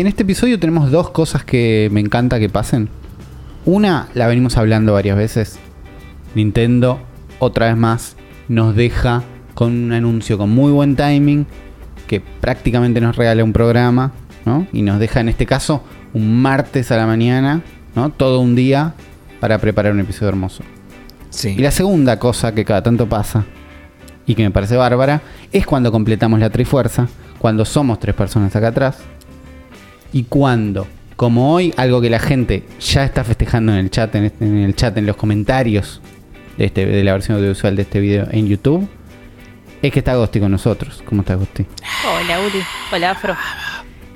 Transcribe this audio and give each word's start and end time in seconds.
en 0.00 0.06
este 0.06 0.22
episodio 0.22 0.60
tenemos 0.60 0.90
dos 0.92 1.10
cosas 1.10 1.44
que 1.44 1.88
me 1.90 2.00
encanta 2.00 2.38
que 2.38 2.48
pasen. 2.48 2.88
Una, 3.64 4.08
la 4.14 4.28
venimos 4.28 4.56
hablando 4.56 4.92
varias 4.92 5.16
veces. 5.16 5.58
Nintendo, 6.34 7.00
otra 7.40 7.66
vez 7.66 7.76
más, 7.76 8.16
nos 8.48 8.76
deja 8.76 9.24
con 9.54 9.72
un 9.72 9.92
anuncio 9.92 10.38
con 10.38 10.50
muy 10.50 10.70
buen 10.70 10.94
timing, 10.94 11.46
que 12.06 12.20
prácticamente 12.20 13.00
nos 13.00 13.16
regala 13.16 13.42
un 13.42 13.52
programa, 13.52 14.12
¿no? 14.46 14.68
Y 14.72 14.82
nos 14.82 15.00
deja 15.00 15.20
en 15.20 15.30
este 15.30 15.46
caso 15.46 15.82
un 16.14 16.40
martes 16.40 16.92
a 16.92 16.96
la 16.96 17.06
mañana, 17.06 17.62
¿no? 17.96 18.10
Todo 18.10 18.38
un 18.38 18.54
día 18.54 18.94
para 19.40 19.58
preparar 19.58 19.92
un 19.92 20.00
episodio 20.00 20.28
hermoso. 20.28 20.62
Sí. 21.30 21.56
Y 21.58 21.58
la 21.58 21.72
segunda 21.72 22.20
cosa 22.20 22.54
que 22.54 22.64
cada 22.64 22.82
tanto 22.82 23.08
pasa, 23.08 23.44
y 24.26 24.36
que 24.36 24.44
me 24.44 24.50
parece 24.52 24.76
bárbara, 24.76 25.22
es 25.50 25.66
cuando 25.66 25.90
completamos 25.90 26.38
la 26.38 26.50
Trifuerza, 26.50 27.08
cuando 27.38 27.64
somos 27.64 27.98
tres 27.98 28.14
personas 28.14 28.54
acá 28.54 28.68
atrás, 28.68 28.98
y 30.12 30.24
cuando, 30.24 30.86
como 31.16 31.52
hoy, 31.54 31.72
algo 31.76 32.00
que 32.00 32.10
la 32.10 32.18
gente 32.18 32.64
ya 32.80 33.04
está 33.04 33.24
festejando 33.24 33.72
en 33.72 33.78
el 33.78 33.90
chat, 33.90 34.14
en, 34.14 34.24
este- 34.24 34.44
en 34.44 34.58
el 34.58 34.74
chat, 34.74 34.96
en 34.96 35.06
los 35.06 35.16
comentarios 35.16 36.00
de, 36.56 36.64
este, 36.66 36.86
de 36.86 37.04
la 37.04 37.12
versión 37.12 37.36
audiovisual 37.38 37.76
de 37.76 37.82
este 37.82 38.00
video 38.00 38.26
en 38.30 38.48
YouTube, 38.48 38.88
es 39.82 39.92
que 39.92 39.98
está 40.00 40.12
Agosti 40.12 40.40
con 40.40 40.50
nosotros. 40.50 41.02
¿Cómo 41.04 41.20
está 41.22 41.34
Agosti? 41.34 41.64
Hola, 42.06 42.40
Uli. 42.40 42.62
Hola, 42.92 43.10
Afro. 43.12 43.36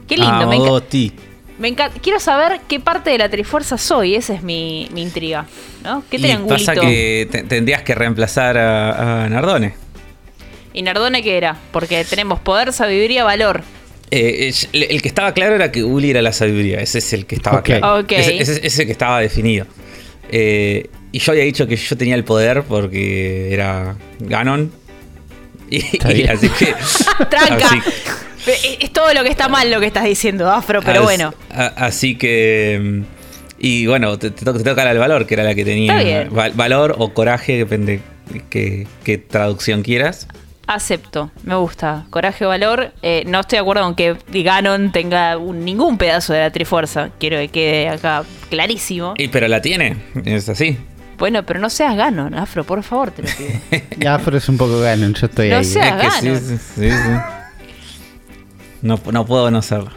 Qué 0.08 0.16
lindo, 0.16 0.32
Ah, 0.32 0.46
me, 0.46 0.58
Goti. 0.58 1.12
me 1.58 1.68
encanta. 1.68 1.98
Quiero 2.00 2.18
saber 2.18 2.60
qué 2.68 2.80
parte 2.80 3.10
de 3.10 3.18
la 3.18 3.28
Trifuerza 3.28 3.78
soy, 3.78 4.14
esa 4.16 4.34
es 4.34 4.42
mi, 4.42 4.88
mi 4.92 5.02
intriga. 5.02 5.46
¿no? 5.84 6.02
¿Qué 6.10 6.18
triangulito? 6.18 6.54
pasa 6.66 6.74
que 6.80 7.28
te- 7.30 7.44
tendrías 7.44 7.82
que 7.82 7.94
reemplazar 7.94 8.58
a, 8.58 9.24
a 9.24 9.28
Nardone. 9.28 9.74
¿Y 10.74 10.82
Nardone 10.82 11.22
qué 11.22 11.36
era? 11.36 11.56
Porque 11.70 12.04
tenemos 12.04 12.40
poder, 12.40 12.72
sabiduría, 12.72 13.24
valor. 13.24 13.62
Eh, 14.14 14.52
el, 14.74 14.82
el 14.90 15.00
que 15.02 15.08
estaba 15.08 15.32
claro 15.32 15.54
era 15.54 15.72
que 15.72 15.82
Uli 15.82 16.10
era 16.10 16.20
la 16.20 16.32
sabiduría. 16.32 16.80
Ese 16.80 16.98
es 16.98 17.12
el 17.14 17.24
que 17.24 17.34
estaba 17.36 17.62
claro. 17.62 18.00
Ok. 18.00 18.12
Ese, 18.12 18.42
ese- 18.42 18.52
ese 18.58 18.66
es 18.66 18.78
el 18.80 18.86
que 18.86 18.92
estaba 18.92 19.20
definido. 19.20 19.66
Eh, 20.30 20.88
y 21.12 21.18
yo 21.18 21.32
había 21.32 21.44
dicho 21.44 21.66
que 21.66 21.76
yo 21.76 21.96
tenía 21.96 22.14
el 22.14 22.24
poder 22.24 22.62
porque 22.64 23.52
era 23.52 23.96
Ganon. 24.20 24.70
Y, 25.70 25.78
y 26.12 26.26
así 26.26 26.48
que. 26.50 26.74
Tranca. 27.30 27.66
así- 27.66 27.80
Es, 28.80 28.92
todo 28.92 29.14
lo 29.14 29.22
que 29.22 29.30
está 29.30 29.48
mal 29.48 29.70
lo 29.70 29.80
que 29.80 29.86
estás 29.86 30.04
diciendo, 30.04 30.50
Afro, 30.50 30.82
pero 30.82 30.98
as- 31.00 31.04
bueno. 31.04 31.32
a- 31.50 31.66
así 31.86 32.16
que. 32.16 32.78
mm, 32.82 33.02
Y 33.60 33.86
bueno, 33.86 34.18
te, 34.18 34.30
te 34.30 34.44
to- 34.44 34.52
te 34.52 34.64
toca 34.64 34.84
la 34.84 34.90
del 34.90 34.98
valor, 34.98 35.26
que 35.26 35.34
era 35.34 35.44
la 35.44 35.54
que 35.54 35.64
tenía. 35.64 36.28
Val- 36.30 36.52
valor 36.54 36.96
o 36.98 37.14
coraje, 37.14 37.56
depende 37.56 38.00
qué, 38.50 38.86
qué 39.04 39.16
traducción 39.18 39.82
quieras. 39.82 40.26
Acepto, 40.74 41.30
me 41.44 41.54
gusta. 41.56 42.04
Coraje, 42.10 42.44
valor. 42.44 42.92
Eh, 43.02 43.24
no 43.26 43.40
estoy 43.40 43.56
de 43.56 43.60
acuerdo 43.60 43.82
con 43.84 43.94
que 43.94 44.16
Ganon 44.32 44.92
tenga 44.92 45.36
un- 45.36 45.64
ningún 45.64 45.98
pedazo 45.98 46.32
de 46.32 46.40
la 46.40 46.50
Trifuerza. 46.50 47.10
Quiero 47.18 47.36
que 47.38 47.48
quede 47.48 47.88
acá 47.88 48.24
clarísimo. 48.50 49.14
Y, 49.18 49.28
pero 49.28 49.48
la 49.48 49.60
tiene, 49.62 49.96
es 50.24 50.48
así. 50.48 50.78
Bueno, 51.18 51.44
pero 51.44 51.60
no 51.60 51.70
seas 51.70 51.94
Ganon, 51.96 52.34
Afro, 52.34 52.64
por 52.64 52.82
favor, 52.82 53.10
te 53.12 53.22
lo 53.22 53.28
pido. 53.28 53.82
Ya, 53.98 54.18
pero 54.18 54.36
es 54.38 54.48
un 54.48 54.56
poco 54.56 54.80
Ganon, 54.80 55.14
yo 55.14 55.26
estoy 55.26 55.50
No 55.50 55.56
ahí. 55.58 55.64
sé. 55.64 55.80
Es 55.80 55.92
que 55.94 56.10
sí, 56.10 56.26
Ganon. 56.26 56.40
sí, 56.40 56.56
sí, 56.58 56.90
sí. 56.90 57.10
No, 58.82 58.98
no 59.12 59.26
puedo 59.26 59.50
no 59.50 59.62
serlo. 59.62 59.90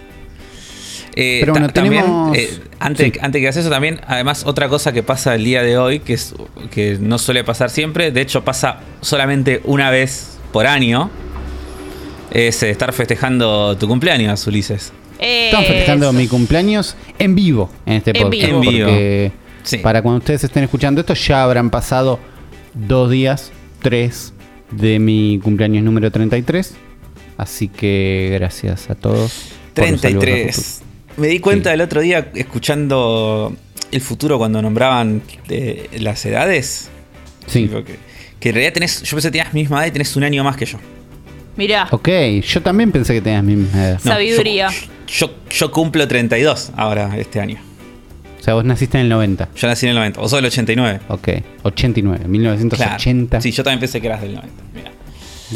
Eh, 1.18 1.38
Pero 1.40 1.54
bueno, 1.54 1.70
también, 1.70 2.04
tenemos- 2.04 2.38
eh, 2.38 2.60
antes, 2.80 3.14
Sí. 3.14 3.20
antes 3.22 3.40
que 3.40 3.46
hagas 3.48 3.58
eso, 3.58 3.70
también, 3.70 4.02
además, 4.06 4.44
otra 4.46 4.68
cosa 4.68 4.92
que 4.92 5.02
pasa 5.02 5.34
el 5.36 5.46
día 5.46 5.64
de 5.64 5.78
hoy, 5.78 6.00
que, 6.02 6.14
es, 6.14 6.36
que 6.72 6.98
no 7.00 7.18
suele 7.18 7.44
pasar 7.46 7.70
siempre, 7.70 8.12
de 8.12 8.20
hecho 8.22 8.44
pasa 8.44 8.80
solamente 9.00 9.62
una 9.64 9.90
vez 9.90 10.35
por 10.56 10.68
año, 10.68 11.10
es 12.32 12.64
eh, 12.64 12.70
estar 12.70 12.94
festejando 12.94 13.76
tu 13.78 13.90
cumpleaños, 13.90 14.48
Ulises. 14.48 14.94
Estamos 15.20 15.68
festejando 15.68 16.06
Eso. 16.06 16.14
mi 16.18 16.30
cumpleaños 16.30 16.96
en 17.20 17.36
vivo 17.36 17.70
en 17.86 17.96
este 17.96 18.12
En 18.12 18.24
podcast. 18.24 18.42
vivo. 18.46 18.64
En 18.64 18.70
vivo. 18.70 18.88
Porque 18.88 19.32
Sí. 19.64 19.78
para 19.80 20.02
cuando 20.02 20.20
ustedes 20.20 20.46
estén 20.46 20.64
escuchando 20.64 21.02
esto 21.02 21.14
ya 21.14 21.44
habrán 21.44 21.70
pasado 21.70 22.22
dos 22.74 23.12
días, 23.12 23.52
tres 23.82 24.32
de 24.72 24.98
mi 25.00 25.42
cumpleaños 25.44 25.84
número 25.84 26.10
33. 26.10 26.76
Así 27.36 27.68
que 27.68 28.30
gracias 28.32 28.90
a 28.90 28.96
todos. 28.96 29.50
por 29.74 29.92
los 29.92 30.00
saludos 30.00 30.06
a 30.06 30.20
33. 30.22 30.56
futuro. 30.56 30.86
Me 31.18 31.28
di 31.28 31.40
cuenta 31.42 31.70
Sí. 31.72 31.74
el 31.74 31.82
otro 31.82 32.00
día 32.00 32.32
escuchando 32.34 33.54
el 33.92 34.00
futuro 34.00 34.38
cuando 34.38 34.62
nombraban 34.62 35.22
eh, 35.50 35.90
las 36.00 36.26
edades. 36.26 36.88
Sí. 37.46 37.70
Que, 38.46 38.50
en 38.50 38.56
realidad 38.56 38.74
tenés, 38.74 39.02
yo 39.02 39.16
pensé 39.16 39.30
que 39.30 39.32
tenías 39.32 39.52
mi 39.56 39.62
misma 39.62 39.80
edad 39.80 39.88
y 39.88 39.92
tenés 39.92 40.16
un 40.16 40.24
año 40.24 40.44
más 40.44 40.56
que 40.56 40.68
yo. 40.68 40.78
Mirá, 41.58 41.88
Ok, 41.90 42.10
yo 42.48 42.62
también 42.62 42.92
pensé 42.92 43.12
que 43.16 43.22
tenías 43.22 43.44
mi 43.44 43.56
misma 43.56 43.84
edad. 43.84 44.00
No, 44.04 44.12
Sabiduría. 44.12 44.70
Yo, 44.70 44.86
yo, 45.08 45.34
yo 45.50 45.72
cumplo 45.72 46.08
32 46.08 46.72
ahora, 46.78 47.18
este 47.18 47.40
año. 47.40 47.58
O 48.40 48.44
sea, 48.44 48.54
vos 48.54 48.64
naciste 48.64 49.00
en 49.00 49.06
el 49.06 49.10
90. 49.10 49.50
Yo 49.56 49.68
nací 49.68 49.88
en 49.88 49.90
el 49.90 49.96
90, 49.96 50.20
vos 50.22 50.30
sos 50.30 50.38
del 50.38 50.46
89. 50.46 51.00
Ok, 51.08 51.28
89, 51.64 52.26
1980. 52.28 53.28
Claro. 53.30 53.42
Sí, 53.42 53.52
yo 53.52 53.64
también 53.64 53.80
pensé 53.80 54.00
que 54.00 54.06
eras 54.06 54.22
del 54.22 54.36
90. 54.36 54.64
Mira, 54.76 54.92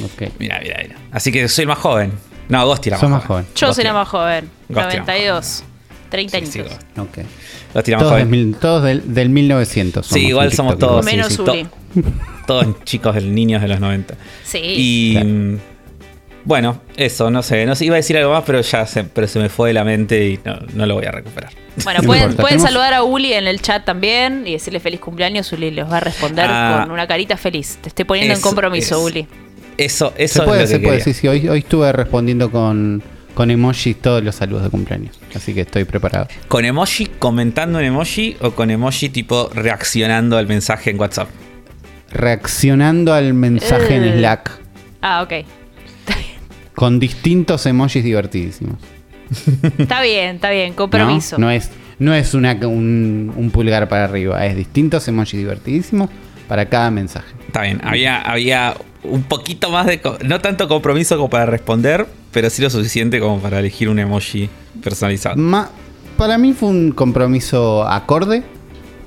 Ok. 0.06 0.32
mira, 0.40 0.60
mira. 0.64 0.78
mira. 0.82 0.96
Así 1.12 1.32
que 1.32 1.48
soy 1.48 1.62
el 1.64 1.68
más 1.68 1.78
joven. 1.78 2.12
No, 2.48 2.66
Gosti 2.66 2.90
era 2.90 2.98
más 2.98 3.08
más 3.08 3.24
joven. 3.26 3.44
joven. 3.44 3.56
yo 3.56 3.72
seré 3.74 3.90
era- 3.90 4.00
más 4.00 4.08
joven. 4.08 4.50
Gosti 4.68 4.96
era 4.96 5.06
más 5.06 5.08
92. 5.08 5.64
30 6.10 6.32
Sí, 6.32 6.38
años. 6.38 6.50
sí, 6.54 6.60
Gosti. 6.62 7.00
Ok. 7.02 7.28
Gosti 7.76 7.92
era 7.92 7.98
más 8.00 8.08
Todos, 8.10 8.30
del, 8.32 8.56
todos 8.60 8.84
del, 8.84 9.14
del 9.14 9.30
1900. 9.30 10.08
Sí, 10.08 10.26
igual 10.26 10.52
somos 10.54 10.80
todos. 10.80 11.06
Menos 11.06 11.28
sí, 11.28 11.36
sí, 11.36 11.42
Uli. 11.44 11.64
to- 11.66 11.70
todos 12.50 12.84
chicos, 12.84 13.16
del- 13.16 13.34
niños 13.34 13.62
de 13.62 13.68
los 13.68 13.80
90. 13.80 14.16
Sí. 14.44 14.60
Y. 14.62 15.14
Claro. 15.14 15.30
Bueno, 16.46 16.82
eso, 16.96 17.30
no 17.30 17.44
sé. 17.44 17.66
No 17.66 17.76
sé, 17.76 17.86
iba 17.86 17.96
a 17.96 17.98
decir 17.98 18.18
algo 18.18 18.32
más, 18.32 18.44
pero 18.46 18.62
ya 18.62 18.86
se, 18.88 19.04
pero 19.04 19.28
se 19.28 19.40
me 19.40 19.50
fue 19.50 19.70
de 19.70 19.74
la 19.74 19.84
mente 19.84 20.26
y 20.30 20.40
no, 20.44 20.58
no 20.74 20.86
lo 20.86 20.96
voy 20.96 21.06
a 21.06 21.12
recuperar. 21.12 21.52
Bueno, 21.84 22.00
No 22.02 22.36
pueden, 22.36 22.60
saludar 22.60 22.94
a 22.94 23.04
Uli 23.04 23.34
en 23.34 23.48
el 23.48 23.62
chat 23.62 23.86
también 23.86 24.48
y 24.48 24.54
decirle 24.54 24.80
feliz 24.80 25.00
cumpleaños. 25.00 25.52
Uli 25.52 25.70
les 25.72 25.86
va 25.86 25.98
a 25.98 26.00
responder 26.00 26.46
Ah. 26.50 26.82
con 26.84 26.92
una 26.92 27.06
carita 27.08 27.38
feliz. 27.38 27.78
Te 27.82 27.90
estoy 27.90 28.06
poniendo 28.06 28.34
en 28.34 28.42
compromiso, 28.42 28.96
es. 28.98 29.14
Uli. 29.14 29.28
Eso, 29.78 30.14
eso 30.18 30.40
Se 30.40 30.46
puede, 30.46 30.64
es 30.64 30.70
lo 30.72 30.76
se 30.76 30.82
que 30.82 30.88
puede, 30.88 31.02
sí, 31.02 31.14
sí. 31.14 31.28
Hoy, 31.28 31.48
hoy 31.48 31.60
estuve 31.60 31.92
respondiendo 31.92 32.50
con, 32.52 33.04
con 33.34 33.52
emojis 33.52 33.98
todos 34.02 34.24
los 34.24 34.36
saludos 34.36 34.64
de 34.64 34.70
cumpleaños. 34.70 35.20
Así 35.36 35.54
que 35.54 35.62
estoy 35.62 35.84
preparado. 35.86 36.28
¿Con 36.48 36.66
emoji 36.66 37.06
comentando 37.20 37.80
en 37.80 37.86
emoji 37.86 38.38
o 38.42 38.52
con 38.52 38.72
emoji 38.72 39.10
tipo 39.10 39.50
reaccionando 39.54 40.38
al 40.38 40.48
mensaje 40.48 40.90
en 40.90 41.00
WhatsApp? 41.00 41.30
Reaccionando 42.12 43.14
al 43.14 43.34
mensaje 43.34 43.96
en 43.96 44.04
Eh. 44.04 44.18
Slack 44.18 44.52
Ah, 45.02 45.22
ok. 45.24 45.46
con 46.76 47.00
distintos 47.00 47.66
emojis 47.66 48.04
divertidísimos. 48.04 48.76
Está 49.78 50.02
bien, 50.02 50.36
está 50.36 50.50
bien. 50.50 50.74
Compromiso. 50.74 51.38
No, 51.38 51.46
No 51.48 51.52
es, 51.52 51.70
no 52.00 52.14
es 52.14 52.34
una, 52.34 52.54
un, 52.54 53.32
un 53.36 53.52
pulgar 53.52 53.88
para 53.88 54.06
arriba, 54.06 54.46
es 54.46 54.56
distintos 54.56 55.08
emojis 55.08 55.40
divertidísimos 55.40 56.10
para 56.48 56.66
cada 56.68 56.90
mensaje. 56.92 57.28
Está 57.48 57.62
bien, 57.62 57.80
había, 57.84 58.22
había 58.22 58.76
un 59.04 59.24
poquito 59.24 59.70
más 59.70 59.86
de... 59.86 60.02
co- 60.02 60.18
No 60.26 60.40
tanto 60.42 60.68
compromiso 60.68 61.16
como 61.18 61.30
para 61.30 61.46
responder, 61.46 62.08
pero 62.32 62.50
sí 62.50 62.62
lo 62.62 62.70
suficiente 62.70 63.20
como 63.20 63.40
para 63.40 63.60
elegir 63.60 63.88
un 63.90 64.00
emoji 64.00 64.50
personalizado. 64.84 65.36
Ma- 65.38 65.70
para 66.18 66.38
mí 66.38 66.54
fue 66.54 66.70
un 66.70 66.92
compromiso 66.92 67.88
acorde. 67.88 68.44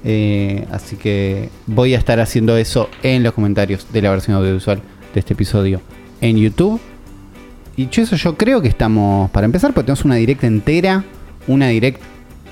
Eh, 0.04 0.66
así 0.70 0.96
que 0.96 1.48
voy 1.66 1.94
a 1.94 1.98
estar 1.98 2.18
haciendo 2.20 2.56
eso 2.56 2.88
en 3.02 3.22
los 3.22 3.32
comentarios 3.32 3.86
de 3.92 4.02
la 4.02 4.10
versión 4.10 4.36
audiovisual 4.36 4.82
de 5.14 5.20
este 5.20 5.34
episodio 5.34 5.80
en 6.20 6.36
YouTube. 6.38 6.80
Y 7.76 7.88
eso, 8.00 8.16
yo 8.16 8.36
creo 8.36 8.60
que 8.60 8.68
estamos 8.68 9.30
para 9.30 9.46
empezar, 9.46 9.72
porque 9.72 9.86
tenemos 9.86 10.04
una 10.04 10.16
directa 10.16 10.46
entera, 10.46 11.04
una 11.46 11.68
direct 11.68 12.00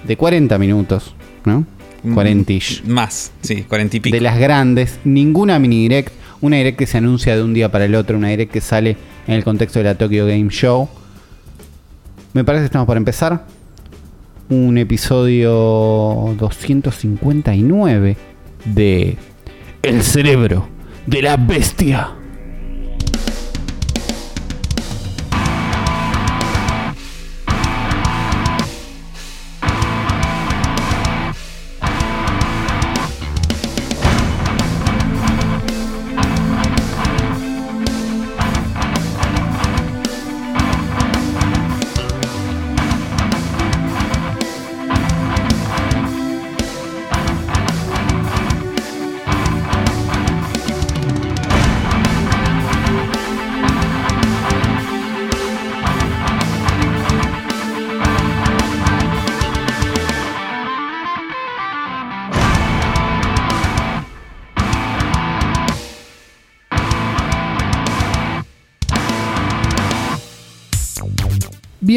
de 0.06 0.16
40 0.16 0.58
minutos, 0.58 1.14
¿no? 1.44 1.66
40 2.14 2.52
-ish. 2.52 2.84
Más, 2.84 3.32
sí, 3.42 3.64
40 3.68 3.96
y 3.96 4.00
pico. 4.00 4.14
de 4.14 4.22
las 4.22 4.38
grandes, 4.38 4.98
ninguna 5.04 5.58
mini 5.58 5.82
direct, 5.82 6.12
una 6.40 6.56
direct 6.56 6.78
que 6.78 6.86
se 6.86 6.98
anuncia 6.98 7.36
de 7.36 7.42
un 7.42 7.52
día 7.52 7.70
para 7.70 7.84
el 7.84 7.94
otro, 7.94 8.16
una 8.16 8.28
direct 8.28 8.52
que 8.52 8.62
sale 8.62 8.96
en 9.26 9.34
el 9.34 9.44
contexto 9.44 9.78
de 9.80 9.84
la 9.84 9.94
Tokyo 9.96 10.26
Game 10.26 10.48
Show. 10.48 10.88
Me 12.32 12.44
parece 12.44 12.62
que 12.62 12.66
estamos 12.66 12.86
para 12.86 12.98
empezar. 12.98 13.44
Un 14.50 14.78
episodio 14.78 16.34
259 16.36 18.16
de 18.64 19.16
El 19.80 20.02
cerebro 20.02 20.66
de 21.06 21.22
la 21.22 21.36
bestia. 21.36 22.19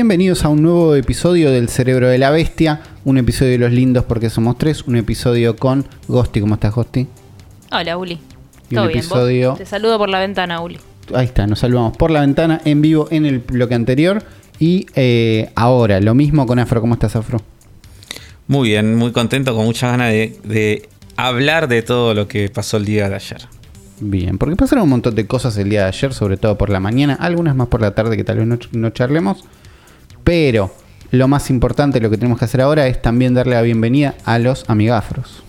Bienvenidos 0.03 0.43
a 0.43 0.49
un 0.49 0.61
nuevo 0.61 0.95
episodio 0.95 1.49
del 1.49 1.69
Cerebro 1.69 2.09
de 2.09 2.17
la 2.17 2.29
Bestia, 2.29 2.81
un 3.05 3.17
episodio 3.17 3.53
de 3.53 3.57
Los 3.57 3.71
Lindos 3.71 4.03
porque 4.03 4.29
somos 4.29 4.57
tres, 4.57 4.83
un 4.83 4.97
episodio 4.97 5.55
con 5.55 5.85
Gosti. 6.09 6.41
¿Cómo 6.41 6.55
estás, 6.55 6.75
Gosti? 6.75 7.07
Hola, 7.71 7.95
Uli. 7.95 8.19
Y 8.69 8.75
¿Todo 8.75 8.83
un 8.83 8.91
bien? 8.91 9.55
Te 9.55 9.65
saludo 9.65 9.97
por 9.97 10.09
la 10.09 10.19
ventana, 10.19 10.59
Uli. 10.59 10.77
Ahí 11.15 11.27
está, 11.27 11.47
nos 11.47 11.59
saludamos 11.59 11.95
por 11.95 12.11
la 12.11 12.19
ventana 12.19 12.59
en 12.65 12.81
vivo 12.81 13.07
en 13.11 13.25
el 13.25 13.39
bloque 13.39 13.75
anterior. 13.75 14.21
Y 14.59 14.87
eh, 14.95 15.49
ahora, 15.55 16.01
lo 16.01 16.13
mismo 16.13 16.45
con 16.47 16.59
Afro. 16.59 16.81
¿Cómo 16.81 16.95
estás, 16.95 17.15
Afro? 17.15 17.41
Muy 18.47 18.67
bien, 18.67 18.97
muy 18.97 19.13
contento, 19.13 19.55
con 19.55 19.63
muchas 19.63 19.91
ganas 19.91 20.11
de, 20.11 20.37
de 20.43 20.89
hablar 21.15 21.69
de 21.69 21.81
todo 21.81 22.13
lo 22.13 22.27
que 22.27 22.49
pasó 22.49 22.75
el 22.75 22.83
día 22.83 23.07
de 23.07 23.15
ayer. 23.15 23.47
Bien, 24.01 24.37
porque 24.37 24.57
pasaron 24.57 24.83
un 24.83 24.89
montón 24.89 25.15
de 25.15 25.25
cosas 25.27 25.55
el 25.57 25.69
día 25.69 25.83
de 25.83 25.87
ayer, 25.87 26.13
sobre 26.13 26.35
todo 26.35 26.57
por 26.57 26.69
la 26.69 26.81
mañana, 26.81 27.13
algunas 27.21 27.55
más 27.55 27.69
por 27.69 27.79
la 27.79 27.95
tarde 27.95 28.17
que 28.17 28.25
tal 28.25 28.39
vez 28.39 28.47
no, 28.47 28.59
no 28.73 28.89
charlemos. 28.89 29.45
Pero 30.23 30.73
lo 31.11 31.27
más 31.27 31.49
importante, 31.49 31.99
lo 32.01 32.09
que 32.09 32.17
tenemos 32.17 32.39
que 32.39 32.45
hacer 32.45 32.61
ahora 32.61 32.87
es 32.87 33.01
también 33.01 33.33
darle 33.33 33.55
la 33.55 33.61
bienvenida 33.61 34.15
a 34.25 34.39
los 34.39 34.65
amigafros. 34.69 35.43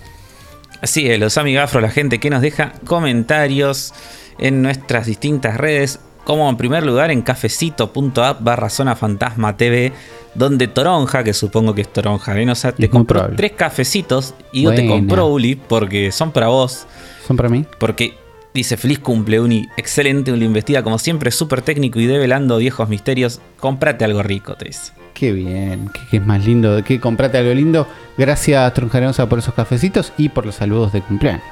Así 0.83 1.09
es, 1.11 1.19
los 1.19 1.39
amigafros, 1.39 1.83
la 1.83 1.91
gente 1.91 2.21
que 2.21 2.29
nos 2.31 2.43
deja 2.43 2.73
comentarios 2.85 3.95
en 4.39 4.61
nuestras 4.63 5.07
distintas 5.07 5.57
redes, 5.57 6.01
como 6.25 6.49
en 6.51 6.57
primer 6.57 6.85
lugar 6.85 7.11
en 7.11 7.23
cafecito.app 7.23 8.43
barra 8.43 8.69
zona 8.69 8.95
fantasma 8.97 9.57
TV, 9.57 9.93
donde 10.35 10.69
Toronja, 10.69 11.23
que 11.25 11.33
supongo 11.33 11.75
que 11.75 11.83
es 11.83 11.93
Toronja 11.93 12.35
Venosa, 12.35 12.73
te 12.73 12.85
Es 12.87 12.91
muy 12.91 12.99
compró 12.99 13.21
probable. 13.21 13.37
tres 13.37 13.53
cafecitos 13.53 14.35
y 14.53 14.63
yo 14.63 14.75
te 14.75 14.87
compró 14.87 15.27
Uli 15.29 15.55
porque 15.55 16.11
son 16.13 16.33
para 16.33 16.49
vos, 16.49 16.87
¿Son 17.27 17.37
para 17.37 17.49
mí? 17.49 17.65
porque 17.79 18.15
dice 18.55 18.77
feliz 18.77 19.01
cumple 19.01 19.41
Uni, 19.41 19.69
excelente, 19.77 20.31
Uli 20.31 20.45
investiga 20.45 20.85
como 20.85 21.01
siempre, 21.01 21.33
súper 21.33 21.61
técnico 21.61 21.99
y 21.99 22.07
develando 22.07 22.59
viejos 22.59 22.89
misterios, 22.89 23.41
cómprate 23.59 24.05
algo 24.05 24.23
rico, 24.23 24.55
te 24.55 24.67
dice. 24.67 24.93
Qué 25.13 25.33
bien, 25.33 25.91
qué, 25.93 26.01
qué 26.11 26.17
es 26.19 26.27
más 26.27 26.45
lindo, 26.45 26.83
que 26.85 27.01
comprate 27.01 27.39
algo 27.39 27.53
lindo. 27.53 27.89
Gracias, 28.17 28.73
Tronjarosa, 28.75 29.29
por 29.29 29.41
esos 29.41 29.55
cafecitos 29.55 30.13
y 30.17 30.29
por 30.29 30.47
los 30.47 30.55
saludos 30.55 30.93
de 30.93 31.03
cumpleaños. 31.03 31.43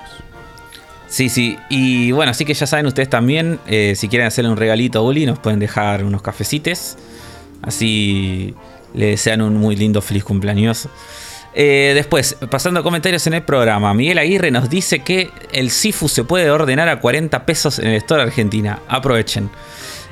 Sí, 1.08 1.28
sí. 1.28 1.58
Y 1.68 2.12
bueno, 2.12 2.30
así 2.30 2.44
que 2.44 2.54
ya 2.54 2.66
saben 2.66 2.86
ustedes 2.86 3.10
también, 3.10 3.58
eh, 3.66 3.94
si 3.96 4.08
quieren 4.08 4.26
hacerle 4.26 4.50
un 4.50 4.56
regalito 4.56 5.00
a 5.00 5.02
Uli, 5.02 5.26
nos 5.26 5.38
pueden 5.38 5.60
dejar 5.60 6.04
unos 6.04 6.22
cafecites. 6.22 6.96
Así 7.62 8.54
le 8.94 9.06
desean 9.06 9.42
un 9.42 9.56
muy 9.56 9.76
lindo 9.76 10.00
feliz 10.00 10.24
cumpleaños. 10.24 10.88
Eh, 11.54 11.92
después, 11.94 12.36
pasando 12.50 12.80
a 12.80 12.82
comentarios 12.82 13.26
en 13.26 13.34
el 13.34 13.42
programa, 13.42 13.92
Miguel 13.94 14.18
Aguirre 14.18 14.50
nos 14.50 14.70
dice 14.70 15.00
que 15.00 15.30
el 15.52 15.70
Sifu 15.70 16.08
se 16.08 16.24
puede 16.24 16.50
ordenar 16.50 16.88
a 16.88 16.98
40 17.00 17.44
pesos 17.44 17.78
en 17.78 17.88
el 17.88 17.96
Store 17.96 18.22
Argentina. 18.22 18.78
Aprovechen. 18.88 19.50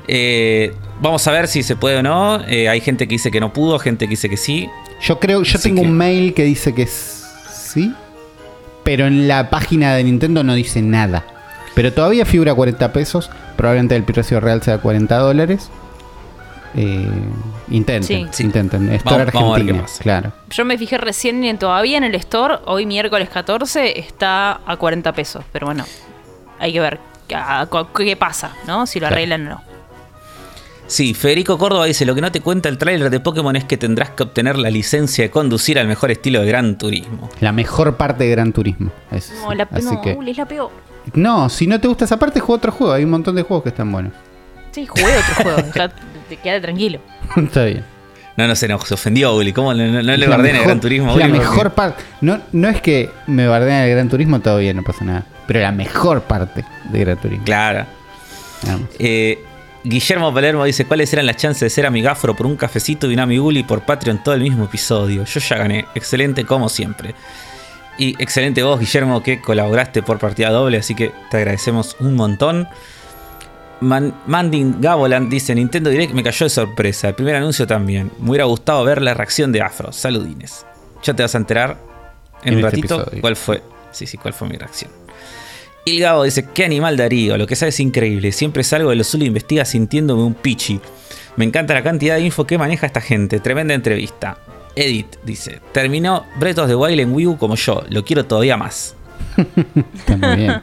Eh, 0.07 0.73
vamos 1.01 1.25
a 1.27 1.31
ver 1.31 1.47
si 1.47 1.63
se 1.63 1.75
puede 1.75 1.97
o 1.97 2.03
no. 2.03 2.41
Eh, 2.47 2.69
hay 2.69 2.81
gente 2.81 3.07
que 3.07 3.15
dice 3.15 3.31
que 3.31 3.39
no 3.39 3.53
pudo, 3.53 3.79
gente 3.79 4.05
que 4.05 4.11
dice 4.11 4.29
que 4.29 4.37
sí. 4.37 4.69
Yo 5.01 5.19
creo, 5.19 5.41
yo 5.43 5.57
Así 5.57 5.69
tengo 5.69 5.81
que- 5.81 5.87
un 5.87 5.97
mail 5.97 6.33
que 6.33 6.43
dice 6.43 6.73
que 6.75 6.85
sí, 6.87 7.91
pero 8.83 9.07
en 9.07 9.27
la 9.27 9.49
página 9.49 9.95
de 9.95 10.03
Nintendo 10.03 10.43
no 10.43 10.53
dice 10.53 10.81
nada. 10.81 11.25
Pero 11.73 11.91
todavía 11.93 12.25
figura 12.25 12.53
40 12.53 12.91
pesos, 12.93 13.31
probablemente 13.55 13.95
el 13.95 14.03
precio 14.03 14.39
real 14.39 14.61
sea 14.61 14.77
40 14.79 15.17
dólares. 15.17 15.71
Eh, 16.75 17.07
intenten, 17.69 18.31
Sí. 18.33 18.43
Intenten. 18.43 18.89
Store 18.93 19.25
Vamos- 19.25 19.33
vamos 19.33 19.49
a 19.53 19.57
ver 19.57 19.65
qué 19.65 19.71
Argentina, 19.71 19.81
pasa. 19.81 20.03
claro. 20.03 20.31
Yo 20.49 20.65
me 20.65 20.77
fijé 20.77 20.97
recién 20.97 21.43
en 21.43 21.57
todavía 21.57 21.97
en 21.97 22.03
el 22.05 22.15
store, 22.15 22.59
hoy 22.65 22.85
miércoles 22.85 23.29
14 23.29 23.99
está 23.99 24.61
a 24.65 24.77
40 24.77 25.11
pesos, 25.13 25.43
pero 25.51 25.65
bueno, 25.67 25.85
hay 26.59 26.71
que 26.73 26.79
ver 26.79 26.99
a- 27.35 27.61
a- 27.61 27.87
qué 27.95 28.15
pasa, 28.15 28.51
¿no? 28.67 28.85
Si 28.87 28.99
lo 28.99 29.07
Claro. 29.07 29.15
arreglan 29.15 29.47
o 29.47 29.49
no. 29.51 29.61
Sí, 30.87 31.13
Federico 31.13 31.57
Córdoba 31.57 31.85
dice, 31.85 32.05
lo 32.05 32.13
que 32.15 32.19
no 32.21 32.31
te 32.33 32.41
cuenta 32.41 32.67
el 32.67 32.77
tráiler 32.77 33.09
de 33.09 33.21
Pokémon 33.21 33.55
es 33.55 33.63
que 33.63 33.77
tendrás 33.77 34.09
que 34.09 34.23
obtener 34.23 34.57
la 34.57 34.69
licencia 34.69 35.23
de 35.23 35.31
conducir 35.31 35.79
al 35.79 35.87
mejor 35.87 36.11
estilo 36.11 36.41
de 36.41 36.47
Gran 36.47 36.77
Turismo. 36.77 37.29
La 37.39 37.53
mejor 37.53 37.95
parte 37.95 38.25
de 38.25 38.31
Gran 38.31 38.51
Turismo. 38.51 38.91
es 39.09 39.31
No, 39.41 39.53
la, 39.53 39.63
Así 39.71 39.85
no, 39.85 40.01
que, 40.01 40.17
es 40.29 40.37
la 40.37 40.45
peor. 40.45 40.69
no, 41.13 41.47
si 41.47 41.65
no 41.67 41.79
te 41.79 41.87
gusta 41.87 42.03
esa 42.03 42.17
parte, 42.19 42.41
juega 42.41 42.57
otro 42.57 42.71
juego. 42.73 42.91
Hay 42.93 43.05
un 43.05 43.11
montón 43.11 43.35
de 43.35 43.43
juegos 43.43 43.63
que 43.63 43.69
están 43.69 43.89
buenos. 43.89 44.11
Sí, 44.71 44.85
jugué 44.85 45.05
otro 45.17 45.35
juego, 45.43 45.57
te 46.35 46.41
queda 46.41 46.61
tranquilo. 46.61 46.99
Está 47.35 47.65
bien. 47.65 47.83
No, 48.37 48.47
no 48.47 48.55
se 48.55 48.73
ofendió 48.73 49.35
Uli. 49.35 49.51
¿Cómo 49.53 49.73
no, 49.73 49.85
no- 49.85 50.01
no 50.01 50.01
le 50.01 50.17
La 50.17 50.29
bardeen 50.29 50.55
el 50.55 50.63
Gran 50.63 50.79
Turismo? 50.79 51.07
La 51.07 51.13
Uli? 51.13 51.23
Porque- 51.33 51.39
mejor 51.39 51.71
parte. 51.73 52.03
No, 52.21 52.39
no 52.53 52.69
es 52.69 52.81
que 52.81 53.09
me 53.27 53.45
bardean 53.47 53.83
el 53.83 53.91
Gran 53.91 54.09
Turismo, 54.09 54.39
todavía 54.39 54.73
no 54.73 54.83
pasa 54.83 55.03
nada. 55.03 55.25
Pero 55.47 55.59
la 55.59 55.71
mejor 55.71 56.21
parte 56.21 56.63
de 56.85 56.99
Gran 56.99 57.17
Turismo. 57.17 57.43
Claro. 57.45 57.85
Eh, 58.99 59.43
Guillermo 59.83 60.33
Palermo 60.33 60.63
dice, 60.63 60.85
¿cuáles 60.85 61.11
eran 61.11 61.25
las 61.25 61.35
chances 61.37 61.61
de 61.61 61.69
ser 61.69 61.85
amigafro 61.85 62.35
por 62.35 62.45
un 62.45 62.55
cafecito 62.55 63.09
y 63.09 63.13
un 63.15 63.19
amiguli 63.19 63.63
por 63.63 63.81
Patreon 63.81 64.23
todo 64.23 64.35
el 64.35 64.41
mismo 64.41 64.65
episodio? 64.65 65.25
Yo 65.25 65.39
ya 65.39 65.57
gané. 65.57 65.85
Excelente 65.95 66.45
como 66.45 66.69
siempre. 66.69 67.15
Y 67.97 68.15
excelente 68.21 68.63
vos, 68.63 68.79
Guillermo, 68.79 69.21
que 69.21 69.41
colaboraste 69.41 70.01
por 70.03 70.19
partida 70.19 70.49
doble, 70.51 70.77
así 70.77 70.95
que 70.95 71.11
te 71.29 71.37
agradecemos 71.37 71.97
un 71.99 72.15
montón. 72.15 72.67
Man- 73.81 74.13
Mandin 74.27 74.77
Gaboland 74.79 75.29
dice, 75.29 75.53
Nintendo 75.55 75.89
Direct 75.89 76.13
me 76.13 76.23
cayó 76.23 76.45
de 76.45 76.49
sorpresa. 76.49 77.09
El 77.09 77.15
primer 77.15 77.35
anuncio 77.35 77.65
también. 77.67 78.11
Me 78.19 78.29
hubiera 78.29 78.45
gustado 78.45 78.83
ver 78.83 79.01
la 79.01 79.13
reacción 79.13 79.51
de 79.51 79.61
Afro. 79.61 79.91
Saludines. 79.91 80.65
Ya 81.03 81.13
te 81.15 81.23
vas 81.23 81.33
a 81.35 81.37
enterar 81.39 81.77
en, 82.43 82.53
En 82.53 82.59
un 82.59 82.65
este 82.65 82.75
ratito 82.87 83.11
cuál 83.21 83.35
fue. 83.35 83.61
Sí, 83.91 84.05
sí, 84.07 84.17
cuál 84.17 84.33
fue 84.33 84.47
mi 84.47 84.55
reacción. 84.57 84.91
Y 85.83 85.95
el 85.97 86.01
Gabo 86.03 86.23
dice, 86.23 86.47
qué 86.53 86.63
animal 86.65 86.95
Darío, 86.95 87.37
lo 87.37 87.47
que 87.47 87.55
sabe 87.55 87.69
es 87.69 87.79
increíble. 87.79 88.31
Siempre 88.31 88.63
salgo 88.63 88.91
de 88.91 88.95
lo 88.97 89.03
solo 89.03 89.25
investiga 89.25 89.65
sintiéndome 89.65 90.21
un 90.23 90.35
pichi. 90.35 90.79
Me 91.37 91.45
encanta 91.45 91.73
la 91.73 91.81
cantidad 91.81 92.15
de 92.15 92.21
info 92.21 92.45
que 92.45 92.57
maneja 92.59 92.85
esta 92.85 93.01
gente. 93.01 93.39
Tremenda 93.39 93.73
entrevista. 93.73 94.37
Edith 94.75 95.17
dice, 95.23 95.59
terminó 95.71 96.25
Breath 96.39 96.59
of 96.59 96.67
the 96.67 96.75
Wild 96.75 96.99
en 96.99 97.11
Wii 97.13 97.27
U 97.27 97.37
como 97.37 97.55
yo. 97.55 97.83
Lo 97.89 98.05
quiero 98.05 98.25
todavía 98.25 98.57
más. 98.57 98.95
Está 99.95 100.17
muy 100.17 100.35
bien. 100.35 100.61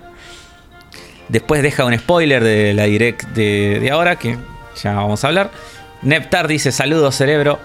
Después 1.29 1.63
deja 1.63 1.85
un 1.85 1.97
spoiler 1.99 2.43
de 2.43 2.75
la 2.75 2.85
direct 2.85 3.27
de, 3.29 3.79
de 3.81 3.91
ahora, 3.91 4.17
que 4.17 4.39
ya 4.83 4.95
vamos 4.95 5.25
a 5.25 5.29
hablar. 5.29 5.51
Neptar 6.03 6.49
dice, 6.49 6.73
saludos 6.73 7.15
cerebro. 7.15 7.59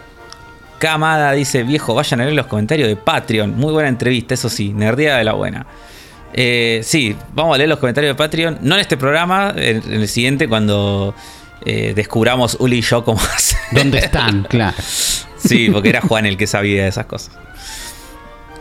Kamada 0.79 1.31
dice, 1.31 1.63
viejo, 1.63 1.93
vayan 1.93 2.19
a 2.19 2.23
leer 2.23 2.35
los 2.35 2.47
comentarios 2.47 2.89
de 2.89 2.95
Patreon. 2.95 3.55
Muy 3.55 3.71
buena 3.71 3.89
entrevista, 3.89 4.33
eso 4.33 4.49
sí, 4.49 4.73
nerdeada 4.73 5.19
de 5.19 5.23
la 5.23 5.33
buena. 5.33 5.65
Eh, 6.33 6.81
sí, 6.83 7.15
vamos 7.33 7.55
a 7.55 7.57
leer 7.57 7.69
los 7.69 7.79
comentarios 7.79 8.11
de 8.11 8.15
Patreon. 8.15 8.57
No 8.61 8.75
en 8.75 8.81
este 8.81 8.97
programa, 8.97 9.53
en, 9.55 9.81
en 9.85 10.01
el 10.01 10.07
siguiente, 10.07 10.49
cuando 10.49 11.15
eh, 11.65 11.93
descubramos 11.95 12.57
Uli 12.59 12.79
y 12.79 12.81
yo 12.81 13.03
cómo 13.05 13.21
hacer. 13.35 13.59
¿Dónde 13.71 13.99
están? 13.99 14.43
Claro. 14.43 14.75
Sí, 15.37 15.69
porque 15.71 15.89
era 15.89 16.01
Juan 16.01 16.25
el 16.25 16.37
que 16.37 16.47
sabía 16.47 16.83
de 16.83 16.89
esas 16.89 17.05
cosas. 17.05 17.33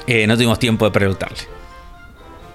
Eh, 0.07 0.27
no 0.27 0.37
tuvimos 0.37 0.59
tiempo 0.59 0.85
de 0.85 0.91
preguntarle. 0.91 1.39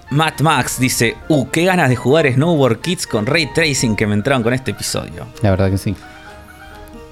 Matt 0.10 0.42
Max 0.42 0.80
dice, 0.80 1.18
uh, 1.28 1.50
qué 1.50 1.66
ganas 1.66 1.90
de 1.90 1.96
jugar 1.96 2.32
Snowboard 2.32 2.80
Kids 2.80 3.08
con 3.08 3.26
Ray 3.26 3.48
Tracing 3.54 3.96
que 3.96 4.08
me 4.08 4.14
entraron 4.14 4.42
con 4.42 4.54
este 4.54 4.72
episodio. 4.72 5.26
La 5.42 5.50
verdad 5.50 5.70
que 5.70 5.78
sí. 5.78 5.96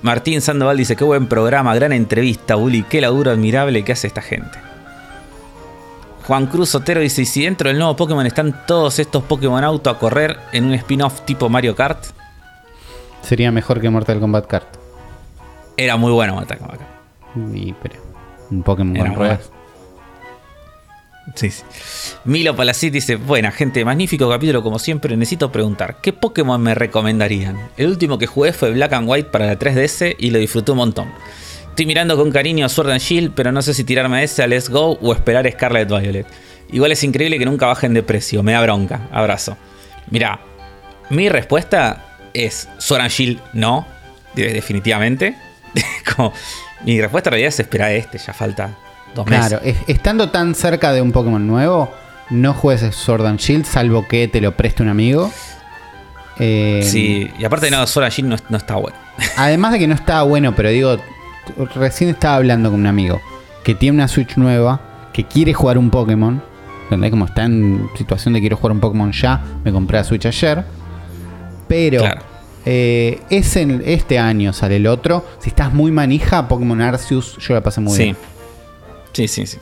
Martín 0.01 0.39
Sandoval 0.39 0.77
dice, 0.77 0.95
qué 0.95 1.03
buen 1.03 1.27
programa, 1.27 1.75
gran 1.75 1.91
entrevista, 1.91 2.55
Uli, 2.57 2.83
qué 2.83 3.01
laburo 3.01 3.31
admirable 3.31 3.83
que 3.83 3.91
hace 3.91 4.07
esta 4.07 4.21
gente. 4.21 4.59
Juan 6.27 6.47
Cruz 6.47 6.73
Otero 6.73 7.01
dice, 7.01 7.23
¿y 7.23 7.25
si 7.25 7.43
dentro 7.43 7.69
del 7.69 7.77
nuevo 7.77 7.95
Pokémon 7.95 8.25
están 8.25 8.65
todos 8.65 8.97
estos 8.99 9.23
Pokémon 9.23 9.63
Auto 9.63 9.89
a 9.89 9.99
correr 9.99 10.37
en 10.53 10.65
un 10.65 10.73
spin-off 10.73 11.21
tipo 11.21 11.49
Mario 11.49 11.75
Kart? 11.75 12.03
Sería 13.21 13.51
mejor 13.51 13.81
que 13.81 13.89
Mortal 13.89 14.19
Kombat 14.19 14.47
Kart. 14.47 14.67
Era 15.77 15.97
muy 15.97 16.11
bueno 16.11 16.35
Mortal 16.35 16.59
Kombat. 16.59 16.79
Y, 17.53 17.73
pero, 17.73 17.95
un 18.49 18.63
Pokémon 18.63 18.95
Era 18.95 19.09
con 19.09 19.17
bueno. 19.17 19.39
Sí. 21.33 21.49
Milo 22.23 22.55
Palacit 22.55 22.93
dice, 22.93 23.15
buena 23.15 23.51
gente, 23.51 23.83
magnífico 23.83 24.29
capítulo 24.29 24.61
como 24.61 24.77
siempre, 24.77 25.17
necesito 25.17 25.51
preguntar, 25.51 25.97
¿qué 26.01 26.13
Pokémon 26.13 26.61
me 26.61 26.75
recomendarían? 26.75 27.57
El 27.77 27.87
último 27.87 28.17
que 28.19 28.27
jugué 28.27 28.53
fue 28.53 28.71
Black 28.71 28.93
and 28.93 29.09
White 29.09 29.29
para 29.31 29.47
la 29.47 29.57
3DS 29.59 30.15
y 30.19 30.29
lo 30.29 30.37
disfruté 30.37 30.71
un 30.71 30.77
montón. 30.77 31.11
Estoy 31.69 31.87
mirando 31.87 32.15
con 32.15 32.31
cariño 32.31 32.65
a 32.65 32.69
Sword 32.69 32.91
and 32.91 33.01
Shield, 33.01 33.33
pero 33.35 33.51
no 33.51 33.61
sé 33.61 33.73
si 33.73 33.83
tirarme 33.83 34.17
a 34.17 34.23
ese 34.23 34.43
a 34.43 34.47
Let's 34.47 34.69
Go 34.69 34.97
o 35.01 35.13
esperar 35.13 35.47
a 35.47 35.51
Scarlet 35.51 35.89
Violet. 35.89 36.27
Igual 36.71 36.91
es 36.91 37.03
increíble 37.03 37.37
que 37.39 37.45
nunca 37.45 37.65
bajen 37.65 37.93
de 37.93 38.03
precio, 38.03 38.43
me 38.43 38.53
da 38.53 38.61
bronca, 38.61 39.09
abrazo. 39.11 39.57
Mira, 40.11 40.39
mi 41.09 41.27
respuesta 41.27 42.17
es 42.33 42.69
Sword 42.77 43.01
and 43.01 43.11
Shield 43.11 43.41
no, 43.53 43.85
de- 44.35 44.53
definitivamente. 44.53 45.35
Mi 46.85 47.01
respuesta 47.01 47.29
en 47.29 47.31
realidad 47.31 47.49
es 47.49 47.59
esperar 47.59 47.89
a 47.89 47.93
este, 47.93 48.17
ya 48.19 48.31
falta 48.33 48.77
dos 49.15 49.25
meses. 49.25 49.47
Claro, 49.47 49.63
es- 49.65 49.77
estando 49.87 50.29
tan 50.29 50.53
cerca 50.53 50.91
de 50.91 51.01
un 51.01 51.11
Pokémon 51.11 51.45
nuevo, 51.47 51.91
no 52.29 52.53
juegues 52.53 52.93
Sword 52.95 53.25
and 53.25 53.39
Shield, 53.39 53.65
salvo 53.65 54.07
que 54.07 54.27
te 54.27 54.41
lo 54.41 54.51
preste 54.55 54.83
un 54.83 54.89
amigo. 54.89 55.31
Eh, 56.39 56.81
Sí, 56.83 57.29
y 57.39 57.45
aparte 57.45 57.71
no, 57.71 57.85
Sword 57.87 58.05
and 58.05 58.13
Shield 58.13 58.29
no, 58.29 58.35
no 58.49 58.57
está 58.57 58.75
bueno. 58.75 58.97
Además 59.37 59.71
de 59.71 59.79
que 59.79 59.87
no 59.87 59.95
estaba 59.95 60.23
bueno, 60.23 60.53
pero 60.55 60.69
digo, 60.69 60.97
recién 61.75 62.09
estaba 62.09 62.35
hablando 62.35 62.69
con 62.71 62.79
un 62.81 62.87
amigo 62.87 63.21
que 63.63 63.73
tiene 63.73 63.95
una 63.95 64.07
Switch 64.07 64.35
nueva, 64.37 64.81
que 65.13 65.23
quiere 65.23 65.53
jugar 65.53 65.77
un 65.77 65.89
Pokémon. 65.89 66.41
¿Entendés? 66.83 67.09
Como 67.09 67.25
está 67.25 67.45
en 67.45 67.89
situación 67.97 68.33
de 68.35 68.41
quiero 68.41 68.57
jugar 68.57 68.73
un 68.73 68.79
Pokémon 68.79 69.11
ya, 69.11 69.41
me 69.63 69.71
compré 69.71 69.97
la 69.97 70.03
Switch 70.03 70.25
ayer. 70.27 70.63
Pero 71.67 72.01
Claro. 72.01 72.21
Eh, 72.67 73.21
es 73.29 73.55
en 73.57 73.81
este 73.85 74.17
año 74.19 74.51
sale 74.53 74.75
el 74.77 74.87
otro. 74.87 75.23
Si 75.39 75.49
estás 75.49 75.71
muy 75.73 75.91
manija, 75.91 76.47
Pokémon 76.47 76.81
Arceus, 76.81 77.37
yo 77.37 77.53
la 77.53 77.61
pasé 77.61 77.79
muy 77.81 77.93
Sí. 77.95 78.03
bien. 78.03 78.17
Sí, 79.15 79.29
sí, 79.29 79.47
sí. 79.47 79.57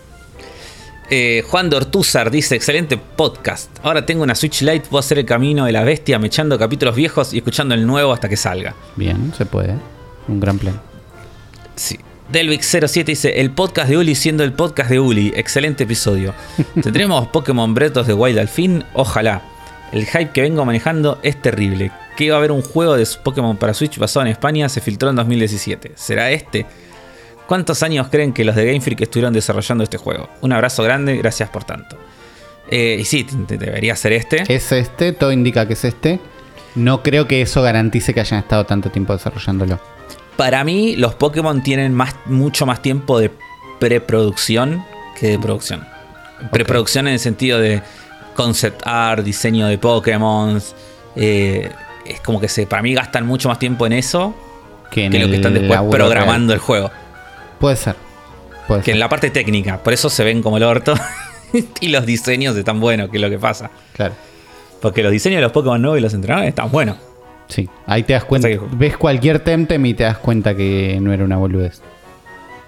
Eh, 1.12 1.44
Juan 1.48 1.70
Dortúzar 1.70 2.32
dice, 2.32 2.56
excelente 2.56 2.98
podcast. 2.98 3.70
Ahora 3.84 4.04
tengo 4.04 4.24
una 4.24 4.34
Switch 4.34 4.64
Lite, 4.64 4.88
puedo 4.90 5.00
hacer 5.00 5.20
el 5.20 5.26
camino 5.26 5.66
de 5.66 5.72
la 5.72 5.84
bestia, 5.84 6.18
me 6.18 6.26
echando 6.26 6.58
capítulos 6.58 6.96
viejos 6.96 7.36
y 7.36 7.38
escuchando 7.38 7.76
el 7.76 7.86
nuevo 7.86 8.14
hasta 8.14 8.28
que 8.28 8.36
salga. 8.36 8.74
Bien, 8.96 9.32
se 9.38 9.46
puede. 9.46 9.76
Un 10.28 10.40
gran 10.40 10.58
plan. 10.58 10.82
Sí. 11.76 12.00
Delvic07 12.32 13.04
dice, 13.04 13.42
el 13.42 13.52
podcast 13.52 13.90
de 13.90 13.98
Uli 13.98 14.16
siendo 14.16 14.44
el 14.44 14.54
podcast 14.54 14.90
de 14.90 15.00
Uli. 15.00 15.32
Excelente 15.36 15.84
episodio. 15.84 16.34
¿Tendremos 16.82 17.28
Pokémon 17.28 17.76
Breath 17.76 17.98
of 17.98 18.08
the 18.08 18.14
Wild 18.14 18.40
al 18.40 18.48
fin? 18.48 18.84
Ojalá. 18.94 19.44
El 19.92 20.08
hype 20.08 20.32
que 20.32 20.42
vengo 20.42 20.66
manejando 20.66 21.20
es 21.22 21.40
terrible. 21.40 21.92
Que 22.18 22.24
iba 22.24 22.36
a 22.36 22.40
haber 22.40 22.52
un 22.52 22.64
juego 22.64 22.96
de 22.96 23.08
Pokémon 23.24 23.58
para 23.58 23.76
Switch 23.76 24.00
basado 24.00 24.26
en 24.26 24.32
España 24.32 24.68
se 24.68 24.82
filtró 24.82 25.12
en 25.12 25.18
2017. 25.18 25.92
¿Será 25.96 26.32
este? 26.32 26.66
¿Cuántos 27.54 27.84
años 27.84 28.08
creen 28.10 28.34
que 28.34 28.44
los 28.44 28.56
de 28.56 28.66
Game 28.66 28.82
Freak 28.82 29.02
estuvieron 29.02 29.32
desarrollando 29.32 29.84
este 29.84 30.00
juego? 30.00 30.28
Un 30.42 30.54
abrazo 30.54 30.82
grande, 30.82 31.18
gracias 31.18 31.52
por 31.52 31.64
tanto. 31.64 32.00
Eh, 32.68 32.98
y 33.00 33.06
sí, 33.06 33.28
debería 33.48 33.96
ser 33.96 34.14
este. 34.14 34.44
Es 34.52 34.72
este, 34.72 35.12
todo 35.12 35.32
indica 35.32 35.68
que 35.68 35.74
es 35.74 35.86
este. 35.86 36.20
No 36.74 37.04
creo 37.04 37.28
que 37.28 37.44
eso 37.44 37.62
garantice 37.62 38.12
que 38.12 38.22
hayan 38.22 38.40
estado 38.40 38.66
tanto 38.66 38.90
tiempo 38.90 39.14
desarrollándolo. 39.14 39.80
Para 40.36 40.64
mí, 40.64 40.96
los 40.96 41.14
Pokémon 41.14 41.62
tienen 41.62 41.94
más, 41.94 42.16
mucho 42.26 42.66
más 42.66 42.82
tiempo 42.82 43.20
de 43.20 43.30
preproducción 43.80 44.84
que 45.20 45.28
de 45.28 45.38
producción. 45.38 45.86
Preproducción 46.52 47.08
en 47.08 47.14
el 47.14 47.20
sentido 47.20 47.60
de 47.60 47.84
concept 48.34 48.82
art, 48.84 49.24
diseño 49.24 49.68
de 49.68 49.78
Pokémon. 49.78 50.60
eh, 51.16 51.70
es 52.04 52.20
como 52.22 52.42
que 52.42 52.50
se, 52.50 52.66
para 52.66 52.82
mí 52.82 52.96
gastan 52.96 53.28
mucho 53.28 53.48
más 53.48 53.60
tiempo 53.60 53.86
en 53.86 53.94
eso 53.94 54.34
Que, 54.90 55.06
en 55.06 55.12
que 55.12 55.20
lo 55.20 55.28
que 55.28 55.36
están 55.36 55.54
después 55.54 55.80
programando 55.92 56.52
el 56.52 56.60
juego. 56.60 56.90
Puede 57.64 57.78
ser. 57.78 57.96
Puede 58.68 58.82
Que 58.82 58.86
ser. 58.88 58.94
en 58.96 59.00
la 59.00 59.08
parte 59.08 59.30
técnica. 59.30 59.82
Por 59.82 59.94
eso 59.94 60.10
se 60.10 60.22
ven 60.26 60.42
como 60.44 60.58
el 60.58 60.64
orto. 60.64 60.94
y 61.80 61.88
los 61.88 62.06
diseños 62.06 62.58
están 62.58 62.82
buenos, 62.82 63.10
que 63.10 63.16
es 63.18 63.22
lo 63.22 63.30
que 63.30 63.40
pasa. 63.40 63.72
Claro. 63.94 64.14
Porque 64.82 65.02
los 65.02 65.14
diseños 65.14 65.38
de 65.38 65.44
los 65.44 65.54
Pokémon 65.54 65.82
nuevos 65.82 65.98
y 65.98 66.02
los 66.02 66.14
entrenadores 66.14 66.50
están 66.50 66.70
buenos. 66.70 66.98
Sí. 67.48 67.70
Ahí 67.86 68.04
te 68.04 68.12
das 68.12 68.26
cuenta. 68.26 68.50
Que- 68.50 68.60
Ves 68.74 68.98
cualquier 68.98 69.40
Temtem 69.40 69.86
y 69.86 69.94
te 69.94 70.04
das 70.04 70.18
cuenta 70.18 70.54
que 70.58 70.98
no 71.02 71.14
era 71.14 71.24
una 71.24 71.38
boludez. 71.38 71.82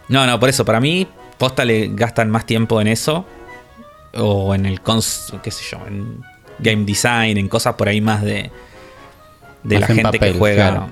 No, 0.08 0.26
no, 0.26 0.40
por 0.40 0.48
eso, 0.48 0.64
para 0.64 0.80
mí, 0.80 1.06
posta 1.38 1.66
le 1.66 1.90
gastan 1.94 2.30
más 2.30 2.46
tiempo 2.46 2.80
en 2.80 2.88
eso. 2.88 3.26
O 4.14 4.56
en 4.56 4.66
el 4.66 4.80
cons, 4.80 5.34
qué 5.44 5.52
sé 5.52 5.64
yo, 5.70 5.86
en 5.88 6.22
game 6.60 6.86
design, 6.86 7.38
en 7.38 7.50
cosas 7.50 7.74
por 7.76 7.90
ahí 7.90 8.00
más 8.00 8.22
de. 8.24 8.50
De 9.64 9.80
Más 9.80 9.82
la 9.82 9.88
en 9.88 9.96
gente 9.96 10.18
papel, 10.20 10.32
que 10.34 10.40
juega. 10.40 10.70
claro. 10.72 10.88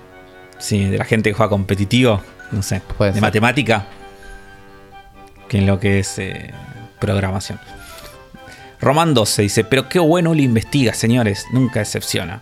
Sí, 0.57 0.83
de 0.83 0.97
la 0.97 1.05
gente 1.05 1.29
que 1.29 1.33
juega 1.35 1.49
competitivo. 1.49 2.21
No 2.53 2.61
sé. 2.61 2.81
Puede 2.97 3.11
de 3.11 3.15
ser. 3.15 3.21
matemática. 3.21 3.85
Que 5.49 5.57
en 5.59 5.65
lo 5.67 5.79
que 5.79 5.99
es 5.99 6.17
eh, 6.19 6.53
programación. 6.99 7.59
Roman 8.79 9.13
12 9.13 9.41
dice, 9.43 9.63
pero 9.63 9.87
qué 9.87 9.99
bueno 9.99 10.31
Uli 10.31 10.43
investiga, 10.43 10.93
señores. 10.93 11.45
Nunca 11.51 11.79
decepciona. 11.79 12.41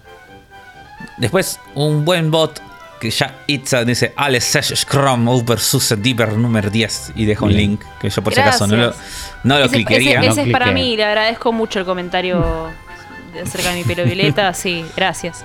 Después, 1.17 1.59
un 1.75 2.03
buen 2.05 2.31
bot 2.31 2.61
que 2.99 3.09
ya 3.09 3.35
Itza 3.47 3.83
dice 3.83 4.13
Alex 4.15 4.43
Sesh 4.45 4.75
Scrum 4.75 5.27
Over 5.27 5.59
Sus 5.59 5.89
Deeper 5.97 6.33
número 6.33 6.69
10 6.69 7.13
y 7.15 7.25
deja 7.25 7.43
un 7.45 7.49
Bien. 7.49 7.61
link 7.71 7.81
que 7.99 8.09
yo 8.11 8.21
por 8.23 8.33
si 8.33 8.39
acaso 8.39 8.67
no 8.67 8.75
lo, 8.75 8.83
Gracias. 8.89 9.33
no 9.43 9.57
lo 9.57 9.65
ese 9.65 9.73
cliquearía. 9.75 10.19
ese- 10.21 10.35
no 10.35 10.41
es 10.47 10.51
para 10.51 10.71
mí, 10.71 10.95
le 10.95 11.03
agradezco 11.05 11.51
mucho 11.51 11.79
el 11.79 11.85
comentario 11.85 12.67
acerca 13.43 13.69
de 13.69 13.75
mi 13.77 13.83
pelo 13.83 14.03
violeta. 14.05 14.53
Sí, 14.53 14.85
gracias. 14.95 15.43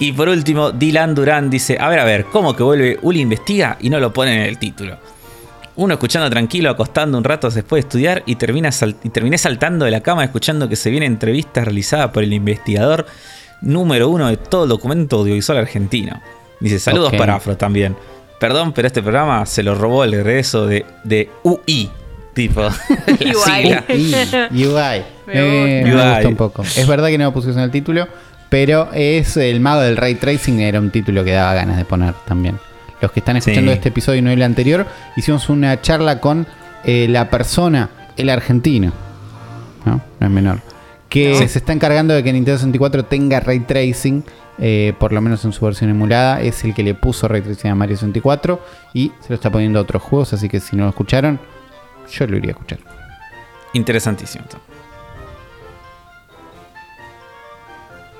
Y 0.00 0.12
por 0.12 0.28
último, 0.28 0.70
Dylan 0.70 1.14
Durán 1.14 1.50
dice, 1.50 1.76
a 1.80 1.88
ver, 1.88 1.98
a 1.98 2.04
ver, 2.04 2.26
¿cómo 2.26 2.54
que 2.54 2.62
vuelve 2.62 2.98
Uli 3.02 3.20
investiga 3.20 3.76
y 3.80 3.90
no 3.90 3.98
lo 3.98 4.12
pone 4.12 4.34
en 4.34 4.42
el 4.42 4.58
título? 4.58 4.96
Uno 5.76 5.94
escuchando 5.94 6.28
tranquilo, 6.30 6.70
acostando 6.70 7.18
un 7.18 7.24
rato 7.24 7.50
después 7.50 7.82
de 7.84 7.88
estudiar 7.88 8.22
y, 8.26 8.36
termina 8.36 8.70
sal- 8.72 8.96
y 9.02 9.08
terminé 9.10 9.38
saltando 9.38 9.84
de 9.84 9.90
la 9.90 10.00
cama 10.00 10.24
escuchando 10.24 10.68
que 10.68 10.76
se 10.76 10.90
viene 10.90 11.06
entrevista 11.06 11.64
realizada 11.64 12.12
por 12.12 12.22
el 12.24 12.32
investigador 12.32 13.06
número 13.60 14.08
uno 14.08 14.28
de 14.28 14.36
todo 14.36 14.64
el 14.64 14.68
documento 14.70 15.16
audiovisual 15.18 15.58
argentino. 15.58 16.20
Dice, 16.60 16.78
saludos 16.78 17.12
para 17.14 17.36
Afro 17.36 17.56
también. 17.56 17.96
Perdón, 18.40 18.72
pero 18.72 18.86
este 18.86 19.02
programa 19.02 19.46
se 19.46 19.62
lo 19.64 19.74
robó 19.74 20.04
el 20.04 20.12
regreso 20.12 20.66
de, 20.66 20.84
de 21.04 21.28
UI. 21.42 21.90
Tipo, 22.34 22.62
UI. 23.08 23.74
UI. 24.50 25.02
Me 25.26 25.34
Eh, 25.34 25.82
gusta. 25.84 25.96
me 26.04 26.12
gusta 26.14 26.28
un 26.28 26.36
poco. 26.36 26.62
Es 26.62 26.86
verdad 26.86 27.08
que 27.08 27.18
no 27.18 27.24
lo 27.24 27.32
pusieron 27.32 27.58
en 27.58 27.64
el 27.64 27.70
título, 27.70 28.06
pero 28.48 28.88
es 28.92 29.36
el 29.36 29.60
mago 29.60 29.80
del 29.82 29.96
ray 29.96 30.14
tracing. 30.14 30.60
Era 30.60 30.80
un 30.80 30.90
título 30.90 31.24
que 31.24 31.32
daba 31.32 31.54
ganas 31.54 31.76
de 31.76 31.84
poner 31.84 32.14
también. 32.26 32.58
Los 33.00 33.12
que 33.12 33.20
están 33.20 33.36
escuchando 33.36 33.70
Sí. 33.70 33.76
este 33.76 33.88
episodio 33.90 34.18
y 34.18 34.22
no 34.22 34.30
el 34.30 34.42
anterior, 34.42 34.86
hicimos 35.16 35.48
una 35.48 35.80
charla 35.80 36.20
con 36.20 36.46
eh, 36.84 37.06
la 37.08 37.30
persona, 37.30 37.90
el 38.16 38.28
argentino, 38.30 38.92
¿no? 39.84 40.00
No 40.20 40.26
es 40.26 40.32
menor, 40.32 40.60
que 41.08 41.34
se 41.48 41.58
está 41.58 41.72
encargando 41.72 42.14
de 42.14 42.22
que 42.24 42.32
Nintendo 42.32 42.58
64 42.58 43.04
tenga 43.04 43.40
ray 43.40 43.60
tracing. 43.60 44.24
eh, 44.60 44.92
por 44.98 45.12
lo 45.12 45.20
menos 45.20 45.44
en 45.44 45.52
su 45.52 45.64
versión 45.64 45.88
emulada, 45.90 46.40
es 46.40 46.64
el 46.64 46.74
que 46.74 46.82
le 46.82 46.94
puso 46.94 47.28
ray 47.28 47.42
tracing 47.42 47.70
a 47.70 47.74
Mario 47.76 47.96
64 47.96 48.60
y 48.92 49.12
se 49.20 49.28
lo 49.28 49.34
está 49.36 49.50
poniendo 49.50 49.78
a 49.78 49.82
otros 49.82 50.02
juegos. 50.02 50.32
Así 50.32 50.48
que 50.48 50.58
si 50.58 50.74
no 50.74 50.82
lo 50.82 50.88
escucharon, 50.90 51.38
yo 52.10 52.26
lo 52.26 52.36
iría 52.36 52.50
a 52.50 52.54
escuchar. 52.54 52.80
Interesantísimo. 53.72 54.44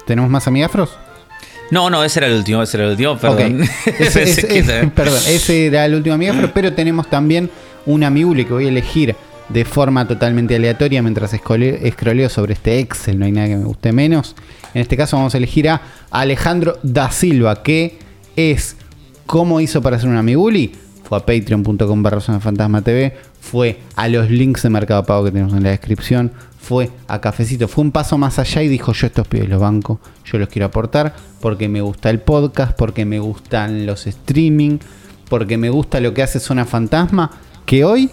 ¿Tenemos 0.09 0.31
más 0.31 0.49
amigafros? 0.49 0.97
No, 1.71 1.91
no, 1.91 2.03
ese 2.03 2.21
era 2.21 2.29
el 2.29 2.39
último, 2.39 2.63
ese 2.63 2.79
era 2.79 2.87
el 2.87 2.93
último, 2.93 3.19
perdón. 3.19 3.61
Ese, 3.99 4.91
perdón, 4.95 5.21
ese 5.29 5.67
era 5.67 5.85
el 5.85 5.97
último 5.97 6.15
amigafro, 6.15 6.51
pero 6.55 6.73
tenemos 6.73 7.11
también 7.11 7.51
un 7.85 8.03
amigule 8.03 8.47
que 8.47 8.55
voy 8.55 8.65
a 8.65 8.69
elegir 8.71 9.15
de 9.51 9.65
forma 9.67 10.09
totalmente 10.09 10.57
aleatoria 10.57 11.03
mientras 11.03 11.35
escroleo 11.35 12.29
sobre 12.31 12.55
este 12.55 12.79
Excel, 12.79 13.19
no 13.19 13.27
hay 13.27 13.33
nada 13.33 13.49
que 13.49 13.57
me 13.57 13.65
guste 13.65 13.93
menos. 13.93 14.35
En 14.73 14.81
este 14.81 14.97
caso 14.97 15.19
vamos 15.19 15.35
a 15.35 15.37
elegir 15.37 15.69
a 15.69 15.83
Alejandro 16.11 16.79
da 16.83 17.11
Silva, 17.11 17.63
que 17.63 17.99
es 18.35 18.77
cómo 19.27 19.61
hizo 19.61 19.83
para 19.83 19.97
hacer 19.97 20.09
un 20.09 20.17
amiguli. 20.17 20.73
Fue 21.05 21.19
a 21.19 21.21
patreon.com 21.21 22.03
barra 22.03 22.21
fantasma 22.23 22.81
TV, 22.81 23.15
fue 23.43 23.79
a 23.95 24.09
los 24.09 24.31
links 24.31 24.63
de 24.63 24.71
Mercado 24.71 25.05
Pago 25.05 25.25
que 25.25 25.33
tenemos 25.33 25.53
en 25.53 25.65
la 25.65 25.71
descripción, 25.71 26.33
fue 26.59 26.91
a 27.07 27.21
Cafecito, 27.21 27.69
fue 27.69 27.85
un 27.85 27.93
paso 27.93 28.19
más 28.19 28.39
allá 28.39 28.63
y 28.63 28.69
dijo 28.69 28.93
yo 28.93 29.07
estos 29.07 29.27
pibes 29.27 29.49
los 29.49 29.61
banco, 29.61 30.01
yo 30.25 30.39
los 30.39 30.49
quiero 30.49 30.67
aportar 30.67 31.15
porque 31.41 31.69
me 31.69 31.81
gusta 31.81 32.11
el 32.11 32.21
podcast, 32.21 32.77
porque 32.77 33.05
me 33.05 33.19
gustan 33.19 33.87
los 33.87 34.07
streaming, 34.07 34.79
porque 35.29 35.57
me 35.57 35.71
gusta 35.71 36.01
lo 36.01 36.15
que 36.15 36.23
hace 36.23 36.41
Zona 36.41 36.65
Fantasma, 36.65 37.31
que 37.65 37.85
hoy 37.85 38.11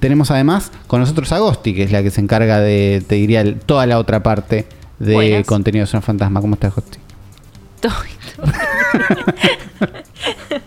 tenemos 0.00 0.30
además 0.30 0.72
con 0.86 1.00
nosotros 1.00 1.32
a 1.32 1.38
Gosti, 1.38 1.74
que 1.74 1.84
es 1.84 1.92
la 1.92 2.02
que 2.02 2.10
se 2.10 2.20
encarga 2.20 2.60
de, 2.60 3.02
te 3.06 3.16
diría, 3.16 3.58
toda 3.60 3.86
la 3.86 3.98
otra 3.98 4.22
parte 4.22 4.66
de 4.98 5.14
Buenas. 5.14 5.46
contenido 5.46 5.84
de 5.84 5.90
Zona 5.90 6.02
Fantasma. 6.02 6.40
¿Cómo 6.40 6.54
estás, 6.54 6.74
Gosti? 6.74 6.98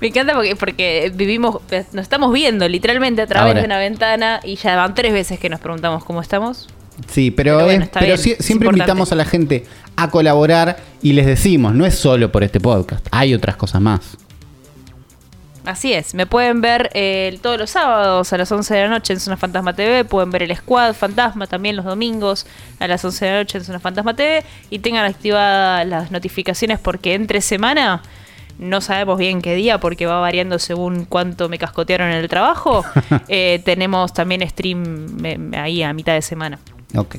Me 0.00 0.08
encanta 0.08 0.34
porque, 0.34 0.56
porque 0.56 1.12
vivimos, 1.14 1.58
nos 1.92 2.02
estamos 2.02 2.32
viendo 2.32 2.68
literalmente 2.68 3.22
a 3.22 3.26
través 3.26 3.48
Ahora. 3.48 3.60
de 3.60 3.66
una 3.66 3.78
ventana 3.78 4.40
y 4.44 4.56
ya 4.56 4.76
van 4.76 4.94
tres 4.94 5.12
veces 5.12 5.38
que 5.38 5.48
nos 5.48 5.60
preguntamos 5.60 6.04
cómo 6.04 6.20
estamos. 6.20 6.68
Sí, 7.10 7.30
pero, 7.30 7.54
Pero 7.56 7.64
bueno, 7.64 7.80
es- 7.82 7.86
está 7.86 8.00
pero 8.00 8.14
bien, 8.14 8.24
sie- 8.26 8.36
es 8.38 8.44
siempre 8.44 8.68
invitamos 8.68 9.10
a 9.10 9.14
la 9.14 9.24
gente 9.24 9.64
a 9.96 10.10
colaborar 10.10 10.76
y 11.02 11.14
les 11.14 11.24
decimos, 11.26 11.74
no 11.74 11.86
es 11.86 11.94
solo 11.94 12.30
por 12.30 12.42
este 12.44 12.60
podcast, 12.60 13.06
hay 13.10 13.32
otras 13.34 13.56
cosas 13.56 13.80
más. 13.80 14.16
Así 15.66 15.92
es, 15.92 16.14
me 16.14 16.24
pueden 16.26 16.62
ver 16.62 16.90
eh, 16.94 17.38
todos 17.42 17.58
los 17.58 17.70
sábados 17.70 18.32
a 18.32 18.38
las 18.38 18.50
11 18.50 18.74
de 18.74 18.80
la 18.84 18.88
noche 18.88 19.12
en 19.12 19.20
Zona 19.20 19.36
Fantasma 19.36 19.74
TV, 19.74 20.06
pueden 20.06 20.30
ver 20.30 20.42
el 20.42 20.56
Squad 20.56 20.94
Fantasma 20.94 21.46
también 21.46 21.76
los 21.76 21.84
domingos 21.84 22.46
a 22.78 22.88
las 22.88 23.04
11 23.04 23.24
de 23.26 23.30
la 23.32 23.38
noche 23.40 23.58
en 23.58 23.64
Zona 23.64 23.78
Fantasma 23.78 24.16
TV 24.16 24.42
y 24.70 24.78
tengan 24.78 25.04
activadas 25.04 25.86
las 25.86 26.10
notificaciones 26.10 26.78
porque 26.78 27.12
entre 27.14 27.42
semana 27.42 28.02
no 28.60 28.80
sabemos 28.80 29.18
bien 29.18 29.42
qué 29.42 29.54
día 29.54 29.80
porque 29.80 30.06
va 30.06 30.20
variando 30.20 30.58
según 30.58 31.04
cuánto 31.06 31.48
me 31.48 31.58
cascotearon 31.58 32.08
en 32.10 32.16
el 32.18 32.28
trabajo. 32.28 32.84
eh, 33.28 33.60
tenemos 33.64 34.12
también 34.14 34.48
stream 34.48 35.06
eh, 35.24 35.38
ahí 35.56 35.82
a 35.82 35.92
mitad 35.92 36.12
de 36.14 36.22
semana. 36.22 36.58
Ok. 36.94 37.16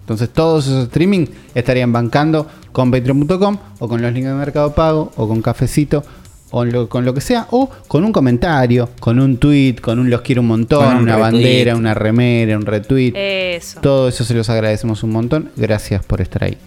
Entonces 0.00 0.30
todos 0.30 0.66
esos 0.66 0.84
streaming 0.84 1.26
estarían 1.54 1.92
bancando 1.92 2.46
con 2.72 2.90
patreon.com 2.90 3.56
o 3.78 3.88
con 3.88 4.02
los 4.02 4.12
links 4.12 4.28
de 4.28 4.34
Mercado 4.34 4.74
Pago 4.74 5.12
o 5.16 5.28
con 5.28 5.40
Cafecito 5.42 6.04
o 6.50 6.64
lo- 6.64 6.88
con 6.88 7.04
lo 7.04 7.14
que 7.14 7.20
sea 7.20 7.46
o 7.50 7.70
con 7.88 8.04
un 8.04 8.12
comentario, 8.12 8.90
con 9.00 9.20
un 9.20 9.38
tweet, 9.38 9.76
con 9.76 9.98
un 9.98 10.10
los 10.10 10.20
quiero 10.22 10.42
un 10.42 10.48
montón, 10.48 10.84
un 10.96 11.02
una 11.04 11.12
retweet. 11.16 11.20
bandera, 11.32 11.76
una 11.76 11.94
remera, 11.94 12.56
un 12.58 12.66
retweet. 12.66 13.12
Eso. 13.14 13.80
Todo 13.80 14.08
eso 14.08 14.24
se 14.24 14.34
los 14.34 14.50
agradecemos 14.50 15.02
un 15.04 15.10
montón. 15.12 15.50
Gracias 15.56 16.04
por 16.04 16.20
estar 16.20 16.44
ahí. 16.44 16.58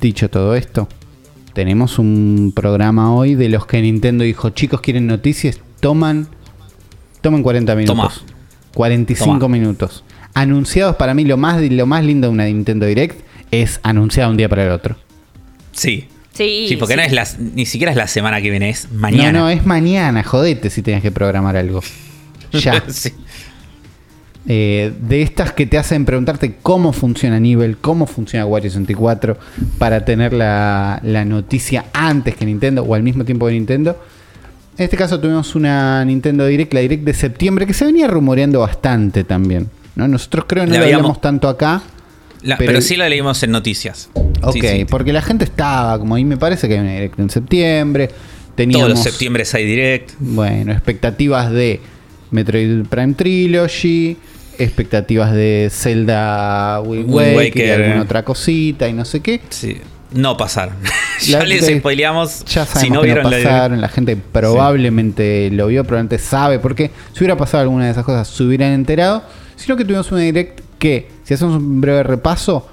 Dicho 0.00 0.28
todo 0.30 0.54
esto, 0.54 0.88
tenemos 1.56 1.98
un 1.98 2.52
programa 2.54 3.14
hoy 3.14 3.34
de 3.34 3.48
los 3.48 3.64
que 3.64 3.80
Nintendo 3.80 4.24
dijo, 4.24 4.50
chicos, 4.50 4.82
¿quieren 4.82 5.06
noticias? 5.06 5.58
Toman, 5.80 6.28
tomen 7.22 7.42
40 7.42 7.74
minutos. 7.74 8.26
45 8.74 9.38
Toma. 9.38 9.48
minutos. 9.56 10.04
Anunciados 10.34 10.96
para 10.96 11.14
mí, 11.14 11.24
lo 11.24 11.38
más, 11.38 11.62
lo 11.62 11.86
más 11.86 12.04
lindo 12.04 12.26
de 12.26 12.34
una 12.34 12.44
Nintendo 12.44 12.84
Direct 12.84 13.22
es 13.50 13.80
anunciada 13.82 14.28
un 14.28 14.36
día 14.36 14.50
para 14.50 14.66
el 14.66 14.70
otro. 14.70 14.96
Sí. 15.72 16.08
Sí, 16.34 16.66
Sí, 16.68 16.76
porque 16.76 16.92
sí. 16.92 16.98
no 16.98 17.02
es 17.04 17.12
la, 17.12 17.26
ni 17.54 17.64
siquiera 17.64 17.90
es 17.90 17.96
la 17.96 18.06
semana 18.06 18.42
que 18.42 18.50
viene, 18.50 18.68
es 18.68 18.92
mañana. 18.92 19.32
No, 19.32 19.38
no, 19.44 19.48
es 19.48 19.64
mañana, 19.64 20.22
jodete 20.22 20.68
si 20.68 20.82
tienes 20.82 21.02
que 21.02 21.10
programar 21.10 21.56
algo. 21.56 21.80
Ya. 22.52 22.84
Sí. 22.88 23.12
Eh, 24.48 24.92
de 25.00 25.22
estas 25.22 25.52
que 25.52 25.66
te 25.66 25.76
hacen 25.76 26.04
preguntarte 26.04 26.54
cómo 26.62 26.92
funciona 26.92 27.40
Nivel, 27.40 27.78
cómo 27.78 28.06
funciona 28.06 28.46
Wario 28.46 28.70
64 28.70 29.36
para 29.78 30.04
tener 30.04 30.32
la, 30.32 31.00
la 31.02 31.24
noticia 31.24 31.86
antes 31.92 32.36
que 32.36 32.46
Nintendo 32.46 32.82
o 32.84 32.94
al 32.94 33.02
mismo 33.02 33.24
tiempo 33.24 33.46
que 33.46 33.52
Nintendo. 33.54 34.00
En 34.78 34.84
este 34.84 34.96
caso 34.96 35.18
tuvimos 35.18 35.54
una 35.56 36.04
Nintendo 36.04 36.46
Direct, 36.46 36.72
la 36.74 36.80
Direct 36.80 37.02
de 37.04 37.14
septiembre, 37.14 37.66
que 37.66 37.72
se 37.74 37.86
venía 37.86 38.06
rumoreando 38.06 38.60
bastante 38.60 39.24
también. 39.24 39.68
¿no? 39.96 40.06
Nosotros 40.06 40.44
creo 40.46 40.64
que 40.64 40.68
no 40.70 40.74
La 40.74 40.80
lo 40.80 40.86
hablamos 40.96 41.20
tanto 41.20 41.48
acá. 41.48 41.82
La- 42.42 42.56
Pero- 42.58 42.68
pero, 42.72 42.82
sí 42.82 42.94
la 42.96 43.08
leímos 43.08 43.42
en 43.42 43.50
noticias. 43.50 44.10
Ok, 44.42 44.52
Sí, 44.52 44.60
sí. 44.60 44.84
porque 44.84 45.12
la 45.12 45.22
gente 45.22 45.44
estaba, 45.44 45.98
como 45.98 46.14
ahí 46.14 46.24
me 46.24 46.36
parece 46.36 46.68
que 46.68 46.74
hay 46.74 46.80
una 46.80 46.92
Direct 46.92 47.18
en 47.18 47.30
septiembre. 47.30 48.10
Teníamos, 48.54 48.86
Todos 48.88 48.98
los 48.98 49.04
septiembre 49.12 49.44
hay 49.54 49.64
direct. 49.66 50.12
bueno, 50.20 50.70
expectativas 50.72 51.50
de 51.50 51.80
Metroid 52.30 52.84
Prime 52.86 53.14
Trilogy, 53.14 54.16
expectativas 54.58 55.32
de 55.32 55.68
Zelda 55.72 56.80
Wind 56.84 57.04
Wind 57.08 57.36
Waker, 57.36 57.36
y 57.36 57.70
Waker. 57.70 57.82
alguna 57.82 58.02
otra 58.02 58.24
cosita 58.24 58.88
y 58.88 58.92
no 58.92 59.04
sé 59.04 59.20
qué. 59.20 59.40
Sí. 59.50 59.78
No 60.12 60.36
pasaron. 60.36 60.76
ya 61.22 61.40
La- 61.40 61.44
les 61.46 61.66
spoileamos. 61.78 62.44
Ya 62.44 62.64
sabemos 62.64 62.80
si 62.80 62.90
no 62.90 63.00
que 63.02 63.08
no 63.08 63.14
vieron 63.14 63.30
la 63.30 63.36
pasaron, 63.36 63.80
la 63.80 63.88
gente 63.88 64.16
probablemente 64.16 65.50
lo 65.50 65.66
vio, 65.68 65.84
probablemente 65.84 66.18
sabe, 66.18 66.58
porque 66.58 66.90
si 67.12 67.20
hubiera 67.20 67.36
pasado 67.36 67.62
alguna 67.62 67.86
de 67.86 67.90
esas 67.92 68.04
cosas 68.04 68.26
se 68.28 68.42
hubieran 68.42 68.72
enterado, 68.72 69.22
sino 69.56 69.76
que 69.76 69.84
tuvimos 69.84 70.10
una 70.12 70.20
direct 70.22 70.60
que, 70.78 71.08
si 71.24 71.34
hacemos 71.34 71.56
un 71.56 71.80
breve 71.80 72.02
repaso, 72.02 72.68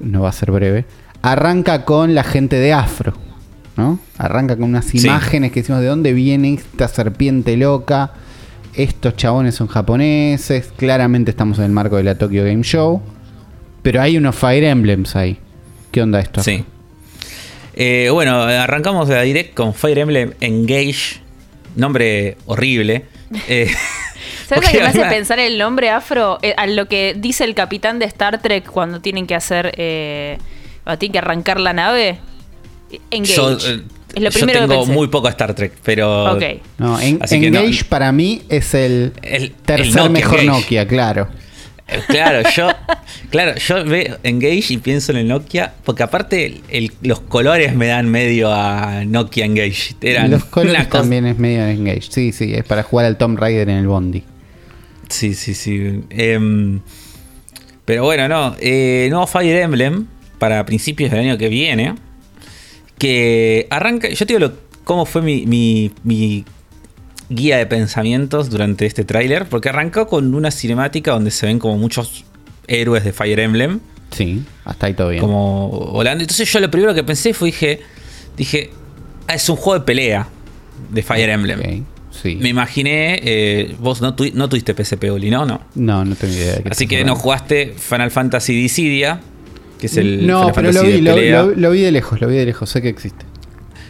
no 0.00 0.22
va 0.22 0.28
a 0.28 0.32
ser 0.32 0.50
breve, 0.52 0.84
arranca 1.22 1.84
con 1.84 2.14
la 2.14 2.22
gente 2.24 2.56
de 2.56 2.72
Afro, 2.72 3.14
¿no? 3.76 3.98
Arranca 4.18 4.54
con 4.56 4.64
unas 4.64 4.84
Sí. 4.86 4.98
imágenes 4.98 5.52
que 5.52 5.60
decimos 5.60 5.80
de 5.80 5.88
dónde 5.88 6.12
viene 6.12 6.54
esta 6.54 6.88
serpiente 6.88 7.56
loca, 7.56 8.12
estos 8.76 9.16
chabones 9.16 9.54
son 9.54 9.66
japoneses, 9.68 10.72
claramente 10.76 11.30
estamos 11.30 11.58
en 11.58 11.64
el 11.64 11.70
marco 11.70 11.96
de 11.96 12.04
la 12.04 12.16
Tokyo 12.16 12.44
Game 12.44 12.62
Show, 12.62 13.02
pero 13.82 14.00
hay 14.02 14.16
unos 14.16 14.34
Fire 14.36 14.64
Emblems 14.64 15.16
ahí. 15.16 15.38
¿Qué 15.90 16.02
onda 16.02 16.20
esto? 16.20 16.42
Sí. 16.42 16.64
Eh, 17.74 18.08
bueno, 18.12 18.42
arrancamos 18.42 19.08
la 19.08 19.22
direct 19.22 19.54
con 19.54 19.74
Fire 19.74 19.98
Emblem 19.98 20.32
Engage. 20.40 21.20
Nombre 21.76 22.36
horrible. 22.46 23.04
Eh, 23.48 23.68
¿Sabes 24.48 24.64
lo 24.66 24.70
que 24.72 24.78
me 24.78 24.84
hace 24.86 24.98
además- 25.00 25.14
pensar 25.14 25.38
el 25.40 25.58
nombre 25.58 25.90
afro? 25.90 26.38
Eh, 26.42 26.54
a 26.56 26.66
lo 26.68 26.86
que 26.86 27.14
dice 27.18 27.42
el 27.42 27.56
capitán 27.56 27.98
de 27.98 28.04
Star 28.06 28.40
Trek 28.40 28.64
cuando 28.70 29.00
tienen 29.00 29.26
que 29.26 29.34
hacer. 29.34 29.74
Eh, 29.76 30.38
cuando 30.84 30.98
tienen 31.00 31.12
que 31.14 31.18
arrancar 31.18 31.58
la 31.58 31.72
nave. 31.72 32.20
Engage. 33.10 33.34
Yo, 33.34 33.52
eh, 33.58 33.82
es 34.14 34.22
lo 34.22 34.30
yo 34.30 34.46
que 34.46 34.52
tengo 34.52 34.68
pensé. 34.80 34.92
muy 34.92 35.08
poco 35.08 35.28
Star 35.28 35.54
Trek, 35.54 35.72
pero. 35.82 36.34
Ok. 36.34 36.42
No, 36.78 37.00
en- 37.00 37.18
Así 37.22 37.40
que 37.40 37.50
no. 37.50 37.60
Engage 37.60 37.84
para 37.84 38.12
mí 38.12 38.42
es 38.48 38.74
el, 38.74 39.12
El- 39.22 39.52
tercer 39.52 39.86
el 39.86 39.94
Nokia 39.94 40.08
mejor 40.10 40.40
Engage. 40.40 40.60
Nokia, 40.60 40.86
claro. 40.88 41.28
Eh, 41.88 42.00
Claro, 42.08 42.48
yo, 42.56 42.68
claro, 43.30 43.54
yo 43.58 43.84
veo 43.84 44.18
Engage 44.24 44.64
y 44.70 44.78
pienso 44.78 45.12
en 45.12 45.18
el 45.18 45.28
Nokia, 45.28 45.72
porque 45.84 46.02
aparte 46.02 46.44
el- 46.46 46.60
el- 46.68 46.92
los 47.02 47.20
colores 47.20 47.76
me 47.76 47.86
dan 47.86 48.08
medio 48.08 48.52
a 48.52 49.04
Nokia 49.04 49.44
Engage. 49.44 49.94
Eran 50.00 50.30
Los 50.32 50.44
colores 50.46 50.88
también 50.88 51.26
es 51.26 51.38
medio 51.38 51.64
Engage. 51.66 52.08
Sí, 52.10 52.32
sí, 52.32 52.54
es 52.54 52.64
para 52.64 52.82
jugar 52.82 53.06
al 53.06 53.16
Tomb 53.18 53.38
Raider 53.38 53.68
en 53.68 53.76
el 53.76 53.86
Bondi. 53.86 54.24
Sí, 55.08 55.34
sí, 55.34 55.54
sí. 55.54 56.00
Em, 56.10 56.80
pero 57.84 58.02
bueno, 58.02 58.26
no. 58.28 58.56
Eh, 58.58 59.06
nuevo 59.10 59.28
Fire 59.28 59.56
Emblem 59.62 60.06
para 60.40 60.66
principios 60.66 61.12
del 61.12 61.20
año 61.20 61.38
que 61.38 61.48
viene. 61.48 61.94
Que 62.98 63.66
arranca. 63.70 64.08
Yo 64.08 64.26
te 64.26 64.34
digo 64.36 64.40
lo- 64.48 64.52
cómo 64.84 65.04
fue 65.06 65.22
mi, 65.22 65.46
mi- 65.46 65.90
mi 66.04 66.44
guía 67.28 67.58
de 67.58 67.66
pensamientos 67.66 68.50
durante 68.50 68.86
este 68.86 69.04
tráiler. 69.04 69.46
Porque 69.48 69.68
arrancó 69.68 70.06
con 70.06 70.34
una 70.34 70.50
cinemática 70.50 71.12
donde 71.12 71.30
se 71.30 71.46
ven 71.46 71.58
como 71.58 71.76
muchos 71.76 72.24
héroes 72.66 73.04
de 73.04 73.12
Fire 73.12 73.40
Emblem. 73.40 73.80
Sí, 74.12 74.42
hasta 74.64 74.86
ahí 74.86 74.94
todo 74.94 75.10
bien. 75.10 75.20
Como 75.20 75.68
volando. 75.92 76.22
Entonces 76.22 76.50
yo 76.50 76.60
lo 76.60 76.70
primero 76.70 76.94
que 76.94 77.04
pensé 77.04 77.34
fue 77.34 77.48
dije. 77.48 77.80
Dije. 78.36 78.70
"Ah, 79.28 79.34
es 79.34 79.48
un 79.48 79.56
juego 79.56 79.78
de 79.80 79.84
pelea 79.84 80.28
de 80.90 81.02
Fire 81.02 81.28
Emblem. 81.30 81.58
Ok, 81.60 81.66
sí. 82.22 82.36
Me 82.40 82.48
imaginé. 82.48 83.20
eh, 83.22 83.74
vos 83.78 84.00
no, 84.00 84.14
tuvi- 84.16 84.32
no 84.32 84.48
tuviste 84.48 84.72
PSP, 84.74 85.10
Oli, 85.10 85.28
¿no? 85.30 85.44
No. 85.44 85.60
No, 85.74 86.04
no 86.04 86.14
tengo 86.14 86.32
idea 86.34 86.56
de 86.56 86.70
Así 86.70 86.86
que 86.86 87.04
no 87.04 87.16
jugaste 87.16 87.74
Final 87.76 88.10
Fantasy 88.10 88.54
Dissidia, 88.54 89.20
que 89.94 90.00
es 90.00 90.06
el 90.06 90.26
No, 90.26 90.40
Final 90.52 90.54
pero 90.54 90.72
lo 90.72 90.82
vi, 90.82 90.92
de 90.92 91.00
lo, 91.02 91.14
pelea. 91.14 91.42
lo- 91.42 91.54
lo 91.54 91.70
vi 91.70 91.80
de 91.82 91.92
lejos, 91.92 92.20
lo 92.20 92.28
vi 92.28 92.36
de 92.36 92.46
lejos, 92.46 92.68
sé 92.70 92.82
que 92.82 92.88
existe. 92.88 93.24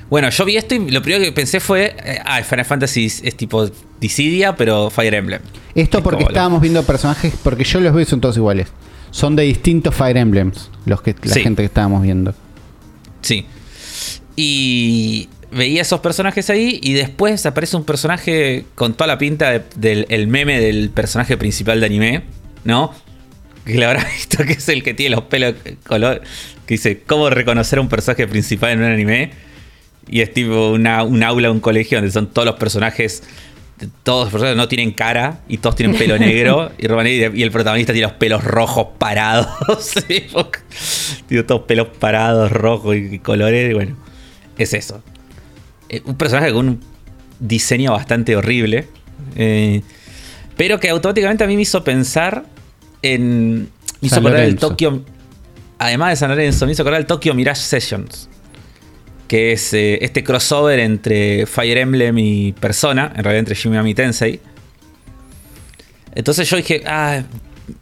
Bueno, 0.08 0.30
yo 0.30 0.44
vi 0.44 0.56
esto 0.56 0.74
y 0.76 0.90
lo 0.90 1.02
primero 1.02 1.24
que 1.24 1.32
pensé 1.32 1.58
fue, 1.58 1.96
eh, 2.04 2.20
ah, 2.24 2.40
Final 2.44 2.64
Fantasy 2.64 3.06
es, 3.06 3.22
es 3.24 3.36
tipo 3.36 3.68
Dissidia, 4.00 4.54
pero 4.54 4.88
Fire 4.90 5.14
Emblem. 5.14 5.40
Esto 5.74 5.98
Es 5.98 6.04
porque 6.04 6.22
lo- 6.22 6.28
estábamos 6.28 6.60
viendo 6.60 6.82
personajes, 6.84 7.34
porque 7.42 7.64
yo 7.64 7.80
los 7.80 7.92
veo 7.92 8.02
y 8.02 8.06
son 8.06 8.20
todos 8.20 8.36
iguales. 8.36 8.68
Son 9.10 9.34
de 9.34 9.42
distintos 9.44 9.94
Fire 9.94 10.16
Emblems, 10.16 10.70
los 10.84 11.02
que 11.02 11.14
la 11.24 11.34
Sí. 11.34 11.40
gente 11.40 11.62
que 11.62 11.66
estábamos 11.66 12.02
viendo. 12.02 12.34
Sí. 13.22 13.46
Y 14.36 15.28
veía 15.50 15.82
esos 15.82 16.00
personajes 16.00 16.50
ahí 16.50 16.78
y 16.82 16.92
después 16.92 17.44
aparece 17.46 17.76
un 17.76 17.84
personaje 17.84 18.66
con 18.74 18.94
toda 18.94 19.06
la 19.08 19.18
pinta 19.18 19.50
de- 19.50 19.62
del 19.76 20.06
el 20.10 20.28
meme 20.28 20.60
del 20.60 20.90
personaje 20.90 21.36
principal 21.36 21.80
de 21.80 21.86
anime, 21.86 22.22
¿no? 22.64 22.92
Que 23.66 23.74
le 23.74 23.84
habrá 23.84 24.04
visto 24.16 24.44
que 24.44 24.52
es 24.52 24.68
el 24.68 24.82
que 24.82 24.94
tiene 24.94 25.16
los 25.16 25.24
pelos 25.24 25.54
color. 25.86 26.22
Que 26.66 26.74
dice, 26.74 27.02
¿cómo 27.06 27.28
reconocer 27.28 27.78
a 27.78 27.82
un 27.82 27.88
personaje 27.88 28.26
principal 28.26 28.70
en 28.72 28.78
un 28.78 28.84
anime? 28.84 29.32
Y 30.08 30.20
es 30.20 30.32
tipo 30.32 30.70
una, 30.70 31.02
un 31.02 31.22
aula, 31.22 31.50
un 31.50 31.60
colegio 31.60 31.98
donde 31.98 32.12
son 32.12 32.28
todos 32.28 32.46
los 32.46 32.54
personajes. 32.56 33.24
Todos 34.04 34.26
los 34.26 34.32
personajes 34.32 34.56
no 34.56 34.68
tienen 34.68 34.92
cara 34.92 35.40
y 35.48 35.58
todos 35.58 35.76
tienen 35.76 35.96
pelo 35.98 36.16
negro. 36.18 36.70
y, 36.78 37.42
el 37.42 37.50
protagonista 37.50 37.92
tiene 37.92 38.06
los 38.06 38.16
pelos 38.16 38.42
rojos 38.42 38.88
parados. 38.98 39.48
Tiene 41.26 41.42
todos 41.42 41.62
pelos 41.62 41.88
parados, 41.98 42.52
rojos 42.52 42.96
y 42.96 43.18
colores. 43.18 43.70
y 43.70 43.74
bueno, 43.74 43.96
es 44.56 44.72
eso. 44.74 45.02
Eh, 45.88 46.02
un 46.04 46.16
personaje 46.16 46.52
con 46.52 46.68
un 46.68 46.80
diseño 47.40 47.92
bastante 47.92 48.36
horrible. 48.36 48.86
eh, 49.34 49.82
pero 50.56 50.80
que 50.80 50.88
automáticamente 50.88 51.44
a 51.44 51.46
mí 51.46 51.54
me 51.54 51.62
hizo 51.62 51.84
pensar 51.84 52.46
en. 53.14 53.62
Me 53.62 53.68
hizo 54.02 54.16
acordar 54.16 54.40
el. 54.40 54.56
Tokyo. 54.56 55.02
Además 55.78 56.10
de 56.10 56.16
San 56.16 56.30
Lorenzo, 56.30 56.66
me 56.66 56.72
hizo 56.72 56.82
acordar 56.82 57.00
el 57.00 57.06
Tokyo 57.06 57.34
Mirage 57.34 57.60
Sessions. 57.62 58.28
Que 59.28 59.52
es 59.52 59.72
eh, 59.74 59.98
este 60.02 60.22
crossover 60.22 60.78
entre 60.78 61.46
Fire 61.46 61.78
Emblem 61.78 62.16
y 62.18 62.52
Persona. 62.52 63.12
En 63.16 63.24
realidad 63.24 63.40
entre 63.40 63.54
Shin 63.54 63.72
Megami 63.72 63.94
Tensei. 63.94 64.40
Entonces 66.14 66.48
yo 66.48 66.56
dije, 66.56 66.82
ah, 66.86 67.22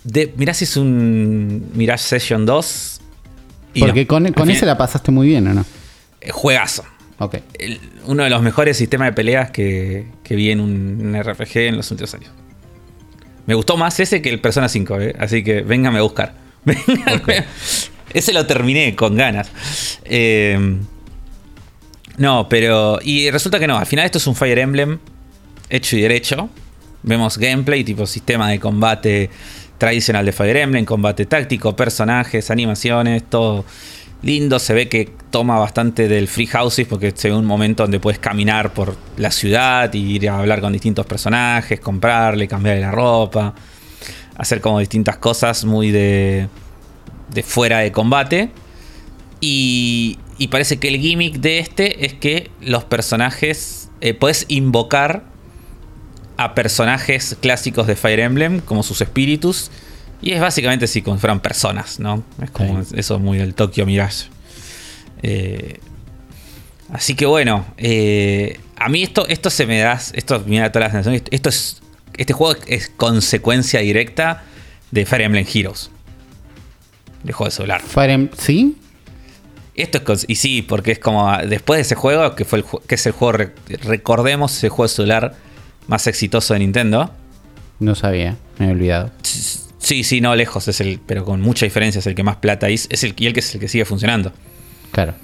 de, 0.03 0.33
mirá 0.37 0.55
si 0.55 0.65
es 0.65 0.77
un 0.77 1.71
Mirage 1.75 2.03
Session 2.05 2.47
2. 2.47 3.01
Y 3.75 3.81
Porque 3.81 4.03
no. 4.03 4.33
con, 4.35 4.51
ese 4.51 4.67
la 4.67 4.77
pasaste 4.79 5.11
muy 5.11 5.29
bien, 5.29 5.47
¿o 5.49 5.55
no? 5.55 5.65
eh, 6.21 6.31
Juegazo. 6.31 6.85
El- 7.59 7.81
uno 8.07 8.25
de 8.25 8.31
los 8.31 8.43
mejores 8.43 8.77
sistemas 8.77 9.09
de 9.09 9.13
peleas 9.13 9.51
que, 9.51 10.07
que 10.23 10.35
vi 10.37 10.51
en 10.51 10.61
un, 10.61 11.01
un 11.01 11.23
RPG 11.23 11.57
en 11.59 11.77
los 11.77 11.91
últimos 11.91 12.13
años. 12.15 12.31
Me 13.47 13.55
gustó 13.55 13.77
más 13.77 13.99
ese 14.01 14.23
que 14.23 14.31
el 14.31 14.41
Persona 14.41 14.69
5, 14.69 15.01
¿eh? 15.01 15.17
así 15.19 15.45
que 15.45 15.63
véngame 15.63 15.99
a 15.99 16.03
buscar. 16.03 16.35
Ese 18.15 18.33
lo 18.33 18.47
terminé 18.47 18.95
con 18.95 19.17
ganas. 19.17 19.51
Eh, 20.05 20.79
no, 22.17 22.49
pero. 22.49 23.01
Y 23.03 23.31
resulta 23.31 23.59
que 23.59 23.67
no, 23.67 23.77
al 23.77 23.87
final 23.87 24.07
esto 24.07 24.19
es 24.19 24.27
un 24.27 24.37
Fire 24.37 24.59
Emblem 24.59 24.99
hecho 25.69 25.97
y 25.97 26.03
derecho. 26.03 26.49
Vemos 27.03 27.37
gameplay, 27.37 27.85
tipo 27.85 28.07
sistema 28.07 28.49
de 28.51 28.61
combate 28.61 29.31
tradicional 29.79 30.25
de 30.25 30.33
Fire 30.33 30.57
Emblem, 30.57 30.85
combate 30.85 31.27
táctico, 31.27 31.75
personajes, 31.75 32.51
animaciones, 32.51 33.25
todo 33.29 33.65
lindo. 34.25 34.59
Se 34.59 34.75
ve 34.75 34.89
que 34.89 35.11
toma 35.31 35.59
bastante 35.59 36.09
del 36.09 36.29
free 36.29 36.47
houses 36.47 36.87
porque 36.87 37.13
se 37.15 37.29
ve 37.29 37.37
un 37.37 37.45
momento 37.45 37.85
donde 37.85 38.01
puedes 38.01 38.19
caminar 38.19 38.73
por 38.73 38.97
la 39.17 39.31
ciudad 39.31 39.93
y 39.95 40.17
ir 40.17 40.29
a 40.29 40.39
hablar 40.39 40.61
con 40.61 40.73
distintos 40.73 41.07
personajes, 41.07 41.81
comprarle, 41.81 42.49
cambiarle 42.49 42.81
la 42.81 42.91
ropa, 42.91 43.55
hacer 44.37 44.61
como 44.61 44.79
distintas 44.79 45.19
cosas 45.19 45.65
muy 45.65 45.91
de, 45.91 46.49
de 47.31 47.43
fuera 47.43 47.79
de 47.79 47.93
combate. 47.93 48.51
Y, 49.41 50.19
y 50.39 50.49
parece 50.49 50.79
que 50.79 50.89
el 50.89 50.99
gimmick 50.99 51.37
de 51.37 51.59
este 51.59 52.07
es 52.07 52.15
que 52.15 52.51
los 52.61 52.85
personajes. 52.85 53.91
eh, 54.01 54.15
puedes 54.15 54.45
invocar 54.49 55.25
a 56.37 56.55
personajes 56.55 57.37
clásicos 57.41 57.87
de 57.87 57.97
Fire 57.97 58.21
Emblem 58.21 58.61
como 58.61 58.83
sus 58.83 59.01
espíritus. 59.01 59.71
Y 60.23 60.33
es 60.33 60.41
básicamente 60.41 60.87
si 60.87 61.03
como 61.03 61.19
fueran 61.19 61.41
personas, 61.41 62.01
¿no? 62.01 62.23
Es 62.43 62.51
como 62.51 62.83
Sí. 62.85 62.95
eso 62.97 63.19
muy 63.19 63.39
del 63.39 63.55
Tokyo 63.55 63.85
Mirage. 63.87 64.27
Eh, 65.23 65.81
así 66.93 67.15
que 67.15 67.27
bueno, 67.27 67.67
eh, 67.77 68.59
a 68.77 68.89
mí 68.89 69.03
esto, 69.03 69.27
esto 69.29 69.51
se 69.51 69.67
me 69.67 69.79
da. 69.81 70.01
Esto 70.13 70.43
me 70.47 70.61
da 70.61 70.71
todas 70.73 70.87
las 70.87 70.93
sensaciones. 70.93 71.23
Esto 71.31 71.49
es. 71.49 71.81
Este 72.17 72.33
juego 72.33 72.59
es 72.67 72.91
consecuencia 72.97 73.81
directa 73.81 74.45
de 74.91 75.05
Fire 75.05 75.23
Emblem 75.23 75.47
Heroes. 75.53 75.91
De 77.23 77.33
juego 77.33 77.51
de 77.51 77.57
celular. 77.57 77.83
Fire 77.83 78.11
Em- 78.11 78.31
¿Sí? 78.39 78.77
Esto 79.75 80.01
es 80.13 80.25
y 80.29 80.37
sí, 80.37 80.63
porque 80.63 80.93
es 80.93 80.99
como 81.01 81.29
ah, 81.29 81.43
después 81.45 81.79
de 81.79 81.83
ese 81.83 81.97
juego 81.97 82.37
que 82.37 82.45
fue 82.45 82.61
el 82.61 82.65
que 82.87 82.95
es 82.95 83.07
el 83.07 83.13
juego 83.13 83.33
re- 83.33 83.53
recordemos 83.83 84.57
ese 84.57 84.69
juego 84.69 84.87
celular 84.89 85.35
más 85.89 86.07
exitoso 86.07 86.55
de 86.55 86.61
Nintendo. 86.61 87.11
No 87.81 87.97
sabía, 87.97 88.37
me 88.59 88.69
he 88.69 88.71
olvidado. 88.71 89.11
Sí, 89.85 90.03
sí, 90.03 90.21
no 90.21 90.35
lejos 90.35 90.67
es 90.69 90.81
el, 90.81 90.99
pero 91.05 91.25
con 91.25 91.41
mucha 91.41 91.67
diferencia 91.67 91.99
es 91.99 92.07
el 92.07 92.15
que 92.15 92.23
más 92.23 92.37
plata 92.37 92.71
hizo, 92.71 92.89
es 92.91 93.05
el 93.05 93.15
y 93.19 93.27
el 93.27 93.33
que 93.35 93.41
es 93.41 93.55
el 93.55 93.61
que 93.61 93.69
sigue 93.69 93.85
funcionando. 93.85 94.33
Claro. 94.93 95.15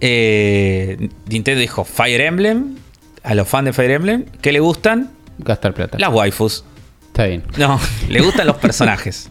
Eh, 0.00 1.08
Nintendo 1.28 1.60
dijo 1.60 1.84
Fire 1.84 2.20
Emblem 2.20 2.76
a 3.22 3.34
los 3.34 3.48
fans 3.48 3.64
de 3.66 3.72
Fire 3.72 3.90
Emblem 3.92 4.24
que 4.42 4.52
le 4.52 4.60
gustan 4.60 5.10
Gastar 5.38 5.72
plata. 5.74 5.98
las 5.98 6.12
waifus. 6.12 6.64
Está 7.06 7.26
bien, 7.26 7.42
No, 7.56 7.80
le 8.08 8.20
gustan 8.20 8.46
los 8.46 8.56
personajes. 8.66 9.30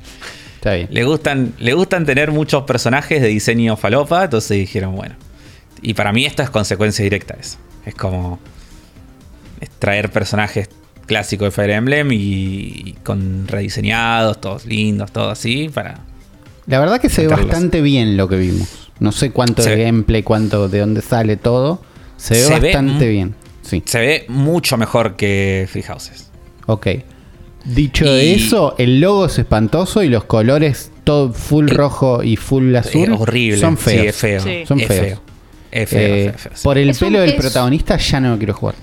está 0.56 0.74
bien. 0.74 0.88
Le 0.90 1.04
gustan, 1.04 1.54
le 1.60 1.74
gustan 1.74 2.06
tener 2.06 2.32
muchos 2.32 2.64
personajes 2.64 3.22
de 3.22 3.28
diseño 3.28 3.78
falopa, 3.78 4.24
entonces 4.24 4.58
dijeron, 4.58 4.96
bueno. 4.96 5.16
Y 5.82 5.94
para 5.94 6.12
mí 6.14 6.26
esto 6.26 6.42
es 6.42 6.50
consecuencia 6.50 7.04
directa 7.04 7.36
de 7.36 7.42
eso. 7.42 7.58
Es 7.86 7.94
como 7.94 8.40
es 9.60 9.70
traer 9.70 10.10
personajes 10.10 10.70
clásicos 11.06 11.48
de 11.48 11.52
Fire 11.52 11.72
Emblem 11.72 12.12
y, 12.12 12.16
y 12.18 12.96
con 13.04 13.48
rediseñados, 13.48 14.40
todos 14.42 14.66
lindos, 14.66 15.12
todo 15.12 15.30
así, 15.30 15.70
para... 15.74 16.00
La 16.68 16.80
verdad 16.80 17.00
que 17.02 17.10
se 17.10 17.24
ve 17.24 17.28
bastante 17.28 17.82
bien 17.82 18.16
lo 18.16 18.28
que 18.30 18.38
vimos. 18.38 18.90
No 19.00 19.12
sé 19.12 19.32
cuánto 19.32 19.62
Se 19.64 19.72
de 19.72 19.76
ve- 19.78 19.84
gameplay, 19.84 20.24
cuánto 20.24 20.70
de 20.70 20.80
dónde 20.80 21.02
sale 21.02 21.36
todo. 21.36 21.82
Se 22.16 22.36
ve 22.36 22.40
Se 22.42 22.60
bastante 22.60 23.08
bien. 23.10 23.36
Sí, 23.64 23.82
Se 23.86 24.00
ve 24.00 24.26
mucho 24.30 24.78
mejor 24.78 25.16
que 25.16 25.68
Free 25.70 25.84
Houses. 25.84 26.30
ok. 26.68 26.88
Dicho 27.66 28.06
de 28.12 28.26
Y- 28.26 28.34
eso, 28.34 28.76
el 28.78 29.00
logo 29.00 29.26
es 29.28 29.40
espantoso 29.40 30.04
y 30.04 30.10
los 30.10 30.26
colores 30.26 30.92
todo 31.06 31.32
full 31.34 31.70
Eh, 31.70 31.74
rojo 31.74 32.22
y 32.24 32.36
full 32.36 32.76
azul 32.76 33.14
Es 33.14 33.20
horrible. 33.20 33.58
son 33.58 33.78
feos. 33.78 34.02
Sí, 34.02 34.08
es 34.08 34.16
feo. 34.18 34.40
Sí. 34.42 34.64
Son 34.68 34.80
es 34.82 34.88
feos. 34.88 35.06
feo. 35.08 35.22
Es 35.72 35.90
feo, 35.90 36.00
Eh, 36.16 36.24
feo, 36.30 36.34
feo, 36.40 36.52
sí. 36.56 36.64
Por 36.64 36.78
el 36.78 36.90
Es 36.90 37.02
un- 37.02 37.08
pelo 37.08 37.20
del 37.22 37.30
es- 37.32 37.36
protagonista 37.36 37.98
ya 37.98 38.20
no 38.20 38.32
lo 38.32 38.38
quiero 38.38 38.54
jugar. 38.54 38.76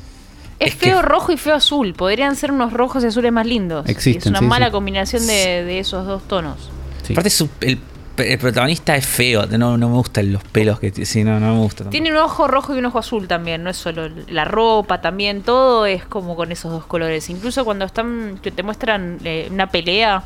Es, 0.61 0.69
Es 0.69 0.77
que- 0.77 0.87
feo 0.87 1.03
rojo 1.03 1.33
y 1.33 1.37
feo 1.37 1.55
azul. 1.55 1.95
Podrían 1.95 2.37
ser 2.37 2.53
unos 2.53 2.73
rojos 2.73 3.03
y 3.03 3.07
azules 3.09 3.33
más 3.33 3.47
lindos. 3.47 3.89
Existen, 3.89 4.21
es 4.21 4.27
una 4.27 4.39
sí, 4.41 4.45
mala 4.45 4.67
sí. 4.67 4.73
combinación 4.73 5.27
de, 5.27 5.65
de 5.65 5.79
esos 5.81 6.07
dos 6.07 6.23
tonos. 6.29 6.71
Sí. 7.03 7.15
Aparte 7.15 7.31
su- 7.31 7.49
el, 7.63 7.79
el 8.19 8.39
protagonista 8.39 8.95
es 8.95 9.07
feo. 9.07 9.47
No, 9.47 9.79
no 9.79 9.89
me 9.89 9.95
gustan 9.97 10.31
los 10.33 10.45
pelos 10.45 10.79
que 10.79 10.91
tiene. 10.91 11.07
Sí, 11.07 11.25
no, 11.25 11.41
no 11.41 11.55
me 11.55 11.61
gusta. 11.61 11.89
Tiene 11.89 12.11
un 12.11 12.19
ojo 12.19 12.47
rojo 12.47 12.75
y 12.75 12.79
un 12.79 12.85
ojo 12.85 12.99
azul 12.99 13.27
también, 13.27 13.63
no 13.65 13.71
es 13.71 13.79
solo 13.79 14.09
la 14.29 14.45
ropa, 14.45 15.01
también 15.01 15.41
todo 15.43 15.87
es 15.87 16.05
como 16.05 16.37
con 16.37 16.53
esos 16.53 16.71
dos 16.71 16.85
colores. 16.85 17.31
Incluso 17.31 17.65
cuando 17.65 17.87
están 17.87 18.39
que 18.43 18.51
te 18.51 18.63
muestran 18.63 19.19
eh, 19.25 19.49
una 19.51 19.69
pelea, 19.71 20.25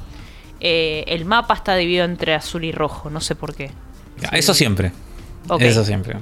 eh, 0.60 1.04
el 1.06 1.24
mapa 1.26 1.54
está 1.54 1.76
dividido 1.76 2.04
entre 2.04 2.34
azul 2.34 2.64
y 2.64 2.72
rojo, 2.72 3.08
no 3.08 3.20
sé 3.20 3.36
por 3.36 3.54
qué. 3.54 3.70
Eso 4.32 4.52
siempre. 4.52 4.90
Eso 5.60 5.84
siempre. 5.84 6.14
Sí, 6.14 6.20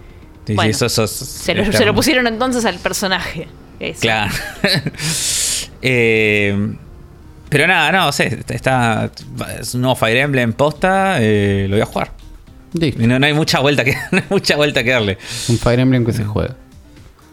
sí, 0.49 0.55
Bueno, 0.55 0.71
eso- 0.71 0.87
eso 0.87 1.05
es 1.05 1.11
Se 1.13 1.55
lo, 1.55 1.73
se 1.73 1.85
lo 1.87 1.95
pusieron 1.95 2.27
entonces 2.27 2.65
al 2.67 2.77
personaje. 2.79 3.49
Eso. 3.83 4.01
Claro. 4.01 4.33
Eh, 5.85 6.75
pero 7.49 7.67
nada, 7.67 7.91
no, 7.93 8.13
sé. 8.13 8.39
Está. 8.49 9.11
Es 9.61 9.75
un 9.75 9.81
nuevo 9.83 9.97
Fire 9.97 10.17
Emblem 10.19 10.53
posta. 10.53 11.17
eh, 11.21 11.67
lo 11.69 11.75
voy 11.75 11.83
a 11.83 11.87
jugar. 11.87 12.13
Listo. 12.73 13.05
No, 13.07 13.19
no 13.19 13.27
hay 13.27 13.35
mucha 13.35 13.59
vuelta 13.61 13.85
que, 13.85 13.93
no 14.13 14.19
hay 14.19 14.25
mucha 14.31 14.57
vuelta 14.57 14.83
que 14.85 14.91
darle. 14.91 15.19
Un 15.49 15.59
Fire 15.59 15.81
Emblem 15.81 16.05
que 16.07 16.13
se 16.13 16.25
juega. 16.25 16.55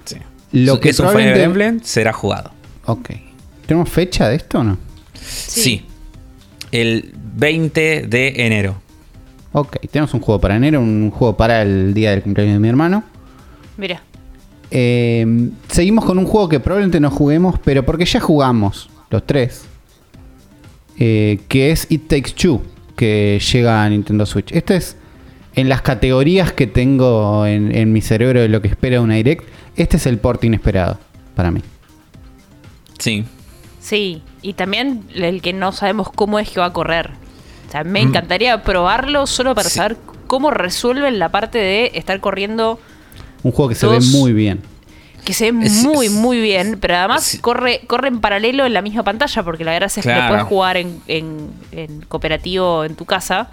Sí. 0.06 0.18
Lo 0.52 0.74
Es- 0.76 0.80
que 0.80 0.90
es 0.90 1.00
un 1.00 1.10
Fire 1.12 1.38
Emblem 1.38 1.80
será 1.84 2.12
jugado. 2.12 2.52
Ok. 2.86 3.12
¿Tenemos 3.68 3.88
fecha 3.90 4.28
de 4.28 4.36
esto 4.38 4.60
o 4.60 4.64
no? 4.64 4.78
Sí. 5.14 5.86
El 6.72 7.14
20 7.36 8.06
de 8.08 8.34
enero. 8.46 8.82
Ok, 9.52 9.78
tenemos 9.92 10.14
un 10.16 10.22
juego 10.22 10.42
para 10.42 10.56
enero, 10.56 10.80
un 10.80 11.12
juego 11.12 11.38
para 11.38 11.62
el 11.62 11.94
día 11.94 12.12
del 12.12 12.22
cumpleaños 12.24 12.56
de 12.56 12.60
mi 12.60 12.68
hermano. 12.70 13.04
Mira, 13.78 14.02
Eh, 14.72 15.50
seguimos 15.68 16.06
con 16.06 16.18
un 16.20 16.26
juego 16.26 16.48
que 16.50 16.60
probablemente 16.60 17.00
no 17.00 17.10
juguemos, 17.10 17.56
pero 17.64 17.84
porque 17.86 18.06
ya 18.06 18.20
jugamos 18.20 18.90
los 19.10 19.26
tres. 19.26 19.66
eh, 21.02 21.40
que 21.48 21.72
es 21.72 21.88
It 21.90 22.08
Takes 22.10 22.32
Two, 22.34 22.62
que 22.98 23.40
llega 23.54 23.84
a 23.84 23.90
Nintendo 23.90 24.26
Switch. 24.26 24.52
Este 24.52 24.76
es 24.76 24.98
en 25.56 25.70
las 25.70 25.82
categorías 25.82 26.52
que 26.52 26.68
tengo 26.68 27.46
en, 27.46 27.74
en 27.74 27.94
mi 27.94 28.02
cerebro 28.02 28.42
de 28.42 28.50
lo 28.50 28.62
que 28.62 28.68
espera 28.68 29.00
una 29.02 29.16
Direct. 29.16 29.46
Este 29.78 29.96
es 29.96 30.06
el 30.06 30.18
port 30.18 30.44
inesperado 30.44 31.00
para 31.36 31.52
mí. 31.52 31.62
Sí. 32.98 33.24
sí, 33.80 34.22
y 34.42 34.54
también 34.54 35.04
el 35.16 35.42
que 35.42 35.54
no 35.54 35.72
sabemos 35.72 36.10
cómo 36.14 36.38
es 36.38 36.50
que 36.50 36.60
va 36.60 36.66
a 36.68 36.74
correr. 36.74 37.12
O 37.68 37.72
sea, 37.72 37.84
me 37.86 38.04
Mm. 38.04 38.10
encantaría 38.10 38.62
probarlo 38.64 39.26
solo 39.26 39.56
para 39.56 39.70
Sí. 39.70 39.78
saber 39.78 39.96
cómo 40.28 40.52
resuelven 40.52 41.18
la 41.18 41.30
parte 41.30 41.60
de 41.60 41.92
estar 41.96 42.20
corriendo 42.20 42.78
Un 43.44 43.52
juego 43.52 43.70
que 43.70 43.76
se 43.76 43.88
ve 43.88 44.00
muy 44.00 44.34
bien. 44.34 44.62
Que 45.26 45.34
se 45.34 45.52
ve 45.52 45.66
Es- 45.66 45.74
muy, 45.84 46.10
muy 46.10 46.40
bien, 46.42 46.78
pero 46.82 46.96
además 46.96 47.24
sí. 47.24 47.38
corre, 47.40 47.82
corre 47.88 48.08
en 48.08 48.20
paralelo 48.22 48.66
en 48.66 48.74
la 48.74 48.82
misma 48.82 49.04
pantalla, 49.04 49.44
porque 49.44 49.64
la 49.64 49.74
gracia 49.74 50.00
es 50.02 50.06
que 50.08 50.14
lo 50.16 50.28
puedes 50.28 50.44
jugar 50.46 50.78
en, 50.78 51.02
en- 51.08 51.50
en 51.72 52.02
cooperativo 52.02 52.84
en 52.86 52.96
tu 52.96 53.06
casa. 53.06 53.50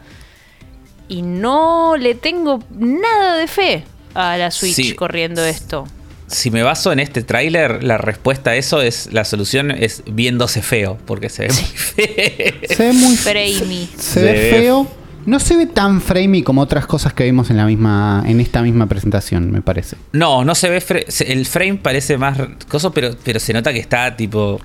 Y 1.08 1.22
no 1.22 1.96
le 1.96 2.14
tengo 2.14 2.60
nada 2.70 3.36
de 3.36 3.46
fe 3.46 3.84
a 4.14 4.36
la 4.36 4.50
Switch 4.50 4.74
Sí. 4.74 4.94
corriendo 4.94 5.44
esto. 5.44 5.86
Si 6.28 6.50
me 6.50 6.64
baso 6.64 6.90
en 6.90 6.98
este 6.98 7.22
tráiler, 7.22 7.84
la 7.84 7.98
respuesta 7.98 8.50
a 8.50 8.56
eso 8.56 8.82
es. 8.82 9.12
La 9.12 9.24
solución 9.24 9.70
es 9.70 10.02
viéndose 10.06 10.62
feo. 10.62 10.98
Porque 11.06 11.28
se 11.28 11.42
ve 11.42 11.48
muy 11.52 11.62
feo. 11.62 12.54
Se 12.68 12.82
ve 12.82 12.92
muy 12.92 13.16
Framey. 13.16 13.88
Se 13.96 14.02
Se 14.14 14.20
ve 14.22 14.32
ve- 14.32 14.50
feo. 14.50 14.86
No 15.26 15.40
se 15.40 15.56
ve 15.56 15.66
tan 15.66 16.00
framey 16.00 16.42
como 16.42 16.62
otras 16.62 16.86
cosas 16.86 17.12
que 17.12 17.24
vimos 17.24 17.50
en 17.50 17.56
la 17.56 17.66
misma 17.66 18.22
en 18.26 18.40
esta 18.40 18.62
misma 18.62 18.86
presentación, 18.86 19.50
me 19.50 19.60
parece. 19.60 19.96
No, 20.12 20.44
no 20.44 20.54
se 20.54 20.70
ve. 20.70 20.80
se- 21.08 21.32
El 21.32 21.44
frame 21.46 21.74
parece 21.82 22.16
más 22.16 22.38
coso, 22.68 22.92
pero, 22.92 23.10
pero 23.24 23.38
se 23.40 23.52
nota 23.52 23.72
que 23.72 23.80
está 23.80 24.16
tipo. 24.16 24.60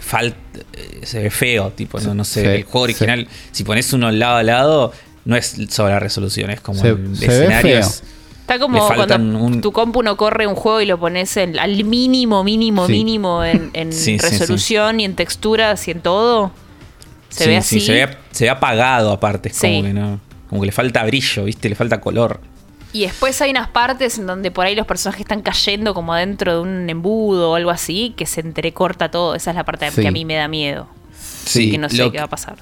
Fal, 0.00 0.34
eh, 0.74 1.00
se 1.04 1.22
ve 1.22 1.30
feo, 1.30 1.70
tipo, 1.70 1.98
no, 2.00 2.14
no 2.14 2.24
sé. 2.24 2.42
Sí, 2.42 2.46
el 2.46 2.62
juego 2.64 2.80
original, 2.80 3.26
si 3.52 3.64
pones 3.64 3.92
uno 3.92 4.10
lado 4.10 4.36
a 4.36 4.42
lado, 4.42 4.92
no 5.24 5.34
es 5.36 5.56
sobre 5.70 5.92
la 5.94 6.00
resolución, 6.00 6.50
es 6.50 6.60
como 6.60 6.80
Se- 6.80 6.88
el 6.90 7.16
se 7.16 7.26
ve 7.28 7.34
escenario. 7.36 7.70
feo. 7.70 7.80
es- 7.80 8.02
Está 8.42 8.58
como 8.58 8.86
cuando 8.86 9.16
un- 9.16 9.62
tu 9.62 9.72
compu 9.72 10.02
no 10.02 10.18
corre 10.18 10.46
un 10.46 10.54
juego 10.54 10.82
y 10.82 10.86
lo 10.86 11.00
pones 11.00 11.34
en- 11.38 11.58
al 11.58 11.82
mínimo, 11.84 12.44
mínimo, 12.44 12.86
Sí. 12.86 12.92
mínimo 12.92 13.42
en, 13.42 13.70
en 13.72 13.90
Sí, 13.92 14.18
sí, 14.18 14.18
resolución 14.18 15.00
y 15.00 15.06
en 15.06 15.14
texturas 15.16 15.88
y 15.88 15.92
en 15.92 16.00
todo. 16.00 16.52
Se 17.36 17.44
sí, 17.44 17.50
ve 17.50 17.62
sí, 17.62 17.76
así. 17.78 17.80
se, 17.86 17.92
ve, 17.92 18.16
se 18.30 18.44
ve 18.44 18.50
apagado 18.50 19.12
aparte, 19.12 19.48
es 19.48 19.56
Sí. 19.56 19.66
como 19.68 19.82
que 19.82 19.92
no. 19.92 20.20
Como 20.48 20.60
que 20.62 20.66
le 20.66 20.72
falta 20.72 21.04
brillo, 21.04 21.44
¿viste? 21.44 21.68
Le 21.68 21.74
falta 21.74 22.00
color. 22.00 22.40
Y 22.92 23.00
después 23.00 23.40
hay 23.42 23.50
unas 23.50 23.68
partes 23.68 24.18
en 24.18 24.26
donde 24.26 24.50
por 24.52 24.66
ahí 24.66 24.76
los 24.76 24.86
personajes 24.86 25.22
están 25.22 25.42
cayendo 25.42 25.94
como 25.94 26.14
dentro 26.14 26.54
de 26.54 26.60
un 26.60 26.88
embudo 26.88 27.50
o 27.50 27.54
algo 27.56 27.70
así, 27.70 28.14
que 28.16 28.24
se 28.24 28.40
entrecorta 28.40 29.10
todo. 29.10 29.34
Esa 29.34 29.50
es 29.50 29.56
la 29.56 29.64
parte 29.64 29.90
Sí. 29.90 30.00
que 30.02 30.08
a 30.08 30.12
mí 30.12 30.24
me 30.24 30.34
da 30.36 30.46
miedo. 30.46 30.86
Sí, 31.44 31.72
que 31.72 31.78
no 31.78 31.88
sé 31.88 31.96
lo, 31.96 32.12
qué 32.12 32.18
va 32.18 32.24
a 32.24 32.28
pasar. 32.28 32.56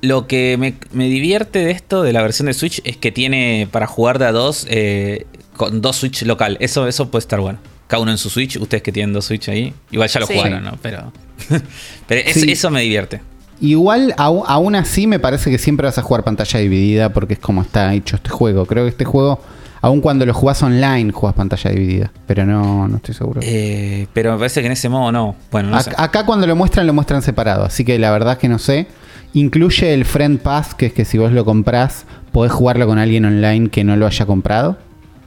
lo 0.00 0.26
que 0.26 0.56
me, 0.58 0.74
me 0.92 1.04
divierte 1.08 1.60
de 1.60 1.70
esto, 1.70 2.02
de 2.02 2.12
la 2.12 2.22
versión 2.22 2.46
de 2.46 2.54
Switch, 2.54 2.80
es 2.84 2.96
que 2.96 3.12
tiene 3.12 3.68
para 3.70 3.86
jugar 3.86 4.18
de 4.18 4.26
a 4.26 4.32
dos, 4.32 4.66
eh, 4.68 5.26
con 5.56 5.80
dos 5.80 5.96
Switch 5.96 6.22
local. 6.22 6.56
Eso, 6.60 6.88
eso 6.88 7.08
puede 7.10 7.20
estar 7.20 7.38
bueno. 7.40 7.58
Cada 7.86 8.02
uno 8.02 8.10
en 8.10 8.18
su 8.18 8.30
Switch, 8.30 8.56
ustedes 8.56 8.82
que 8.82 8.90
tienen 8.92 9.12
dos 9.12 9.26
Switch 9.26 9.48
ahí. 9.48 9.72
Igual 9.92 10.08
ya 10.08 10.18
lo 10.20 10.26
Sí. 10.26 10.34
jugaron, 10.34 10.64
¿no? 10.64 10.76
Pero, 10.82 11.12
pero 12.08 12.20
es- 12.28 12.40
Sí. 12.40 12.50
eso 12.50 12.70
me 12.70 12.80
divierte. 12.82 13.20
Igual, 13.60 14.14
aún 14.16 14.74
así, 14.76 15.06
me 15.06 15.18
parece 15.18 15.50
que 15.50 15.58
siempre 15.58 15.84
vas 15.86 15.98
a 15.98 16.02
jugar 16.02 16.22
pantalla 16.24 16.60
dividida 16.60 17.12
porque 17.12 17.34
es 17.34 17.40
como 17.40 17.62
está 17.62 17.92
hecho 17.94 18.16
este 18.16 18.30
juego. 18.30 18.66
Creo 18.66 18.84
que 18.84 18.90
este 18.90 19.04
juego, 19.04 19.40
aun 19.80 20.00
cuando 20.00 20.24
lo 20.26 20.32
jugás 20.32 20.62
online, 20.62 21.10
jugás 21.12 21.34
pantalla 21.34 21.70
dividida. 21.72 22.12
Pero 22.26 22.46
no, 22.46 22.86
no 22.86 22.96
estoy 22.96 23.14
seguro. 23.14 23.40
Eh, 23.42 24.06
pero 24.12 24.32
me 24.32 24.38
parece 24.38 24.60
que 24.60 24.66
en 24.66 24.72
ese 24.72 24.88
modo 24.88 25.10
no. 25.10 25.34
Bueno, 25.50 25.70
no 25.70 25.76
Ac- 25.76 25.82
sé. 25.84 25.92
Acá 25.96 26.24
cuando 26.24 26.46
lo 26.46 26.54
muestran, 26.54 26.86
lo 26.86 26.92
muestran 26.94 27.20
separado. 27.22 27.64
Así 27.64 27.84
que 27.84 27.98
la 27.98 28.10
verdad 28.12 28.34
es 28.34 28.38
que 28.38 28.48
no 28.48 28.58
sé. 28.58 28.86
Incluye 29.34 29.92
el 29.92 30.04
Friend 30.04 30.38
Pass, 30.38 30.74
que 30.74 30.86
es 30.86 30.92
que 30.92 31.04
si 31.04 31.18
vos 31.18 31.32
lo 31.32 31.44
comprás, 31.44 32.06
podés 32.32 32.52
jugarlo 32.52 32.86
con 32.86 32.98
alguien 32.98 33.24
online 33.24 33.70
que 33.70 33.82
no 33.84 33.96
lo 33.96 34.06
haya 34.06 34.24
comprado. 34.24 34.78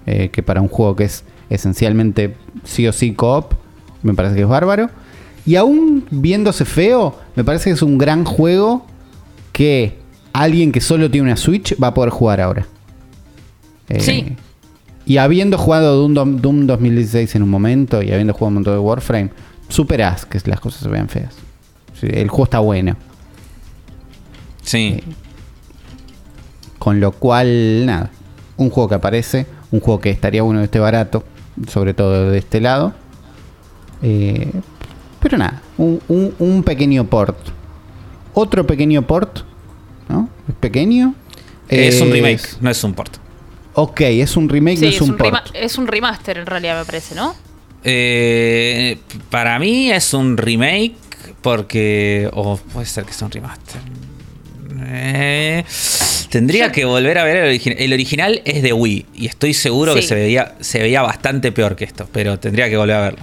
Eh, 0.06 0.30
que 0.30 0.42
para 0.42 0.62
un 0.62 0.70
juego 0.70 0.96
que 0.96 1.04
es 1.04 1.24
esencialmente 1.50 2.36
sí 2.64 2.88
o 2.88 2.94
sí 2.94 3.14
co-op, 3.14 3.54
me 4.04 4.14
parece 4.14 4.36
que 4.36 4.42
es 4.42 4.48
bárbaro. 4.48 4.90
Y 5.46 5.56
aún 5.56 6.06
viéndose 6.12 6.66
feo, 6.66 7.18
me 7.36 7.44
parece 7.44 7.66
que 7.70 7.74
es 7.74 7.82
un 7.82 7.98
gran 7.98 8.26
juego 8.26 8.86
que 9.52 9.98
alguien 10.34 10.72
que 10.72 10.82
solo 10.82 11.10
tiene 11.10 11.28
una 11.28 11.38
Switch 11.38 11.76
va 11.82 11.88
a 11.88 11.94
poder 11.94 12.12
jugar 12.12 12.42
ahora. 12.42 12.68
Eh, 13.90 14.00
Sí. 14.00 14.36
Y 15.06 15.18
habiendo 15.18 15.58
jugado 15.58 15.98
Doom, 15.98 16.14
Doom- 16.14 16.36
Doom 16.42 16.68
2016 16.68 17.36
en 17.36 17.42
un 17.44 17.50
momento 17.50 18.02
y 18.04 18.12
habiendo 18.12 18.34
jugado 18.34 18.48
un 18.50 18.54
montón 18.56 18.74
de 18.76 18.80
Warframe, 18.80 19.30
superás 19.68 20.26
que 20.26 20.40
las 20.46 20.60
cosas 20.60 20.82
se 20.82 20.90
vean 20.90 21.10
feas. 21.10 21.34
Sí, 22.00 22.08
el 22.12 22.30
juego 22.30 22.44
está 22.46 22.60
bueno. 22.60 22.96
Sí. 24.62 25.02
Con 26.78 27.00
lo 27.00 27.12
cual, 27.12 27.86
nada. 27.86 28.12
Un 28.58 28.70
juego 28.70 28.90
que 28.90 28.96
aparece, 28.96 29.46
un 29.72 29.80
juego 29.80 30.00
que 30.00 30.10
estaría 30.12 30.44
bueno 30.44 30.60
que 30.60 30.66
esté 30.66 30.80
barato, 30.80 31.24
sobre 31.68 31.94
todo 31.94 32.30
de 32.30 32.38
este 32.38 32.62
lado. 32.62 32.94
Eh, 34.04 34.52
pero 35.22 35.38
nada, 35.38 35.62
un, 35.78 36.02
un- 36.08 36.34
un 36.40 36.64
pequeño 36.64 37.06
port. 37.06 37.38
Otro 38.34 38.66
pequeño 38.66 39.06
port, 39.06 39.40
¿no? 40.10 40.30
Es 40.50 40.56
pequeño. 40.56 41.14
es 41.70 42.02
un 42.02 42.08
Es- 42.10 42.14
remake, 42.14 42.42
no 42.62 42.70
es 42.70 42.84
un 42.84 42.94
port. 42.94 43.18
Ok, 43.74 44.02
es 44.02 44.36
un 44.36 44.50
remake, 44.50 44.78
Sí, 44.78 44.84
no 44.86 44.90
es, 44.92 45.02
un, 45.02 45.18
port. 45.18 45.50
es 45.54 45.78
un 45.78 45.88
remaster 45.88 46.38
en 46.38 46.46
realidad, 46.46 46.80
me 46.80 46.86
parece, 46.86 47.16
¿no? 47.16 47.34
Eh, 47.84 49.00
para 49.30 49.58
mí 49.60 49.92
es 49.92 50.14
un 50.14 50.36
remake 50.38 50.96
porque... 51.42 52.30
O 52.34 52.58
puede 52.58 52.86
ser 52.86 53.06
que 53.06 53.14
sea 53.14 53.26
un 53.28 53.32
remaster. 53.32 53.82
Eh, 54.86 55.64
tendría 56.30 56.72
que 56.72 56.86
volver 56.86 57.18
a 57.18 57.24
ver 57.24 57.38
el 57.38 57.46
original. 57.48 57.78
El 57.80 57.94
original 57.94 58.42
es 58.46 58.62
de 58.62 58.74
Wii 58.74 59.06
y 59.16 59.28
estoy 59.28 59.54
seguro 59.54 59.94
que 59.96 60.02
se 60.02 60.16
veía, 60.16 60.56
se 60.60 60.80
veía 60.80 61.02
bastante 61.02 61.52
peor 61.52 61.76
que 61.76 61.86
esto, 61.86 62.08
pero 62.12 62.40
tendría 62.40 62.70
que 62.70 62.78
volver 62.78 62.96
a 62.96 63.02
verlo. 63.02 63.20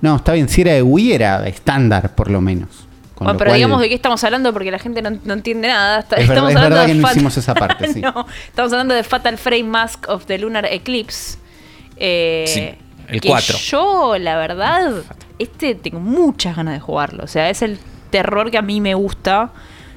No, 0.00 0.16
está 0.16 0.32
bien, 0.32 0.48
si 0.48 0.62
era 0.62 0.72
de 0.72 0.82
Wii 0.82 1.12
era 1.12 1.46
estándar, 1.48 2.14
por 2.14 2.30
lo 2.30 2.40
menos. 2.40 2.68
Con 3.14 3.26
Bueno, 3.26 3.32
lo 3.34 3.38
pero 3.38 3.50
cual- 3.50 3.56
digamos 3.58 3.80
de 3.82 3.88
qué 3.90 3.94
estamos 3.94 4.24
hablando 4.24 4.52
porque 4.52 4.70
la 4.70 4.78
gente 4.78 5.02
no, 5.02 5.10
no 5.24 5.34
entiende 5.34 5.68
nada. 5.68 6.00
Está- 6.00 6.16
Es 6.16 6.26
verdad- 6.26 6.48
estamos 6.48 6.50
es 6.50 6.56
hablando 6.56 6.74
verdad 6.76 6.86
de 6.86 6.92
que 6.94 6.98
no 7.00 7.10
hicimos 7.10 7.36
esa 7.36 7.54
parte, 7.54 7.88
sí. 7.92 8.00
no, 8.00 8.26
estamos 8.46 8.72
hablando 8.72 8.94
de 8.94 9.04
Fatal 9.04 9.36
Frame 9.36 9.64
Mask 9.64 10.08
of 10.08 10.24
the 10.26 10.38
Lunar 10.38 10.64
Eclipse. 10.66 11.38
Eh, 11.96 12.44
Sí, 12.48 12.70
el 13.08 13.20
que 13.20 13.28
4. 13.28 13.58
Yo, 13.58 14.16
la 14.18 14.36
verdad, 14.38 14.90
este 15.38 15.74
tengo 15.74 16.00
muchas 16.00 16.56
ganas 16.56 16.74
de 16.74 16.80
jugarlo. 16.80 17.24
O 17.24 17.26
sea, 17.26 17.50
es 17.50 17.60
el 17.62 17.78
terror 18.10 18.50
que 18.50 18.58
a 18.58 18.62
mí 18.62 18.80
me 18.80 18.94
gusta. 18.94 19.50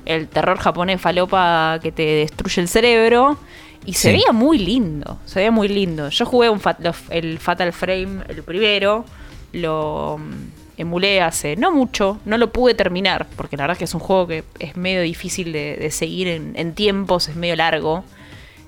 El 0.05 0.27
terror 0.27 0.57
japonés 0.57 0.99
falopa 0.99 1.79
que 1.81 1.93
te 1.93 2.03
destruye 2.03 2.61
el 2.61 2.67
cerebro. 2.67 3.37
Y 3.85 3.93
se 3.93 4.09
Sí. 4.11 4.15
veía 4.17 4.31
muy 4.33 4.57
lindo. 4.59 5.19
Se 5.25 5.39
veía 5.39 5.51
muy 5.51 5.67
lindo. 5.69 6.09
Yo 6.09 6.25
jugué 6.25 6.49
un 6.49 6.59
fat- 6.59 6.79
el 7.09 7.39
Fatal 7.39 7.71
Frame, 7.73 8.23
el 8.27 8.43
primero. 8.43 9.05
Lo 9.53 10.17
mm, 10.19 10.81
emulé 10.81 11.21
hace 11.21 11.55
no 11.55 11.71
mucho. 11.71 12.19
No 12.25 12.37
lo 12.37 12.51
pude 12.51 12.73
terminar. 12.73 13.27
Porque 13.37 13.55
la 13.55 13.63
verdad 13.63 13.75
es 13.75 13.79
que 13.79 13.85
es 13.85 13.93
un 13.93 14.01
juego 14.01 14.27
que 14.27 14.43
es 14.59 14.75
medio 14.75 15.01
difícil 15.01 15.53
de, 15.53 15.77
de 15.77 15.89
seguir 15.91 16.27
en, 16.27 16.53
en 16.55 16.73
tiempos. 16.75 17.29
Es 17.29 17.35
medio 17.35 17.55
largo. 17.55 18.03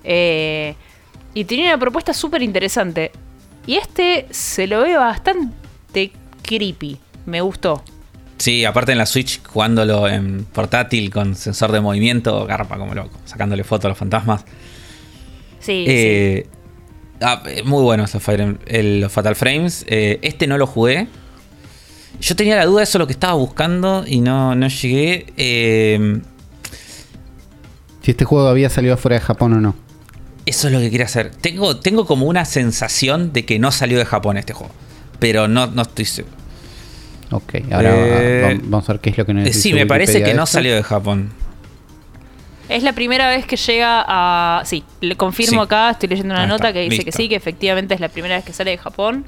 Eh, 0.03 0.75
y 1.33 1.43
tenía 1.45 1.65
una 1.67 1.79
propuesta 1.79 2.13
súper 2.13 2.41
interesante. 2.41 3.11
Y 3.67 3.75
este 3.75 4.27
se 4.29 4.67
lo 4.67 4.81
ve 4.81 4.95
bastante 4.95 6.11
creepy. 6.43 6.97
Me 7.25 7.41
gustó. 7.41 7.83
Sí, 8.37 8.65
aparte 8.65 8.91
en 8.91 8.97
la 8.97 9.05
Switch, 9.05 9.41
jugándolo 9.43 10.07
en 10.07 10.43
portátil 10.45 11.09
con 11.09 11.35
sensor 11.35 11.71
de 11.71 11.79
movimiento, 11.79 12.45
garpa 12.45 12.77
como 12.77 12.93
loco, 12.93 13.17
sacándole 13.23 13.63
fotos 13.63 13.85
a 13.85 13.89
los 13.89 13.97
fantasmas. 13.97 14.43
Sí, 15.59 15.85
Eh, 15.87 16.47
ah, 17.21 17.41
eh, 17.47 17.63
muy 17.63 17.83
buenos 17.83 18.13
los, 18.13 18.23
Fire 18.23 18.41
Em- 18.41 18.57
el- 18.67 19.01
los 19.01 19.11
Fatal 19.11 19.35
Frames. 19.35 19.85
Eh, 19.87 20.19
este 20.21 20.47
no 20.47 20.57
lo 20.57 20.67
jugué. 20.67 21.07
Yo 22.21 22.35
tenía 22.35 22.55
la 22.55 22.65
duda, 22.65 22.83
eso 22.83 22.97
es 22.97 22.99
lo 22.99 23.07
que 23.07 23.13
estaba 23.13 23.33
buscando 23.33 24.03
y 24.07 24.21
no, 24.21 24.55
no 24.55 24.67
llegué. 24.67 25.25
Eh, 25.37 26.21
Si 28.01 28.11
este 28.11 28.23
juego 28.25 28.47
había 28.47 28.69
salido 28.69 28.95
fuera 28.97 29.15
de 29.15 29.21
Japón 29.21 29.53
o 29.53 29.61
no. 29.61 29.75
eso 30.45 30.67
es 30.67 30.73
lo 30.73 30.79
que 30.79 30.91
quería 30.91 31.07
hacer. 31.07 31.31
Tengo, 31.31 31.77
tengo 31.77 32.05
como 32.05 32.27
una 32.27 32.45
sensación 32.45 33.33
de 33.33 33.45
que 33.45 33.57
no 33.59 33.71
salió 33.71 33.97
de 33.97 34.05
Japón 34.05 34.37
este 34.37 34.53
juego. 34.53 34.71
Pero 35.19 35.47
no, 35.47 35.67
no 35.67 35.81
estoy 35.81 36.05
seguro. 36.05 36.35
Ok, 37.31 37.55
ahora 37.71 37.91
Eh, 37.95 38.41
va- 38.59 38.61
vamos 38.65 38.87
a 38.89 38.93
ver 38.93 39.01
qué 39.01 39.09
es 39.09 39.17
lo 39.17 39.25
que 39.25 39.33
nos 39.33 39.43
dice 39.43 39.59
sí, 39.59 39.73
me 39.73 39.87
parece 39.87 40.21
que 40.23 40.33
no 40.35 40.45
salió 40.45 40.75
de 40.75 40.83
Japón. 40.83 41.31
Es 42.69 42.81
la 42.83 42.93
primera 42.93 43.29
vez 43.29 43.45
que 43.45 43.57
llega 43.57 44.03
a. 44.07 44.63
Sí, 44.65 44.83
le 45.01 45.15
confirmo 45.15 45.61
Sí. 45.61 45.65
acá, 45.65 45.91
estoy 45.91 46.09
leyendo 46.09 46.33
una 46.33 46.43
Ahí 46.43 46.47
nota 46.49 46.69
está, 46.69 46.73
que 46.73 46.89
dice 46.89 47.05
que 47.05 47.11
sí, 47.11 47.29
que 47.29 47.35
efectivamente 47.35 47.93
es 47.93 47.99
la 47.99 48.09
primera 48.09 48.35
vez 48.35 48.43
que 48.45 48.53
sale 48.53 48.71
de 48.71 48.77
Japón. 48.77 49.25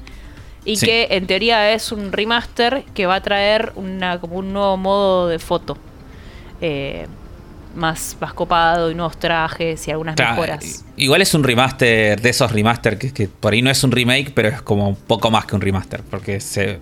Y 0.64 0.76
Sí. 0.76 0.86
que 0.86 1.06
en 1.12 1.26
teoría 1.26 1.72
es 1.72 1.92
un 1.92 2.10
remaster 2.12 2.84
que 2.94 3.06
va 3.06 3.14
a 3.16 3.22
traer 3.22 3.72
una, 3.76 4.18
como 4.20 4.36
un 4.36 4.52
nuevo 4.52 4.76
modo 4.76 5.28
de 5.28 5.38
foto. 5.38 5.78
Eh, 6.60 7.06
más, 7.76 8.16
más 8.20 8.32
copado 8.34 8.90
y 8.90 8.94
nuevos 8.96 9.16
trajes 9.18 9.86
y 9.86 9.92
algunas 9.92 10.16
Claro, 10.16 10.32
mejoras. 10.32 10.84
igual 10.96 11.22
es 11.22 11.32
un 11.34 11.44
remaster 11.44 12.20
de 12.20 12.28
esos 12.30 12.50
remaster 12.50 12.98
que, 12.98 13.12
que 13.12 13.28
por 13.28 13.52
ahí 13.52 13.62
no 13.62 13.70
es 13.70 13.84
un 13.84 13.92
remake, 13.92 14.32
pero 14.34 14.48
es 14.48 14.62
como 14.62 14.88
un 14.88 14.96
poco 14.96 15.30
más 15.30 15.44
que 15.46 15.54
un 15.54 15.60
remaster. 15.60 16.02
Porque 16.10 16.40
se, 16.40 16.80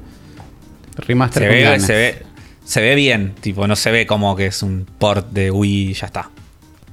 Remaster 0.96 1.42
se, 1.42 1.48
ve, 1.48 1.80
se, 1.80 1.92
ve, 1.94 2.22
se 2.64 2.80
ve 2.80 2.94
bien. 2.94 3.34
Tipo, 3.42 3.66
no 3.66 3.76
se 3.76 3.90
ve 3.90 4.06
como 4.06 4.34
que 4.36 4.46
es 4.46 4.62
un 4.62 4.86
port 4.98 5.28
de 5.32 5.50
Wii 5.50 5.90
y 5.90 5.92
ya 5.92 6.06
está. 6.06 6.30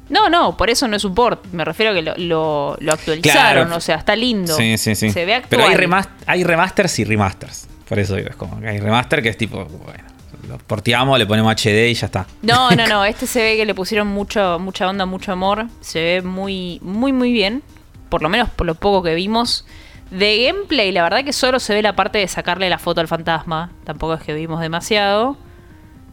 No, 0.10 0.30
no, 0.30 0.56
por 0.58 0.70
eso 0.70 0.88
no 0.88 0.96
es 0.96 1.04
un 1.06 1.16
port. 1.16 1.46
Me 1.54 1.64
refiero 1.66 1.92
a 1.92 1.96
que 1.96 2.02
lo, 2.02 2.14
lo, 2.18 2.78
lo 2.80 2.94
actualizaron. 2.94 3.66
Claro. 3.66 3.76
O 3.78 3.80
sea, 3.80 3.96
está 3.96 4.16
lindo. 4.16 4.56
Sí, 4.56 4.78
sí, 4.78 4.96
sí. 4.96 5.10
Se 5.12 5.26
ve 5.26 5.36
actual. 5.36 5.50
Pero 5.50 5.68
hay, 5.68 5.76
remas- 5.76 6.10
hay 6.26 6.44
remasters 6.44 7.00
y 7.00 7.06
remasters. 7.06 7.68
Por 7.88 8.00
eso 8.00 8.16
digo, 8.16 8.30
es 8.30 8.36
como 8.36 8.60
que 8.60 8.68
hay 8.68 8.80
remaster 8.80 9.22
que 9.22 9.30
es 9.30 9.38
tipo, 9.38 9.66
bueno, 9.66 10.04
lo 10.48 10.58
porteamos, 10.58 11.18
le 11.18 11.26
ponemos 11.26 11.54
HD 11.56 11.90
y 11.90 11.94
ya 11.94 12.08
está. 12.08 12.26
No, 12.42 12.72
no, 12.72 12.86
no. 12.88 13.06
Este 13.14 13.28
se 13.28 13.42
ve 13.42 13.58
que 13.58 13.66
le 13.66 13.74
pusieron 13.74 14.08
mucho, 14.08 14.60
mucha 14.60 14.88
onda, 14.90 15.06
mucho 15.06 15.32
amor. 15.32 15.66
Se 15.82 16.02
ve 16.02 16.22
muy, 16.22 16.80
muy, 16.82 17.12
muy 17.14 17.32
bien. 17.32 17.64
Por 18.10 18.22
lo 18.22 18.30
menos 18.30 18.50
por 18.50 18.68
lo 18.68 18.76
poco 18.76 19.04
que 19.04 19.16
vimos. 19.16 19.66
De 20.12 20.46
gameplay, 20.46 20.92
la 20.92 21.02
verdad 21.02 21.24
que 21.24 21.34
solo 21.34 21.60
se 21.60 21.74
ve 21.74 21.82
la 21.82 21.96
parte 21.96 22.20
de 22.20 22.28
sacarle 22.28 22.70
la 22.70 22.78
foto 22.78 23.02
al 23.02 23.08
fantasma. 23.08 23.72
Tampoco 23.84 24.14
es 24.14 24.22
que 24.22 24.34
vimos 24.34 24.60
demasiado. 24.62 25.38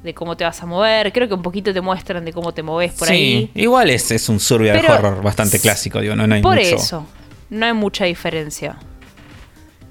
De 0.02 0.14
cómo 0.14 0.36
te 0.36 0.44
vas 0.44 0.62
a 0.62 0.66
mover. 0.66 1.12
Creo 1.12 1.28
que 1.28 1.34
un 1.34 1.42
poquito 1.42 1.72
te 1.74 1.80
muestran 1.82 2.24
de 2.24 2.32
cómo 2.32 2.52
te 2.52 2.62
moves 2.62 2.92
por 2.92 3.08
sí, 3.08 3.12
ahí. 3.14 3.50
igual 3.54 3.90
es, 3.90 4.10
es 4.10 4.28
un 4.30 4.40
survival 4.40 4.80
Pero- 4.80 4.94
horror 4.94 5.22
bastante 5.22 5.58
clásico, 5.60 6.00
digo, 6.00 6.16
no, 6.16 6.26
no 6.26 6.34
hay 6.34 6.42
Por 6.42 6.56
mucho. 6.56 6.76
eso. 6.76 7.06
No 7.50 7.66
hay 7.66 7.72
mucha 7.74 8.04
diferencia. 8.06 8.76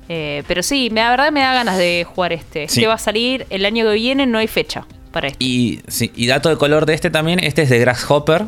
Eh, 0.07 0.43
pero 0.47 0.63
sí, 0.63 0.89
me, 0.91 1.01
la 1.01 1.11
verdad 1.11 1.31
me 1.31 1.41
da 1.41 1.53
ganas 1.53 1.77
de 1.77 2.03
jugar 2.11 2.33
este. 2.33 2.63
Este 2.63 2.81
Sí. 2.81 2.85
va 2.85 2.95
a 2.95 2.97
salir 2.97 3.45
el 3.51 3.65
año 3.65 3.85
que 3.85 3.93
viene, 3.93 4.25
no 4.25 4.39
hay 4.39 4.47
fecha 4.47 4.87
para 5.11 5.27
este. 5.27 5.43
Y, 5.45 5.81
sí, 5.87 6.11
y 6.15 6.25
dato 6.25 6.49
de 6.49 6.57
color 6.57 6.85
de 6.87 6.95
este 6.95 7.11
también, 7.11 7.39
este 7.43 7.61
es 7.61 7.69
de 7.69 7.77
Grasshopper. 7.79 8.45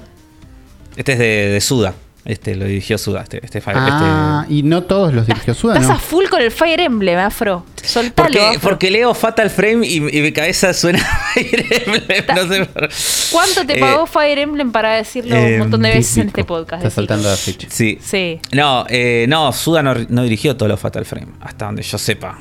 Este 0.95 1.13
es 1.13 1.19
de, 1.19 1.25
de 1.25 1.61
Suda. 1.61 1.93
Este 2.23 2.55
lo 2.55 2.65
dirigió 2.65 2.99
Suda. 2.99 3.23
Este, 3.23 3.43
este, 3.43 3.61
Fire- 3.61 3.77
Ah, 3.79 4.41
este- 4.43 4.53
y 4.53 4.61
no 4.63 4.83
todos 4.83 5.11
los 5.11 5.25
dirigió 5.25 5.55
Suda, 5.55 5.73
Estás 5.73 5.89
¿no? 5.89 5.95
a 5.95 5.99
full 5.99 6.25
con 6.29 6.39
el 6.41 6.51
Fire 6.51 6.79
Emblem, 6.79 7.17
Afro. 7.17 7.65
Soltalo. 7.81 8.13
porque, 8.27 8.39
Afro. 8.45 8.59
porque 8.61 8.91
leo 8.91 9.13
Fatal 9.15 9.49
Frame 9.49 9.87
y, 9.87 9.95
y 9.95 10.21
mi 10.21 10.31
cabeza 10.31 10.71
suena 10.75 10.99
Fire 11.33 11.65
Emblem, 11.87 12.25
no 12.35 12.47
sé 12.47 12.65
por- 12.65 12.89
¿Cuánto 13.31 13.65
te 13.65 13.77
Eh, 13.77 13.79
pagó 13.79 14.05
Fire 14.05 14.37
Emblem 14.37 14.71
para 14.71 14.93
decirlo 14.97 15.35
eh, 15.35 15.53
un 15.53 15.59
montón 15.61 15.81
de 15.81 15.89
veces 15.89 16.17
en 16.17 16.27
este 16.27 16.43
podcast? 16.43 16.83
Está 16.83 16.93
saltando 16.95 17.27
la 17.27 17.35
ficha. 17.35 17.67
Sí. 17.71 17.97
Sí. 18.03 18.39
No, 18.51 18.85
eh, 18.89 19.25
no, 19.27 19.51
Suda 19.51 19.81
no, 19.81 19.95
no 20.09 20.21
dirigió 20.21 20.55
todos 20.55 20.69
los 20.69 20.79
Fatal 20.79 21.05
Frame, 21.05 21.27
hasta 21.41 21.65
donde 21.65 21.81
yo 21.81 21.97
sepa. 21.97 22.37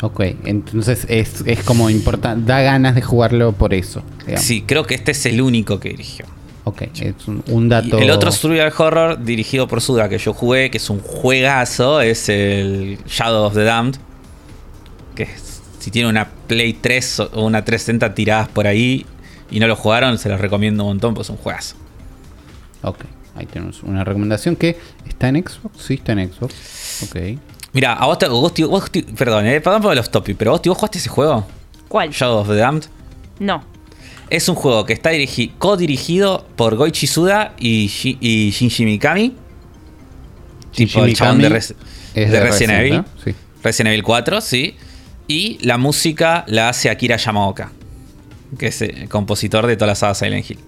Ok, 0.00 0.20
entonces 0.44 1.04
es, 1.08 1.42
es 1.44 1.64
como 1.64 1.90
importante, 1.90 2.46
da 2.46 2.60
ganas 2.62 2.94
de 2.94 3.02
jugarlo 3.02 3.50
por 3.50 3.74
eso. 3.74 4.04
digamos. 4.24 4.46
Sí, 4.46 4.62
creo 4.64 4.84
que 4.84 4.94
este 4.94 5.10
es 5.10 5.26
el 5.26 5.40
único 5.40 5.80
que 5.80 5.88
dirigió. 5.88 6.26
Ok, 6.68 6.82
es 7.00 7.26
un, 7.28 7.42
un 7.48 7.66
Y 7.66 7.68
dato. 7.68 7.98
el 7.98 8.10
otro 8.10 8.30
survival 8.32 8.72
horror 8.76 9.24
dirigido 9.24 9.66
por 9.68 9.80
Suda 9.80 10.08
que 10.08 10.18
yo 10.18 10.32
jugué, 10.34 10.70
que 10.70 10.78
es 10.78 10.90
un 10.90 11.00
juegazo, 11.00 12.00
es 12.00 12.28
el 12.28 12.98
Shadow 13.06 13.44
of 13.46 13.54
the 13.54 13.64
Damned. 13.64 13.96
Que 15.14 15.22
es- 15.24 15.62
si 15.78 15.90
tiene 15.90 16.08
una 16.08 16.28
Play 16.46 16.72
3 16.74 17.20
o 17.20 17.44
una 17.44 17.64
360 17.64 18.14
tiradas 18.14 18.48
por 18.48 18.66
ahí 18.66 19.06
y 19.50 19.60
no 19.60 19.66
lo 19.66 19.76
jugaron, 19.76 20.18
se 20.18 20.28
los 20.28 20.40
recomiendo 20.40 20.82
un 20.84 20.90
montón, 20.90 21.14
pues 21.14 21.26
es 21.26 21.30
un 21.30 21.36
juegazo. 21.36 21.76
Ok, 22.82 22.98
ahí 23.36 23.46
tenemos 23.46 23.82
una 23.82 24.04
recomendación 24.04 24.56
que 24.56 24.76
está 25.08 25.28
en 25.28 25.36
Xbox. 25.46 25.82
Sí, 25.82 25.94
está 25.94 26.12
en 26.12 26.32
Xbox. 26.32 26.54
Ok. 27.08 27.38
Mira, 27.72 27.94
a 27.94 28.06
vos, 28.06 28.18
te, 28.18 28.28
vos, 28.28 28.52
te- 28.54 28.64
vos 28.64 28.90
te- 28.90 29.02
perdón, 29.04 29.46
eh, 29.46 29.60
perdón 29.60 29.82
por 29.82 29.94
los 29.96 30.10
topics, 30.10 30.36
pero 30.38 30.50
vos, 30.52 30.60
vos 30.64 30.76
jugaste 30.76 30.98
ese 30.98 31.08
juego, 31.08 31.46
¿Cuál? 31.88 32.10
Shadow 32.10 32.40
of 32.40 32.48
the 32.48 32.56
Damned. 32.56 32.84
No. 33.38 33.62
Es 34.30 34.48
un 34.48 34.54
juego 34.54 34.84
que 34.84 34.92
está 34.92 35.10
dirigi- 35.12 35.52
co-dirigido 35.58 36.46
por 36.56 36.76
Goichi 36.76 37.06
Suda 37.06 37.54
y, 37.58 37.86
Shi- 37.88 38.18
y 38.20 38.50
Shinji 38.50 38.84
Mikami. 38.84 39.34
Tipo 40.74 41.04
el 41.04 41.14
chabón 41.14 41.38
de, 41.38 41.48
Res- 41.48 41.74
es 42.14 42.30
de 42.30 42.40
Resident 42.40 42.80
Evil. 42.80 42.94
¿no? 42.98 43.04
Sí. 43.24 43.34
Resident 43.62 43.88
Evil 43.88 44.02
4, 44.02 44.40
sí. 44.40 44.76
Y 45.26 45.58
la 45.66 45.78
música 45.78 46.44
la 46.46 46.68
hace 46.68 46.90
Akira 46.90 47.16
Yamaoka, 47.16 47.72
que 48.58 48.68
es 48.68 48.80
el 48.82 49.08
compositor 49.08 49.66
de 49.66 49.76
todas 49.76 49.88
las 49.88 49.98
sagas 49.98 50.18
Silent 50.18 50.48
Hill. 50.50 50.58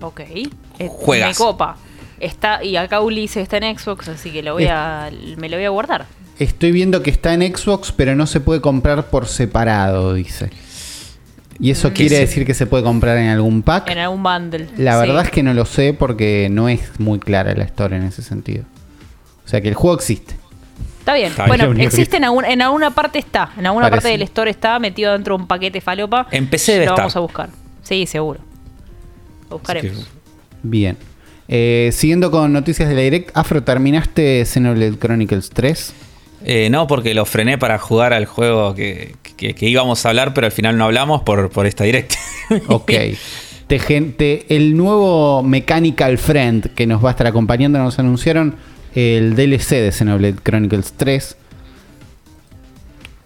Ok. 0.00 0.20
Eh, 0.20 0.88
Juegas. 0.88 1.30
Me 1.30 1.34
copa. 1.34 1.76
Está, 2.20 2.64
y 2.64 2.76
acá 2.76 3.00
Ulises 3.00 3.42
está 3.44 3.58
en 3.58 3.78
Xbox, 3.78 4.08
así 4.08 4.30
que 4.30 4.42
lo 4.42 4.54
voy 4.54 4.66
a, 4.68 5.10
me 5.36 5.48
lo 5.48 5.56
voy 5.56 5.64
a 5.66 5.70
guardar. 5.70 6.06
Estoy 6.38 6.72
viendo 6.72 7.02
que 7.02 7.10
está 7.10 7.34
en 7.34 7.42
Xbox, 7.56 7.92
pero 7.92 8.14
no 8.16 8.26
se 8.26 8.40
puede 8.40 8.60
comprar 8.60 9.08
por 9.10 9.26
separado, 9.26 10.14
dice. 10.14 10.50
¿Y 11.60 11.70
eso 11.72 11.92
quiere 11.92 12.16
sí. 12.16 12.20
decir 12.20 12.46
que 12.46 12.54
se 12.54 12.66
puede 12.66 12.84
comprar 12.84 13.18
en 13.18 13.28
algún 13.28 13.62
pack? 13.62 13.90
En 13.90 13.98
algún 13.98 14.22
bundle. 14.22 14.68
La 14.76 14.92
Sí. 15.00 15.06
verdad 15.08 15.24
es 15.24 15.30
que 15.30 15.42
no 15.42 15.54
lo 15.54 15.64
sé 15.64 15.92
porque 15.92 16.48
no 16.50 16.68
es 16.68 17.00
muy 17.00 17.18
clara 17.18 17.54
la 17.54 17.64
historia 17.64 17.98
en 17.98 18.04
ese 18.04 18.22
sentido. 18.22 18.64
O 19.44 19.48
sea 19.48 19.60
que 19.60 19.68
el 19.68 19.74
juego 19.74 19.96
existe. 19.96 20.36
Está 21.00 21.14
bien. 21.14 21.28
Está 21.30 21.46
bueno, 21.46 21.72
existe 21.80 22.18
en, 22.18 22.24
algún- 22.24 22.44
en 22.44 22.62
alguna 22.62 22.90
parte 22.90 23.18
está. 23.18 23.50
En 23.58 23.66
alguna 23.66 23.86
Parece. 23.88 24.02
parte 24.02 24.08
del 24.12 24.22
store 24.22 24.50
está 24.50 24.78
metido 24.78 25.12
dentro 25.12 25.36
de 25.36 25.42
un 25.42 25.48
paquete 25.48 25.80
falopa. 25.80 26.28
En 26.30 26.46
PC 26.48 26.72
debe 26.72 26.84
Lo 26.84 26.92
estar. 26.92 27.02
vamos 27.04 27.16
a 27.16 27.20
buscar. 27.20 27.48
Sí, 27.82 28.06
seguro. 28.06 28.40
Lo 29.50 29.58
buscaremos. 29.58 30.06
Bien. 30.62 30.96
Eh, 31.48 31.88
siguiendo 31.92 32.30
con 32.30 32.52
noticias 32.52 32.88
de 32.90 32.94
la 32.94 33.00
Direct, 33.00 33.30
Afro, 33.34 33.62
¿terminaste 33.62 34.44
Xenoblade 34.44 34.98
Chronicles 34.98 35.48
3? 35.50 35.94
Eh, 36.44 36.68
no, 36.70 36.86
porque 36.86 37.14
lo 37.14 37.24
frené 37.24 37.56
para 37.56 37.78
jugar 37.78 38.12
al 38.12 38.26
juego 38.26 38.74
que, 38.74 39.16
que- 39.38 39.54
que 39.54 39.66
íbamos 39.70 40.04
a 40.04 40.10
hablar, 40.10 40.34
pero 40.34 40.46
al 40.46 40.52
final 40.52 40.76
no 40.76 40.84
hablamos 40.84 41.22
por, 41.22 41.48
por 41.48 41.64
esta 41.66 41.84
directa. 41.84 42.16
Ok. 42.68 42.92
te, 43.66 43.78
gente, 43.78 44.44
el 44.50 44.76
nuevo 44.76 45.42
Mechanical 45.42 46.18
Friend 46.18 46.74
que 46.74 46.86
nos 46.86 47.02
va 47.02 47.08
a 47.08 47.12
estar 47.12 47.26
acompañando, 47.26 47.78
nos 47.78 47.98
anunciaron 47.98 48.56
el 48.94 49.34
DLC 49.36 49.70
de 49.76 49.92
Xenoblade 49.92 50.36
Chronicles 50.42 50.92
3. 50.96 51.36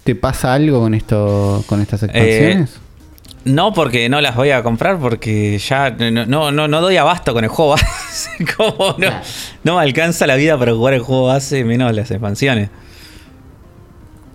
¿Te 0.04 0.14
pasa 0.16 0.52
algo 0.54 0.80
con 0.80 0.94
esto, 0.94 1.62
con 1.68 1.80
estas 1.80 2.02
expansiones? 2.02 2.78
No, 3.44 3.72
porque 3.72 4.08
no 4.08 4.20
las 4.20 4.34
voy 4.36 4.50
a 4.50 4.62
comprar 4.62 4.98
porque 4.98 5.58
ya 5.58 5.90
no, 5.90 6.26
no, 6.26 6.50
no, 6.52 6.68
no 6.68 6.80
doy 6.80 6.96
abasto 6.96 7.32
con 7.32 7.44
el 7.44 7.50
juego 7.50 7.72
base. 7.72 8.28
Como 8.56 8.96
no, 8.98 9.10
no 9.64 9.76
me 9.76 9.82
alcanza 9.82 10.26
la 10.26 10.34
vida 10.36 10.58
para 10.58 10.72
jugar 10.72 10.94
el 10.94 11.00
juego 11.00 11.26
base, 11.26 11.64
menos 11.64 11.92
las 11.94 12.10
expansiones. 12.10 12.70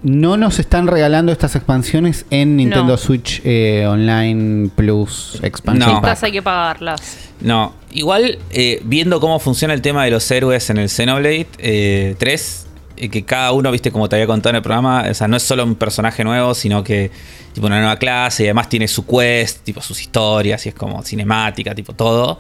No 0.04 0.38
nos 0.38 0.60
están 0.60 0.88
regalando 0.88 1.32
estas 1.32 1.56
expansiones 1.56 2.26
en 2.30 2.56
Nintendo 2.56 2.94
No. 2.94 2.98
Switch 2.98 3.42
eh, 3.44 3.86
Online 3.88 4.70
Plus 4.76 5.40
Expansion 5.42 5.96
No. 5.96 6.02
Pack. 6.02 6.24
Hay 6.24 6.32
que 6.32 6.42
pagarlas. 6.42 7.18
No, 7.42 7.74
igual 7.92 8.40
eh, 8.52 8.82
viendo 8.84 9.20
cómo 9.20 9.40
funciona 9.40 9.74
el 9.74 9.82
tema 9.82 10.06
de 10.06 10.12
los 10.12 10.30
héroes 10.32 10.70
en 10.70 10.78
el 10.78 10.90
Xenoblade 10.90 11.48
eh, 11.60 12.16
3, 12.18 12.68
eh, 12.98 13.10
que 13.10 13.26
cada 13.26 13.52
uno, 13.52 13.72
viste, 13.72 13.92
como 13.92 14.10
te 14.10 14.16
había 14.16 14.26
contado 14.26 14.52
en 14.52 14.56
el 14.58 14.62
programa, 14.64 15.06
o 15.10 15.14
sea, 15.14 15.28
no 15.28 15.38
es 15.38 15.44
solo 15.44 15.64
un 15.64 15.76
personaje 15.76 16.24
nuevo, 16.24 16.56
sino 16.56 16.84
que 16.84 17.12
tipo 17.54 17.68
una 17.68 17.80
nueva 17.80 17.98
clase 17.98 18.44
y 18.44 18.46
además 18.48 18.70
tiene 18.70 18.88
su 18.88 19.06
quest, 19.06 19.64
tipo 19.64 19.82
sus 19.82 20.02
historias 20.02 20.66
y 20.66 20.70
es 20.70 20.76
como 20.76 21.04
cinemática, 21.04 21.76
tipo 21.76 21.94
todo. 21.94 22.40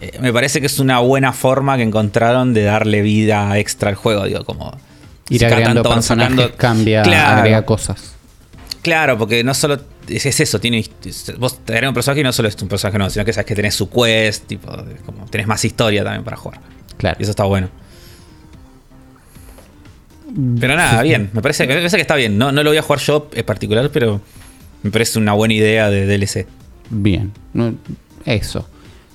Eh, 0.00 0.18
me 0.20 0.32
parece 0.32 0.60
que 0.60 0.66
es 0.66 0.78
una 0.78 1.00
buena 1.00 1.32
forma 1.32 1.76
que 1.76 1.82
encontraron 1.82 2.54
de 2.54 2.62
darle 2.64 3.02
vida 3.02 3.58
extra 3.58 3.90
al 3.90 3.96
juego, 3.96 4.24
digo, 4.24 4.44
como... 4.44 4.76
Ir 5.30 5.44
agregando 5.46 5.82
tanto 5.82 5.94
personajes, 5.94 6.36
sacando- 6.36 6.56
cambia, 6.56 7.02
Claro. 7.02 7.38
agrega 7.38 7.64
cosas. 7.64 8.14
Claro, 8.82 9.16
porque 9.18 9.44
no 9.44 9.54
solo 9.54 9.78
es, 10.08 10.26
es 10.26 10.40
eso, 10.40 10.58
tiene 10.58 10.84
vos 11.38 11.58
te 11.64 11.86
un 11.86 11.94
personaje 11.94 12.20
y 12.20 12.24
no 12.24 12.32
solo 12.32 12.48
es 12.48 12.60
un 12.62 12.68
personaje 12.68 12.98
nuevo, 12.98 13.10
sino 13.10 13.24
que 13.24 13.32
sabes 13.32 13.46
que 13.46 13.54
tenés 13.54 13.74
su 13.74 13.88
quest, 13.90 14.46
tipo, 14.46 14.70
como 15.06 15.26
tenés 15.26 15.46
más 15.46 15.64
historia 15.64 16.02
también 16.02 16.24
para 16.24 16.36
jugar. 16.36 16.60
Claro. 16.96 17.16
Y 17.20 17.22
eso 17.22 17.30
está 17.30 17.44
bueno. 17.44 17.68
Pero 20.60 20.76
nada, 20.76 21.02
bien, 21.02 21.30
me 21.32 21.42
parece, 21.42 21.66
me 21.66 21.74
parece 21.74 21.96
que 21.96 22.02
está 22.02 22.14
bien. 22.14 22.38
No, 22.38 22.52
no 22.52 22.62
lo 22.62 22.70
voy 22.70 22.76
a 22.78 22.82
jugar 22.82 23.00
yo 23.00 23.28
en 23.32 23.44
particular, 23.44 23.90
pero 23.92 24.20
me 24.82 24.90
parece 24.90 25.18
una 25.18 25.32
buena 25.32 25.54
idea 25.54 25.90
de 25.90 26.06
DLC. 26.06 26.46
Bien. 26.90 27.32
Eso. 28.24 28.68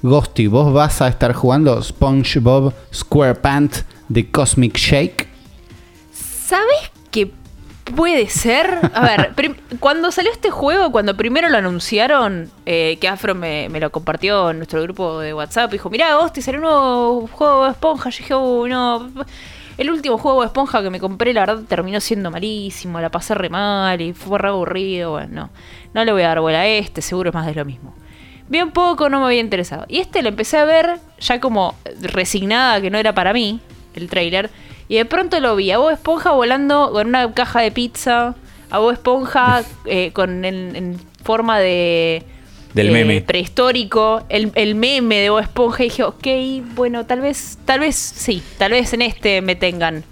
Ghosty, 0.03 0.47
¿vos 0.47 0.73
vas 0.73 1.01
a 1.01 1.07
estar 1.07 1.33
jugando 1.33 1.81
SpongeBob 1.81 2.73
SquarePants 2.93 3.85
de 4.09 4.29
Cosmic 4.29 4.77
Shake? 4.77 5.27
¿Sabes 6.45 6.91
qué 7.09 7.31
puede 7.95 8.29
ser? 8.29 8.91
A 8.93 9.01
ver, 9.01 9.33
cuando 9.79 10.11
salió 10.11 10.31
este 10.31 10.51
juego, 10.51 10.91
cuando 10.91 11.17
primero 11.17 11.49
lo 11.49 11.57
anunciaron, 11.57 12.51
eh, 12.67 12.99
que 13.01 13.07
Afro 13.07 13.33
me, 13.33 13.67
me 13.69 13.79
lo 13.79 13.91
compartió 13.91 14.51
en 14.51 14.57
nuestro 14.57 14.79
grupo 14.83 15.19
de 15.21 15.33
WhatsApp, 15.33 15.71
dijo, 15.71 15.89
mirá, 15.89 16.19
Hostia, 16.19 16.43
salió 16.43 16.59
un 16.59 16.65
nuevo 16.65 17.27
juego 17.31 17.65
de 17.65 17.71
esponja. 17.71 18.11
Yo 18.11 18.17
dije, 18.19 18.35
"Uh, 18.35 18.67
no. 18.67 19.09
El 19.79 19.89
último 19.89 20.19
juego 20.19 20.41
de 20.41 20.45
esponja 20.45 20.83
que 20.83 20.91
me 20.91 20.99
compré, 20.99 21.33
la 21.33 21.47
verdad, 21.47 21.63
terminó 21.67 21.99
siendo 21.99 22.29
malísimo, 22.29 23.01
la 23.01 23.09
pasé 23.09 23.33
re 23.33 23.49
mal 23.49 23.99
y 23.99 24.13
fue 24.13 24.37
re 24.37 24.49
aburrido. 24.49 25.13
Bueno, 25.13 25.33
no, 25.33 25.49
no 25.95 26.05
le 26.05 26.11
voy 26.11 26.21
a 26.21 26.27
dar 26.27 26.41
bola 26.41 26.59
a 26.59 26.67
este, 26.67 27.01
seguro 27.01 27.31
es 27.31 27.33
más 27.33 27.47
de 27.47 27.55
lo 27.55 27.65
mismo. 27.65 27.95
Vi 28.49 28.61
un 28.61 28.69
poco, 28.69 29.09
no 29.09 29.19
me 29.19 29.25
había 29.25 29.39
interesado. 29.41 29.85
Y 29.87 29.97
este 29.97 30.21
lo 30.21 30.29
empecé 30.29 30.59
a 30.59 30.65
ver 30.65 30.99
ya 31.19 31.39
como 31.39 31.73
resignada 32.01 32.79
que 32.81 32.91
no 32.91 32.99
era 32.99 33.15
para 33.15 33.33
mí, 33.33 33.61
el 33.95 34.07
trailer. 34.09 34.51
Y 34.87 34.95
de 34.95 35.05
pronto 35.05 35.39
lo 35.39 35.55
vi 35.55 35.71
a 35.71 35.77
Bob 35.77 35.91
Esponja 35.91 36.31
volando 36.31 36.91
con 36.91 37.07
una 37.07 37.33
caja 37.33 37.61
de 37.61 37.71
pizza. 37.71 38.35
A 38.69 38.79
Bob 38.79 38.91
Esponja 38.91 39.63
eh, 39.85 40.11
con 40.13 40.45
en, 40.45 40.75
en 40.75 40.99
forma 41.23 41.59
de... 41.59 42.23
Del 42.73 42.89
eh, 42.89 42.91
meme. 42.91 43.21
Prehistórico. 43.21 44.23
El, 44.29 44.51
el 44.55 44.75
meme 44.75 45.19
de 45.19 45.29
Bob 45.29 45.39
Esponja. 45.39 45.83
Y 45.83 45.89
dije, 45.89 46.03
ok, 46.03 46.27
bueno, 46.75 47.05
tal 47.05 47.21
vez, 47.21 47.57
tal 47.65 47.79
vez 47.79 47.95
sí. 47.95 48.43
Tal 48.57 48.71
vez 48.71 48.93
en 48.93 49.01
este 49.01 49.41
me 49.41 49.55
tengan. 49.55 50.03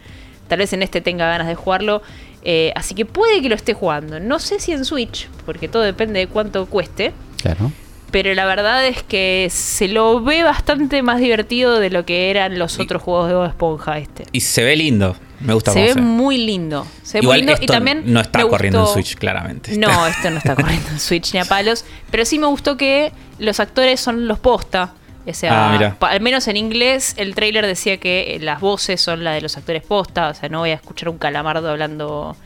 Tal 0.47 0.59
vez 0.59 0.73
en 0.73 0.81
este 0.81 1.01
tenga 1.01 1.27
ganas 1.27 1.47
de 1.47 1.55
jugarlo. 1.55 2.01
Eh, 2.43 2.73
así 2.75 2.95
que 2.95 3.05
puede 3.05 3.41
que 3.41 3.49
lo 3.49 3.55
esté 3.55 3.73
jugando. 3.73 4.19
No 4.19 4.39
sé 4.39 4.59
si 4.59 4.71
en 4.71 4.85
Switch, 4.85 5.29
porque 5.45 5.67
todo 5.67 5.83
depende 5.83 6.19
de 6.19 6.27
cuánto 6.27 6.65
cueste. 6.65 7.13
Claro. 7.41 7.71
Pero 8.13 8.33
la 8.35 8.45
verdad 8.45 8.85
es 8.87 9.03
que 9.03 9.47
se 9.51 9.87
lo 9.89 10.21
ve 10.21 10.43
bastante 10.43 11.01
más 11.01 11.19
divertido 11.19 11.79
de 11.79 11.89
lo 11.89 12.05
que 12.05 12.29
eran 12.29 12.57
los 12.57 12.79
otros 12.79 13.01
juegos 13.01 13.27
de 13.27 13.33
Bob 13.35 13.47
Esponja 13.47 13.97
este. 13.97 14.23
Y 14.31 14.39
se 14.39 14.63
ve 14.63 14.75
lindo. 14.77 15.17
Me 15.39 15.53
gusta 15.53 15.73
Se 15.73 15.81
ve 15.81 15.87
se 15.89 15.95
ve. 15.95 16.01
muy 16.01 16.37
lindo. 16.37 16.85
Se 17.01 17.17
ve 17.17 17.23
Igual 17.23 17.39
muy 17.39 17.41
lindo 17.41 17.53
esto 17.53 17.63
y 17.65 17.67
también 17.67 18.03
no 18.05 18.21
está 18.21 18.43
corriendo 18.47 18.77
en 18.79 18.83
gustó- 18.85 18.93
Switch, 18.93 19.15
claramente. 19.17 19.75
No, 19.77 20.07
esto 20.07 20.29
no 20.29 20.37
está 20.37 20.55
corriendo 20.55 20.89
en 20.91 20.99
Switch 20.99 21.33
ni 21.33 21.39
a 21.39 21.45
palos. 21.45 21.83
Pero 22.11 22.23
sí 22.23 22.37
me 22.39 22.45
gustó 22.47 22.77
que 22.77 23.11
los 23.39 23.59
actores 23.59 23.99
son 23.99 24.27
los 24.27 24.37
posta. 24.39 24.93
O 25.25 25.33
sea, 25.33 25.73
Ah, 25.73 25.97
al 26.09 26.21
menos 26.21 26.47
en 26.47 26.55
inglés, 26.57 27.15
el 27.17 27.33
trailer 27.33 27.65
decía 27.65 27.97
que 27.97 28.37
las 28.41 28.61
voces 28.61 29.01
son 29.01 29.23
las 29.23 29.33
de 29.33 29.41
los 29.41 29.57
actores 29.57 29.81
posta. 29.83 30.29
O 30.29 30.33
sea, 30.35 30.49
no 30.49 30.59
voy 30.59 30.69
a 30.69 30.75
escuchar 30.75 31.09
un 31.09 31.17
calamardo 31.17 31.67
hablando 31.69 32.37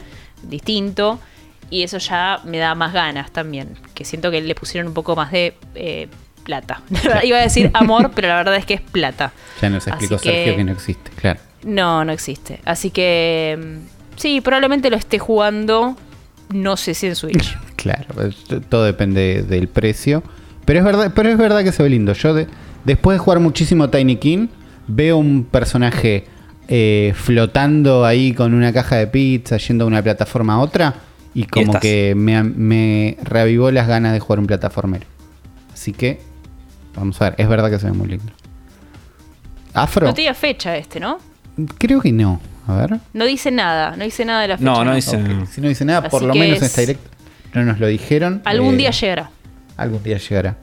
distinto. 0.44 1.20
Y 1.70 1.84
eso 1.84 1.98
ya 1.98 2.40
me 2.46 2.58
da 2.58 2.76
más 2.76 2.94
ganas 2.94 3.32
también. 3.32 3.70
Que 3.94 4.06
siento 4.06 4.32
que 4.32 4.42
le 4.42 4.56
pusieron 4.56 4.88
un 4.88 4.94
poco 4.94 5.16
más 5.16 5.32
de 5.32 5.56
eh, 5.76 6.08
plata. 6.44 6.82
Iba 7.24 7.38
a 7.38 7.42
decir 7.42 7.72
amor, 7.74 8.12
pero 8.16 8.28
la 8.30 8.36
verdad 8.38 8.56
es 8.56 8.66
que 8.66 8.76
es 8.76 8.82
plata. 8.82 9.32
Ya 9.62 9.70
nos 9.70 9.86
explicó 9.88 10.16
Así 10.16 10.30
Sergio 10.30 10.56
que 10.56 10.64
no 10.64 10.72
existe, 10.72 11.12
claro. 11.12 11.40
No, 11.64 12.06
no 12.06 12.12
existe. 12.14 12.60
Así 12.66 12.90
que 12.92 13.58
mm, 13.60 14.18
sí, 14.18 14.42
probablemente 14.42 14.90
lo 14.90 14.96
esté 14.96 15.20
jugando. 15.20 15.96
No 16.54 16.78
sé 16.78 16.94
si 16.94 17.08
en 17.08 17.16
Switch. 17.16 17.58
Claro, 17.78 18.22
es- 18.28 18.44
todo 18.70 18.84
depende 18.86 19.44
del 19.44 19.68
precio. 19.68 20.24
Pero 20.66 20.80
es 20.80 20.86
verdad, 20.86 21.12
pero 21.16 21.30
es 21.30 21.38
verdad 21.38 21.64
que 21.64 21.72
se 21.72 21.84
ve 21.84 21.90
lindo. 21.90 22.14
Yo 22.14 22.34
de- 22.34 22.48
después 22.86 23.16
de 23.16 23.20
jugar 23.20 23.40
muchísimo 23.40 23.90
Tiny 23.90 24.16
King, 24.18 24.48
veo 24.88 25.18
un 25.18 25.44
personaje 25.46 26.26
eh, 26.68 27.14
flotando 27.16 28.04
ahí 28.04 28.34
con 28.34 28.54
una 28.54 28.74
caja 28.74 28.96
de 28.98 29.08
pizza, 29.08 29.58
yendo 29.58 29.86
de 29.86 29.90
una 29.90 30.02
plataforma 30.02 30.56
a 30.56 30.60
otra, 30.60 30.94
y 31.34 31.44
como 31.46 31.80
que 31.80 32.14
me, 32.16 32.42
me 32.44 33.18
reavivó 33.24 33.72
las 33.72 33.88
ganas 33.88 34.14
de 34.14 34.20
jugar 34.20 34.40
un 34.40 34.48
plataformero. 34.48 35.06
Así 35.74 35.94
que, 35.94 36.20
vamos 36.96 37.22
a 37.22 37.26
ver, 37.32 37.36
es 37.38 37.48
verdad 37.48 37.70
que 37.70 37.80
se 37.80 37.86
ve 37.88 37.92
muy 37.94 38.08
lindo. 38.08 38.32
Afro, 39.74 40.08
No 40.08 40.14
tenía 40.14 40.34
fecha 40.34 40.76
este, 40.78 41.00
¿no? 41.00 41.20
creo 41.78 42.02
que 42.02 42.12
no. 42.12 42.40
A 42.68 42.76
ver. 42.76 43.00
No 43.14 43.26
dice 43.26 43.50
nada, 43.52 43.96
no 43.96 44.04
dice 44.04 44.26
nada 44.26 44.42
de 44.42 44.48
la 44.50 44.58
fecha. 44.58 44.70
No, 44.70 44.84
no 44.84 44.94
dice- 44.96 45.16
Ok, 45.18 45.48
Si 45.50 45.62
no 45.62 45.70
dice 45.70 45.86
nada, 45.86 46.10
por 46.10 46.22
lo 46.24 46.34
menos 46.34 46.58
en 46.58 46.64
es- 46.64 46.64
esta 46.64 46.82
directa 46.82 47.10
no 47.54 47.64
nos 47.64 47.80
lo 47.80 47.88
dijeron. 47.88 48.42
Algún 48.46 48.74
Eh, 48.74 48.78
día 48.78 48.92
llegará. 48.92 49.30
Algún 49.78 50.04
día 50.04 50.18
llegará. 50.18 50.58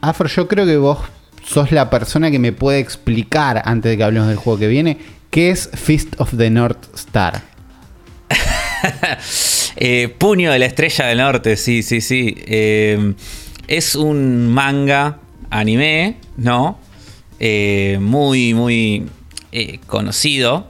Afro, 0.00 0.28
yo 0.28 0.48
creo 0.48 0.64
que 0.64 0.76
vos 0.78 0.98
sos 1.44 1.70
la 1.72 1.90
persona 1.90 2.30
que 2.30 2.38
me 2.38 2.52
puede 2.52 2.78
explicar, 2.78 3.60
antes 3.64 3.90
de 3.90 3.96
que 3.98 4.04
hablemos 4.04 4.28
del 4.28 4.38
juego 4.38 4.58
que 4.58 4.68
viene, 4.68 4.98
qué 5.30 5.50
es 5.50 5.68
Fist 5.74 6.18
of 6.18 6.34
the 6.36 6.48
North 6.48 6.94
Star. 6.94 7.42
Eh, 9.76 10.08
Puño 10.08 10.52
de 10.52 10.58
la 10.58 10.66
Estrella 10.66 11.06
del 11.06 11.18
Norte, 11.18 11.56
sí, 11.56 11.82
sí, 11.82 12.00
sí. 12.00 12.34
Eh, 12.38 13.14
es 13.68 13.94
un 13.94 14.48
manga 14.48 15.20
anime, 15.48 16.16
¿no? 16.36 16.78
Eh, 17.38 17.98
muy, 18.00 18.52
muy 18.52 19.06
conocido. 19.86 20.66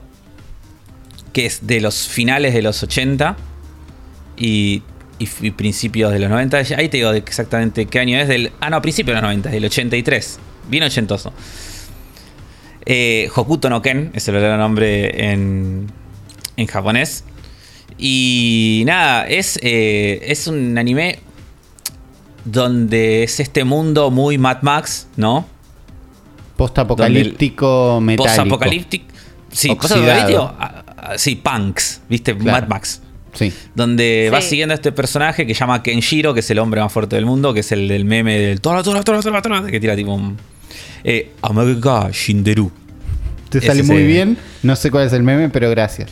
Que 1.33 1.45
es 1.45 1.65
de 1.65 1.81
los 1.81 2.07
finales 2.07 2.53
de 2.53 2.61
los 2.61 2.83
80 2.83 3.37
y, 4.37 4.83
y 5.19 5.51
principios 5.51 6.11
de 6.11 6.19
los 6.19 6.29
90. 6.29 6.57
Ahí 6.77 6.89
te 6.89 6.97
digo 6.97 7.11
exactamente 7.11 7.87
qué 7.87 7.99
año 7.99 8.17
es. 8.19 8.27
Del, 8.27 8.51
ah, 8.59 8.69
no, 8.69 8.81
principios 8.81 9.15
de 9.15 9.21
los 9.21 9.23
90, 9.23 9.49
del 9.49 9.65
83. 9.65 10.39
Bien 10.69 10.83
ochentoso. 10.83 11.33
Hokuto 13.35 13.69
no 13.69 13.81
Ken 13.81 14.11
es 14.13 14.27
el 14.27 14.35
verdadero 14.35 14.57
nombre 14.57 15.31
en, 15.31 15.87
en 16.55 16.67
japonés. 16.67 17.23
Y 17.97 18.83
nada, 18.85 19.27
es, 19.27 19.59
eh, 19.61 20.21
es 20.27 20.47
un 20.47 20.77
anime 20.77 21.19
donde 22.45 23.23
es 23.23 23.39
este 23.39 23.63
mundo 23.63 24.09
muy 24.11 24.37
Mad 24.37 24.61
Max, 24.61 25.07
¿no? 25.15 25.45
Post-apocalíptico 26.57 27.99
metálico. 28.01 28.23
Post-apocalíptico. 28.23 29.05
Sí, 29.51 29.67
post-apocalíptico. 29.75 30.53
ah, 30.59 30.83
ah, 30.97 31.13
Sí, 31.17 31.35
punks, 31.35 32.01
¿viste? 32.09 32.35
Claro. 32.37 32.61
Mad 32.61 32.67
Max. 32.67 33.01
Sí. 33.33 33.53
Donde 33.75 34.25
Sí. 34.27 34.33
va 34.33 34.41
siguiendo 34.41 34.73
a 34.73 34.75
este 34.75 34.91
personaje 34.91 35.45
que 35.47 35.53
llama 35.53 35.81
Kenshiro, 35.83 36.33
que 36.33 36.41
es 36.41 36.49
el 36.51 36.59
hombre 36.59 36.81
más 36.81 36.91
fuerte 36.91 37.15
del 37.15 37.25
mundo, 37.25 37.53
que 37.53 37.61
es 37.61 37.71
el 37.71 37.87
del 37.87 38.05
meme 38.05 38.37
del 38.37 38.61
Tora, 38.61 38.83
Tora, 38.83 39.03
Tora, 39.03 39.21
Tora, 39.21 39.41
Tora, 39.41 39.65
que 39.67 39.79
tira 39.79 39.95
tipo 39.95 40.13
un. 40.13 40.37
Eh, 41.03 41.31
Shinderu. 42.11 42.71
Te 43.49 43.61
sale 43.61 43.83
muy 43.83 44.03
bien. 44.03 44.37
No 44.63 44.75
sé 44.75 44.91
cuál 44.91 45.07
es 45.07 45.13
el 45.13 45.23
meme, 45.23 45.49
pero 45.49 45.69
gracias. 45.69 46.09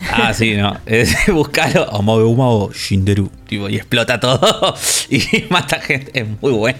Ah, 0.00 0.32
sí, 0.32 0.54
no. 0.54 0.78
Buscalo. 1.32 1.92
Amagumao 1.94 2.72
Shinderu. 2.72 3.30
Tipo, 3.46 3.68
y 3.68 3.76
explota 3.76 4.20
todo. 4.20 4.74
Y 5.10 5.44
mata 5.50 5.80
gente. 5.80 6.20
Es 6.20 6.26
muy 6.40 6.52
bueno. 6.52 6.78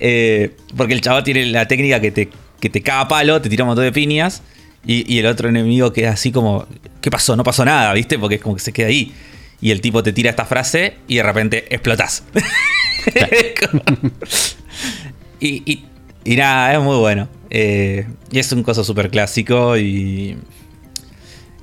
Eh, 0.00 0.56
porque 0.76 0.94
el 0.94 1.00
chavo 1.00 1.22
tiene 1.22 1.46
la 1.46 1.68
técnica 1.68 2.00
que 2.00 2.10
te, 2.10 2.30
que 2.60 2.70
te 2.70 2.82
caga 2.82 3.08
palo, 3.08 3.40
te 3.42 3.48
tira 3.48 3.64
un 3.64 3.68
montón 3.68 3.84
de 3.84 3.92
piñas. 3.92 4.42
Y, 4.86 5.12
y 5.12 5.18
el 5.18 5.26
otro 5.26 5.48
enemigo 5.48 5.92
queda 5.92 6.10
así 6.10 6.32
como. 6.32 6.66
¿Qué 7.00 7.10
pasó? 7.10 7.36
No 7.36 7.44
pasó 7.44 7.64
nada, 7.64 7.92
¿viste? 7.92 8.18
Porque 8.18 8.36
es 8.36 8.40
como 8.40 8.54
que 8.54 8.62
se 8.62 8.72
queda 8.72 8.88
ahí. 8.88 9.12
Y 9.60 9.70
el 9.70 9.80
tipo 9.80 10.02
te 10.02 10.12
tira 10.12 10.30
esta 10.30 10.44
frase 10.44 10.96
y 11.08 11.16
de 11.16 11.22
repente 11.22 11.74
explotas. 11.74 12.24
y, 15.40 15.62
y, 15.70 15.84
y 16.24 16.36
nada, 16.36 16.74
es 16.74 16.80
muy 16.80 16.96
bueno. 16.96 17.28
Eh, 17.50 18.06
y 18.30 18.38
es 18.38 18.50
un 18.52 18.62
coso 18.62 18.84
súper 18.84 19.10
clásico 19.10 19.76
y. 19.76 20.36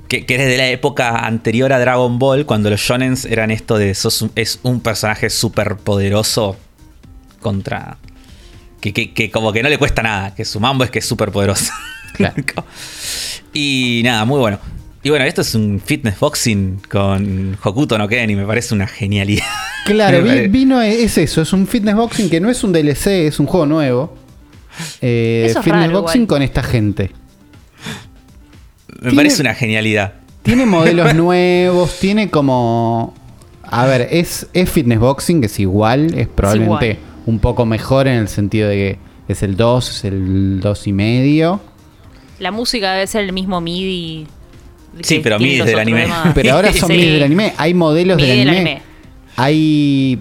Que, 0.08 0.26
que 0.26 0.34
es 0.34 0.46
de 0.46 0.56
la 0.58 0.68
época 0.68 1.16
anterior 1.26 1.72
a 1.72 1.78
Dragon 1.78 2.18
Ball, 2.18 2.44
cuando 2.46 2.68
los 2.70 2.80
shonens 2.80 3.24
eran 3.24 3.50
esto 3.50 3.78
de 3.78 3.94
sos 3.94 4.20
un- 4.22 4.32
es 4.34 4.60
un 4.62 4.80
personaje 4.80 5.30
súper 5.30 5.76
poderoso 5.76 6.56
contra. 7.40 7.96
Que, 8.80 8.92
que- 8.92 9.12
que 9.14 9.30
como 9.30 9.52
que 9.52 9.62
no 9.62 9.68
le 9.70 9.78
cuesta 9.78 10.02
nada, 10.02 10.34
que 10.34 10.44
su 10.44 10.60
mambo 10.60 10.84
es 10.84 10.90
que 10.90 10.98
es 10.98 11.06
súper 11.06 11.30
poderoso. 11.32 11.72
Claro. 12.14 12.34
y 13.52 14.02
nada, 14.04 14.24
muy 14.24 14.38
bueno. 14.38 14.60
Y 15.02 15.10
bueno, 15.10 15.24
esto 15.24 15.40
es 15.40 15.52
un 15.56 15.80
fitness 15.84 16.20
boxing 16.20 16.80
con 16.88 17.58
Hokuto 17.60 17.98
no 17.98 18.06
Ken 18.06 18.30
y 18.30 18.36
me 18.36 18.46
parece 18.46 18.72
una 18.74 18.86
genialidad. 18.86 19.44
Claro, 19.86 20.22
vi- 20.22 20.46
vino, 20.46 20.80
es 20.80 21.18
eso, 21.18 21.42
es 21.42 21.52
un 21.52 21.66
fitness 21.66 21.94
boxing 21.96 22.30
que 22.30 22.40
no 22.40 22.48
es 22.50 22.62
un 22.62 22.72
DLC, 22.72 23.26
es 23.26 23.40
un 23.40 23.46
juego 23.46 23.66
nuevo. 23.66 24.16
Eh, 25.02 25.46
Eso 25.50 25.58
es 25.58 25.64
fitness 25.64 25.86
raro 25.88 26.00
boxing 26.02 26.22
igual. 26.22 26.28
con 26.38 26.42
esta 26.42 26.62
gente. 26.62 27.10
Me 28.94 29.00
Tiene- 29.10 29.16
parece 29.16 29.42
una 29.42 29.54
genialidad. 29.54 30.14
Tiene 30.42 30.66
modelos 30.66 31.14
nuevos, 31.14 31.98
tiene 31.98 32.30
como... 32.30 33.14
A 33.62 33.86
ver, 33.86 34.08
es, 34.10 34.46
es 34.52 34.70
fitness 34.70 34.98
boxing, 34.98 35.40
que 35.40 35.46
es 35.46 35.58
igual, 35.58 36.14
es 36.18 36.28
probablemente 36.28 36.86
igual. 36.92 36.98
un 37.26 37.38
poco 37.38 37.64
mejor 37.66 38.06
en 38.06 38.14
el 38.18 38.28
sentido 38.28 38.68
de 38.68 38.76
que 38.76 39.32
es 39.32 39.42
el 39.42 39.56
2, 39.56 39.90
es 39.90 40.04
el 40.04 40.60
2 40.60 40.86
y 40.86 40.92
medio. 40.92 41.60
La 42.38 42.50
música 42.52 42.92
debe 42.92 43.06
ser 43.06 43.24
el 43.24 43.32
mismo 43.32 43.60
MIDI. 43.60 44.26
Sí, 45.00 45.20
pero 45.22 45.38
MIDI 45.38 45.56
los 45.58 45.66
del 45.66 45.78
anime. 45.78 46.00
demás. 46.02 46.32
Pero 46.34 46.52
ahora 46.54 46.72
son 46.74 46.88
Sí. 46.90 46.96
MIDI 46.96 47.10
del 47.12 47.22
anime. 47.24 47.52
Hay 47.56 47.74
modelos 47.74 48.16
MIDI 48.16 48.28
del 48.28 48.38
del 48.40 48.48
anime. 48.50 48.70
anime. 48.70 48.82
Hay... 49.36 50.18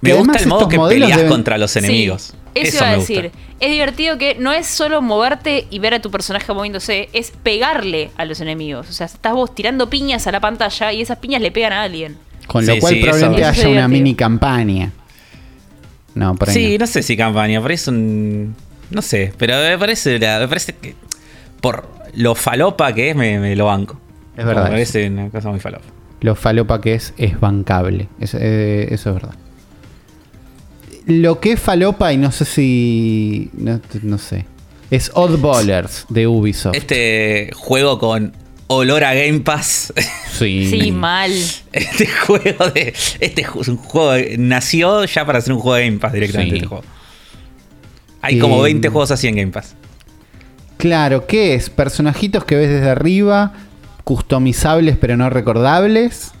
Me 0.00 0.12
gusta 0.14 0.38
el 0.38 0.46
modo 0.48 0.60
estos 0.60 0.70
que 0.70 0.76
modelos 0.76 1.08
peleas 1.10 1.20
deben- 1.26 1.28
contra 1.30 1.56
los 1.58 1.70
Sí, 1.70 1.78
enemigos. 1.78 2.34
Eso, 2.54 2.76
iba 2.78 2.88
a 2.90 2.96
decir. 2.96 3.22
gusta. 3.24 3.38
Es 3.60 3.70
divertido 3.70 4.18
que 4.18 4.36
no 4.38 4.52
es 4.52 4.66
solo 4.66 5.00
moverte 5.02 5.66
y 5.70 5.78
ver 5.78 5.94
a 5.94 6.00
tu 6.02 6.10
personaje 6.10 6.52
moviéndose, 6.52 7.08
es 7.12 7.30
pegarle 7.30 8.10
a 8.16 8.24
los 8.24 8.40
enemigos. 8.40 8.88
O 8.90 8.92
sea, 8.92 9.06
estás 9.06 9.32
vos 9.32 9.54
tirando 9.54 9.88
piñas 9.90 10.26
a 10.26 10.32
la 10.32 10.40
pantalla 10.40 10.92
y 10.92 11.00
esas 11.02 11.18
piñas 11.18 11.40
le 11.42 11.50
pegan 11.50 11.72
a 11.72 11.82
alguien. 11.82 12.16
Con 12.46 12.66
lo 12.66 12.74
Sí, 12.74 12.80
cual 12.80 12.92
sí, 12.94 12.98
eso- 13.00 13.06
probablemente 13.08 13.42
Eso 13.48 13.60
haya 13.68 13.68
una 13.70 13.88
mini 13.88 14.14
campaña. 14.14 14.92
No, 16.14 16.34
por 16.36 16.48
ahí 16.48 16.54
Sí, 16.54 16.72
no. 16.78 16.84
no 16.84 16.86
sé 16.86 17.02
si 17.02 17.16
campaña, 17.16 17.60
pero 17.62 17.74
es 17.74 17.88
un. 17.88 18.54
No 18.90 19.02
sé, 19.02 19.32
pero 19.38 19.54
me 19.56 19.78
parece, 19.78 20.18
me 20.18 20.48
parece 20.48 20.74
que 20.76 20.94
por 21.60 21.88
lo 22.14 22.34
falopa 22.34 22.92
que 22.94 23.10
es, 23.10 23.16
me, 23.16 23.38
me 23.40 23.56
lo 23.56 23.66
banco. 23.66 23.98
Es 24.36 24.44
verdad 24.44 24.64
Me 24.64 24.70
parece 24.70 25.08
una 25.08 25.30
cosa 25.30 25.48
muy 25.50 25.58
falopa. 25.60 25.84
Lo 26.20 26.34
falopa 26.34 26.80
que 26.80 26.94
es 26.94 27.14
es 27.16 27.38
bancable. 27.40 28.08
Es- 28.20 28.34
eh, 28.38 28.88
eso 28.90 29.10
es 29.10 29.14
verdad. 29.16 29.34
Lo 31.06 31.40
que 31.40 31.52
es 31.52 31.60
falopa, 31.60 32.12
y 32.12 32.16
no 32.16 32.32
sé 32.32 32.44
si. 32.44 33.50
No, 33.54 33.80
no 34.02 34.18
sé. 34.18 34.46
Es 34.90 35.10
Oddballers 35.14 36.06
de 36.08 36.26
Ubisoft. 36.26 36.74
Este 36.76 37.50
juego 37.54 37.98
con 37.98 38.32
olor 38.68 39.04
a 39.04 39.14
Game 39.14 39.40
Pass. 39.40 39.92
Sí. 40.32 40.66
Sí, 40.70 40.90
mal. 40.92 41.32
Este 41.72 42.06
juego 42.06 42.68
de. 42.70 42.94
Este 43.20 43.44
ju- 43.44 43.60
es 43.60 43.68
un 43.68 43.76
juego. 43.76 44.12
nació 44.38 45.04
ya 45.04 45.24
para 45.26 45.40
ser 45.40 45.52
un 45.52 45.60
juego 45.60 45.76
de 45.76 45.84
Game 45.86 45.98
Pass 45.98 46.12
directamente. 46.12 46.50
Sí. 46.52 46.56
Este 46.56 46.68
juego. 46.68 46.84
Hay 48.22 48.38
como 48.38 48.60
Eh, 48.60 48.72
20 48.72 48.88
juegos 48.88 49.10
así 49.10 49.28
en 49.28 49.36
Game 49.36 49.52
Pass. 49.52 49.74
Claro, 50.78 51.26
¿qué 51.26 51.54
es? 51.54 51.68
Personajitos 51.70 52.44
que 52.44 52.56
ves 52.56 52.68
desde 52.70 52.88
arriba, 52.90 53.52
customizables 54.04 54.96
pero 54.98 55.16
no 55.16 55.28
recordables. 55.30 56.32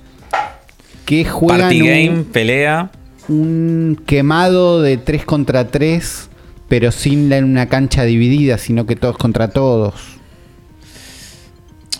Que 1.04 1.24
juegan 1.26 1.60
Party 1.60 1.80
un, 1.82 1.86
game, 1.88 2.24
pelea. 2.32 2.90
Un 3.28 4.02
quemado 4.06 4.82
de 4.82 4.96
3 4.96 5.24
contra 5.24 5.68
3, 5.68 6.28
pero 6.68 6.92
sin 6.92 7.28
la- 7.30 7.38
una 7.38 7.68
cancha 7.68 8.04
dividida, 8.04 8.58
sino 8.58 8.86
que 8.86 8.96
todos 8.96 9.16
contra 9.16 9.48
todos. 9.48 9.94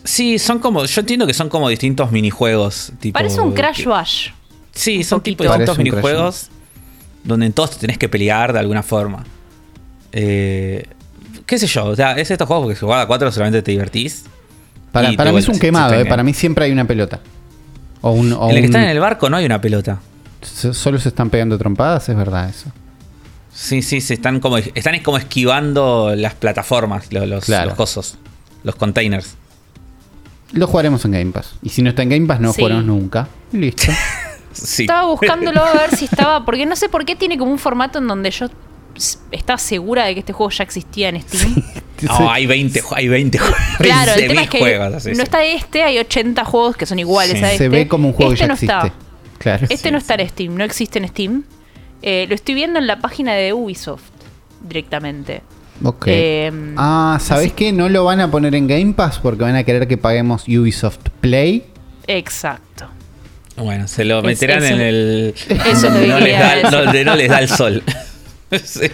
Sí, 0.04 0.38
son 0.38 0.58
como. 0.58 0.84
Yo 0.84 1.00
entiendo 1.00 1.26
que 1.26 1.34
son 1.34 1.48
como 1.48 1.68
distintos 1.68 2.12
minijuegos. 2.12 2.92
Tipo, 3.00 3.14
Parece 3.14 3.40
un 3.40 3.52
Crash 3.52 3.82
que- 3.82 3.88
Bash. 3.88 4.28
Sí, 4.72 5.02
son 5.04 5.20
poquito. 5.20 5.44
tipo 5.44 5.52
distintos 5.52 5.78
minijuegos 5.78 6.48
donde 7.22 7.46
en 7.46 7.52
todos 7.52 7.70
te 7.70 7.76
tenés 7.78 7.96
que 7.96 8.08
pelear 8.08 8.52
de 8.52 8.58
alguna 8.58 8.82
forma. 8.82 9.24
Eh, 10.12 10.84
¿Qué 11.46 11.58
sé 11.58 11.66
yo? 11.66 11.86
O 11.86 11.96
sea, 11.96 12.12
es 12.18 12.30
estos 12.30 12.46
juegos 12.46 12.64
porque 12.64 12.76
si 12.76 12.80
jugás 12.80 13.04
a 13.04 13.06
4 13.06 13.30
solamente 13.32 13.62
te 13.62 13.70
divertís. 13.70 14.24
Para, 14.92 15.08
mí 15.10 15.16
es 15.38 15.48
un 15.48 15.58
quemado, 15.58 15.94
eh, 15.94 16.04
para 16.04 16.22
mí 16.22 16.32
siempre 16.34 16.66
hay 16.66 16.72
una 16.72 16.86
pelota. 16.86 17.20
O 18.00 18.12
un, 18.12 18.32
o 18.32 18.50
en 18.50 18.56
el 18.56 18.60
que 18.62 18.66
están 18.66 18.82
en 18.84 18.90
el 18.90 19.00
barco 19.00 19.28
no 19.30 19.36
hay 19.38 19.44
una 19.46 19.60
pelota. 19.60 20.00
So- 20.44 20.74
Solo 20.74 20.98
se 20.98 21.08
están 21.08 21.30
pegando 21.30 21.58
trompadas, 21.58 22.08
es 22.08 22.16
verdad 22.16 22.48
eso. 22.48 22.70
Sí, 23.52 23.82
sí, 23.82 24.00
se 24.00 24.14
están 24.14 24.40
como 24.40 24.58
están 24.58 24.98
como 25.00 25.16
esquivando 25.18 26.14
las 26.16 26.34
plataformas, 26.34 27.12
lo- 27.12 27.24
los, 27.26 27.44
Claro. 27.44 27.66
los 27.70 27.74
cosos, 27.76 28.18
los 28.64 28.74
containers. 28.76 29.36
Lo 30.52 30.66
jugaremos 30.66 31.04
en 31.04 31.12
Game 31.12 31.30
Pass. 31.32 31.54
Y 31.62 31.68
si 31.70 31.82
no 31.82 31.90
está 31.90 32.02
en 32.02 32.10
Game 32.10 32.26
Pass, 32.26 32.40
no 32.40 32.48
lo 32.48 32.52
Sí. 32.54 32.60
jugaremos 32.62 32.84
nunca. 32.84 33.28
Listo. 33.52 33.84
Sí. 34.52 34.84
Estaba 34.84 35.08
buscándolo 35.08 35.64
a 35.64 35.72
ver 35.72 35.96
si 35.96 36.04
estaba. 36.04 36.44
Porque 36.44 36.64
no 36.64 36.76
sé 36.76 36.88
por 36.88 37.04
qué 37.04 37.16
tiene 37.16 37.36
como 37.36 37.50
un 37.50 37.58
formato 37.58 37.98
en 37.98 38.06
donde 38.06 38.30
yo 38.30 38.46
estaba 39.32 39.58
segura 39.58 40.04
de 40.04 40.14
que 40.14 40.20
este 40.20 40.32
juego 40.32 40.48
ya 40.50 40.62
existía 40.62 41.08
en 41.08 41.20
Steam. 41.22 41.60
No, 42.02 42.30
hay 42.30 42.46
20, 42.46 42.80
ju- 42.80 42.92
hay 42.94 43.08
20 43.08 43.36
juegos. 43.38 43.58
Claro, 43.78 44.12
el 44.12 44.20
20.000 44.20 44.28
tema 44.28 44.42
es 44.42 44.50
que 44.50 44.58
juegos, 44.60 44.94
así, 44.94 45.10
no 45.12 45.24
está 45.24 45.42
este, 45.44 45.82
hay 45.82 45.98
80 45.98 46.44
juegos 46.44 46.76
que 46.76 46.86
son 46.86 47.00
iguales 47.00 47.36
Sí. 47.36 47.44
a 47.44 47.50
este. 47.50 47.64
Se 47.64 47.68
ve 47.68 47.88
como 47.88 48.06
un 48.06 48.14
juego 48.14 48.32
este 48.32 48.42
que 48.42 48.44
ya 48.44 48.46
no 48.46 48.54
existe. 48.54 48.72
está. 48.76 48.92
Claro. 49.44 49.66
Este 49.68 49.90
no 49.92 49.98
está 49.98 50.14
en 50.14 50.26
Steam, 50.28 50.54
no 50.56 50.64
existe 50.64 50.98
en 50.98 51.06
Steam. 51.08 51.44
Eh, 52.02 52.24
lo 52.28 52.34
estoy 52.34 52.54
viendo 52.54 52.78
en 52.78 52.86
la 52.86 52.98
página 52.98 53.34
de 53.34 53.52
Ubisoft 53.52 54.02
directamente. 54.62 55.42
Ok. 55.82 56.06
Eh, 56.08 56.50
ah, 56.78 57.18
¿sabés 57.20 57.52
qué? 57.52 57.70
No 57.72 57.88
lo 57.90 58.04
van 58.04 58.20
a 58.20 58.30
poner 58.30 58.54
en 58.54 58.66
Game 58.66 58.94
Pass 58.94 59.18
porque 59.18 59.42
van 59.42 59.54
a 59.56 59.62
querer 59.64 59.86
que 59.86 59.96
paguemos 59.98 60.48
Ubisoft 60.48 60.98
Play. 61.20 61.64
Exacto. 62.06 62.86
Bueno, 63.56 63.86
se 63.86 64.04
lo 64.06 64.18
Es- 64.20 64.24
meterán 64.24 64.64
eso- 64.64 64.74
en 64.74 64.80
el. 64.80 65.34
eso 65.36 65.48
es 65.68 65.82
lo 65.82 66.00
que 66.00 66.06
no, 66.08 66.18
les 66.20 66.38
da, 66.38 67.04
no 67.04 67.16
les 67.16 67.28
da 67.28 67.38
el 67.40 67.48
sol. 67.48 67.82
Sí. 68.64 68.86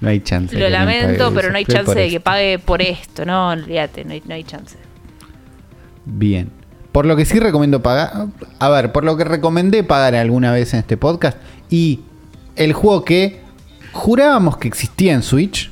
No 0.00 0.08
hay 0.08 0.20
chance. 0.20 0.58
Lo 0.58 0.68
lamento, 0.68 1.32
pero 1.34 1.50
no 1.52 1.56
hay 1.58 1.64
chance 1.64 1.94
de 1.94 2.08
que 2.10 2.18
pague 2.18 2.58
por 2.58 2.82
esto, 2.82 3.24
no, 3.24 3.50
olvídate, 3.50 4.04
no 4.04 4.12
hay, 4.14 4.22
no 4.26 4.34
hay 4.34 4.42
chance. 4.42 4.76
Bien. 6.04 6.50
Por 6.92 7.06
lo 7.06 7.16
que 7.16 7.24
sí 7.24 7.38
recomiendo 7.38 7.82
pagar. 7.82 8.28
A 8.58 8.68
ver, 8.68 8.92
por 8.92 9.04
lo 9.04 9.16
que 9.16 9.24
recomendé 9.24 9.82
pagar 9.82 10.14
alguna 10.14 10.52
vez 10.52 10.74
en 10.74 10.80
este 10.80 10.96
podcast. 10.96 11.38
Y 11.70 12.00
el 12.54 12.74
juego 12.74 13.04
que 13.04 13.40
jurábamos 13.92 14.58
que 14.58 14.68
existía 14.68 15.14
en 15.14 15.22
Switch. 15.22 15.70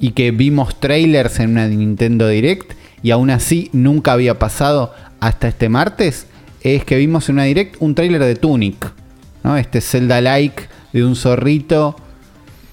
Y 0.00 0.12
que 0.12 0.30
vimos 0.30 0.80
trailers 0.80 1.38
en 1.40 1.50
una 1.50 1.68
Nintendo 1.68 2.28
Direct. 2.28 2.72
Y 3.02 3.10
aún 3.10 3.30
así 3.30 3.70
nunca 3.72 4.12
había 4.12 4.38
pasado 4.38 4.94
hasta 5.20 5.48
este 5.48 5.68
martes. 5.68 6.26
Es 6.62 6.84
que 6.84 6.96
vimos 6.96 7.28
en 7.28 7.36
una 7.36 7.44
Direct 7.44 7.76
un 7.80 7.94
trailer 7.94 8.24
de 8.24 8.34
Tunic. 8.34 8.92
¿no? 9.44 9.56
Este 9.56 9.80
Zelda-like 9.80 10.64
de 10.92 11.04
un 11.04 11.16
zorrito. 11.16 11.96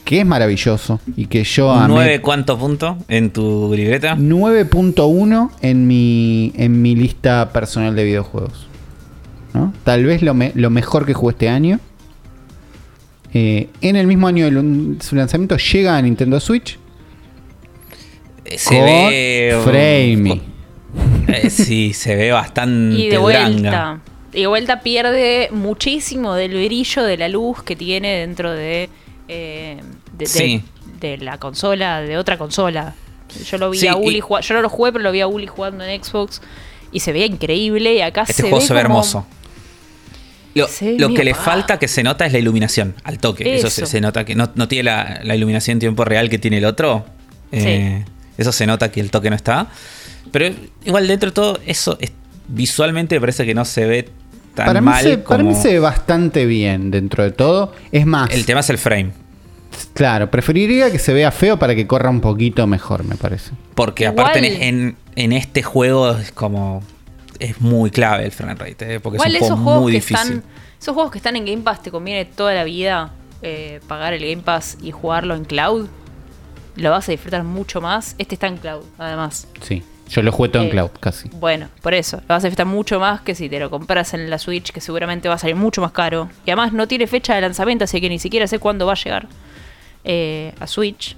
Que 0.04 0.20
es 0.20 0.26
maravilloso. 0.26 1.00
Y 1.16 1.28
que 1.28 1.44
yo 1.44 1.72
¿Un 1.74 1.80
amé 1.84 1.94
9 1.94 2.22
cuánto 2.22 2.58
punto 2.58 2.98
en 3.08 3.32
tu 3.32 3.74
libreta? 3.76 4.16
9.1 4.18 5.52
en 5.62 5.88
mi, 5.88 6.52
en 6.58 6.82
mi 6.82 6.96
lista 6.96 7.52
personal 7.54 7.96
de 7.96 8.04
videojuegos. 8.04 8.68
¿no? 9.54 9.74
Tal 9.84 10.04
vez 10.06 10.22
lo, 10.22 10.34
me- 10.34 10.52
lo 10.56 10.70
mejor 10.70 11.06
que 11.06 11.14
jugué 11.14 11.32
este 11.32 11.50
año. 11.50 11.80
Eh, 13.34 13.70
en 13.82 13.96
el 13.96 14.06
mismo 14.08 14.28
año 14.28 14.46
de 14.50 15.02
su 15.04 15.16
lanzamiento 15.16 15.58
llega 15.58 15.98
a 15.98 16.02
Nintendo 16.02 16.40
Switch. 16.40 16.78
Eh, 18.46 18.58
Se 18.58 18.76
con 18.78 18.86
ve. 18.86 19.58
framey. 19.64 20.42
eh, 21.28 21.50
sí, 21.50 21.94
se 21.94 22.16
ve 22.16 22.32
bastante 22.32 22.96
Y 22.98 23.10
de 23.10 23.18
dranga. 23.18 23.22
vuelta. 23.22 24.00
Y 24.34 24.42
de 24.42 24.48
vuelta 24.48 24.82
pierde 24.82 25.50
muchísimo 25.52 26.34
del 26.34 26.52
brillo 26.66 27.04
de 27.04 27.18
la 27.18 27.30
luz 27.30 27.64
que 27.64 27.76
tiene 27.76 28.18
dentro 28.20 28.52
de, 28.52 28.90
eh, 29.34 29.78
de, 30.12 30.18
de- 30.18 30.26
Sí. 30.28 30.64
de 31.00 31.18
la 31.18 31.38
consola, 31.38 32.02
de 32.02 32.18
otra 32.18 32.38
consola. 32.38 32.94
Yo 33.50 33.58
lo 33.58 33.70
vi 33.72 33.80
Sí, 33.80 33.88
a 33.88 33.96
Uli 33.96 34.18
y- 34.18 34.22
jugando, 34.22 34.48
yo 34.48 34.56
no 34.56 34.62
lo 34.62 34.70
jugué, 34.70 34.92
pero 34.92 35.04
lo 35.04 35.12
vi 35.12 35.22
a 35.22 35.28
Uli 35.28 35.48
jugando 35.48 35.84
en 35.84 36.04
Xbox 36.04 36.42
y 36.92 37.00
se 37.00 37.12
veía 37.12 37.26
increíble 37.26 37.96
y 37.96 38.02
acá 38.02 38.22
Este 38.22 38.34
se 38.34 38.42
juego 38.44 38.60
ve 38.60 38.62
se 38.68 38.74
ve 38.74 38.82
como- 38.84 38.92
hermoso. 39.00 39.26
Lo, 40.56 40.68
lo 41.00 41.14
que 41.16 41.24
le 41.24 41.34
falta 41.34 41.80
que 41.80 41.88
se 41.88 42.04
nota 42.04 42.28
es 42.28 42.32
la 42.34 42.38
iluminación, 42.38 42.94
al 43.04 43.18
toque. 43.18 43.56
Eso, 43.56 43.72
se, 43.72 43.82
Eso. 43.82 43.92
se 43.92 44.02
nota 44.02 44.24
que 44.24 44.36
no, 44.36 44.52
no 44.54 44.68
tiene 44.68 44.84
la, 44.84 45.20
la 45.24 45.36
iluminación 45.36 45.76
en 45.76 45.80
tiempo 45.80 46.06
real 46.06 46.30
que 46.30 46.38
tiene 46.38 46.60
el 46.60 46.66
otro. 46.66 47.06
Eh, 47.52 48.06
Eso 48.38 48.52
se 48.52 48.68
nota 48.68 48.92
que 48.92 49.00
el 49.00 49.10
toque 49.10 49.32
no 49.32 49.36
está. 49.36 49.68
Pero 50.32 50.54
igual 50.86 51.08
dentro 51.08 51.30
de 51.32 51.34
todo, 51.34 51.60
eso 51.66 51.98
es- 52.00 52.12
visualmente 52.48 53.16
me 53.16 53.22
parece 53.22 53.46
que 53.48 53.56
no 53.56 53.66
se 53.66 53.86
ve 53.88 54.10
tan 54.54 54.68
Para 54.68 54.82
mí, 54.82 54.86
mal 54.86 55.24
para 55.28 55.44
mí 55.44 55.56
se 55.56 55.70
ve 55.74 55.80
bastante 55.80 56.46
bien 56.46 56.92
dentro 56.92 57.24
de 57.24 57.32
todo. 57.32 57.74
Es 57.92 58.06
más, 58.06 58.30
El 58.30 58.46
tema 58.46 58.60
es 58.60 58.70
el 58.70 58.78
frame. 58.78 59.12
Claro, 59.94 60.30
preferiría 60.32 60.92
que 60.92 61.00
se 61.00 61.14
vea 61.14 61.32
feo 61.32 61.58
para 61.58 61.76
que 61.76 61.86
corra 61.88 62.10
un 62.10 62.22
poquito 62.22 62.66
mejor, 62.68 63.04
me 63.04 63.16
parece. 63.16 63.52
Porque 63.76 64.06
Igual- 64.06 64.20
aparte 64.28 64.40
en, 64.48 64.62
en- 64.62 64.96
en 65.16 65.32
este 65.34 65.64
juego 65.64 66.12
es 66.12 66.32
como. 66.32 66.82
es 67.40 67.60
muy 67.62 67.90
clave 67.92 68.26
el 68.26 68.32
frame 68.32 68.56
rate, 68.56 68.96
eh, 68.96 69.00
porque 69.00 69.18
Igual 69.18 69.36
es 69.36 69.42
un 69.42 69.46
esos 69.48 69.58
juego 69.58 69.64
juegos 69.66 69.82
muy 69.84 69.92
difícil. 69.92 70.18
están. 70.38 70.44
Esos 70.80 70.94
juegos 70.94 71.12
que 71.12 71.18
están 71.18 71.36
en 71.36 71.46
Game 71.46 71.62
Pass 71.62 71.82
te 71.82 71.92
conviene 71.92 72.26
toda 72.26 72.54
la 72.54 72.64
vida 72.64 73.12
eh, 73.42 73.80
pagar 73.88 74.14
el 74.14 74.22
Game 74.22 74.42
Pass 74.44 74.78
y 74.82 74.92
jugarlo 74.92 75.36
en 75.36 75.46
cloud. 75.46 75.88
Lo 76.76 76.90
vas 76.92 77.08
a 77.08 77.12
disfrutar 77.12 77.44
mucho 77.44 77.82
más. 77.82 78.16
Este 78.18 78.36
está 78.36 78.48
en 78.48 78.58
cloud, 78.58 78.84
además. 78.98 79.48
Sí. 79.62 79.84
Yo 80.10 80.22
lo 80.22 80.32
juego 80.32 80.52
todo 80.52 80.64
en 80.64 80.68
Eh, 80.70 80.72
cloud, 80.72 80.90
casi. 81.00 81.30
Bueno, 81.30 81.70
por 81.82 81.94
eso. 81.94 82.18
Lo 82.18 82.28
vas 82.36 82.44
a 82.44 82.48
disfrutar 82.48 82.66
mucho 82.66 83.00
más 83.00 83.22
que 83.22 83.36
si 83.36 83.48
te 83.50 83.60
lo 83.60 83.70
compras 83.70 84.14
en 84.14 84.30
la 84.30 84.38
Switch, 84.38 84.72
que 84.72 84.82
seguramente 84.82 85.30
va 85.30 85.36
a 85.36 85.38
salir 85.38 85.56
mucho 85.56 85.82
más 85.82 85.92
caro. 85.94 86.30
Y 86.46 86.52
además 86.52 86.74
no 86.74 86.88
tiene 86.88 87.08
fecha 87.08 87.36
de 87.36 87.42
lanzamiento, 87.42 87.86
así 87.86 88.02
que 88.02 88.10
ni 88.10 88.20
siquiera 88.20 88.46
sé 88.48 88.60
cuándo 88.60 88.86
va 88.86 88.94
a 88.94 88.96
llegar 88.96 89.28
eh, 90.04 90.54
a 90.60 90.68
Switch. 90.68 91.16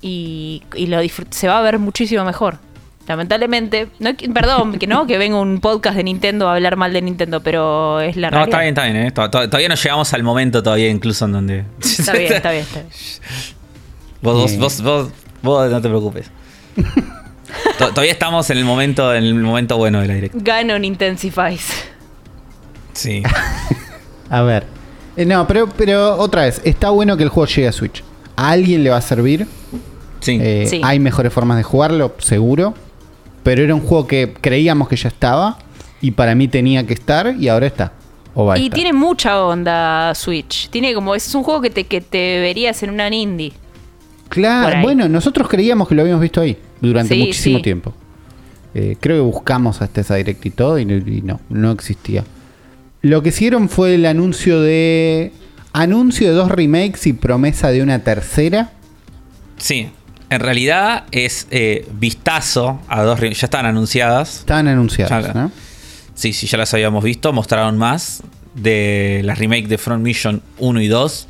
Y, 0.00 0.62
y 0.74 0.86
lo 0.86 1.00
disfrut- 1.02 1.30
se 1.30 1.46
va 1.48 1.58
a 1.58 1.62
ver 1.62 1.78
muchísimo 1.78 2.24
mejor. 2.24 2.58
Lamentablemente, 3.06 3.88
no, 3.98 4.10
perdón, 4.32 4.78
que 4.78 4.86
no, 4.86 5.06
que 5.06 5.18
venga 5.18 5.38
un 5.38 5.60
podcast 5.60 5.96
de 5.96 6.04
Nintendo 6.04 6.48
a 6.48 6.54
hablar 6.54 6.76
mal 6.76 6.92
de 6.92 7.02
Nintendo, 7.02 7.40
pero 7.42 8.00
es 8.00 8.16
la 8.16 8.30
No, 8.30 8.36
realidad. 8.38 8.48
está 8.48 8.58
bien, 8.60 8.68
está 8.68 8.84
bien, 8.84 8.96
eh. 8.96 9.10
To- 9.10 9.30
to- 9.30 9.48
Todavía 9.48 9.68
no 9.68 9.74
llegamos 9.74 10.12
al 10.12 10.22
momento 10.22 10.62
todavía 10.62 10.88
incluso 10.88 11.24
en 11.24 11.32
donde... 11.32 11.64
Está 11.80 12.12
bien, 12.12 12.32
está 12.32 12.50
bien, 12.52 12.62
está 12.62 12.80
bien. 12.80 12.92
Vos, 14.22 14.36
vos, 14.36 14.56
vos, 14.56 14.82
vos, 14.82 15.08
vos 15.42 15.70
no 15.70 15.80
te 15.82 15.88
preocupes. 15.88 16.30
To- 17.78 17.88
Todavía 17.90 18.12
estamos 18.12 18.48
en 18.50 18.58
el 18.58 18.64
momento, 18.64 19.12
en 19.14 19.24
el 19.24 19.34
momento 19.34 19.76
bueno 19.76 20.00
de 20.00 20.06
la 20.06 20.14
directa. 20.14 20.38
Ganon 20.40 20.84
Intensifies. 20.84 21.66
Sí. 22.92 23.22
A 24.30 24.42
ver. 24.42 24.64
Eh, 25.16 25.24
no, 25.26 25.46
pero, 25.46 25.68
pero 25.68 26.16
otra 26.18 26.42
vez, 26.42 26.60
está 26.64 26.90
bueno 26.90 27.16
que 27.16 27.24
el 27.24 27.28
juego 27.30 27.46
llegue 27.46 27.68
a 27.68 27.72
Switch. 27.72 28.02
A 28.36 28.50
alguien 28.50 28.82
le 28.84 28.90
va 28.90 28.96
a 28.98 29.02
servir. 29.02 29.46
Sí. 30.20 30.38
Eh, 30.40 30.66
Sí. 30.68 30.80
Hay 30.84 30.98
mejores 30.98 31.32
formas 31.32 31.56
de 31.56 31.62
jugarlo, 31.62 32.14
seguro. 32.18 32.74
Pero 33.42 33.62
era 33.62 33.74
un 33.74 33.80
juego 33.80 34.06
que 34.06 34.34
creíamos 34.40 34.88
que 34.88 34.96
ya 34.96 35.08
estaba. 35.08 35.58
Y 36.00 36.12
para 36.12 36.34
mí 36.34 36.48
tenía 36.48 36.86
que 36.86 36.94
estar 36.94 37.34
y 37.38 37.48
ahora 37.48 37.66
está. 37.66 37.92
O 38.34 38.46
va 38.46 38.54
a 38.54 38.58
Y 38.58 38.64
estar. 38.64 38.74
tiene 38.76 38.92
mucha 38.92 39.42
onda 39.44 40.14
Switch. 40.14 40.68
Tiene 40.70 40.94
como, 40.94 41.14
es 41.14 41.34
un 41.34 41.42
juego 41.42 41.60
que 41.60 41.70
te, 41.70 41.84
que 41.84 42.00
te 42.00 42.40
verías 42.40 42.82
en 42.82 42.90
una 42.90 43.08
indie. 43.14 43.52
Claro, 44.28 44.80
bueno, 44.80 45.08
nosotros 45.08 45.46
creíamos 45.48 45.86
que 45.88 45.94
lo 45.94 46.02
habíamos 46.02 46.22
visto 46.22 46.40
ahí 46.40 46.56
durante 46.80 47.14
Sí, 47.14 47.20
muchísimo 47.20 47.58
sí. 47.58 47.62
tiempo. 47.62 47.92
Eh, 48.74 48.96
creo 48.98 49.16
que 49.18 49.20
buscamos 49.30 49.82
hasta 49.82 50.00
esa 50.00 50.14
direct 50.14 50.46
y 50.46 50.50
todo 50.50 50.78
y, 50.78 50.86
no- 50.86 50.94
y 50.96 51.20
no, 51.20 51.38
no 51.50 51.70
existía. 51.72 52.24
Lo 53.02 53.22
que 53.22 53.28
hicieron 53.28 53.68
fue 53.68 53.94
el 53.96 54.06
anuncio 54.06 54.60
de. 54.62 55.32
Anuncio 55.72 56.28
de 56.28 56.34
dos 56.34 56.50
remakes 56.50 57.06
y 57.06 57.12
promesa 57.14 57.70
de 57.70 57.82
una 57.82 58.00
tercera. 58.00 58.72
Sí. 59.56 59.88
En 60.30 60.40
realidad 60.40 61.04
es 61.12 61.46
eh, 61.50 61.86
vistazo 61.98 62.80
a 62.88 63.02
dos... 63.02 63.20
re- 63.20 63.34
Ya 63.34 63.46
están 63.46 63.66
anunciadas. 63.66 64.40
Estaban 64.40 64.68
anunciadas, 64.68 65.26
Ya- 65.28 65.32
¿no? 65.34 65.52
Sí, 66.14 66.32
sí, 66.32 66.46
ya 66.46 66.58
las 66.58 66.72
habíamos 66.74 67.02
visto. 67.04 67.32
Mostraron 67.32 67.78
más 67.78 68.22
de 68.54 69.22
las 69.24 69.38
remake 69.38 69.66
de 69.68 69.78
Front 69.78 70.02
Mission 70.04 70.42
1 70.58 70.80
y 70.82 70.88
2. 70.88 71.28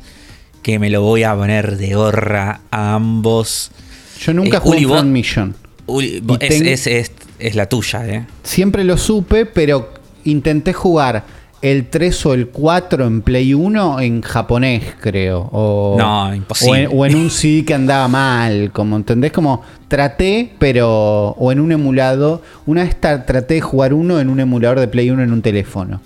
Que 0.61 0.79
me 0.79 0.89
lo 0.89 1.01
voy 1.01 1.23
a 1.23 1.35
poner 1.35 1.77
de 1.77 1.93
gorra 1.93 2.61
a 2.71 2.95
ambos. 2.95 3.71
Yo 4.19 4.33
nunca 4.33 4.57
Eh, 4.57 4.59
jugué 4.61 4.77
Uli, 4.77 4.85
Front 4.87 5.09
Mission. 5.09 5.55
Uli, 5.85 6.23
Y 6.25 6.33
es, 6.33 6.39
ten- 6.49 6.65
es- 6.67 6.87
es- 6.87 7.11
es 7.39 7.55
la 7.55 7.67
tuya, 7.67 8.07
¿eh? 8.07 8.25
Siempre 8.43 8.83
lo 8.85 8.97
supe, 8.97 9.45
pero 9.45 9.93
intenté 10.23 10.71
jugar 10.71 11.25
el 11.63 11.87
3 11.89 12.25
o 12.27 12.33
el 12.35 12.47
4 12.49 13.07
en 13.07 13.21
Play 13.23 13.53
1 13.53 13.99
en 14.01 14.21
japonés, 14.21 14.83
creo. 14.99 15.49
O, 15.51 15.95
No, 15.97 16.35
imposible. 16.35 16.87
O 16.87 16.91
en, 16.91 16.99
o 16.99 17.05
en 17.05 17.15
un 17.15 17.29
CD 17.31 17.63
que 17.65 17.73
andaba 17.73 18.07
mal, 18.07 18.71
como 18.71 18.95
entendés, 18.97 19.31
como 19.31 19.63
traté, 19.87 20.51
pero. 20.59 21.29
O 21.39 21.51
en 21.51 21.59
un 21.59 21.71
emulado. 21.71 22.41
Una 22.65 22.83
vez 22.83 22.95
traté 22.99 23.55
de 23.55 23.61
jugar 23.61 23.93
uno 23.93 24.19
en 24.19 24.29
un 24.29 24.39
emulador 24.39 24.79
de 24.79 24.87
Play 24.87 25.09
1 25.09 25.23
en 25.23 25.31
un 25.33 25.41
teléfono. 25.41 26.01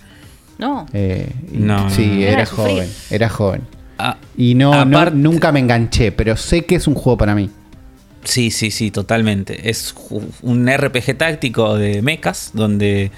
No. 0.59 0.85
Eh, 0.93 1.29
y 1.51 1.57
No, 1.57 1.89
sí, 1.89 2.23
era 2.23 2.45
joven. 2.45 2.87
Era 3.09 3.27
joven. 3.29 3.61
Ah, 3.99 4.17
Y 4.37 4.53
no, 4.53 4.85
no- 4.85 5.09
nunca 5.09 5.51
me 5.51 5.59
enganché, 5.59 6.11
pero 6.11 6.37
sé 6.37 6.65
que 6.65 6.75
es 6.75 6.87
un 6.87 6.93
juego 6.93 7.17
para 7.17 7.33
mí. 7.33 7.49
Sí, 8.23 8.51
sí, 8.51 8.69
sí, 8.71 8.91
totalmente. 8.91 9.69
Es 9.69 9.95
un 10.43 10.67
RPG 10.67 11.17
táctico 11.17 11.75
de 11.75 12.01
mechas 12.01 12.51
donde 12.53 13.09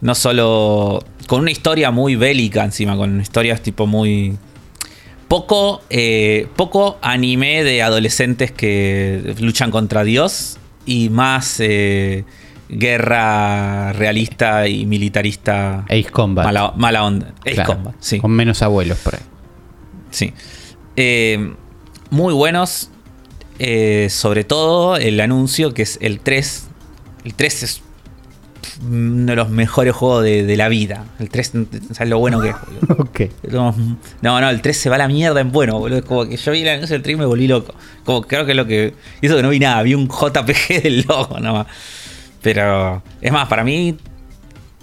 no 0.00 0.14
solo 0.14 1.04
con 1.26 1.40
una 1.40 1.50
historia 1.50 1.90
muy 1.90 2.16
bélica 2.16 2.64
encima, 2.64 2.96
con 2.96 3.20
historias 3.20 3.62
tipo 3.62 3.86
muy 3.86 4.36
poco 5.28 5.82
eh, 5.90 6.48
poco 6.56 6.98
anime 7.02 7.62
de 7.62 7.82
adolescentes 7.82 8.50
que 8.50 9.36
luchan 9.38 9.70
contra 9.70 10.02
Dios 10.02 10.58
y 10.86 11.08
más 11.08 11.60
eh, 11.60 12.24
guerra 12.68 13.92
realista 13.92 14.66
y 14.66 14.86
militarista 14.86 15.84
Ace 15.84 16.10
Combat. 16.10 16.46
mala, 16.46 16.72
mala 16.76 17.04
onda. 17.04 17.32
Ace 17.46 17.54
Claro, 17.54 17.74
Combat, 17.74 17.94
sí. 18.00 18.18
Con 18.18 18.32
menos 18.32 18.62
abuelos 18.62 18.98
por 18.98 19.14
ahí. 19.14 19.20
Sí. 20.10 20.32
Eh, 20.96 21.54
muy 22.10 22.34
buenos. 22.34 22.90
sobre 24.08 24.42
todo 24.42 24.96
el 24.96 25.20
anuncio 25.20 25.74
que 25.74 25.82
es 25.82 25.98
el 26.00 26.18
3. 26.18 26.66
El 27.24 27.34
3 27.34 27.62
es 27.62 27.82
uno 28.82 29.26
de 29.32 29.36
los 29.36 29.48
mejores 29.50 29.94
juegos 29.94 30.22
de, 30.24 30.44
de 30.44 30.56
la 30.56 30.68
vida. 30.68 31.04
El 31.18 31.28
3, 31.30 31.52
¿sabes 31.92 32.08
lo 32.10 32.18
bueno 32.18 32.40
que 32.40 32.50
es? 32.50 32.56
No, 34.22 34.40
no, 34.40 34.50
el 34.50 34.60
3 34.62 34.76
se 34.76 34.88
va 34.88 34.96
a 34.96 34.98
la 34.98 35.08
mierda 35.08 35.40
en 35.40 35.52
bueno, 35.52 35.78
boludo. 35.78 35.98
Es 35.98 36.04
como 36.04 36.26
que 36.28 36.36
yo 36.36 36.52
vi 36.52 36.62
el 36.62 36.68
anuncio 36.68 36.94
del 36.94 37.02
3 37.02 37.14
y 37.14 37.18
me 37.18 37.26
volví 37.26 37.46
loco. 37.48 37.74
Como 38.04 38.22
creo 38.22 38.44
que 38.46 38.54
lo 38.54 38.66
que. 38.66 38.94
Y 39.20 39.26
eso 39.26 39.36
que 39.36 39.42
no 39.42 39.48
vi 39.50 39.58
nada, 39.58 39.82
vi 39.82 39.94
un 39.94 40.08
JPG 40.08 40.82
del 40.82 41.04
logo 41.08 41.38
nomás. 41.40 41.66
Pero, 42.42 43.02
es 43.20 43.32
más, 43.32 43.48
para 43.48 43.64
mí, 43.64 43.96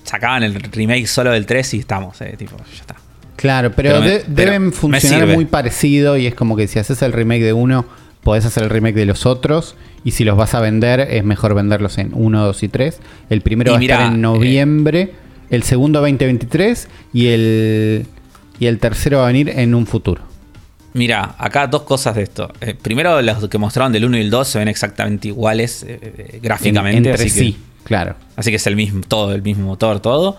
sacaban 0.03 0.43
el 0.43 0.53
remake 0.55 1.07
solo 1.07 1.31
del 1.31 1.45
3 1.45 1.73
y 1.73 1.79
estamos, 1.79 2.19
eh, 2.21 2.35
tipo, 2.37 2.55
ya 2.57 2.81
está. 2.81 2.95
Claro, 3.35 3.71
pero, 3.75 3.89
Pero 3.89 4.01
me- 4.01 4.09
de- 4.09 4.19
pero 4.19 4.51
deben 4.51 4.73
funcionar 4.73 5.27
muy 5.27 5.45
parecido 5.45 6.17
y 6.17 6.25
es 6.27 6.33
como 6.35 6.55
que 6.55 6.67
si 6.67 6.79
haces 6.79 7.01
el 7.01 7.13
remake 7.13 7.43
de 7.43 7.53
uno, 7.53 7.85
podés 8.23 8.45
hacer 8.45 8.63
el 8.63 8.69
remake 8.69 8.95
de 8.95 9.05
los 9.05 9.25
otros 9.25 9.75
y 10.07 10.11
si 10.11 10.23
los 10.23 10.37
vas 10.37 10.53
a 10.53 10.61
vender 10.61 11.01
es 11.01 11.23
mejor 11.25 11.53
venderlos 11.53 11.97
en 11.97 12.11
1, 12.13 12.45
2 12.45 12.63
y 12.63 12.67
3. 12.69 12.99
El 13.29 13.41
primero 13.41 13.71
Y 13.71 13.73
va 13.73 13.79
a 13.79 13.81
estar 13.81 14.01
en 14.07 14.13
eh, 14.15 14.17
noviembre, 14.19 15.11
el 15.49 15.63
segundo 15.63 15.99
2023 15.99 16.87
y 17.11 17.27
el, 17.27 18.05
y 18.59 18.67
el 18.67 18.79
tercero 18.79 19.17
va 19.17 19.25
a 19.25 19.27
venir 19.27 19.49
en 19.49 19.75
un 19.75 19.85
futuro. 19.85 20.21
Mira, 20.93 21.35
acá 21.37 21.67
dos 21.67 21.83
cosas 21.83 22.15
de 22.15 22.23
esto. 22.23 22.51
Eh, 22.61 22.73
primero, 22.81 23.21
los 23.21 23.49
que 23.49 23.57
mostraron 23.57 23.91
del 23.91 24.05
1 24.05 24.17
y 24.17 24.21
el 24.21 24.29
2 24.29 24.47
se 24.47 24.59
ven 24.59 24.67
exactamente 24.69 25.27
iguales 25.27 25.83
eh, 25.87 26.31
En- 26.35 26.41
gráficamente. 26.41 26.97
entre 27.09 27.13
así, 27.13 27.29
sí, 27.29 27.51
que, 27.53 27.83
claro. 27.83 28.15
así 28.37 28.49
que 28.49 28.55
es 28.55 28.65
el 28.67 28.75
mismo, 28.77 29.01
todo, 29.07 29.35
el 29.35 29.41
mismo 29.41 29.65
motor, 29.67 29.99
todo. 29.99 30.37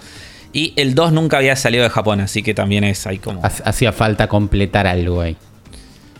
Y 0.55 0.73
el 0.77 0.95
2 0.95 1.13
nunca 1.13 1.37
había 1.37 1.55
salido 1.57 1.85
de 1.85 1.91
Japón, 1.91 2.21
así 2.21 2.43
que 2.43 2.55
también 2.55 2.85
es 2.85 3.07
ahí 3.07 3.19
como. 3.19 3.45
Ha- 3.45 3.69
Hacía 3.69 3.93
falta 3.93 4.29
completar 4.29 4.87
algo 4.87 5.21
ahí. 5.21 5.37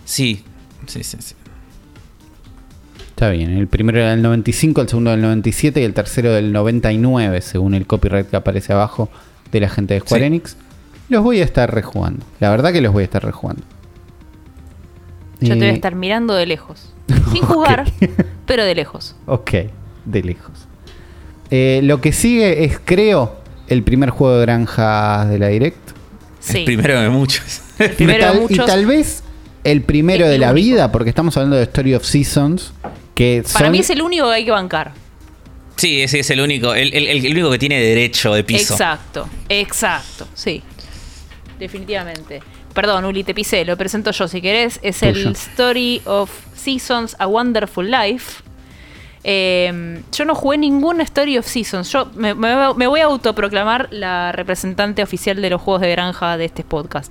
Sí, 0.05 0.45
sí, 0.87 1.03
sí, 1.03 1.17
sí. 1.21 1.35
Está 3.19 3.31
bien, 3.31 3.51
el 3.59 3.67
primero 3.67 3.99
era 3.99 4.11
del 4.11 4.23
95, 4.23 4.81
el 4.81 4.89
segundo 4.89 5.11
del 5.11 5.21
97 5.23 5.81
y 5.81 5.85
el 5.85 5.93
tercero 5.93 6.33
del 6.33 6.53
99, 6.53 7.41
según 7.41 7.75
el 7.75 7.85
copyright 7.85 8.29
que 8.29 8.37
aparece 8.37 8.73
abajo 8.73 9.09
de 9.51 9.59
la 9.59 9.69
gente 9.69 9.95
de 9.95 10.01
Square 10.01 10.21
Sí. 10.23 10.27
Enix. 10.29 10.57
Los 11.09 11.25
voy 11.25 11.41
a 11.41 11.45
estar 11.45 11.75
rejugando. 11.75 12.25
La 12.39 12.49
verdad 12.51 12.73
que 12.73 12.81
los 12.81 12.93
voy 12.93 13.01
a 13.01 13.05
estar 13.07 13.25
rejugando. 13.25 13.65
Yo 15.41 15.49
te 15.49 15.55
voy 15.57 15.65
a 15.67 15.71
Eh, 15.71 15.75
estar 15.75 15.97
mirando 15.97 16.35
de 16.35 16.47
lejos. 16.47 16.93
Sin 17.33 17.43
jugar, 17.43 17.91
pero 18.47 18.65
de 18.65 18.77
lejos. 18.77 19.17
Ok, 19.27 19.51
de 20.05 20.23
lejos. 20.23 20.69
Eh, 21.51 21.81
lo 21.83 22.01
que 22.01 22.13
sigue 22.13 22.63
es, 22.67 22.79
creo, 22.85 23.35
el 23.67 23.83
primer 23.83 24.11
juego 24.11 24.37
de 24.37 24.43
granjas 24.43 25.29
de 25.29 25.41
la 25.41 25.49
Direct. 25.49 25.91
Sí. 26.39 26.59
El 26.59 26.65
primero 26.67 27.01
de 27.01 27.09
muchos. 27.09 27.63
Y 27.81 27.89
Primero 27.89 28.19
de 28.27 28.31
tal, 28.31 28.37
y 28.37 28.41
muchos. 28.43 28.67
tal 28.67 28.87
vez 28.87 29.25
el 29.65 29.83
primero 29.83 30.25
El 30.27 30.31
de 30.31 30.39
la 30.39 30.53
único. 30.53 30.65
vida, 30.67 30.93
porque 30.93 31.11
estamos 31.11 31.37
hablando 31.37 31.57
de 31.57 31.65
Story 31.65 31.95
of 31.97 32.05
Seasons. 32.05 32.73
Que 33.19 33.43
Para 33.53 33.67
son- 33.67 33.73
mí 33.73 33.79
es 33.81 33.91
el 33.91 34.01
único 34.01 34.29
que 34.29 34.35
hay 34.35 34.45
que 34.45 34.51
bancar. 34.53 34.93
sí, 35.77 36.03
ese 36.03 36.21
es 36.21 36.31
el 36.31 36.41
único, 36.41 36.73
el, 36.75 36.93
el- 36.95 37.07
el 37.27 37.33
único 37.33 37.51
que 37.51 37.59
tiene 37.59 37.81
derecho 37.81 38.33
de 38.33 38.45
piso. 38.45 38.75
Exacto, 38.75 39.29
exacto, 39.49 40.27
sí. 40.35 40.63
Definitivamente. 41.59 42.41
Perdón, 42.75 43.05
Uli, 43.05 43.25
te 43.25 43.35
pisé, 43.35 43.65
lo 43.65 43.77
presento 43.77 44.11
yo 44.13 44.29
si 44.29 44.41
querés. 44.41 44.79
Es 44.83 44.99
Tuyo. 45.01 45.11
el 45.29 45.33
Story 45.33 46.01
of 46.05 46.31
Seasons, 46.55 47.17
A 47.19 47.27
Wonderful 47.27 47.91
Life. 47.91 48.43
Eh, 49.25 50.01
yo 50.13 50.25
no 50.25 50.35
jugué 50.35 50.59
ningún 50.59 51.01
Story 51.01 51.39
of 51.39 51.47
Seasons. 51.47 51.91
Yo 51.93 52.11
me, 52.15 52.35
me- 52.35 52.73
me 52.75 52.87
voy 52.87 53.01
a 53.01 53.07
autoproclamar 53.07 53.89
la 53.91 54.31
representante 54.33 55.03
oficial 55.03 55.43
de 55.43 55.51
los 55.51 55.61
juegos 55.61 55.81
de 55.83 55.91
granja 55.91 56.37
de 56.37 56.45
este 56.45 56.63
podcast, 56.63 57.11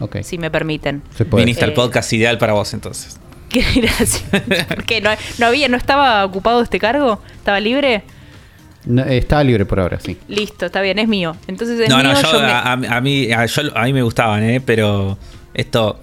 Ok, 0.00 0.18
si 0.22 0.36
me 0.36 0.50
permiten. 0.50 1.02
Viniste 1.32 1.64
al 1.64 1.70
Eh, 1.70 1.74
podcast 1.74 2.12
ideal 2.12 2.36
para 2.36 2.52
vos 2.52 2.74
entonces. 2.74 3.18
Qué 3.48 3.62
gracia. 3.80 4.66
¿Por 4.68 4.84
qué? 4.84 5.00
¿No, 5.00 5.10
no 5.38 5.46
había, 5.46 5.68
¿No 5.68 5.76
estaba 5.76 6.24
ocupado 6.24 6.62
este 6.62 6.78
cargo? 6.78 7.20
¿Estaba 7.36 7.60
libre? 7.60 8.02
No, 8.84 9.02
eh, 9.02 9.18
estaba 9.18 9.42
libre 9.44 9.64
por 9.66 9.80
ahora, 9.80 9.98
sí. 10.00 10.16
Listo, 10.28 10.66
está 10.66 10.80
bien, 10.80 10.98
es 10.98 11.08
mío. 11.08 11.36
Entonces 11.46 11.80
es 11.80 11.88
No, 11.88 11.96
mío, 11.98 12.12
no, 12.12 12.22
yo, 12.22 12.40
a, 12.40 13.00
mí, 13.00 13.32
a, 13.32 13.46
yo- 13.46 13.76
a 13.76 13.84
mí 13.84 13.92
me 13.92 14.02
gustaban, 14.02 14.42
¿eh? 14.44 14.60
Pero 14.60 15.18
esto... 15.54 15.98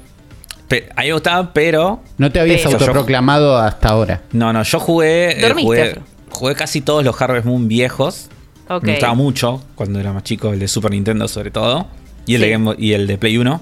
pe- 0.67 0.89
a 0.95 1.01
mí 1.01 1.07
me 1.07 1.13
gustaban, 1.13 1.51
pero... 1.53 2.01
No 2.17 2.31
te 2.31 2.39
habías 2.41 2.61
Pero- 2.61 2.71
autoproclamado 2.77 3.57
hasta 3.57 3.89
ahora. 3.89 4.21
No, 4.33 4.51
no, 4.51 4.63
yo 4.63 4.79
jugué... 4.79 5.37
eh, 5.37 5.41
Dormiste, 5.41 5.63
jugué, 5.65 5.95
jugué 6.29 6.55
casi 6.55 6.81
todos 6.81 7.03
los 7.05 7.21
Harvest 7.21 7.45
Moon 7.45 7.67
viejos. 7.69 8.29
Ok. 8.67 8.83
Me 8.83 8.91
gustaba 8.93 9.13
mucho 9.13 9.63
cuando 9.75 9.99
era 9.99 10.11
más 10.11 10.23
chico, 10.23 10.51
el 10.51 10.59
de 10.59 10.67
Super 10.67 10.91
Nintendo 10.91 11.27
sobre 11.29 11.51
todo. 11.51 11.87
Y 12.25 12.35
el, 12.35 12.41
Sí. 12.41 12.45
de, 12.47 12.51
Game 12.51 12.65
Boy- 12.65 12.75
y 12.79 12.93
el 12.93 13.07
de 13.07 13.17
Play 13.17 13.37
1. 13.37 13.61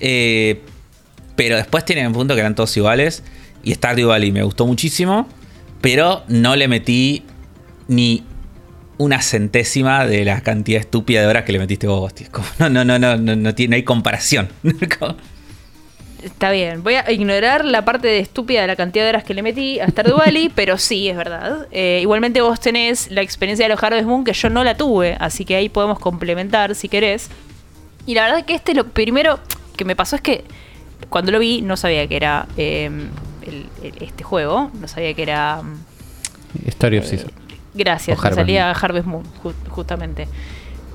Eh, 0.00 0.62
pero 1.40 1.56
después 1.56 1.86
tienen 1.86 2.06
un 2.06 2.12
punto 2.12 2.34
que 2.34 2.40
eran 2.40 2.54
todos 2.54 2.76
iguales. 2.76 3.22
Y 3.62 3.72
Stardew 3.72 4.08
Valley 4.08 4.30
me 4.30 4.42
gustó 4.42 4.66
muchísimo. 4.66 5.26
Pero 5.80 6.22
no 6.28 6.54
le 6.54 6.68
metí 6.68 7.22
ni 7.88 8.24
una 8.98 9.22
centésima 9.22 10.06
de 10.06 10.26
la 10.26 10.42
cantidad 10.42 10.80
estúpida 10.80 11.22
de 11.22 11.26
horas 11.26 11.44
que 11.44 11.52
le 11.52 11.58
metiste 11.58 11.86
vos, 11.86 12.12
No, 12.58 12.68
no, 12.68 12.84
no, 12.84 12.98
no, 12.98 13.16
no, 13.16 13.36
no, 13.36 13.54
tiene, 13.54 13.70
no 13.70 13.76
hay 13.76 13.84
comparación. 13.84 14.50
Está 16.22 16.50
bien, 16.50 16.82
voy 16.82 16.96
a 16.96 17.10
ignorar 17.10 17.64
la 17.64 17.86
parte 17.86 18.08
de 18.08 18.18
estúpida 18.18 18.60
de 18.60 18.66
la 18.66 18.76
cantidad 18.76 19.04
de 19.04 19.08
horas 19.08 19.24
que 19.24 19.32
le 19.32 19.40
metí 19.40 19.80
a 19.80 19.88
Stardew 19.88 20.18
Valley, 20.18 20.50
pero 20.54 20.76
sí, 20.76 21.08
es 21.08 21.16
verdad. 21.16 21.68
Eh, 21.70 22.00
igualmente 22.02 22.42
vos 22.42 22.60
tenés 22.60 23.10
la 23.10 23.22
experiencia 23.22 23.64
de 23.64 23.70
los 23.70 23.82
Harvest 23.82 24.06
Moon 24.06 24.24
que 24.24 24.34
yo 24.34 24.50
no 24.50 24.62
la 24.62 24.76
tuve, 24.76 25.16
así 25.18 25.46
que 25.46 25.56
ahí 25.56 25.70
podemos 25.70 26.00
complementar 26.00 26.74
si 26.74 26.90
querés. 26.90 27.30
Y 28.04 28.12
la 28.12 28.24
verdad 28.24 28.44
que 28.44 28.52
este 28.52 28.74
lo 28.74 28.88
primero 28.88 29.40
que 29.78 29.86
me 29.86 29.96
pasó 29.96 30.16
es 30.16 30.20
que 30.20 30.44
cuando 31.08 31.32
lo 31.32 31.38
vi 31.38 31.62
no 31.62 31.76
sabía 31.76 32.06
que 32.06 32.16
era 32.16 32.46
eh, 32.56 32.90
el- 33.42 33.66
el- 33.82 34.02
este 34.02 34.22
juego, 34.24 34.70
no 34.80 34.86
sabía 34.88 35.14
que 35.14 35.22
era... 35.22 35.62
mm, 35.62 36.68
Story 36.68 36.98
of 36.98 37.06
Seasons. 37.06 37.32
Gracias, 37.74 38.18
O 38.18 38.20
me 38.22 38.26
Harvest 38.28 38.40
salía 38.40 38.70
Harvest 38.72 39.06
Moon, 39.06 39.24
ju- 39.42 39.54
justamente. 39.68 40.26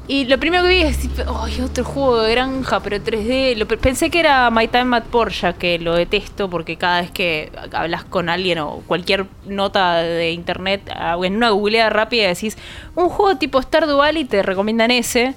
Y 0.07 0.25
lo 0.25 0.37
primero 0.39 0.61
que 0.63 0.69
vi 0.69 0.81
es, 0.83 0.99
¡ay, 1.41 1.61
otro 1.61 1.83
juego 1.83 2.21
de 2.21 2.31
granja, 2.33 2.79
pero 2.81 2.97
3D! 2.97 3.55
Lo 3.55 3.67
pe- 3.67 3.77
pensé 3.77 4.11
que 4.11 4.19
era 4.19 4.51
My 4.51 4.67
Time 4.67 4.97
at 4.97 5.05
Porsche, 5.05 5.55
que 5.55 5.79
lo 5.79 5.95
detesto 5.95 6.47
porque 6.47 6.75
cada 6.75 7.01
vez 7.01 7.09
que 7.09 7.51
hablas 7.73 8.03
con 8.03 8.29
alguien 8.29 8.59
o 8.59 8.83
cualquier 8.85 9.25
nota 9.47 9.95
de 9.95 10.31
internet, 10.31 10.81
en 11.23 11.35
una 11.37 11.49
googleada 11.49 11.89
rápida 11.89 12.27
decís, 12.27 12.55
un 12.95 13.09
juego 13.09 13.37
tipo 13.39 13.59
Stardew 13.59 13.97
Valley, 13.97 14.25
te 14.25 14.43
recomiendan 14.43 14.91
ese. 14.91 15.33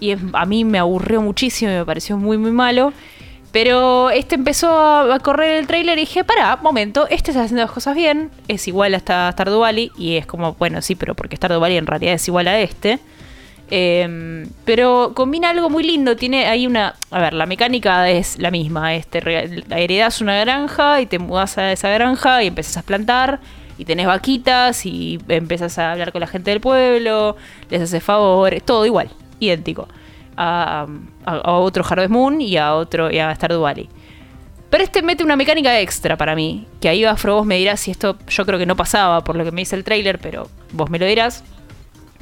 Y 0.00 0.10
es- 0.10 0.20
a 0.34 0.44
mí 0.44 0.64
me 0.64 0.78
aburrió 0.78 1.22
muchísimo, 1.22 1.70
y 1.70 1.74
me 1.76 1.84
pareció 1.86 2.18
muy, 2.18 2.36
muy 2.36 2.50
malo. 2.52 2.92
Pero 3.52 4.10
este 4.10 4.36
empezó 4.36 4.78
a, 4.78 5.18
correr 5.18 5.56
el 5.56 5.66
tráiler 5.66 5.98
y 5.98 6.02
dije, 6.02 6.22
pará, 6.22 6.56
momento, 6.56 7.08
este 7.08 7.32
está 7.32 7.42
haciendo 7.42 7.62
las 7.62 7.72
cosas 7.72 7.96
bien, 7.96 8.30
es 8.46 8.68
igual 8.68 8.94
hasta 8.94 9.30
Stardew 9.32 9.90
y 9.98 10.16
es 10.16 10.26
como, 10.26 10.54
bueno, 10.54 10.80
sí, 10.82 10.94
pero 10.94 11.14
porque 11.14 11.36
Stardew 11.36 11.64
en 11.64 11.86
realidad 11.86 12.14
es 12.14 12.28
igual 12.28 12.46
a 12.48 12.60
este. 12.60 13.00
Eh, 13.72 14.46
pero 14.64 15.12
combina 15.14 15.50
algo 15.50 15.70
muy 15.70 15.84
lindo, 15.84 16.16
tiene 16.16 16.46
ahí 16.46 16.66
una... 16.66 16.94
A 17.10 17.20
ver, 17.20 17.34
la 17.34 17.46
mecánica 17.46 18.08
es 18.10 18.38
la 18.38 18.50
misma, 18.50 18.94
este, 18.94 19.18
heredas 19.70 20.20
una 20.20 20.38
granja 20.40 21.00
y 21.00 21.06
te 21.06 21.18
mudas 21.18 21.56
a 21.58 21.72
esa 21.72 21.88
granja 21.90 22.42
y 22.42 22.48
empiezas 22.48 22.76
a 22.78 22.82
plantar 22.82 23.40
y 23.78 23.84
tenés 23.84 24.06
vaquitas 24.06 24.84
y 24.86 25.18
empiezas 25.28 25.78
a 25.78 25.92
hablar 25.92 26.12
con 26.12 26.20
la 26.20 26.26
gente 26.26 26.50
del 26.50 26.60
pueblo, 26.60 27.36
les 27.70 27.82
haces 27.82 28.02
favores, 28.02 28.62
todo 28.64 28.86
igual, 28.86 29.10
idéntico. 29.38 29.88
A, 30.36 30.86
a- 31.24 31.36
a 31.36 31.52
otro 31.52 31.84
Harvest 31.88 32.10
Moon 32.10 32.40
y 32.40 32.56
a 32.56 32.74
otro 32.74 33.10
y 33.10 33.18
a 33.18 33.34
Stardew 33.34 33.60
Valley. 33.60 33.88
Pero 34.70 34.84
este 34.84 35.02
mete 35.02 35.24
una 35.24 35.36
mecánica 35.36 35.80
extra 35.80 36.16
para 36.16 36.34
mí. 36.36 36.66
Que 36.80 36.88
ahí 36.88 37.04
Afro 37.04 37.34
vos 37.36 37.46
me 37.46 37.56
dirás 37.58 37.80
si 37.80 37.90
esto 37.90 38.16
yo 38.28 38.46
creo 38.46 38.58
que 38.58 38.66
no 38.66 38.76
pasaba 38.76 39.22
por 39.24 39.36
lo 39.36 39.44
que 39.44 39.50
me 39.50 39.62
dice 39.62 39.74
el 39.76 39.84
trailer, 39.84 40.18
pero 40.20 40.48
vos 40.72 40.88
me 40.90 40.98
lo 40.98 41.06
dirás. 41.06 41.42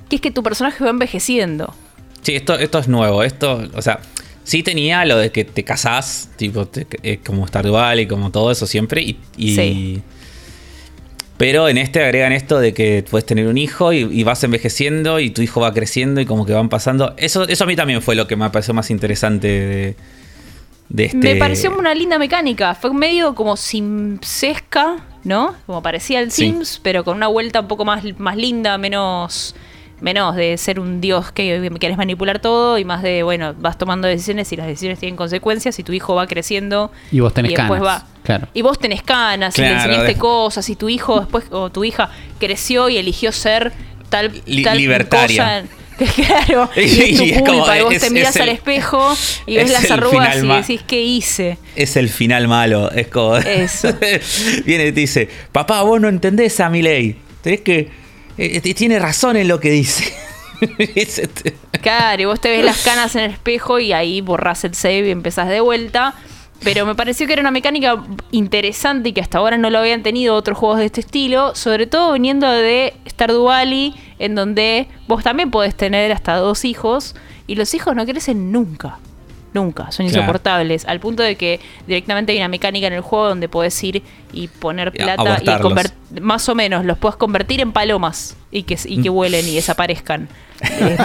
Que 0.08 0.16
es 0.16 0.22
que 0.22 0.30
tu 0.30 0.42
personaje 0.42 0.82
va 0.82 0.90
envejeciendo. 0.90 1.74
Sí, 2.22 2.34
esto, 2.34 2.58
esto 2.58 2.78
es 2.78 2.88
nuevo. 2.88 3.22
Esto, 3.22 3.62
o 3.74 3.82
sea, 3.82 4.00
sí 4.44 4.62
tenía 4.62 5.04
lo 5.04 5.18
de 5.18 5.30
que 5.30 5.44
te 5.44 5.62
casás, 5.62 6.30
tipo, 6.36 6.66
te- 6.66 6.86
eh, 7.02 7.20
como 7.24 7.46
Stardew 7.46 7.74
Valley, 7.74 8.06
como 8.08 8.30
todo 8.30 8.50
eso 8.50 8.66
siempre. 8.66 9.02
Y, 9.02 9.18
y- 9.36 9.54
Sí. 9.54 10.02
Pero 11.38 11.68
en 11.68 11.78
este 11.78 12.02
agregan 12.02 12.32
esto 12.32 12.58
de 12.58 12.74
que 12.74 13.04
puedes 13.08 13.24
tener 13.24 13.46
un 13.46 13.56
hijo 13.56 13.92
y, 13.92 14.00
y 14.00 14.24
vas 14.24 14.42
envejeciendo 14.42 15.20
y 15.20 15.30
tu 15.30 15.40
hijo 15.40 15.60
va 15.60 15.72
creciendo 15.72 16.20
y 16.20 16.26
como 16.26 16.44
que 16.44 16.52
van 16.52 16.68
pasando. 16.68 17.14
Eso, 17.16 17.46
eso 17.46 17.64
a 17.64 17.66
mí 17.66 17.76
también 17.76 18.02
fue 18.02 18.16
lo 18.16 18.26
que 18.26 18.34
me 18.34 18.50
pareció 18.50 18.74
más 18.74 18.90
interesante 18.90 19.46
de, 19.48 19.96
de 20.88 21.04
este. 21.04 21.16
Me 21.16 21.36
pareció 21.36 21.76
una 21.78 21.94
linda 21.94 22.18
mecánica. 22.18 22.74
Fue 22.74 22.92
medio 22.92 23.36
como 23.36 23.56
simsesca, 23.56 24.96
¿no? 25.22 25.54
Como 25.66 25.80
parecía 25.80 26.18
el 26.20 26.32
Sí. 26.32 26.46
Sims, 26.46 26.80
pero 26.82 27.04
con 27.04 27.16
una 27.16 27.28
vuelta 27.28 27.60
un 27.60 27.68
poco 27.68 27.84
más, 27.84 28.02
más 28.18 28.36
linda, 28.36 28.76
menos, 28.76 29.54
menos 30.00 30.36
de 30.36 30.56
ser 30.58 30.78
un 30.80 31.00
dios 31.00 31.32
que 31.32 31.70
quieres 31.80 31.98
manipular 31.98 32.38
todo 32.40 32.78
y 32.78 32.84
más 32.84 33.02
de, 33.02 33.22
bueno, 33.22 33.54
vas 33.58 33.76
tomando 33.78 34.06
decisiones 34.08 34.52
y 34.52 34.56
las 34.56 34.66
decisiones 34.66 34.98
tienen 34.98 35.16
consecuencias 35.16 35.78
y 35.78 35.82
tu 35.82 35.92
hijo 35.92 36.14
va 36.14 36.26
creciendo. 36.26 36.92
Y 37.10 37.20
vos 37.20 37.34
tenés 37.34 37.52
después 37.54 37.80
canas, 37.82 38.04
claro. 38.22 38.48
Y 38.54 38.62
vos 38.62 38.78
tenés 38.78 39.02
canas 39.02 39.58
y 39.58 39.62
le 39.62 39.68
enseñaste 39.72 40.04
de- 40.04 40.14
cosas 40.16 40.68
y 40.68 40.76
tu 40.76 40.88
hijo 40.88 41.20
después 41.20 41.44
o 41.50 41.70
tu 41.70 41.84
hija 41.84 42.10
creció 42.38 42.88
y 42.88 42.96
eligió 42.98 43.32
ser 43.32 43.72
tal, 44.08 44.30
Li- 44.46 44.62
tal 44.62 44.78
libertaria. 44.78 45.62
cosa. 45.62 45.74
Claro, 46.14 46.70
y 46.76 46.80
es 46.80 47.16
tu 47.18 47.24
Y 47.24 47.30
es 47.32 47.42
culpa, 47.42 47.50
como- 47.50 47.74
y 47.74 47.82
vos 47.82 47.92
es- 47.94 48.02
te 48.02 48.10
miras 48.10 48.36
el- 48.36 48.42
al 48.42 48.48
espejo 48.50 49.16
y 49.46 49.56
ves 49.56 49.64
es 49.64 49.72
las 49.72 49.90
arrugas 49.90 50.36
final 50.36 50.58
y 50.58 50.60
decís, 50.62 50.80
¿qué 50.86 51.02
hice? 51.02 51.58
Es 51.74 51.96
el 51.96 52.08
final 52.08 52.46
malo. 52.46 52.88
Es 52.92 53.08
como. 53.08 53.36
Eso. 53.36 53.88
Viene 54.64 54.86
y 54.86 54.92
te 54.92 55.00
dice: 55.00 55.28
Papá, 55.50 55.82
vos 55.82 56.00
no 56.00 56.06
entendés 56.08 56.60
a 56.60 56.70
mi 56.70 56.82
ley. 56.82 57.16
Tenés 57.42 57.62
que. 57.62 57.88
Eh, 58.38 58.74
tiene 58.74 58.98
razón 58.98 59.36
en 59.36 59.48
lo 59.48 59.60
que 59.60 59.70
dice. 59.70 60.12
Es 60.78 61.18
este- 61.18 61.56
Claro, 61.82 62.20
y 62.22 62.24
vos 62.24 62.40
te 62.40 62.48
ves 62.50 62.64
las 62.64 62.82
canas 62.82 63.14
en 63.14 63.22
el 63.22 63.30
espejo 63.30 63.78
y 63.78 63.92
ahí 63.92 64.20
borrás 64.20 64.64
el 64.64 64.74
save 64.74 65.06
y 65.06 65.10
empezás 65.10 65.48
de 65.48 65.60
vuelta. 65.60 66.14
Pero 66.64 66.84
me 66.84 66.96
pareció 66.96 67.28
que 67.28 67.34
era 67.34 67.42
una 67.42 67.52
mecánica 67.52 68.02
interesante 68.32 69.10
y 69.10 69.12
que 69.12 69.20
hasta 69.20 69.38
ahora 69.38 69.56
no 69.58 69.70
lo 69.70 69.78
habían 69.78 70.02
tenido 70.02 70.34
otros 70.34 70.58
juegos 70.58 70.78
de 70.80 70.86
este 70.86 71.00
estilo, 71.00 71.54
sobre 71.54 71.86
todo 71.86 72.12
viniendo 72.14 72.50
de 72.50 72.94
Stardew 73.08 73.44
Valley, 73.44 73.94
en 74.18 74.34
donde 74.34 74.88
vos 75.06 75.22
también 75.22 75.52
podés 75.52 75.76
tener 75.76 76.10
hasta 76.10 76.34
dos 76.34 76.64
hijos 76.64 77.14
y 77.46 77.54
los 77.54 77.72
hijos 77.74 77.94
no 77.94 78.04
crecen 78.04 78.50
nunca. 78.50 78.98
Nunca, 79.54 79.90
son 79.92 80.06
Claro. 80.06 80.20
insoportables. 80.20 80.84
Al 80.86 81.00
punto 81.00 81.22
de 81.22 81.36
que 81.36 81.60
directamente 81.86 82.32
hay 82.32 82.38
una 82.38 82.48
mecánica 82.48 82.86
en 82.86 82.92
el 82.92 83.00
juego 83.00 83.28
donde 83.28 83.48
podés 83.48 83.82
ir 83.82 84.02
y 84.32 84.48
poner 84.48 84.92
Y 84.94 84.98
plata 84.98 85.40
y 85.42 85.60
convertir, 85.60 86.20
más 86.22 86.48
o 86.48 86.54
menos, 86.54 86.84
los 86.84 86.98
puedes 86.98 87.16
convertir 87.16 87.60
en 87.60 87.72
palomas 87.72 88.36
y 88.50 88.64
que, 88.64 88.78
y 88.86 88.98
Mm. 88.98 89.02
que 89.02 89.08
vuelen 89.08 89.48
y 89.48 89.54
desaparezcan. 89.54 90.28
Eh, 90.60 90.96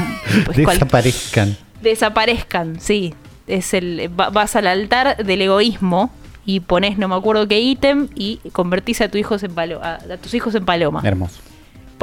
pues 0.46 0.60
cual- 0.64 0.78
Desaparezcan. 0.78 1.58
desaparezcan, 1.82 2.80
sí. 2.80 3.14
Es 3.48 3.74
el 3.74 4.10
va- 4.20 4.30
vas 4.30 4.56
al 4.56 4.68
altar 4.68 5.18
del 5.18 5.42
egoísmo 5.42 6.12
y 6.46 6.60
pones 6.62 6.98
no 6.98 7.08
me 7.08 7.16
acuerdo 7.16 7.48
qué 7.48 7.60
ítem 7.62 8.08
y 8.16 8.40
convertís 8.52 9.00
a 9.02 9.10
tus 9.10 9.20
hijos 9.20 9.44
en 9.44 9.54
palo, 9.54 9.80
a, 9.84 9.96
a 9.96 10.18
tus 10.18 10.34
hijos 10.34 10.56
en 10.56 10.66
paloma. 10.66 11.02
Hermoso. 11.04 11.40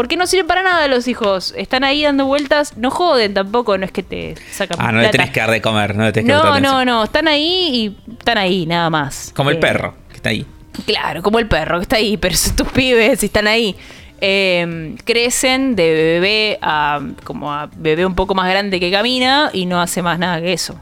Porque 0.01 0.17
no 0.17 0.27
sirven 0.27 0.47
para 0.47 0.63
nada 0.63 0.89
los 0.89 1.07
hijos. 1.09 1.53
Están 1.59 1.85
ahí 1.85 2.05
dando 2.05 2.25
vueltas, 2.25 2.75
no 2.79 2.91
joden 2.91 3.35
tampoco, 3.35 3.77
no 3.77 3.85
es 3.85 3.93
que 3.93 4.03
te 4.03 4.35
sacan 4.51 4.79
Ah, 4.81 4.91
no 4.93 5.03
le 5.03 5.11
tenés 5.11 5.29
que 5.29 5.41
dar 5.41 5.51
de 5.51 5.61
comer. 5.61 5.95
No 5.95 6.05
le 6.05 6.13
tenés 6.13 6.27
que 6.27 6.33
No, 6.33 6.43
no, 6.43 6.51
atención. 6.55 6.87
no, 6.87 7.05
están 7.05 7.29
ahí 7.29 7.69
y 8.07 8.13
están 8.19 8.39
ahí, 8.39 8.65
nada 8.65 8.89
más. 8.89 9.31
Como 9.37 9.51
el 9.51 9.57
Eh, 9.57 9.61
perro, 9.61 9.95
que 10.09 10.17
está 10.17 10.31
ahí. 10.31 10.47
Claro, 10.87 11.21
como 11.23 11.39
el 11.39 11.47
perro 11.49 11.77
que 11.77 11.83
está 11.83 11.97
ahí, 11.97 12.17
pero 12.17 12.35
son 12.35 12.57
tus 12.57 12.69
pibes 12.69 13.23
y 13.23 13.27
están 13.27 13.47
ahí. 13.47 13.77
Eh, 14.23 14.97
crecen 15.05 15.77
de 15.77 15.93
bebé 15.93 16.59
a 16.63 17.01
como 17.25 17.53
a 17.53 17.69
bebé 17.77 18.07
un 18.07 18.15
poco 18.15 18.35
más 18.35 18.49
grande 18.49 18.81
que 18.81 18.91
camina 18.91 19.51
y 19.53 19.67
no 19.67 19.83
hace 19.83 20.01
más 20.01 20.19
nada 20.19 20.41
que 20.41 20.55
eso. 20.55 20.81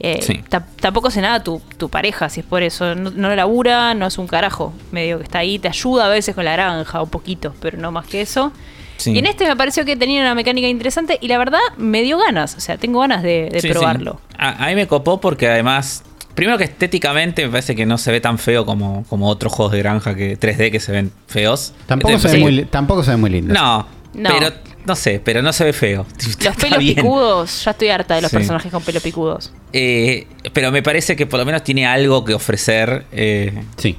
Eh, 0.00 0.20
Sí. 0.22 0.40
Tampoco 0.80 1.08
hace 1.08 1.20
nada 1.20 1.42
tu, 1.42 1.60
tu 1.76 1.88
pareja, 1.88 2.28
si 2.28 2.40
es 2.40 2.46
por 2.46 2.62
eso. 2.62 2.94
No, 2.94 3.10
no 3.10 3.34
labura, 3.34 3.94
no 3.94 4.06
hace 4.06 4.20
un 4.20 4.26
carajo. 4.28 4.72
Medio 4.92 5.18
que 5.18 5.24
está 5.24 5.38
ahí, 5.40 5.58
te 5.58 5.68
ayuda 5.68 6.06
a 6.06 6.08
veces 6.08 6.34
con 6.34 6.44
la 6.44 6.52
granja, 6.52 7.02
un 7.02 7.10
poquito, 7.10 7.54
pero 7.60 7.78
no 7.78 7.90
más 7.90 8.06
que 8.06 8.20
eso. 8.20 8.52
Sí. 8.96 9.12
Y 9.12 9.18
en 9.18 9.26
este 9.26 9.46
me 9.46 9.54
pareció 9.56 9.84
que 9.84 9.96
tenía 9.96 10.20
una 10.22 10.34
mecánica 10.34 10.66
interesante 10.68 11.18
y 11.20 11.28
la 11.28 11.38
verdad 11.38 11.60
me 11.76 12.02
dio 12.02 12.18
ganas. 12.18 12.56
O 12.56 12.60
sea, 12.60 12.76
tengo 12.78 13.00
ganas 13.00 13.22
de, 13.22 13.48
de 13.52 13.60
Sí, 13.60 13.68
sí. 13.68 13.72
probarlo. 13.72 14.20
A, 14.36 14.64
a 14.64 14.68
mí 14.68 14.74
me 14.74 14.86
copó 14.88 15.20
porque 15.20 15.48
además, 15.48 16.02
primero 16.34 16.58
que 16.58 16.64
estéticamente 16.64 17.44
me 17.44 17.50
parece 17.50 17.74
que 17.76 17.86
no 17.86 17.96
se 17.98 18.10
ve 18.12 18.20
tan 18.20 18.38
feo 18.38 18.64
como, 18.66 19.04
como 19.08 19.28
otros 19.28 19.52
juegos 19.52 19.72
de 19.72 19.78
granja 19.78 20.14
que 20.14 20.38
3D 20.38 20.70
que 20.72 20.80
se 20.80 20.92
ven 20.92 21.12
feos. 21.28 21.74
Tampoco, 21.86 22.14
Este, 22.14 22.28
se 22.28 22.34
ve 22.34 22.38
sí. 22.38 22.42
muy, 22.44 22.64
tampoco 22.64 23.02
se 23.04 23.10
ve 23.12 23.16
muy 23.16 23.30
lindo. 23.30 23.54
No, 23.54 23.86
No. 24.14 24.30
pero 24.30 24.52
no 24.88 24.96
sé, 24.96 25.20
pero 25.24 25.40
no 25.42 25.52
se 25.52 25.62
ve 25.64 25.72
feo. 25.72 26.04
Los 26.44 26.56
pelos 26.60 26.78
bien. 26.80 26.96
picudos, 26.96 27.64
ya 27.64 27.70
estoy 27.70 27.88
harta 27.90 28.16
de 28.16 28.22
los 28.22 28.30
Sí. 28.30 28.36
personajes 28.38 28.72
con 28.72 28.82
pelos 28.82 29.02
picudos. 29.02 29.52
Eh, 29.72 30.26
pero 30.52 30.72
me 30.72 30.82
parece 30.82 31.14
que 31.14 31.26
por 31.26 31.38
lo 31.38 31.46
menos 31.46 31.62
tiene 31.62 31.86
algo 31.86 32.24
que 32.24 32.34
ofrecer. 32.34 33.06
eh, 33.12 33.62
Sí. 33.76 33.96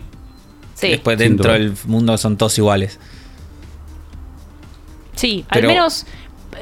Sí. 0.76 0.90
Después 0.90 1.18
dentro 1.18 1.54
del 1.54 1.74
mundo 1.86 2.18
son 2.18 2.38
todos 2.38 2.58
iguales. 2.58 3.00
Sí, 5.16 5.46
Pero- 5.52 5.68
al 5.70 5.76
menos 5.76 6.06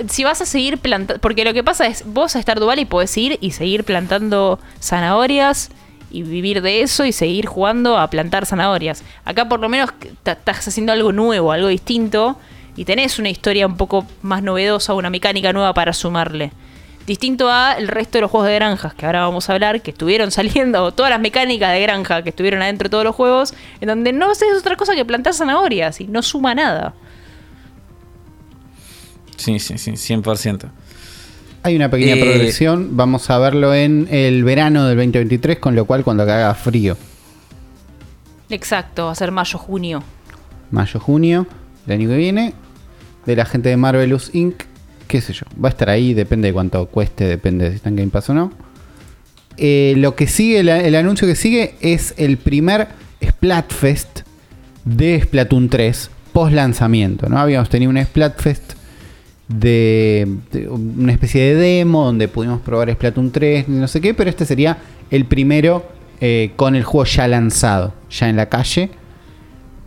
si 0.10 0.24
vas 0.24 0.42
a 0.42 0.46
seguir 0.46 0.78
plantando. 0.80 1.22
Porque 1.22 1.44
lo 1.46 1.54
que 1.54 1.64
pasa 1.64 1.88
es, 1.88 2.04
vos 2.06 2.36
a 2.36 2.42
Stardew 2.42 2.68
Valley 2.68 2.86
podés 2.86 3.16
ir 3.18 3.38
y 3.42 3.52
seguir 3.52 3.84
plantando 3.84 4.60
zanahorias 4.82 5.70
y 6.12 6.24
vivir 6.24 6.62
de 6.62 6.82
eso 6.82 7.06
y 7.06 7.12
seguir 7.12 7.46
jugando 7.46 7.98
a 7.98 8.10
plantar 8.10 8.46
zanahorias. 8.46 9.04
Acá 9.26 9.48
por 9.50 9.60
lo 9.60 9.70
menos 9.70 9.90
estás 10.26 10.68
haciendo 10.68 10.92
algo 10.94 11.12
nuevo, 11.14 11.52
algo 11.52 11.68
distinto 11.68 12.38
y 12.78 12.86
tenés 12.86 13.20
una 13.20 13.30
historia 13.30 13.68
un 13.68 13.76
poco 13.76 14.06
más 14.22 14.42
novedosa, 14.42 14.94
una 14.94 15.10
mecánica 15.10 15.52
nueva 15.52 15.74
para 15.74 15.92
sumarle. 15.92 16.52
Distinto 17.06 17.50
a 17.50 17.74
el 17.74 17.88
resto 17.88 18.18
de 18.18 18.22
los 18.24 18.32
juegos 18.32 18.48
de 18.50 18.56
granjas 18.56 18.94
que 18.94 19.06
ahora 19.06 19.22
vamos 19.22 19.50
a 19.50 19.54
hablar, 19.54 19.82
que 19.82 19.92
estuvieron 19.92 20.30
saliendo, 20.40 20.92
todas 20.94 21.10
las 21.10 21.20
mecánicas 21.20 21.72
de 21.74 21.82
granja 21.82 22.22
que 22.22 22.30
estuvieron 22.30 22.62
adentro 22.62 22.86
de 22.88 22.92
todos 22.92 23.04
los 23.04 23.16
juegos, 23.16 23.54
en 23.82 23.88
donde 23.88 24.14
no 24.14 24.32
haces 24.32 24.48
otra 24.60 24.76
cosa 24.76 24.94
que 24.96 25.04
plantar 25.06 25.34
zanahorias 25.34 26.00
y 26.02 26.08
no 26.08 26.22
suma 26.22 26.54
nada. 26.56 26.94
Sí, 29.38 29.60
sí, 29.60 29.78
sí, 29.78 29.92
100%. 29.92 30.70
Hay 31.64 31.76
una 31.76 31.90
pequeña 31.90 32.16
Eh, 32.16 32.22
progresión. 32.22 32.96
Vamos 32.98 33.30
a 33.30 33.38
verlo 33.40 33.74
en 33.74 34.08
el 34.10 34.44
verano 34.44 34.86
del 34.86 34.98
2023, 34.98 35.60
con 35.60 35.76
lo 35.76 35.86
cual 35.86 36.04
cuando 36.04 36.24
haga 36.24 36.54
frío, 36.56 36.98
Exacto, 38.50 39.06
va 39.08 39.12
a 39.12 39.16
ser 39.16 39.32
mayo-junio. 39.32 40.02
mayo, 40.72 41.00
junio, 41.02 41.46
el 41.86 41.94
año 41.94 42.08
que 42.10 42.16
viene, 42.16 42.54
de 43.28 43.36
la 43.36 43.46
gente 43.46 43.70
de 43.70 43.78
Marvelous 43.78 44.32
Inc., 44.34 44.64
qué 45.08 45.22
sé 45.22 45.34
yo, 45.34 45.46
va 45.64 45.70
a 45.70 45.72
estar 45.72 45.90
ahí, 45.90 46.14
depende 46.14 46.48
de 46.48 46.54
cuánto 46.54 46.88
cueste, 46.88 47.26
depende 47.26 47.66
de 47.66 47.72
si 47.72 47.76
está 47.76 47.90
en 47.90 47.98
Game 47.98 48.10
Pass 48.10 48.30
o 48.30 48.34
no. 48.34 48.52
Eh, 49.58 49.96
lo 49.98 50.16
que 50.16 50.28
sigue, 50.28 50.60
el, 50.60 50.96
anuncio 50.96 51.28
que 51.28 51.36
sigue 51.36 51.76
es 51.82 52.14
el 52.18 52.38
primer 52.38 52.88
Splatfest 53.24 54.22
de 54.86 55.22
Splatoon 55.22 55.70
3 55.70 56.10
post 56.32 56.54
lanzamiento, 56.54 57.28
¿no? 57.28 57.40
Habíamos 57.40 57.70
tenido 57.70 57.90
un 57.90 58.02
Splatfest 58.02 58.74
de, 59.48 60.28
una 60.70 61.12
especie 61.12 61.42
de 61.42 61.56
demo 61.56 62.06
donde 62.06 62.28
pudimos 62.28 62.62
probar 62.62 62.92
Splatoon 62.94 63.32
3 63.32 63.66
y 63.68 63.72
no 63.72 63.88
sé 63.88 64.00
qué, 64.00 64.14
pero 64.14 64.30
este 64.30 64.46
sería 64.46 64.78
el 65.10 65.26
primero 65.26 65.86
eh, 66.22 66.52
con 66.56 66.76
el 66.76 66.84
juego 66.84 67.06
ya 67.06 67.28
lanzado, 67.28 67.94
ya 68.10 68.30
en 68.30 68.38
la 68.38 68.48
calle, 68.48 68.92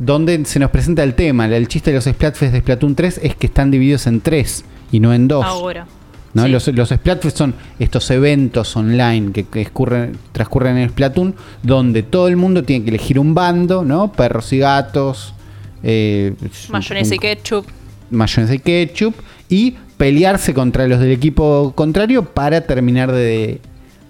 donde 0.00 0.44
se 0.46 0.58
nos 0.58 0.70
presenta 0.70 1.04
el 1.04 1.14
tema. 1.14 1.46
El 1.46 1.68
chiste 1.68 1.90
de 1.92 1.96
los 1.96 2.04
Splatfest 2.06 2.52
de 2.52 2.60
Splatoon 2.60 2.94
3 2.96 3.20
es 3.22 3.36
que 3.36 3.46
están 3.46 3.70
divididos 3.70 4.06
en 4.08 4.20
tres 4.20 4.64
y 4.90 4.98
no 4.98 5.14
en 5.14 5.28
dos. 5.28 5.44
Ahora. 5.44 5.86
¿no? 6.34 6.44
Sí. 6.44 6.48
Los, 6.50 6.66
los 6.68 6.88
Splatfest 6.88 7.36
son 7.36 7.54
estos 7.78 8.10
eventos 8.10 8.74
online 8.76 9.30
que, 9.32 9.44
que 9.44 9.64
escurren- 9.66 10.16
transcurren 10.32 10.76
en 10.78 10.88
Splatoon, 10.90 11.34
donde 11.62 12.02
todo 12.02 12.26
el 12.28 12.36
mundo 12.36 12.64
tiene 12.64 12.84
que 12.84 12.90
elegir 12.90 13.18
un 13.18 13.34
bando, 13.34 13.84
¿no? 13.84 14.10
Perros 14.12 14.52
y 14.52 14.58
gatos. 14.58 15.34
eh, 15.82 16.34
Mayonesa 16.70 17.14
y 17.14 17.18
ketchup. 17.18 17.66
mayonesa 18.10 18.54
y 18.54 18.58
ketchup 18.58 19.14
y 19.48 19.74
pelearse 19.96 20.54
contra 20.54 20.86
los 20.88 20.98
del 21.00 21.10
equipo 21.12 21.72
contrario 21.74 22.24
para 22.24 22.62
terminar 22.62 23.12
de 23.12 23.60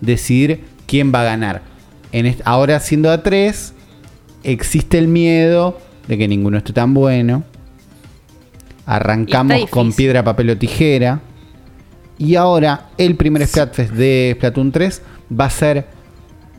decidir 0.01 0.61
quién 0.87 1.13
va 1.13 1.23
a 1.23 1.25
ganar. 1.25 1.63
En 2.13 2.37
ahora 2.45 2.79
siendo 2.81 3.11
a 3.11 3.23
3 3.23 3.73
existe 4.43 4.99
el 4.99 5.09
miedo 5.09 5.79
de 6.09 6.19
que 6.19 6.27
ninguno 6.29 6.59
esté 6.59 6.73
tan 6.73 6.95
bueno. 6.95 7.45
Arrancamos 8.87 9.69
con 9.71 9.93
piedra, 9.93 10.25
papel 10.25 10.51
o 10.51 10.57
tijera. 10.59 11.21
Y 12.19 12.35
ahora 12.35 12.89
el 12.99 13.17
primer 13.17 13.47
Splatfest 13.47 13.93
de 13.93 14.35
Splatoon 14.37 14.73
3 14.73 15.03
va 15.39 15.45
a 15.47 15.51
ser, 15.51 15.87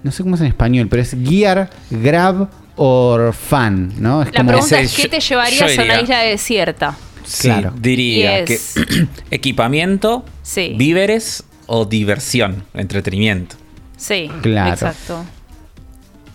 no 0.03 0.11
sé 0.11 0.23
cómo 0.23 0.35
es 0.35 0.41
en 0.41 0.47
español, 0.47 0.87
pero 0.89 1.01
es 1.01 1.15
Gear, 1.23 1.69
Grab 1.89 2.49
or 2.77 3.33
Fun, 3.33 3.93
¿no? 3.99 4.21
Es 4.23 4.31
La 4.31 4.37
como- 4.39 4.51
pregunta 4.51 4.79
ese 4.79 4.85
es: 4.85 4.95
¿qué 4.95 5.03
yo- 5.03 5.09
te 5.09 5.19
llevarías 5.19 5.77
a 5.77 5.83
una 5.83 6.01
isla 6.01 6.19
desierta? 6.21 6.97
Sí, 7.23 7.47
Claro. 7.49 7.73
diría 7.79 8.43
Yes. 8.45 8.73
que 8.75 9.07
equipamiento, 9.31 10.25
Sí. 10.41 10.73
víveres 10.77 11.43
o 11.67 11.85
diversión, 11.85 12.63
entretenimiento. 12.73 13.55
Sí, 13.97 14.29
Claro. 14.41 14.73
exacto. 14.73 15.23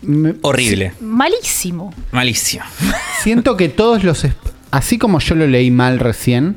Me- 0.07 0.35
Horrible, 0.43 0.93
Malísimo. 1.01 1.93
malísimo. 2.13 2.65
Siento 3.23 3.57
que 3.57 3.69
todos 3.69 4.05
los. 4.05 4.27
Así 4.71 4.99
como 4.99 5.19
yo 5.21 5.35
lo 5.35 5.47
leí 5.47 5.71
mal 5.71 5.99
recién, 5.99 6.57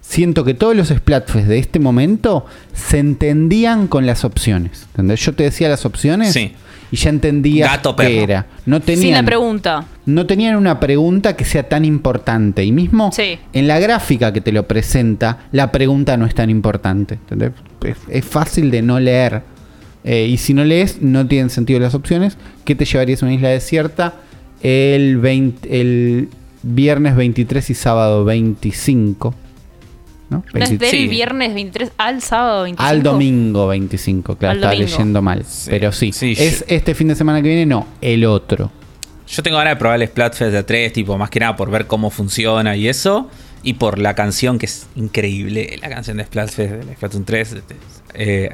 siento 0.00 0.44
que 0.44 0.54
todos 0.54 0.76
los 0.76 0.88
Splatfest 0.88 1.46
de 1.48 1.58
este 1.58 1.78
momento 1.78 2.46
se 2.72 2.98
entendían 2.98 3.86
con 3.88 4.06
las 4.06 4.24
opciones. 4.24 4.84
¿entendés? 4.90 5.20
Yo 5.20 5.34
te 5.34 5.44
decía 5.44 5.68
las 5.68 5.84
opciones 5.84 6.32
Sí. 6.32 6.52
y 6.92 6.96
ya 6.96 7.10
entendía 7.10 7.66
Gato, 7.66 7.96
qué 7.96 8.22
era. 8.22 8.46
No 8.66 8.76
Sin 8.76 8.86
la 8.86 8.94
tenían, 9.00 9.24
pregunta. 9.26 9.84
no 10.06 10.26
tenían 10.26 10.56
una 10.56 10.78
pregunta 10.78 11.34
que 11.36 11.44
sea 11.44 11.68
tan 11.68 11.84
importante. 11.84 12.64
Y 12.64 12.72
mismo 12.72 13.10
Sí. 13.12 13.38
en 13.52 13.66
la 13.66 13.78
gráfica 13.80 14.32
que 14.32 14.40
te 14.40 14.52
lo 14.52 14.68
presenta, 14.68 15.46
la 15.52 15.72
pregunta 15.72 16.16
no 16.16 16.26
es 16.26 16.34
tan 16.34 16.50
importante. 16.50 17.14
¿entendés? 17.14 17.52
Es, 17.82 17.96
es 18.08 18.24
fácil 18.24 18.70
de 18.70 18.82
no 18.82 19.00
leer. 19.00 19.42
Eh, 20.06 20.26
y 20.28 20.36
si 20.38 20.54
no 20.54 20.64
lees, 20.64 21.02
no 21.02 21.26
tienen 21.26 21.50
sentido 21.50 21.78
las 21.80 21.94
opciones. 21.94 22.38
¿Qué 22.64 22.74
te 22.74 22.84
llevarías 22.86 23.22
a 23.22 23.26
una 23.26 23.34
isla 23.34 23.48
desierta 23.50 24.14
el, 24.62 25.18
20 25.18 25.80
el 25.80 26.28
viernes 26.62 27.16
23 27.16 27.68
y 27.70 27.74
sábado 27.74 28.24
25? 28.24 29.34
¿no? 30.30 30.38
No 30.38 30.44
es 30.64 30.70
20 30.70 30.84
del 30.86 30.90
Sí. 30.90 31.08
viernes 31.08 31.54
23 31.54 31.92
al 31.98 32.20
sábado 32.22 32.62
25. 32.64 32.82
al 32.88 33.02
domingo 33.02 33.66
25, 33.68 34.36
claro, 34.36 34.52
Al 34.52 34.56
estaba 34.58 34.72
domingo. 34.74 34.90
leyendo 34.90 35.22
mal. 35.22 35.44
Sí. 35.44 35.70
Pero 35.70 35.92
sí, 35.92 36.12
Sí, 36.12 36.34
es 36.38 36.60
yo- 36.60 36.64
este 36.68 36.94
fin 36.94 37.08
de 37.08 37.14
semana 37.14 37.42
que 37.42 37.48
viene, 37.48 37.66
no, 37.66 37.86
el 38.00 38.24
otro. 38.24 38.70
Yo 39.28 39.42
tengo 39.42 39.56
ganas 39.58 39.72
de 39.74 39.76
probar 39.76 40.00
el 40.00 40.08
Splatfest 40.08 40.52
de 40.52 40.62
3, 40.62 40.92
tipo, 40.92 41.18
más 41.18 41.30
que 41.30 41.40
nada 41.40 41.56
por 41.56 41.70
ver 41.70 41.86
cómo 41.88 42.10
funciona 42.10 42.76
y 42.76 42.86
eso. 42.88 43.28
Y 43.64 43.72
por 43.74 43.98
la 43.98 44.14
canción 44.14 44.58
que 44.58 44.66
es 44.66 44.86
increíble. 44.94 45.78
La 45.82 45.88
canción 45.88 46.16
de 46.18 46.24
Splatfest 46.24 46.72
de 46.86 46.94
Splatoon 46.94 47.24
3. 47.24 47.56
eh, 48.14 48.50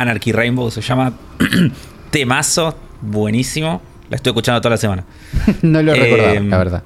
Anarchy 0.00 0.32
Rainbow 0.32 0.70
se 0.70 0.80
llama. 0.80 1.12
Temazo, 2.10 2.76
buenísimo. 3.00 3.82
La 4.10 4.16
estoy 4.16 4.30
escuchando 4.30 4.60
toda 4.60 4.70
la 4.70 4.76
semana. 4.78 5.04
no 5.62 5.82
lo 5.82 5.92
Eh, 5.94 5.98
recordaba, 5.98 6.40
la 6.40 6.58
verdad. 6.58 6.82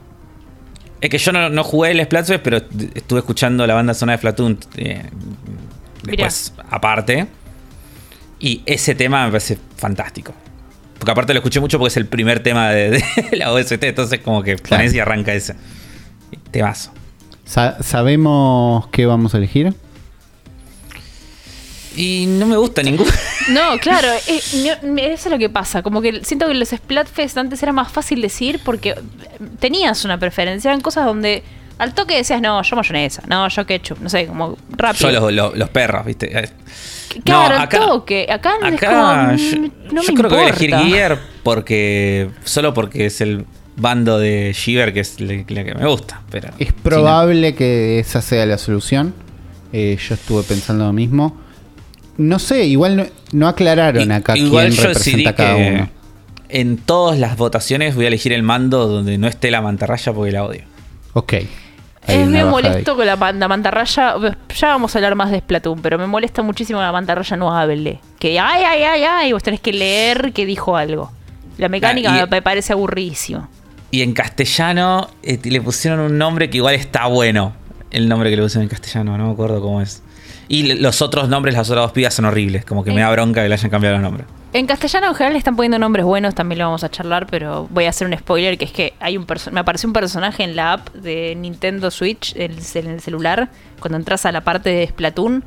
Es 1.00 1.08
que 1.10 1.18
yo 1.18 1.32
no, 1.32 1.48
no 1.48 1.64
jugué 1.64 1.92
el 1.92 2.02
Splatfest, 2.04 2.42
pero 2.42 2.58
estuve 2.94 3.20
escuchando 3.20 3.66
la 3.66 3.74
banda 3.74 3.94
sonora 3.94 4.16
de 4.16 4.18
Splatoon 4.18 4.58
eh, 4.76 5.02
después, 6.02 6.52
aparte. 6.70 7.26
Y 8.38 8.62
ese 8.66 8.94
tema 8.94 9.24
me 9.24 9.30
parece 9.32 9.58
fantástico. 9.76 10.32
Porque 10.98 11.10
aparte 11.12 11.32
lo 11.32 11.38
escuché 11.40 11.60
mucho 11.60 11.78
porque 11.78 11.88
es 11.88 11.96
el 11.96 12.06
primer 12.06 12.42
tema 12.42 12.70
de, 12.70 12.90
de 12.90 13.04
la 13.36 13.52
OST, 13.52 13.82
entonces 13.84 14.20
como 14.20 14.42
que 14.42 14.56
Claro. 14.56 14.80
pones 14.82 14.94
y 14.94 14.98
arranca 14.98 15.32
ese. 15.32 15.54
Temazo. 16.50 16.92
Sa- 17.44 17.82
¿Sabemos 17.82 18.86
qué 18.88 19.06
vamos 19.06 19.34
a 19.34 19.38
elegir? 19.38 19.74
Y 21.96 22.26
no 22.28 22.46
me 22.46 22.56
gusta 22.56 22.82
ninguno. 22.82 23.10
No, 23.48 23.78
claro, 23.80 24.08
eh, 24.28 24.40
no, 24.84 24.98
eso 25.02 25.28
es 25.28 25.32
lo 25.32 25.38
que 25.38 25.48
pasa. 25.48 25.82
Como 25.82 26.00
que 26.00 26.24
siento 26.24 26.46
que 26.46 26.54
los 26.54 26.68
Splatfest 26.68 27.36
antes 27.38 27.62
era 27.62 27.72
más 27.72 27.90
fácil 27.90 28.20
decir 28.22 28.60
porque 28.64 28.94
tenías 29.58 30.04
una 30.04 30.18
preferencia. 30.18 30.70
Eran 30.70 30.80
cosas 30.80 31.04
donde 31.06 31.42
al 31.78 31.94
toque 31.94 32.14
decías, 32.16 32.40
no, 32.40 32.62
yo 32.62 32.76
mayonesa, 32.76 33.22
no, 33.26 33.48
yo 33.48 33.66
ketchup, 33.66 33.98
no 34.00 34.08
sé, 34.10 34.26
como 34.26 34.56
rápido. 34.70 35.10
Yo 35.10 35.20
los, 35.20 35.32
los- 35.32 35.56
los 35.56 35.68
perros, 35.70 36.04
¿viste? 36.04 36.38
Eh, 36.38 36.48
Claro, 37.24 37.56
no, 37.56 37.60
al 37.62 37.68
toque. 37.68 38.26
Acá, 38.30 38.52
es 38.62 38.74
Acá 38.74 38.86
como, 38.86 39.36
yo, 39.36 39.56
mm, 39.58 39.70
no 39.94 40.02
yo 40.02 40.12
me 40.12 40.18
creo 40.18 40.30
que 40.30 40.36
voy 40.36 40.44
a 40.44 40.48
elegir. 40.50 40.76
Gear 40.76 41.18
porque. 41.42 42.30
Solo 42.44 42.72
porque 42.72 43.06
es 43.06 43.20
el 43.20 43.46
bando 43.76 44.18
de 44.20 44.52
Shiver 44.56 44.92
que 44.92 45.00
es 45.00 45.18
la 45.18 45.32
la 45.48 45.64
que 45.64 45.74
me 45.74 45.86
gusta. 45.88 46.20
Pero 46.30 46.50
Es 46.60 46.68
si 46.68 46.72
probable 46.72 47.56
que 47.56 47.98
esa 47.98 48.22
sea 48.22 48.46
la 48.46 48.58
solución. 48.58 49.12
Eh, 49.72 49.98
yo 50.08 50.14
estuve 50.14 50.44
pensando 50.44 50.84
lo 50.84 50.92
mismo. 50.92 51.36
No 52.20 52.38
sé, 52.38 52.66
igual 52.66 52.96
no, 52.96 53.04
no 53.32 53.48
aclararon 53.48 54.10
I- 54.10 54.12
acá 54.14 54.36
igual 54.36 54.66
quién 54.68 54.76
yo 54.76 54.82
representa 54.88 55.30
a 55.30 55.34
cada 55.34 55.56
que 55.56 55.70
uno. 55.74 55.88
en 56.48 56.76
todas 56.76 57.18
las 57.18 57.36
votaciones 57.36 57.94
voy 57.94 58.04
a 58.04 58.08
elegir 58.08 58.32
el 58.32 58.42
mando 58.42 58.86
donde 58.88 59.16
no 59.18 59.26
esté 59.28 59.50
la 59.50 59.62
mantarraya 59.62 60.12
porque 60.12 60.32
la 60.32 60.44
odio. 60.44 60.62
Ok. 61.14 61.34
Es 62.06 62.26
me 62.26 62.44
molesto 62.44 62.96
con 62.96 63.06
la, 63.06 63.16
man- 63.16 63.38
la 63.38 63.46
mantarraya. 63.48 64.14
Ya 64.54 64.68
vamos 64.68 64.94
a 64.94 64.98
hablar 64.98 65.14
más 65.14 65.30
de 65.30 65.38
Splatoon, 65.38 65.80
pero 65.80 65.98
me 65.98 66.06
molesta 66.06 66.42
muchísimo 66.42 66.80
la 66.80 66.92
mantarraya 66.92 67.36
no 67.36 67.54
hable. 67.56 68.00
Que 68.18 68.38
ay, 68.40 68.64
ay, 68.64 68.82
ay, 68.82 69.02
ay, 69.04 69.32
vos 69.32 69.42
tenés 69.42 69.60
que 69.60 69.72
leer 69.72 70.32
que 70.32 70.44
dijo 70.46 70.76
algo. 70.76 71.12
La 71.58 71.68
mecánica 71.68 72.14
Ah, 72.14 72.24
y- 72.26 72.30
me 72.30 72.42
parece 72.42 72.72
aburridísimo. 72.72 73.48
Y 73.92 74.02
en 74.02 74.12
castellano 74.12 75.08
eh, 75.22 75.38
le 75.42 75.60
pusieron 75.60 76.00
un 76.00 76.16
nombre 76.18 76.48
que 76.50 76.56
igual 76.58 76.74
está 76.74 77.06
bueno. 77.06 77.54
El 77.90 78.08
nombre 78.08 78.30
que 78.30 78.36
le 78.36 78.42
pusieron 78.42 78.62
en 78.64 78.68
castellano, 78.70 79.16
no 79.18 79.26
me 79.26 79.32
acuerdo 79.32 79.60
cómo 79.60 79.80
es. 79.82 80.02
Y 80.50 80.74
los 80.74 81.00
otros 81.00 81.28
nombres, 81.28 81.54
las 81.54 81.70
otras 81.70 81.84
dos 81.84 81.92
pibas 81.92 82.12
son 82.12 82.24
horribles. 82.24 82.64
Como 82.64 82.82
que 82.82 82.90
me 82.90 83.00
Eh. 83.00 83.04
da 83.04 83.10
bronca 83.12 83.40
que 83.42 83.48
le 83.48 83.54
hayan 83.54 83.70
cambiado 83.70 83.94
los 83.96 84.02
nombres. 84.02 84.26
En 84.52 84.66
castellano 84.66 85.06
en 85.06 85.14
general 85.14 85.32
le 85.34 85.38
están 85.38 85.54
poniendo 85.54 85.78
nombres 85.78 86.04
buenos, 86.04 86.34
también 86.34 86.58
lo 86.58 86.64
vamos 86.64 86.82
a 86.82 86.90
charlar, 86.90 87.28
pero 87.30 87.68
voy 87.70 87.84
a 87.84 87.90
hacer 87.90 88.04
un 88.08 88.18
spoiler 88.18 88.58
que 88.58 88.64
es 88.64 88.72
que 88.72 88.94
hay 88.98 89.16
un 89.16 89.24
me 89.52 89.60
apareció 89.60 89.86
un 89.88 89.92
personaje 89.92 90.42
en 90.42 90.56
la 90.56 90.72
app 90.72 90.92
de 90.92 91.36
Nintendo 91.36 91.92
Switch 91.92 92.34
en 92.34 92.50
el 92.88 93.00
celular, 93.00 93.48
cuando 93.78 93.96
entras 93.96 94.26
a 94.26 94.32
la 94.32 94.40
parte 94.40 94.70
de 94.70 94.84
Splatoon, 94.88 95.44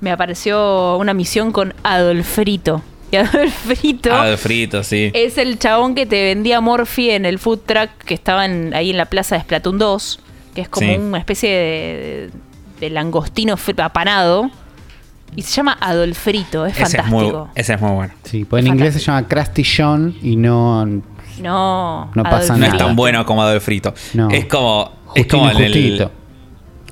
me 0.00 0.10
apareció 0.10 0.96
una 0.96 1.14
misión 1.14 1.52
con 1.52 1.72
Adolfrito. 1.84 2.82
Y 3.12 3.16
Adolfrito 3.18 4.10
Ah, 4.12 4.26
de 4.26 4.36
frito, 4.36 4.82
sí. 4.82 5.12
es 5.14 5.38
el 5.38 5.60
chabón 5.60 5.94
que 5.94 6.06
te 6.06 6.20
vendía 6.24 6.60
Morphy 6.60 7.10
en 7.10 7.26
el 7.26 7.38
food 7.38 7.60
truck 7.66 7.90
que 8.04 8.14
estaba 8.14 8.46
en- 8.46 8.74
ahí 8.74 8.90
en 8.90 8.96
la 8.96 9.06
plaza 9.06 9.36
de 9.36 9.42
Splatoon 9.42 9.78
2, 9.78 10.18
que 10.56 10.62
es 10.62 10.68
como 10.68 10.88
Sí. 10.90 10.96
una 10.98 11.18
especie 11.18 11.50
de, 11.50 11.54
de 11.54 12.30
langostino 12.88 13.56
fr- 13.58 13.82
apanado. 13.84 14.50
Y 15.36 15.42
se 15.42 15.52
llama 15.56 15.76
Adolfrito, 15.80 16.66
es 16.66 16.72
ese, 16.80 16.96
es 16.98 17.06
muy, 17.06 17.24
fantástico. 17.26 17.48
ese 17.54 17.74
es 17.74 17.80
muy 17.80 17.90
bueno. 17.92 18.12
Sí, 18.24 18.44
pues 18.44 18.64
en 18.64 18.72
inglés 18.72 18.94
se 18.94 19.00
llama 19.00 19.28
Krusty 19.28 19.62
John 19.76 20.16
y 20.22 20.36
no. 20.36 20.86
No, 21.40 22.10
No 22.14 22.22
pasa 22.24 22.54
No 22.54 22.60
nada. 22.60 22.72
es 22.72 22.78
tan 22.78 22.96
bueno 22.96 23.24
como 23.26 23.42
Adolf 23.42 23.64
Frito. 23.64 23.94
No. 24.14 24.28
Es 24.30 24.46
como. 24.46 24.90
es 25.14 25.26
como 25.26 25.50
en 25.50 25.58
el. 25.62 26.08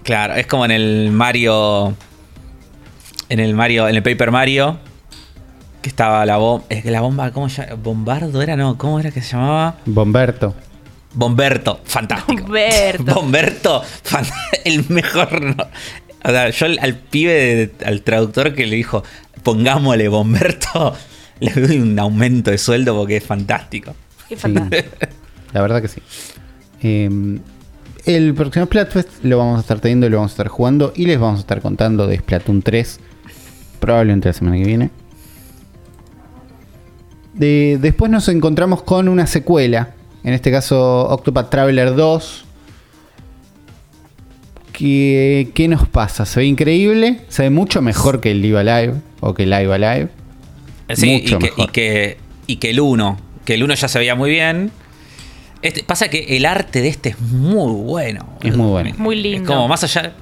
Claro, 0.05 0.35
es 0.35 0.47
como 0.47 0.65
en 0.67 0.71
el 0.71 1.11
Mario. 1.11 1.95
En 3.29 3.41
el 3.41 3.55
Mario. 3.55 3.89
En 3.89 3.97
el 3.97 4.03
Paper 4.03 4.31
Mario. 4.31 4.79
Que 5.83 5.89
estaba 5.89 6.25
la 6.25 6.37
bomba. 6.39 6.65
Es 6.69 6.83
que 6.83 6.91
la 6.91 7.01
bomba. 7.01 7.31
¿Cómo 7.33 7.49
llama? 7.49 7.75
¿Bombardo 7.75 8.41
era? 8.41 8.57
No, 8.57 8.79
¿cómo 8.79 9.01
era 9.01 9.11
que 9.11 9.21
se 9.21 9.33
llamaba? 9.37 9.75
Bomberto. 9.85 10.55
Bomberto. 11.15 11.81
Fantástico. 11.85 12.43
Bomberto. 12.45 13.05
Bomberto. 13.15 13.83
fan- 14.03 14.27
el 14.65 14.85
mejor. 14.89 15.41
no- 15.43 15.67
O 16.25 16.29
sea, 16.31 16.51
yo 16.51 16.67
al, 16.67 16.79
al 16.81 16.97
pibe, 16.97 17.33
de- 17.33 17.85
al 17.87 18.03
traductor 18.03 18.55
que 18.55 18.67
le 18.67 18.77
dijo, 18.77 19.03
pongámosle 19.43 20.09
Bomberto, 20.09 20.95
le 21.41 21.53
doy 21.53 21.79
un 21.79 21.99
aumento 21.99 22.51
de 22.51 22.59
sueldo 22.59 22.95
porque 22.97 23.17
es 23.19 23.25
fantástico. 23.25 23.95
Qué 24.29 24.37
Sí, 24.37 24.41
fantástico. 24.43 24.89
la 25.53 25.63
verdad 25.63 25.81
que 25.81 25.89
sí. 25.89 26.03
Eh, 26.83 27.39
el 28.05 28.35
próximo 28.35 28.67
Splatfest 28.67 29.25
lo 29.25 29.39
vamos 29.39 29.59
a 29.59 29.61
estar 29.61 29.81
teniendo 29.81 30.07
y 30.07 30.11
lo 30.11 30.17
vamos 30.19 30.31
a 30.31 30.35
estar 30.35 30.49
jugando 30.49 30.93
y 30.95 31.07
les 31.07 31.19
vamos 31.19 31.39
a 31.39 31.41
estar 31.41 31.61
contando 31.61 32.07
de 32.07 32.19
Splatoon 32.19 32.63
3 32.63 33.01
probablemente 33.81 34.29
la 34.29 34.33
semana 34.35 34.57
que 34.57 34.65
viene. 34.65 34.91
De- 37.35 37.79
después 37.81 38.11
nos 38.11 38.29
encontramos 38.29 38.83
con 38.83 39.09
una 39.09 39.27
secuela, 39.27 39.95
en 40.25 40.35
este 40.35 40.51
caso 40.51 41.09
Octopath 41.09 41.51
Traveler 41.51 41.95
2. 41.95 42.45
¿Qué, 44.73 45.51
¿Qué 45.55 45.67
nos 45.69 45.89
pasa? 45.89 46.25
Se 46.25 46.41
ve 46.41 46.47
increíble, 46.47 47.21
se 47.29 47.43
ve 47.43 47.51
mucho 47.51 47.83
mejor 47.83 48.21
que 48.21 48.31
el 48.31 48.41
Live 48.43 48.61
Alive 48.61 48.95
o 49.21 49.35
que 49.35 49.43
el 49.45 49.51
Live 49.51 49.75
Alive. 49.75 50.09
Sí, 50.95 51.11
y 51.17 51.23
Mucho 51.23 51.39
que, 51.39 51.47
y, 51.47 51.51
mejor. 51.51 51.73
que, 51.73 52.17
y 52.47 52.57
que 52.57 52.71
el 52.71 52.81
1, 52.81 53.19
que 53.45 53.55
el 53.55 53.63
1 53.65 53.75
ya 53.75 53.89
se 53.89 53.99
veía 53.99 54.15
muy 54.15 54.31
bien. 54.31 54.71
Este, 55.63 55.83
pasa 55.83 56.09
que 56.09 56.37
el 56.37 56.47
arte 56.47 56.81
de 56.81 56.89
este 56.89 57.09
es 57.11 57.21
muy 57.21 57.73
bueno. 57.83 58.39
Es 58.43 58.57
muy 58.57 58.69
bueno. 58.71 58.95
Muy 58.99 59.17
Es 59.17 59.23
lindo. 59.23 59.53
como 59.53 59.67
más 59.67 59.83
allá. 59.83 60.13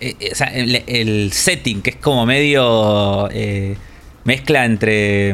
eh, 0.00 0.16
eh, 0.18 0.30
o 0.32 0.34
sea, 0.34 0.48
el, 0.48 0.82
el 0.88 1.32
setting, 1.32 1.80
que 1.82 1.90
es 1.90 1.96
como 1.96 2.26
medio. 2.26 3.28
eh, 3.30 3.76
mezcla 4.24 4.64
entre. 4.64 5.30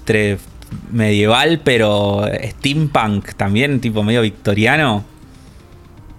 entre 0.00 0.38
medieval, 0.90 1.60
pero 1.64 2.26
steampunk 2.42 3.34
también, 3.34 3.80
tipo 3.80 4.02
medio 4.02 4.22
victoriano. 4.22 5.04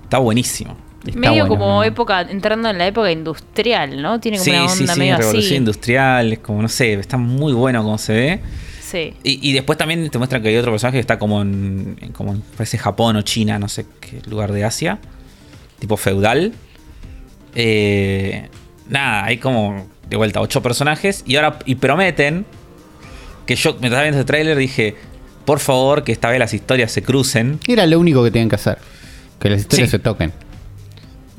Está 0.03 0.17
buenísimo. 0.19 0.77
Está 1.05 1.19
medio 1.19 1.45
bueno. 1.47 1.49
como 1.63 1.83
época, 1.83 2.21
entrando 2.21 2.69
en 2.69 2.77
la 2.77 2.87
época 2.87 3.11
industrial, 3.11 4.01
¿no? 4.01 4.19
Tiene 4.19 4.37
como 4.37 4.45
Sí, 4.45 4.51
una 4.51 4.69
sí, 4.69 4.79
onda 4.81 4.93
sí, 4.93 4.99
medio 4.99 5.17
revolución 5.17 5.45
así. 5.45 5.55
industrial, 5.55 6.33
es 6.33 6.39
como, 6.39 6.61
no 6.61 6.69
sé, 6.69 6.93
está 6.93 7.17
muy 7.17 7.51
bueno 7.53 7.83
como 7.83 7.97
se 7.97 8.13
ve. 8.13 8.39
Sí. 8.81 9.13
Y, 9.23 9.49
y 9.49 9.53
después 9.53 9.77
también 9.77 10.07
te 10.09 10.17
muestran 10.17 10.41
que 10.41 10.49
hay 10.49 10.55
otro 10.55 10.71
personaje 10.71 10.97
que 10.97 11.01
está 11.01 11.17
como 11.19 11.41
en, 11.41 11.97
en- 11.99 12.11
como 12.13 12.31
en, 12.33 12.41
parece 12.55 12.77
Japón 12.77 13.15
o 13.17 13.21
China, 13.23 13.57
no 13.59 13.67
sé 13.67 13.85
qué 13.99 14.21
lugar 14.29 14.51
de 14.51 14.63
Asia, 14.63 14.99
tipo 15.79 15.97
feudal. 15.97 16.53
Eh, 17.55 18.47
nada, 18.89 19.25
hay 19.25 19.37
como 19.37 19.87
de 20.09 20.15
vuelta 20.17 20.41
ocho 20.41 20.61
personajes 20.61 21.23
y 21.25 21.35
ahora 21.35 21.59
y 21.65 21.75
prometen 21.75 22.45
que 23.45 23.55
yo 23.55 23.71
estaba 23.71 24.01
viendo 24.01 24.19
este 24.19 24.25
tráiler 24.27 24.57
dije, 24.57 24.95
por 25.45 25.59
favor 25.59 26.03
que 26.03 26.11
esta 26.11 26.29
vez 26.29 26.39
las 26.39 26.53
historias 26.53 26.91
se 26.91 27.03
crucen. 27.03 27.59
Era 27.67 27.85
lo 27.85 27.99
único 27.99 28.23
que 28.23 28.31
tenían 28.31 28.49
que 28.49 28.55
hacer. 28.55 28.77
Que 29.39 29.49
las 29.49 29.61
historias 29.61 29.89
Sí. 29.89 29.97
se 29.97 29.99
toquen. 29.99 30.31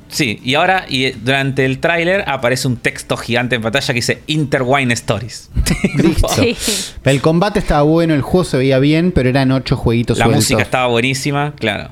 Sí, 0.09 0.39
y 0.45 0.55
ahora 0.55 0.85
y 0.89 1.07
eh, 1.07 1.17
durante 1.21 1.65
el 1.65 1.81
tráiler 1.81 2.25
aparece 2.29 2.69
un 2.69 2.77
texto 2.77 3.17
gigante 3.17 3.57
en 3.57 3.63
pantalla 3.63 3.87
que 3.89 3.95
dice 3.95 4.23
Interwine 4.29 4.93
Stories. 4.95 5.51
Listo. 5.97 6.29
Sí. 6.29 6.57
El 7.03 7.21
combate 7.21 7.59
estaba 7.59 7.83
bueno, 7.83 8.15
el 8.15 8.21
juego 8.23 8.45
se 8.45 8.57
veía 8.59 8.79
bien, 8.79 9.11
pero 9.11 9.29
eran 9.29 9.51
ocho 9.51 9.77
jueguitos 9.77 10.19
La 10.19 10.27
sueltos. 10.27 10.45
música 10.45 10.63
estaba 10.63 10.87
buenísima, 10.87 11.55
claro. 11.59 11.91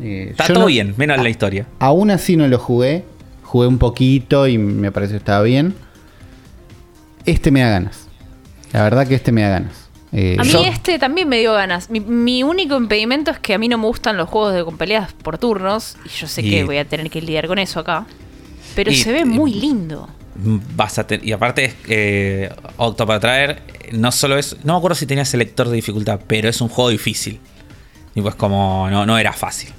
Eh, 0.00 0.28
Está 0.30 0.46
todo 0.48 0.60
no- 0.60 0.66
bien, 0.66 0.94
menos 0.96 1.22
la 1.22 1.28
historia. 1.28 1.66
Aún 1.78 2.10
así 2.10 2.36
no 2.36 2.48
lo 2.48 2.58
jugué. 2.58 3.04
Jugué 3.44 3.66
un 3.68 3.78
poquito 3.78 4.48
y 4.48 4.58
me 4.58 4.90
pareció 4.90 5.14
que 5.14 5.18
estaba 5.18 5.42
bien. 5.42 5.74
Este 7.26 7.50
me 7.50 7.60
da 7.60 7.68
ganas. 7.70 8.08
La 8.72 8.82
verdad 8.82 9.06
que 9.06 9.14
este 9.14 9.32
me 9.32 9.42
da 9.42 9.48
ganas. 9.50 9.88
Eh, 10.12 10.36
A 10.38 10.42
mí 10.44 10.50
Yo- 10.50 10.64
este 10.64 10.98
también 10.98 11.28
me 11.28 11.38
dio 11.38 11.52
ganas. 11.52 11.88
Mi, 11.90 12.00
mi 12.00 12.42
único 12.42 12.76
impedimento 12.76 13.30
es 13.30 13.38
que 13.38 13.54
a 13.54 13.58
mí 13.58 13.68
no 13.68 13.78
me 13.78 13.86
gustan 13.86 14.16
los 14.16 14.28
juegos 14.28 14.54
de 14.54 14.64
con 14.64 14.76
peleas 14.76 15.12
por 15.12 15.38
turnos. 15.38 15.96
Y 16.04 16.08
yo 16.08 16.26
sé 16.26 16.42
Y- 16.42 16.50
que 16.50 16.64
voy 16.64 16.78
a 16.78 16.84
tener 16.84 17.10
que 17.10 17.20
lidiar 17.20 17.46
con 17.46 17.58
eso 17.58 17.80
acá. 17.80 18.06
Pero 18.74 18.90
Y- 18.90 18.96
se 18.96 19.12
ve 19.12 19.24
muy 19.24 19.52
lindo. 19.54 20.08
Vas 20.76 20.98
a 20.98 21.06
ten- 21.06 21.20
y 21.22 21.32
aparte 21.32 21.64
es 21.66 21.74
eh, 21.88 22.52
Octopath 22.76 23.20
Traveler 23.20 23.62
no 23.92 24.10
solo 24.12 24.38
es 24.38 24.56
no 24.64 24.74
me 24.74 24.78
acuerdo 24.78 24.94
si 24.94 25.04
tenía 25.04 25.24
selector 25.24 25.68
de 25.68 25.74
dificultad 25.74 26.20
pero 26.26 26.48
es 26.48 26.60
un 26.60 26.68
juego 26.68 26.88
difícil 26.88 27.40
y 28.14 28.22
pues 28.22 28.36
como 28.36 28.88
no, 28.88 29.04
no 29.04 29.18
era 29.18 29.32
fácil 29.32 29.70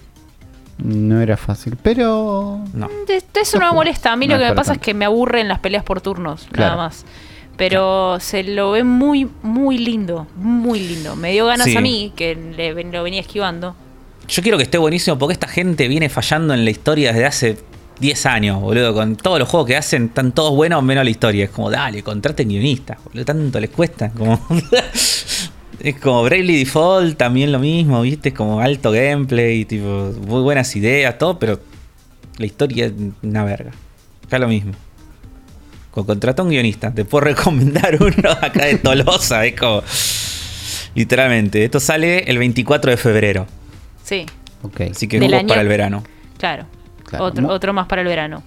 No 0.78 1.22
era 1.22 1.38
fácil, 1.38 1.78
pero... 1.82 2.64
no 2.74 2.90
eso 3.42 3.60
no 3.60 3.70
me 3.70 3.74
molesta. 3.74 4.12
A 4.12 4.16
mí 4.18 4.28
no 4.28 4.34
lo 4.36 4.40
que 4.40 4.44
me 4.46 4.50
para 4.52 4.56
pasa 4.56 4.74
es 4.74 4.80
que 4.80 4.94
me 4.94 5.06
aburren 5.06 5.48
las 5.48 5.60
peleas 5.60 5.84
por 5.84 6.02
turnos, 6.02 6.48
Claro. 6.52 6.74
nada 6.76 6.88
más. 6.90 7.06
Pero 7.62 8.20
se 8.20 8.44
lo 8.44 8.72
ve 8.72 8.84
muy, 8.84 9.30
muy 9.44 9.78
lindo. 9.78 10.26
Muy 10.36 10.80
lindo. 10.80 11.16
Me 11.16 11.32
dio 11.32 11.46
ganas 11.46 11.68
Sí. 11.68 11.78
a 11.78 11.82
mí, 11.82 12.12
que 12.16 12.36
le 12.36 12.74
lo 12.86 13.04
venía 13.04 13.22
esquivando. 13.22 13.76
yo 14.28 14.42
quiero 14.42 14.58
que 14.58 14.64
esté 14.64 14.80
buenísimo 14.80 15.18
porque 15.20 15.34
esta 15.34 15.48
gente 15.48 15.88
viene 15.88 16.10
fallando 16.10 16.56
en 16.56 16.66
la 16.66 16.72
historia 16.72 17.12
desde 17.14 17.26
hace 17.26 17.58
10 18.00 18.26
años 18.26 18.62
boludo 18.62 18.94
con 18.96 19.16
todos 19.16 19.38
los 19.38 19.48
juegos 19.48 19.68
que 19.68 19.76
hacen 19.78 20.06
están 20.06 20.32
todos 20.32 20.56
buenos 20.56 20.82
menos 20.82 21.04
la 21.04 21.10
historia 21.12 21.44
es 21.46 21.50
como 21.52 21.70
dale 21.70 22.02
contraten 22.02 22.48
guionistas 22.48 22.98
boludo 23.04 23.26
tanto 23.26 23.60
les 23.60 23.70
cuesta 23.70 24.10
como 24.12 24.40
es 25.80 25.96
como 26.00 26.24
Bravely 26.24 26.58
Default 26.60 27.18
también 27.18 27.52
lo 27.52 27.60
mismo 27.60 28.02
viste 28.02 28.30
es 28.30 28.36
como 28.36 28.60
alto 28.60 28.92
gameplay 28.92 29.66
tipo 29.66 30.14
muy 30.26 30.42
buenas 30.42 30.74
ideas 30.76 31.18
todo 31.18 31.38
pero 31.38 31.60
la 32.38 32.46
historia 32.46 32.86
es 32.88 32.94
una 33.22 33.44
verga 33.44 33.72
acá 34.26 34.40
lo 34.40 34.48
mismo 34.48 34.72
con 35.92 36.06
contrata 36.06 36.42
un 36.44 36.50
guionista 36.50 36.92
te 36.94 37.06
puedo 37.06 37.26
recomendar 37.26 37.98
uno 38.02 38.32
acá 38.42 38.66
de 38.66 38.78
Tolosa 38.78 39.46
es 39.46 39.60
como 39.60 39.84
literalmente 40.96 41.64
esto 41.64 41.80
sale 41.80 42.20
el 42.30 42.38
24 42.38 42.92
de 42.92 42.98
febrero 42.98 43.48
Sí, 44.04 44.26
Ok. 44.64 44.82
así 44.92 45.08
que 45.08 45.20
Del 45.20 45.34
año- 45.34 45.48
para 45.48 45.62
el 45.62 45.68
verano 45.68 46.04
claro. 46.38 46.66
Claro. 47.06 47.26
Otro, 47.26 47.48
otro 47.50 47.74
más 47.74 47.88
para 47.88 48.02
el 48.04 48.08
verano. 48.08 48.42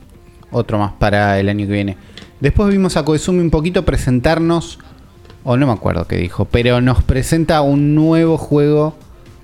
Otro 0.50 0.78
más 0.78 0.92
para 0.98 1.38
el 1.38 1.48
año 1.50 1.66
que 1.66 1.72
viene. 1.74 1.96
Después 2.40 2.70
vimos 2.70 2.96
a 2.96 3.04
Koizumi 3.04 3.40
un 3.40 3.50
poquito 3.50 3.84
presentarnos, 3.84 4.78
o 5.42 5.56
no 5.58 5.66
me 5.66 5.72
acuerdo 5.74 6.06
qué 6.06 6.16
dijo, 6.16 6.46
pero 6.46 6.80
nos 6.80 7.02
presenta 7.02 7.60
un 7.60 7.94
nuevo 7.94 8.38
juego 8.38 8.96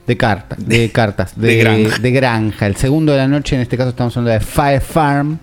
de 0.07 0.16
cartas, 0.16 0.59
de 0.66 0.90
cartas, 0.92 1.38
de, 1.38 1.48
de 1.48 1.57
granja. 1.57 1.98
de 1.98 2.11
granja. 2.12 2.66
El 2.66 2.76
segundo 2.76 3.12
de 3.12 3.18
la 3.18 3.28
noche, 3.28 3.57
en 3.57 3.62
este 3.62 3.76
caso 3.76 3.90
estamos 3.90 4.16
hablando 4.16 4.38
de 4.38 4.40
Fire 4.44 4.80
Farm. 4.80 5.38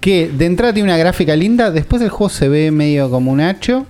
Que 0.00 0.28
de 0.28 0.46
entrada 0.46 0.72
tiene 0.72 0.88
una 0.88 0.96
gráfica 0.96 1.34
linda, 1.34 1.70
después 1.70 2.00
el 2.02 2.08
juego 2.08 2.28
se 2.30 2.48
ve 2.48 2.70
medio 2.70 3.10
como 3.10 3.32
un 3.32 3.40
hacho. 3.40 3.86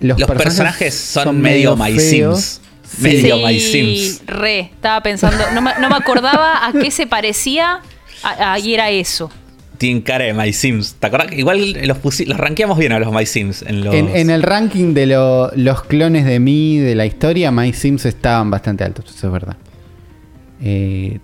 Los 0.00 0.20
personajes 0.24 0.94
son, 0.94 1.40
medio 1.40 1.76
My 1.76 1.92
feos. 1.98 2.60
Sims. 2.82 3.00
Medio 3.00 3.36
My 3.46 3.58
Sims. 3.58 4.22
re. 4.26 4.60
Estaba 4.60 5.02
pensando, 5.02 5.38
no 5.54 5.62
me, 5.62 5.70
no 5.80 5.88
me 5.88 5.96
acordaba 5.96 6.66
a 6.66 6.72
qué 6.72 6.90
se 6.90 7.06
parecía 7.06 7.80
a- 8.22 8.52
a- 8.52 8.58
y 8.58 8.74
era 8.74 8.90
eso. 8.90 9.30
Tienen 9.78 10.02
cara 10.02 10.24
de 10.26 10.34
My 10.34 10.52
Sims. 10.52 10.94
¿Te 10.98 11.06
acuerdas? 11.06 11.28
que 11.30 11.36
Igual 11.38 11.72
los, 11.86 12.20
los 12.20 12.36
rankeamos 12.36 12.78
bien 12.78 12.92
a 12.92 12.98
los 12.98 13.12
My 13.12 13.24
Sims. 13.24 13.62
En, 13.62 13.82
los... 13.84 13.94
En, 13.94 14.08
en 14.14 14.28
el 14.30 14.42
ranking 14.42 14.92
de 14.92 15.06
lo- 15.06 15.50
los 15.56 15.82
clones 15.84 16.24
de 16.26 16.38
mí 16.40 16.78
de 16.78 16.94
la 16.94 17.06
historia, 17.06 17.50
My 17.50 17.72
Sims 17.72 18.04
estaban 18.04 18.50
bastante 18.50 18.84
altos, 18.84 19.06
eso 19.16 19.28
es 19.28 19.32
verdad. 19.32 19.56
Eh, 20.62 21.18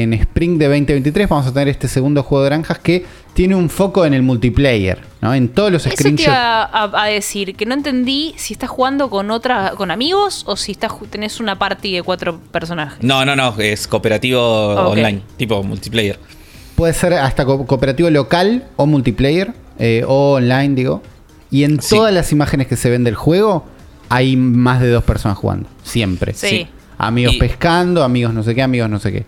en 0.00 0.12
Spring 0.14 0.58
de 0.58 0.66
2023 0.68 1.28
vamos 1.28 1.46
a 1.46 1.52
tener 1.52 1.68
este 1.68 1.88
segundo 1.88 2.22
juego 2.22 2.44
de 2.44 2.50
granjas 2.50 2.78
que 2.78 3.04
tiene 3.34 3.54
un 3.54 3.68
foco 3.68 4.04
en 4.06 4.14
el 4.14 4.22
multiplayer, 4.22 5.00
¿no? 5.20 5.34
En 5.34 5.48
todos 5.48 5.70
los 5.72 5.82
Eso 5.86 5.90
te 5.94 5.96
screenshots. 6.02 6.28
iba 6.28 6.62
a, 6.62 7.02
a 7.04 7.06
decir, 7.06 7.54
que 7.56 7.66
no 7.66 7.74
entendí 7.74 8.34
si 8.36 8.54
estás 8.54 8.70
jugando 8.70 9.10
con 9.10 9.30
otra, 9.30 9.72
con 9.76 9.90
amigos 9.90 10.44
o 10.46 10.56
si 10.56 10.72
estás, 10.72 10.92
tenés 11.10 11.40
una 11.40 11.58
party 11.58 11.92
de 11.94 12.02
cuatro 12.02 12.38
personajes. 12.50 13.02
No, 13.02 13.24
no, 13.24 13.34
no. 13.36 13.54
Es 13.58 13.86
cooperativo 13.86 14.40
Ok. 14.74 14.92
online. 14.92 15.22
Tipo 15.36 15.62
multiplayer. 15.62 16.18
Puede 16.76 16.92
ser 16.94 17.14
hasta 17.14 17.44
co- 17.44 17.66
cooperativo 17.66 18.08
local 18.10 18.64
o 18.76 18.86
multiplayer, 18.86 19.52
eh, 19.78 20.04
o 20.06 20.34
online, 20.34 20.74
digo. 20.74 21.02
Y 21.50 21.64
en 21.64 21.80
Sí. 21.82 21.96
todas 21.96 22.12
las 22.14 22.32
imágenes 22.32 22.66
que 22.66 22.76
se 22.76 22.88
ven 22.90 23.04
del 23.04 23.14
juego, 23.14 23.64
hay 24.08 24.36
más 24.36 24.80
de 24.80 24.88
dos 24.90 25.04
personas 25.04 25.36
jugando. 25.38 25.68
Siempre. 25.82 26.32
Sí. 26.34 26.66
Amigos 26.98 27.34
Y- 27.34 27.38
pescando, 27.38 28.02
amigos 28.04 28.32
no 28.34 28.42
sé 28.42 28.54
qué, 28.54 28.62
amigos 28.62 28.88
no 28.90 28.98
sé 28.98 29.12
qué. 29.12 29.26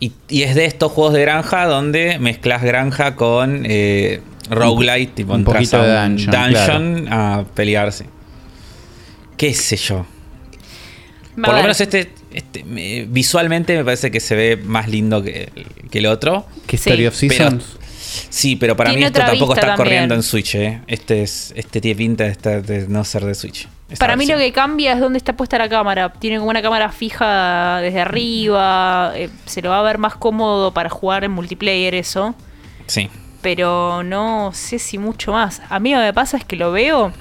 Y, 0.00 0.12
y 0.30 0.42
es 0.42 0.54
de 0.54 0.64
estos 0.64 0.90
juegos 0.92 1.12
de 1.12 1.20
granja 1.20 1.66
donde 1.66 2.18
mezclas 2.18 2.62
granja 2.62 3.14
con 3.16 3.64
eh, 3.66 4.22
roguelite. 4.48 5.12
Tipo, 5.12 5.34
un 5.34 5.44
poquito 5.44 5.76
a 5.80 5.86
de 5.86 6.06
un 6.06 6.16
dungeon, 6.26 7.08
a 7.12 7.44
pelearse. 7.54 8.06
¿Ququé 9.36 9.54
sé 9.54 9.76
yo? 9.76 10.06
Por 11.36 11.54
lo 11.54 11.62
menos 11.62 11.80
este, 11.80 12.10
este 12.32 12.64
me- 12.64 13.04
visualmente 13.04 13.76
me 13.76 13.84
parece 13.84 14.10
que 14.10 14.20
se 14.20 14.34
ve 14.34 14.56
más 14.56 14.88
lindo 14.88 15.22
que, 15.22 15.50
que 15.90 15.98
el 15.98 16.06
otro. 16.06 16.46
¿Qué 16.66 16.76
Sí. 16.76 16.90
Story 16.90 17.06
of 17.06 17.16
Pero-? 17.20 17.58
Sí, 18.28 18.56
pero 18.56 18.76
para 18.76 18.90
Tiene 18.90 19.02
mí 19.02 19.06
esto 19.06 19.20
tampoco 19.20 19.54
está 19.54 19.68
también. 19.68 19.76
corriendo 19.76 20.14
en 20.16 20.22
Switch, 20.22 20.54
¿eh? 20.56 20.80
Este, 20.88 21.22
es, 21.22 21.52
este 21.56 21.80
tiene 21.80 21.96
pinta 21.96 22.24
de, 22.24 22.30
estar- 22.32 22.62
de 22.62 22.88
no 22.88 23.04
ser 23.04 23.24
de 23.24 23.34
Switch. 23.34 23.68
Esta 23.90 24.06
Para 24.06 24.16
mí 24.16 24.26
lo 24.26 24.38
que 24.38 24.52
cambia 24.52 24.92
es 24.92 25.00
dónde 25.00 25.18
está 25.18 25.36
puesta 25.36 25.58
la 25.58 25.68
cámara. 25.68 26.12
Tiene 26.12 26.38
como 26.38 26.50
una 26.50 26.62
cámara 26.62 26.90
fija 26.92 27.80
desde 27.80 28.00
arriba. 28.00 29.12
eh, 29.16 29.30
se 29.46 29.62
lo 29.62 29.70
va 29.70 29.80
a 29.80 29.82
ver 29.82 29.98
más 29.98 30.14
cómodo 30.14 30.72
para 30.72 30.88
jugar 30.88 31.24
en 31.24 31.32
multiplayer 31.32 31.94
eso. 31.94 32.34
Sí. 32.86 33.08
Pero 33.42 34.02
no 34.02 34.52
sé 34.54 34.78
si 34.78 34.98
mucho 34.98 35.32
más. 35.32 35.60
A 35.68 35.80
mí 35.80 35.92
lo 35.92 35.98
que 35.98 36.04
me 36.04 36.14
pasa 36.14 36.36
es 36.36 36.44
que 36.44 36.56
lo 36.56 36.72
veo 36.72 37.12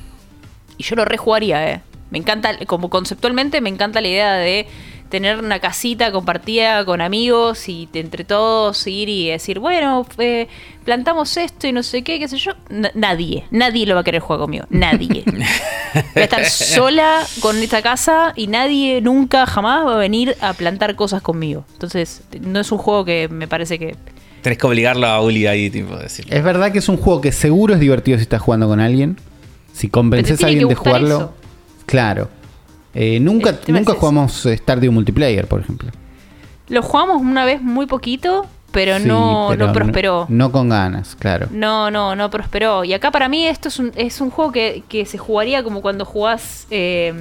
y 0.78 0.84
yo 0.84 0.96
lo 0.96 1.06
rejugaría, 1.06 1.72
eh. 1.72 1.82
Me 2.12 2.18
encanta, 2.18 2.58
como 2.66 2.90
conceptualmente, 2.90 3.62
me 3.62 3.70
encanta 3.70 4.02
la 4.02 4.08
idea 4.08 4.34
de 4.34 4.68
tener 5.10 5.40
una 5.40 5.60
casita 5.60 6.12
compartida 6.12 6.86
con 6.86 7.02
amigos 7.02 7.68
y 7.68 7.90
entre 7.94 8.24
todos 8.24 8.86
ir 8.88 9.10
y 9.10 9.30
decir, 9.30 9.60
bueno, 9.60 10.06
eh, 10.20 10.48
plantamos 10.90 11.38
esto 11.38 11.68
y 11.68 11.72
no 11.72 11.84
sé 11.84 12.02
qué, 12.02 12.18
qué 12.18 12.28
sé 12.28 12.38
yo. 12.38 12.54
N- 12.72 12.90
nadie, 12.96 13.44
nadie 13.52 13.86
lo 13.86 13.94
va 13.94 14.02
a 14.02 14.04
querer 14.04 14.22
jugar 14.22 14.40
conmigo. 14.40 14.66
Nadie. 14.72 15.24
Voy 15.34 15.44
a 16.16 16.24
estar 16.24 16.44
sola 16.46 17.22
con 17.42 17.58
esta 17.58 17.84
casa 17.84 18.34
y 18.36 18.48
nadie 18.48 19.00
nunca 19.00 19.46
jamás 19.46 19.86
va 19.86 19.94
a 19.94 19.98
venir 19.98 20.36
a 20.42 20.54
plantar 20.54 20.96
cosas 20.96 21.22
conmigo. 21.22 21.64
Entonces, 21.74 22.24
no 22.42 22.60
es 22.60 22.72
un 22.72 22.80
juego 22.80 23.06
que 23.06 23.28
me 23.30 23.48
parece 23.48 23.78
que. 23.78 23.96
Tenés 24.42 24.58
que 24.58 24.66
obligarlo 24.66 25.06
a 25.06 25.22
Uli 25.22 25.46
ahí, 25.46 25.70
tipo, 25.70 25.96
decirle. 25.96 26.36
Es 26.36 26.44
verdad 26.44 26.72
que 26.72 26.80
es 26.80 26.90
un 26.90 26.98
juego 26.98 27.22
que 27.22 27.32
seguro 27.32 27.76
es 27.76 27.80
divertido 27.80 28.18
si 28.18 28.24
estás 28.24 28.42
jugando 28.42 28.68
con 28.68 28.80
alguien. 28.80 29.18
Si 29.72 29.90
convences 29.90 30.44
a 30.44 30.48
alguien 30.48 30.70
de 30.70 30.74
jugarlo. 30.74 31.16
eso. 31.18 31.34
Claro. 31.86 32.30
Eh, 32.96 33.20
nunca 33.20 33.60
nunca 33.68 33.92
es 33.92 33.98
jugamos 34.00 34.44
Stardew 34.44 34.92
Multiplayer, 34.92 35.46
por 35.46 35.62
ejemplo. 35.62 35.92
Lo 36.68 36.82
jugamos 36.82 37.22
una 37.22 37.46
vez 37.46 37.62
muy 37.62 37.86
poquito, 37.86 38.48
pero 38.72 38.98
Sí, 39.00 39.06
no, 39.06 39.48
pero 39.50 39.68
no 39.68 39.74
prosperó. 39.74 40.26
No, 40.30 40.52
con 40.52 40.70
ganas, 40.70 41.16
claro. 41.16 41.48
No, 41.52 41.90
no, 41.92 42.16
no 42.16 42.30
prosperó. 42.30 42.84
Y 42.84 42.94
acá 42.94 43.12
para 43.12 43.28
mí 43.28 43.46
esto 43.46 43.68
es 43.68 43.80
un, 43.80 43.92
es 43.96 44.22
un 44.22 44.30
juego 44.30 44.52
que, 44.52 44.84
que 44.88 45.06
se 45.06 45.18
jugaría 45.18 45.64
como 45.64 45.82
cuando 45.82 46.06
jugás... 46.06 46.68
Eh, 46.70 47.14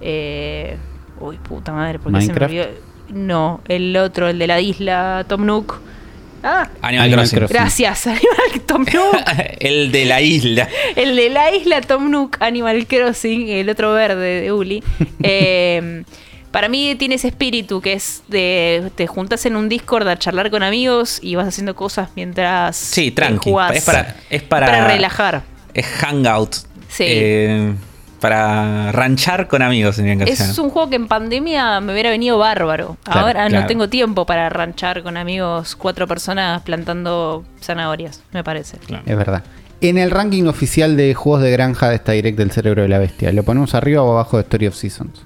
eh, 0.00 0.76
uy, 1.20 1.36
puta 1.38 1.72
madre, 1.72 1.98
¿por 1.98 2.12
qué 2.12 2.20
se 2.22 2.32
me 2.32 2.44
olvidó? 2.44 2.66
No, 3.10 3.60
el 3.68 3.96
otro, 3.96 4.28
el 4.28 4.38
de 4.38 4.46
la 4.46 4.60
isla, 4.60 5.24
Tom 5.28 5.46
Nook. 5.46 5.80
Ah, 6.42 6.68
Animal, 6.82 7.06
Animal 7.06 7.28
Crossing. 7.30 7.38
Crossing. 7.38 7.56
gracias, 7.56 8.06
Animal 8.06 8.60
Tom 8.66 8.84
Nook. 8.92 9.16
el 9.58 9.90
de 9.90 10.04
la 10.04 10.20
isla. 10.20 10.68
El 10.94 11.16
de 11.16 11.30
la 11.30 11.54
isla 11.54 11.80
Tom 11.80 12.10
Nook, 12.10 12.36
Animal 12.40 12.86
Crossing, 12.86 13.48
el 13.48 13.68
otro 13.70 13.92
verde 13.92 14.42
de 14.42 14.52
Uli. 14.52 14.82
Eh, 15.22 16.04
para 16.50 16.68
mí 16.68 16.94
tiene 16.96 17.16
ese 17.16 17.28
espíritu 17.28 17.80
que 17.80 17.92
es 17.94 18.22
de 18.28 18.90
te 18.94 19.06
juntas 19.06 19.44
en 19.46 19.56
un 19.56 19.68
Discord 19.68 20.08
a 20.08 20.18
charlar 20.18 20.50
con 20.50 20.62
amigos 20.62 21.18
y 21.22 21.34
vas 21.34 21.48
haciendo 21.48 21.74
cosas 21.74 22.08
mientras 22.16 22.76
Sí, 22.76 23.10
tranqui. 23.10 23.50
jugás. 23.50 23.76
Es 23.76 23.84
para, 23.84 24.16
es 24.30 24.42
para, 24.42 24.66
Para 24.66 24.86
relajar. 24.86 25.42
Es 25.74 25.86
hangout. 25.86 26.54
Sí. 26.88 27.04
Eh, 27.06 27.74
para 28.20 28.90
ranchar 28.92 29.46
con 29.46 29.62
amigos 29.62 29.96
que 29.96 30.12
Es 30.24 30.40
hacer. 30.40 30.64
un 30.64 30.70
juego 30.70 30.90
que 30.90 30.96
en 30.96 31.06
pandemia 31.06 31.80
me 31.80 31.92
hubiera 31.92 32.10
venido 32.10 32.36
bárbaro. 32.38 32.96
Claro, 33.04 33.20
Ahora 33.20 33.48
no 33.48 33.66
tengo 33.66 33.88
tiempo 33.88 34.26
para 34.26 34.48
ranchar 34.48 35.02
con 35.04 35.16
amigos, 35.16 35.76
cuatro 35.76 36.08
personas 36.08 36.62
plantando 36.62 37.44
zanahorias, 37.62 38.22
me 38.32 38.42
parece. 38.42 38.78
Claro. 38.78 39.04
Es 39.06 39.16
verdad. 39.16 39.44
En 39.80 39.98
el 39.98 40.10
ranking 40.10 40.44
oficial 40.46 40.96
de 40.96 41.14
juegos 41.14 41.42
de 41.42 41.52
granja 41.52 41.90
de 41.90 41.94
esta 41.94 42.10
direct 42.12 42.36
del 42.36 42.50
cerebro 42.50 42.82
de 42.82 42.88
la 42.88 42.98
bestia, 42.98 43.30
¿lo 43.32 43.44
ponemos 43.44 43.76
arriba 43.76 44.02
o 44.02 44.10
abajo 44.10 44.36
de 44.38 44.42
Story 44.42 44.66
of 44.66 44.74
Seasons? 44.74 45.20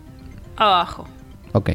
Abajo. 0.56 1.08
Ok. 1.52 1.70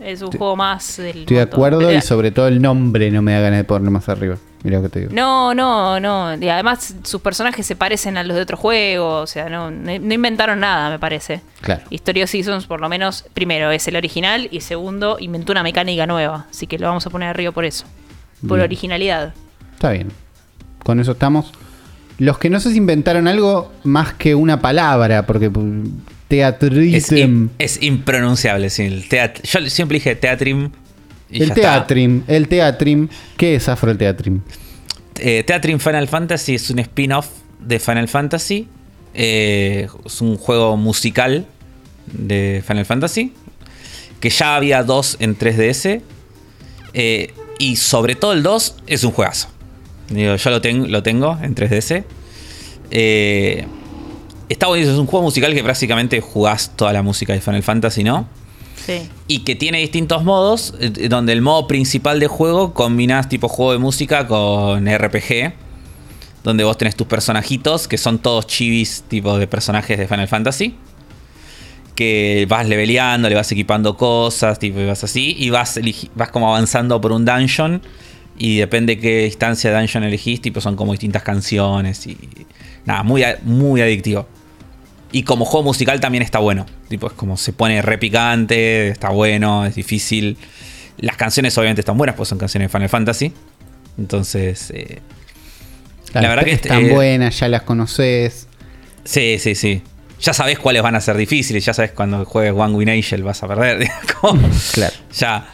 Es 0.00 0.20
un 0.20 0.32
juego 0.32 0.54
más 0.56 0.98
del 0.98 1.20
Estoy 1.20 1.36
de 1.36 1.42
montón. 1.42 1.54
acuerdo 1.58 1.92
y 1.92 2.00
sobre 2.02 2.30
todo 2.30 2.46
el 2.48 2.60
nombre 2.60 3.10
no 3.10 3.22
me 3.22 3.32
da 3.32 3.40
ganas 3.40 3.58
de 3.58 3.64
ponerlo 3.64 3.90
más 3.90 4.08
arriba. 4.08 4.36
Mira 4.62 4.78
lo 4.78 4.82
que 4.84 4.88
te 4.90 5.00
digo. 5.00 5.12
No, 5.14 5.54
no, 5.54 5.98
no. 6.00 6.34
Y 6.36 6.48
además 6.48 6.94
sus 7.04 7.20
personajes 7.22 7.64
se 7.66 7.76
parecen 7.76 8.16
a 8.18 8.22
los 8.24 8.36
de 8.36 8.42
otro 8.42 8.56
juego. 8.56 9.16
O 9.20 9.26
sea, 9.26 9.48
no, 9.48 9.70
no 9.70 9.98
no 9.98 10.14
inventaron 10.14 10.60
nada, 10.60 10.90
me 10.90 10.98
parece. 10.98 11.40
Claro. 11.60 11.82
History 11.90 12.22
of 12.22 12.30
Seasons, 12.30 12.66
por 12.66 12.80
lo 12.80 12.88
menos, 12.88 13.24
primero 13.34 13.70
es 13.70 13.86
el 13.88 13.96
original 13.96 14.48
y 14.50 14.60
segundo, 14.60 15.16
inventó 15.20 15.52
una 15.52 15.62
mecánica 15.62 16.06
nueva. 16.06 16.46
Así 16.50 16.66
que 16.66 16.78
lo 16.78 16.86
vamos 16.86 17.06
a 17.06 17.10
poner 17.10 17.28
arriba 17.28 17.52
por 17.52 17.64
eso. 17.64 17.84
Por 18.46 18.58
Bien. 18.58 18.64
originalidad. 18.64 19.32
Está 19.74 19.90
bien. 19.90 20.08
Con 20.82 21.00
eso 21.00 21.12
estamos. 21.12 21.52
Los 22.18 22.38
que 22.38 22.50
no 22.50 22.60
sé 22.60 22.70
si 22.72 22.76
inventaron 22.76 23.26
algo 23.26 23.72
más 23.84 24.12
que 24.14 24.34
una 24.34 24.60
palabra, 24.60 25.24
porque 25.26 25.50
pu- 25.50 25.90
Es, 26.94 27.08
im- 27.12 27.48
es 27.58 27.82
impronunciable, 27.82 28.70
sí. 28.70 28.82
El 28.82 29.08
teat- 29.08 29.40
Yo 29.42 29.68
siempre 29.70 29.96
dije 29.98 30.14
teatrim. 30.16 30.70
y 31.30 31.36
el 31.42 31.50
está. 31.50 31.54
teatrim, 31.60 32.22
el 32.26 32.48
teatrim. 32.48 33.08
¿Qué 33.36 33.54
es 33.56 33.68
Afro 33.68 33.90
el 33.90 33.98
teatrim? 33.98 34.40
Eh, 35.18 35.44
Teatrim 35.46 35.78
Final 35.78 36.08
Fantasy 36.08 36.56
es 36.56 36.70
un 36.70 36.80
spin-off 36.80 37.28
de 37.60 37.78
Final 37.78 38.08
Fantasy. 38.08 38.66
Eh, 39.14 39.86
es 40.04 40.20
un 40.20 40.36
juego 40.36 40.76
musical 40.76 41.46
de 42.12 42.62
Final 42.66 42.84
Fantasy. 42.84 43.32
Que 44.20 44.30
ya 44.30 44.56
había 44.56 44.82
dos 44.82 45.16
en 45.20 45.36
3DS. 45.38 46.00
Eh, 46.94 47.32
y 47.58 47.76
sobre 47.76 48.16
todo 48.16 48.32
el 48.32 48.42
2 48.42 48.76
es 48.88 49.04
un 49.04 49.12
juegazo. 49.12 49.48
Digo, 50.08 50.34
yo 50.36 50.50
lo, 50.50 50.60
ten- 50.60 50.90
lo 50.90 51.02
tengo 51.04 51.38
en 51.42 51.54
3DS. 51.54 52.04
Eh, 52.90 53.66
está 54.48 54.66
bonito, 54.66 54.90
es 54.90 54.98
un 54.98 55.06
juego 55.06 55.24
musical 55.24 55.54
que 55.54 55.62
prácticamente 55.62 56.20
jugás 56.20 56.72
toda 56.76 56.92
la 56.92 57.02
música 57.02 57.32
de 57.32 57.40
Final 57.40 57.62
Fantasy, 57.62 58.04
¿no? 58.04 58.28
Sí. 58.76 59.08
y 59.28 59.38
que 59.44 59.54
tiene 59.54 59.78
distintos 59.78 60.24
modos, 60.24 60.74
eh, 60.78 61.08
donde 61.08 61.32
el 61.32 61.40
modo 61.40 61.66
principal 61.66 62.20
de 62.20 62.26
juego 62.26 62.74
combinás 62.74 63.30
tipo 63.30 63.48
juego 63.48 63.72
de 63.72 63.78
música 63.78 64.26
con 64.26 64.86
RPG, 64.86 65.54
donde 66.42 66.64
vos 66.64 66.76
tenés 66.76 66.94
tus 66.94 67.06
personajitos, 67.06 67.88
que 67.88 67.96
son 67.96 68.18
todos 68.18 68.46
chivis 68.46 69.04
tipo 69.08 69.38
de 69.38 69.46
personajes 69.46 69.98
de 69.98 70.06
Final 70.06 70.28
Fantasy, 70.28 70.74
que 71.94 72.46
vas 72.48 72.68
leveleando, 72.68 73.28
le 73.30 73.34
vas 73.34 73.50
equipando 73.50 73.96
cosas, 73.96 74.58
tipo, 74.58 74.78
y 74.80 74.84
vas 74.84 75.02
así, 75.02 75.34
y 75.38 75.48
vas, 75.48 75.80
vas 76.14 76.30
como 76.30 76.48
avanzando 76.48 77.00
por 77.00 77.12
un 77.12 77.24
dungeon, 77.24 77.80
y 78.36 78.58
depende 78.58 78.98
qué 78.98 79.26
instancia 79.26 79.70
de 79.70 79.78
dungeon 79.78 80.04
elegís, 80.04 80.42
tipo 80.42 80.60
son 80.60 80.76
como 80.76 80.92
distintas 80.92 81.22
canciones, 81.22 82.06
y 82.06 82.18
nada, 82.84 83.02
muy, 83.02 83.24
muy 83.42 83.80
adictivo. 83.80 84.26
Y 85.12 85.22
como 85.22 85.44
juego 85.44 85.64
musical 85.64 86.00
también 86.00 86.22
está 86.22 86.38
bueno. 86.40 86.66
Tipo, 86.88 87.06
es 87.06 87.12
como 87.12 87.36
se 87.36 87.52
pone 87.52 87.80
re 87.82 87.98
picante, 87.98 88.88
está 88.88 89.10
bueno, 89.10 89.64
es 89.64 89.74
difícil. 89.76 90.36
Las 90.98 91.16
canciones 91.16 91.56
obviamente 91.58 91.80
están 91.80 91.96
buenas, 91.96 92.16
pues 92.16 92.28
son 92.28 92.38
canciones 92.38 92.68
de 92.70 92.72
Final 92.76 92.88
Fantasy. 92.88 93.32
Entonces, 93.98 94.70
eh, 94.74 95.00
Claro, 96.10 96.28
la 96.28 96.28
verdad 96.34 96.44
que 96.44 96.52
están 96.52 96.84
eh, 96.84 96.92
buenas, 96.92 97.38
ya 97.38 97.48
las 97.48 97.62
conoces. 97.62 98.46
sí, 99.04 99.36
sí, 99.38 99.54
sí. 99.54 99.82
Ya 100.20 100.32
sabes 100.32 100.58
cuáles 100.58 100.82
van 100.82 100.94
a 100.94 101.00
ser 101.00 101.16
difíciles, 101.16 101.64
ya 101.64 101.74
sabes 101.74 101.90
cuando 101.92 102.24
juegues 102.24 102.54
One 102.56 102.74
Win 102.74 102.88
Angel 102.88 103.22
vas 103.22 103.42
a 103.42 103.48
perder. 103.48 103.86
Claro. 104.72 104.94
Ya. 105.16 105.46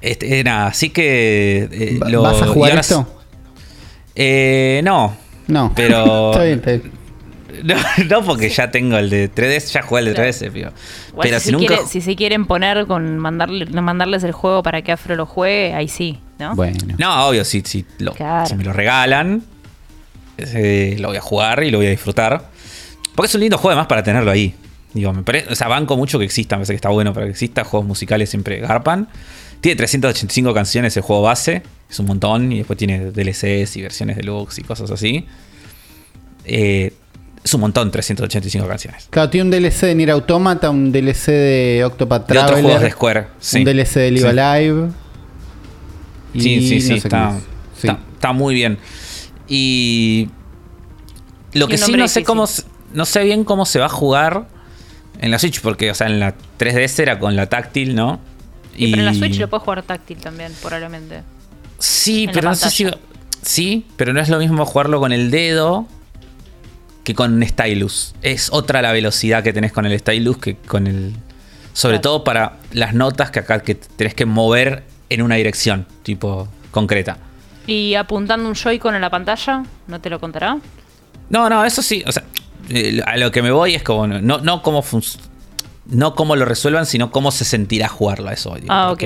Este, 0.00 0.38
eh, 0.40 0.44
nada, 0.44 0.66
así 0.68 0.90
que. 0.90 1.68
eh, 1.72 1.98
lo- 2.08 2.22
¿Vas 2.22 2.42
a 2.42 2.46
jugar 2.48 2.72
ahora 2.72 2.80
esto? 2.80 3.20
Eh, 4.14 4.80
no. 4.84 5.16
No. 5.48 5.72
Pero- 5.74 6.30
está 6.32 6.44
bien, 6.44 6.58
está 6.58 6.70
bien. 6.72 6.92
no. 7.64 7.74
no, 8.10 8.24
porque 8.26 8.48
ya 8.50 8.70
tengo 8.70 8.98
el 8.98 9.08
de 9.08 9.30
3DS, 9.32 9.72
ya 9.72 9.82
jugué 9.82 10.00
el 10.00 10.06
de 10.08 10.14
Claro. 10.14 10.30
3DS, 10.30 10.52
tío. 10.52 10.72
Igual 11.08 11.22
Pero 11.22 11.38
si, 11.38 11.44
si 11.44 11.46
se 11.46 11.52
nunca. 11.52 11.66
quiere- 11.68 11.86
si 11.88 12.00
se 12.00 12.16
quieren 12.16 12.46
poner 12.46 12.86
con 12.86 13.18
mandarle, 13.18 13.66
mandarles 13.80 14.24
el 14.24 14.32
juego 14.32 14.62
para 14.62 14.82
que 14.82 14.92
Afro 14.92 15.16
lo 15.16 15.26
juegue, 15.26 15.72
ahí 15.74 15.88
sí, 15.88 16.18
¿no? 16.38 16.54
Bueno. 16.54 16.76
No, 16.98 17.26
obvio, 17.28 17.44
si, 17.44 17.62
si, 17.64 17.84
lo- 17.98 18.12
Claro. 18.12 18.46
si 18.46 18.54
me 18.56 18.64
lo 18.64 18.72
regalan, 18.72 19.42
eh, 20.38 20.96
lo 20.98 21.08
voy 21.08 21.16
a 21.16 21.20
jugar 21.22 21.62
y 21.64 21.70
lo 21.70 21.78
voy 21.78 21.86
a 21.86 21.90
disfrutar. 21.90 22.50
Porque 23.14 23.28
es 23.28 23.34
un 23.34 23.40
lindo 23.40 23.56
juego 23.56 23.70
además 23.70 23.86
para 23.86 24.02
tenerlo 24.02 24.30
ahí. 24.30 24.54
Digo, 24.92 25.12
me 25.12 25.22
parece, 25.22 25.50
o 25.52 25.54
sea, 25.54 25.68
banco 25.68 25.96
mucho 25.96 26.18
que 26.18 26.24
exista, 26.26 26.56
me 26.56 26.60
parece 26.60 26.72
que 26.74 26.76
está 26.76 26.88
bueno 26.90 27.12
para 27.14 27.26
que 27.26 27.32
exista. 27.32 27.64
Juegos 27.64 27.86
musicales 27.86 28.28
siempre 28.30 28.58
garpan. 28.60 29.08
Tiene 29.66 29.78
385 29.78 30.54
canciones 30.54 30.96
el 30.96 31.02
juego 31.02 31.22
base, 31.22 31.60
es 31.90 31.98
un 31.98 32.06
montón, 32.06 32.52
y 32.52 32.58
después 32.58 32.78
tiene 32.78 33.10
DLCs 33.10 33.76
y 33.76 33.82
versiones 33.82 34.16
deluxe 34.16 34.60
y 34.60 34.62
cosas 34.62 34.92
así. 34.92 35.26
Eh, 36.44 36.92
es 37.42 37.52
un 37.52 37.62
montón, 37.62 37.90
385 37.90 38.68
canciones. 38.68 39.08
Claro, 39.10 39.28
tiene 39.28 39.46
un 39.46 39.50
DLC 39.50 39.86
de 39.86 39.96
Nier 39.96 40.12
Automata, 40.12 40.70
un 40.70 40.92
DLC 40.92 41.32
de 41.32 41.82
Octopath 41.84 42.28
De 42.28 42.38
otros 42.38 42.46
Traveler, 42.46 42.64
juegos 42.64 42.82
de 42.82 42.90
Square. 42.92 43.26
Sí. 43.40 43.58
un 43.58 43.64
DLC 43.64 43.94
de 43.94 44.10
Live 44.12 44.30
Sí. 44.30 44.38
Alive. 44.38 44.88
Sí, 46.34 46.38
y 46.38 46.68
sí, 46.68 46.68
sí, 46.68 46.74
no 46.74 46.80
sé 46.80 46.88
qué 46.88 46.96
está, 46.98 47.38
está, 47.76 47.98
está 48.14 48.32
muy 48.32 48.54
bien. 48.54 48.78
Y 49.48 50.28
lo 51.54 51.66
que 51.66 51.76
sí 51.76 51.92
no 51.92 52.06
sé 52.06 52.22
cómo 52.22 52.44
no 52.94 53.04
sé 53.04 53.24
bien 53.24 53.42
cómo 53.42 53.66
se 53.66 53.80
va 53.80 53.86
a 53.86 53.88
jugar 53.88 54.46
en 55.20 55.32
la 55.32 55.40
Switch 55.40 55.60
porque 55.60 55.90
o 55.90 55.94
sea, 55.96 56.06
en 56.06 56.20
la 56.20 56.36
3DS 56.56 57.00
era 57.00 57.18
con 57.18 57.34
la 57.34 57.46
táctil, 57.48 57.96
¿no? 57.96 58.20
Y 58.76 58.90
pero 58.90 59.02
en 59.02 59.06
la 59.06 59.14
Switch 59.14 59.38
lo 59.38 59.48
puedes 59.48 59.64
jugar 59.64 59.82
táctil 59.82 60.18
también, 60.18 60.52
probablemente. 60.60 61.22
Sí, 61.78 62.28
pero 62.32 62.48
no 62.50 62.54
sé 62.54 62.70
si 62.70 62.86
sí, 63.42 63.86
pero 63.96 64.12
no 64.12 64.20
es 64.20 64.28
lo 64.28 64.38
mismo 64.38 64.64
jugarlo 64.66 64.98
con 65.00 65.12
el 65.12 65.30
dedo 65.30 65.86
que 67.04 67.14
con 67.14 67.34
un 67.34 67.46
stylus. 67.46 68.14
Es 68.22 68.48
otra 68.52 68.82
la 68.82 68.92
velocidad 68.92 69.42
que 69.44 69.52
tenés 69.52 69.72
con 69.72 69.86
el 69.86 69.98
stylus 69.98 70.38
que 70.38 70.56
con 70.56 70.86
el 70.86 71.14
sobre 71.72 71.96
Claro. 71.96 72.02
todo 72.02 72.24
para 72.24 72.56
las 72.72 72.94
notas 72.94 73.30
que 73.30 73.40
acá 73.40 73.60
que 73.62 73.74
tenés 73.74 74.14
que 74.14 74.24
mover 74.26 74.84
en 75.10 75.22
una 75.22 75.34
dirección, 75.36 75.86
tipo 76.02 76.48
concreta. 76.70 77.18
Y 77.66 77.94
apuntando 77.94 78.48
un 78.48 78.54
Joy-Con 78.54 78.94
en 78.94 79.00
la 79.02 79.10
pantalla, 79.10 79.62
¿no 79.86 80.00
te 80.00 80.08
lo 80.08 80.18
contará? 80.18 80.58
No, 81.28 81.48
no, 81.50 81.64
eso 81.64 81.82
sí. 81.82 82.02
O 82.06 82.12
sea, 82.12 82.24
eh, 82.70 83.00
a 83.04 83.16
lo 83.16 83.30
que 83.30 83.42
me 83.42 83.50
voy 83.50 83.74
es 83.74 83.82
como. 83.82 84.06
No, 84.06 84.38
no 84.38 84.62
cómo 84.62 84.82
func- 84.82 85.18
No 85.88 86.14
cómo 86.14 86.34
lo 86.36 86.44
resuelvan, 86.44 86.86
sino 86.86 87.10
cómo 87.12 87.30
se 87.30 87.44
sentirá 87.44 87.88
jugarlo 87.88 88.28
a 88.28 88.32
eso. 88.32 88.54
digo, 88.56 88.66
Ah, 88.68 88.90
ok. 88.90 89.02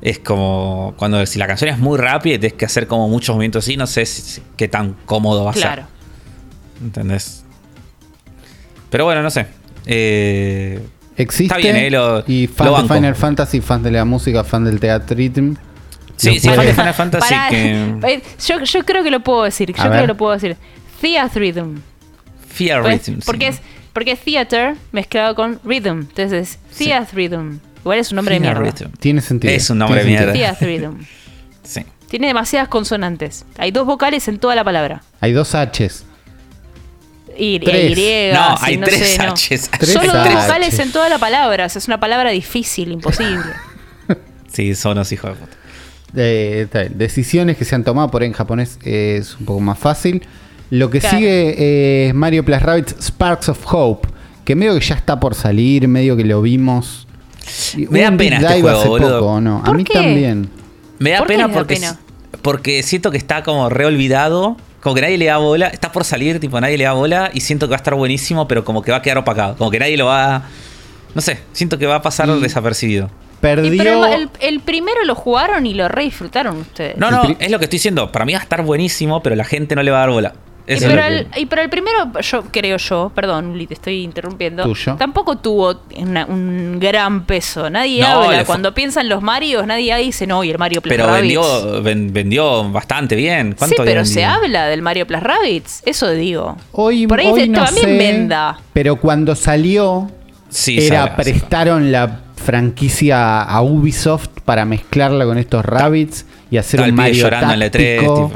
Es 0.00 0.18
como. 0.20 0.94
Cuando 0.96 1.24
si 1.26 1.38
la 1.40 1.46
canción 1.48 1.70
es 1.70 1.78
muy 1.78 1.98
rápida 1.98 2.36
y 2.36 2.38
tienes 2.38 2.56
que 2.56 2.64
hacer 2.66 2.86
como 2.86 3.08
muchos 3.08 3.34
movimientos 3.34 3.64
así, 3.64 3.76
no 3.76 3.86
sé 3.88 4.06
si- 4.06 4.22
si- 4.22 4.42
qué 4.56 4.68
tan 4.68 4.94
cómodo 5.06 5.44
va 5.44 5.50
a 5.50 5.54
Claro. 5.54 5.82
ser. 5.82 6.84
¿Entendés? 6.84 7.44
Pero 8.90 9.04
bueno, 9.04 9.22
no 9.22 9.30
sé. 9.30 9.46
Eh, 9.86 10.80
Existe. 11.16 11.44
Está 11.46 11.56
bien, 11.56 11.74
eh, 11.76 11.90
lo- 11.90 12.22
y 12.28 12.46
lo 12.46 12.52
fan 12.52 12.66
de 12.66 12.72
banco. 12.72 12.94
Final 12.94 13.14
Fantasy, 13.16 13.60
fan 13.60 13.82
de 13.82 13.90
la 13.90 14.04
música, 14.04 14.44
fan 14.44 14.64
del 14.64 14.78
teatrism. 14.78 15.54
Sí, 16.16 16.38
sí, 16.38 16.48
fan 16.48 16.64
de 16.64 16.72
Final 16.74 16.94
Fantasy 16.94 17.34
que- 17.50 17.98
eh, 18.06 18.22
yo, 18.46 18.62
yo 18.62 18.84
creo 18.84 19.02
que 19.02 19.10
lo 19.10 19.20
puedo 19.24 19.42
decir. 19.42 19.68
Yo 19.74 19.82
creo 19.82 20.00
que 20.02 20.06
lo 20.06 20.16
puedo 20.16 20.32
decir. 20.34 20.56
Theatrhythm. 21.00 21.80
Fear 22.48 22.82
Pues, 22.82 23.02
sí. 23.02 23.16
porque, 23.26 23.48
es, 23.48 23.60
porque 23.92 24.12
es 24.12 24.20
theater 24.20 24.76
mezclado 24.92 25.34
con 25.34 25.60
rhythm. 25.64 26.00
Entonces 26.00 26.58
es 26.72 26.78
Theatrhythm. 26.78 27.58
Igual 27.80 27.98
es 27.98 28.10
un 28.10 28.16
nombre 28.16 28.34
de 28.34 28.40
mierda. 28.40 28.60
Rhythm. 28.60 28.92
Tiene 28.98 29.20
sentido. 29.20 29.52
Es 29.52 29.70
un 29.70 29.78
nombre 29.78 30.04
de 30.04 30.06
mierda. 30.06 30.56
Sí. 31.62 31.84
Tiene 32.08 32.28
demasiadas 32.28 32.68
consonantes. 32.68 33.44
Hay 33.58 33.70
dos 33.72 33.86
vocales 33.86 34.26
en 34.28 34.38
toda 34.38 34.54
la 34.54 34.64
palabra. 34.64 35.02
Hay 35.20 35.32
dos 35.32 35.54
H's. 35.54 36.04
Y, 37.36 37.60
Tres. 37.60 37.96
y 37.98 38.30
No, 38.32 38.56
hay 38.58 38.78
no 38.78 38.86
tres 38.86 39.06
sé, 39.10 39.18
no. 39.18 39.34
H's. 39.34 39.68
Tres 39.70 39.92
Solo 39.92 40.12
dos 40.12 40.26
H's. 40.26 40.34
vocales 40.46 40.78
en 40.78 40.92
toda 40.92 41.10
la 41.10 41.18
palabra. 41.18 41.66
O 41.66 41.68
sea, 41.68 41.78
es 41.78 41.86
una 41.86 42.00
palabra 42.00 42.30
difícil, 42.30 42.92
imposible. 42.92 43.44
Sí, 44.50 44.74
son 44.74 44.92
unos 44.92 45.12
hijos 45.12 45.30
de 45.30 45.36
puta. 45.36 45.56
Eh. 46.16 46.90
Decisiones 46.94 47.58
que 47.58 47.66
se 47.66 47.74
han 47.74 47.84
tomado 47.84 48.10
por 48.10 48.22
ahí 48.22 48.28
en 48.28 48.32
japonés 48.32 48.78
eh, 48.82 49.18
es 49.20 49.36
un 49.36 49.44
poco 49.44 49.60
más 49.60 49.78
fácil. 49.78 50.22
Lo 50.70 50.90
que 50.90 51.00
Claro. 51.00 51.16
sigue 51.18 52.08
es 52.08 52.14
Mario 52.14 52.44
Plus 52.44 52.60
Rabbids 52.60 52.96
Sparks 53.00 53.48
of 53.48 53.58
Hope. 53.72 54.08
Que 54.44 54.54
medio 54.54 54.74
que 54.78 54.80
ya 54.84 54.94
está 54.94 55.18
por 55.20 55.34
salir, 55.34 55.86
medio 55.88 56.16
que 56.16 56.24
lo 56.24 56.40
vimos. 56.42 57.06
Me 57.90 58.00
da 58.00 58.10
pena 58.16 58.36
este 58.38 58.60
juego, 58.60 58.78
hace 58.78 58.88
boludo. 58.88 59.20
poco, 59.20 59.32
¿o 59.32 59.40
¿no? 59.40 59.58
A 59.58 59.64
¿Por 59.64 59.76
mí 59.76 59.84
qué? 59.84 59.94
también. 59.94 60.50
Me 60.98 61.10
da 61.10 61.18
¿Por 61.18 61.26
qué 61.28 61.34
pena 61.34 61.48
da 61.48 61.54
porque, 61.54 61.74
pena? 61.74 61.98
porque 62.42 62.82
siento 62.82 63.10
que 63.10 63.16
está 63.18 63.42
como 63.42 63.68
reolvidado. 63.68 64.56
Como 64.80 64.94
que 64.94 65.00
nadie 65.00 65.18
le 65.18 65.26
da 65.26 65.38
bola. 65.38 65.66
Está 65.68 65.90
por 65.92 66.04
salir, 66.04 66.38
tipo, 66.40 66.60
nadie 66.60 66.78
le 66.78 66.84
da 66.84 66.92
bola. 66.92 67.30
Y 67.34 67.40
siento 67.40 67.66
que 67.66 67.70
va 67.70 67.76
a 67.76 67.78
estar 67.78 67.94
buenísimo, 67.94 68.46
pero 68.48 68.64
como 68.64 68.80
que 68.82 68.90
va 68.92 68.98
a 68.98 69.02
quedar 69.02 69.18
opacado. 69.18 69.56
Como 69.56 69.70
que 69.70 69.78
nadie 69.78 69.96
lo 69.96 70.06
va. 70.06 70.44
No 71.14 71.20
sé, 71.20 71.38
siento 71.52 71.78
que 71.78 71.86
va 71.86 71.96
a 71.96 72.02
pasar 72.02 72.28
Y- 72.28 72.40
desapercibido. 72.40 73.10
Perdió. 73.40 73.72
Y 73.72 73.78
pero 73.78 74.04
el, 74.06 74.30
el 74.40 74.60
primero 74.60 75.04
lo 75.04 75.14
jugaron 75.14 75.64
y 75.66 75.74
lo 75.74 75.88
re 75.88 76.04
disfrutaron 76.04 76.58
ustedes. 76.58 76.96
No, 76.96 77.10
no, 77.10 77.22
es 77.38 77.50
lo 77.50 77.58
que 77.58 77.64
estoy 77.64 77.76
diciendo. 77.78 78.10
Para 78.12 78.24
mí 78.24 78.32
va 78.32 78.38
a 78.40 78.42
estar 78.42 78.62
buenísimo, 78.62 79.22
pero 79.22 79.36
la 79.36 79.44
gente 79.44 79.74
no 79.76 79.82
le 79.82 79.90
va 79.90 79.98
a 79.98 80.00
dar 80.00 80.10
bola. 80.10 80.34
Eso 80.68 80.86
pero, 80.88 81.02
que- 81.02 81.08
el, 81.08 81.26
y 81.36 81.46
pero 81.46 81.62
el 81.62 81.70
primero, 81.70 82.12
yo 82.20 82.42
creo 82.52 82.76
yo, 82.76 83.10
perdón, 83.14 83.46
Uli, 83.52 83.66
te 83.66 83.74
estoy 83.74 84.02
interrumpiendo. 84.02 84.64
Tuyo. 84.64 84.96
Tampoco 84.96 85.38
tuvo 85.38 85.80
una- 85.96 86.26
un 86.26 86.78
gran 86.78 87.24
peso. 87.24 87.70
Nadie 87.70 88.02
No, 88.02 88.06
habla. 88.24 88.44
Cuando 88.44 88.74
piensan 88.74 89.08
los 89.08 89.22
Marios, 89.22 89.66
nadie 89.66 89.96
dice, 89.96 90.26
no, 90.26 90.44
y 90.44 90.50
el 90.50 90.58
Mario 90.58 90.82
Plus 90.82 90.92
Pero 90.94 91.06
Rabbids. 91.06 91.20
vendió, 91.22 91.82
ven- 91.82 92.12
vendió 92.12 92.70
bastante 92.70 93.16
bien. 93.16 93.52
Sí, 93.52 93.56
¿Cuánto 93.58 93.76
pero 93.78 94.00
había 94.00 94.04
se 94.12 94.24
habla 94.24 94.66
del 94.66 94.82
Mario 94.82 95.06
Plus 95.06 95.20
Rabbids. 95.22 95.82
Eso 95.86 96.10
digo. 96.10 96.56
Hoy, 96.72 97.06
Por 97.06 97.20
ahí 97.20 97.28
hoy 97.28 97.40
se- 97.40 97.48
no 97.48 97.64
también 97.64 97.86
sé, 97.86 97.96
venda. 97.96 98.60
Pero 98.74 98.96
cuando 98.96 99.34
salió, 99.34 100.10
Sí, 100.50 100.80
se 100.80 100.88
era 100.88 101.16
prestaron 101.16 101.90
la 101.92 102.20
franquicia 102.36 103.42
a 103.42 103.62
Ubisoft 103.62 104.28
para 104.44 104.64
mezclarla 104.64 105.24
con 105.24 105.38
estos 105.38 105.64
rabbits 105.64 106.26
y 106.50 106.56
hacer 106.56 106.80
Estaba 106.80 106.88
un 106.90 106.94
Mario 106.96 107.14
llorando 107.22 107.52
en 107.54 107.58
la 107.58 107.66
E3, 107.66 107.96
táctico. 107.96 108.32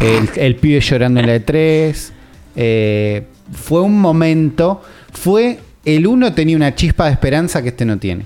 El, 0.00 0.28
el 0.36 0.56
pibe 0.56 0.80
llorando 0.80 1.20
en 1.20 1.26
la 1.26 1.36
E3. 1.36 2.10
Eh, 2.56 3.26
fue 3.52 3.80
un 3.82 4.00
momento. 4.00 4.82
Fue. 5.12 5.58
El 5.84 6.06
uno 6.06 6.32
tenía 6.34 6.56
una 6.56 6.74
chispa 6.74 7.06
de 7.06 7.12
esperanza 7.12 7.62
que 7.62 7.68
este 7.68 7.84
no 7.84 7.98
tiene. 7.98 8.24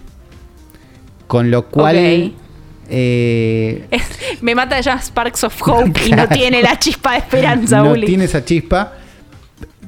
Con 1.27 1.51
lo 1.51 1.67
cual. 1.69 2.33
Eh, 2.95 3.87
Me 4.43 4.55
mata 4.55 4.81
ya 4.81 4.99
Sparks 5.01 5.45
of 5.45 5.63
Hope 5.69 6.01
y 6.07 6.11
no 6.13 6.29
tiene 6.29 6.63
la 6.63 6.79
chispa 6.79 7.13
de 7.13 7.19
esperanza, 7.19 7.79
no 7.83 7.93
Uli. 7.93 8.07
tiene 8.07 8.25
esa 8.25 8.45
chispa. 8.45 8.93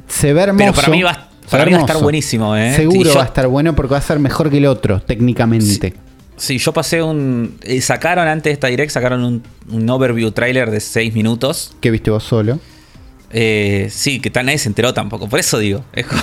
Se 0.09 0.33
ve 0.33 0.43
hermoso. 0.43 0.59
Pero 0.65 0.73
para 0.75 0.89
mí 0.89 1.03
va- 1.03 1.29
para 1.51 1.67
mí 1.67 1.73
va 1.73 1.79
a 1.79 1.81
estar 1.83 1.99
buenísimo, 2.01 2.57
¿eh? 2.57 2.75
Seguro 2.75 3.11
yo- 3.11 3.17
va 3.17 3.23
a 3.23 3.27
estar 3.27 3.47
bueno 3.49 3.75
porque 3.75 3.93
va 3.93 3.99
a 3.99 4.03
ser 4.03 4.19
mejor 4.19 4.49
que 4.51 4.57
el 4.59 4.67
otro, 4.67 5.01
técnicamente. 5.03 5.93
Sí, 6.37 6.59
yo 6.59 6.73
pasé 6.73 7.03
un. 7.03 7.57
eh, 7.63 7.81
sacaron 7.81 8.27
antes 8.27 8.45
de 8.51 8.53
esta 8.55 8.67
direct, 8.67 8.91
sacaron 8.91 9.25
un, 9.25 9.43
un 9.71 9.89
overview 9.91 10.31
trailer 10.33 10.71
de 10.71 10.81
6 10.81 11.15
minutos. 11.15 11.75
Que 11.81 11.91
viste 11.91 12.11
vos 12.11 12.25
solo. 12.25 12.59
Eh, 13.37 13.89
sí, 13.91 14.21
que 14.21 14.31
tal 14.31 14.47
nadie 14.47 14.59
se 14.59 14.69
enteró 14.69 14.95
tampoco. 14.95 15.29
Por 15.29 15.41
eso 15.41 15.59
digo. 15.59 15.85
Es 15.93 16.07
como- 16.07 16.23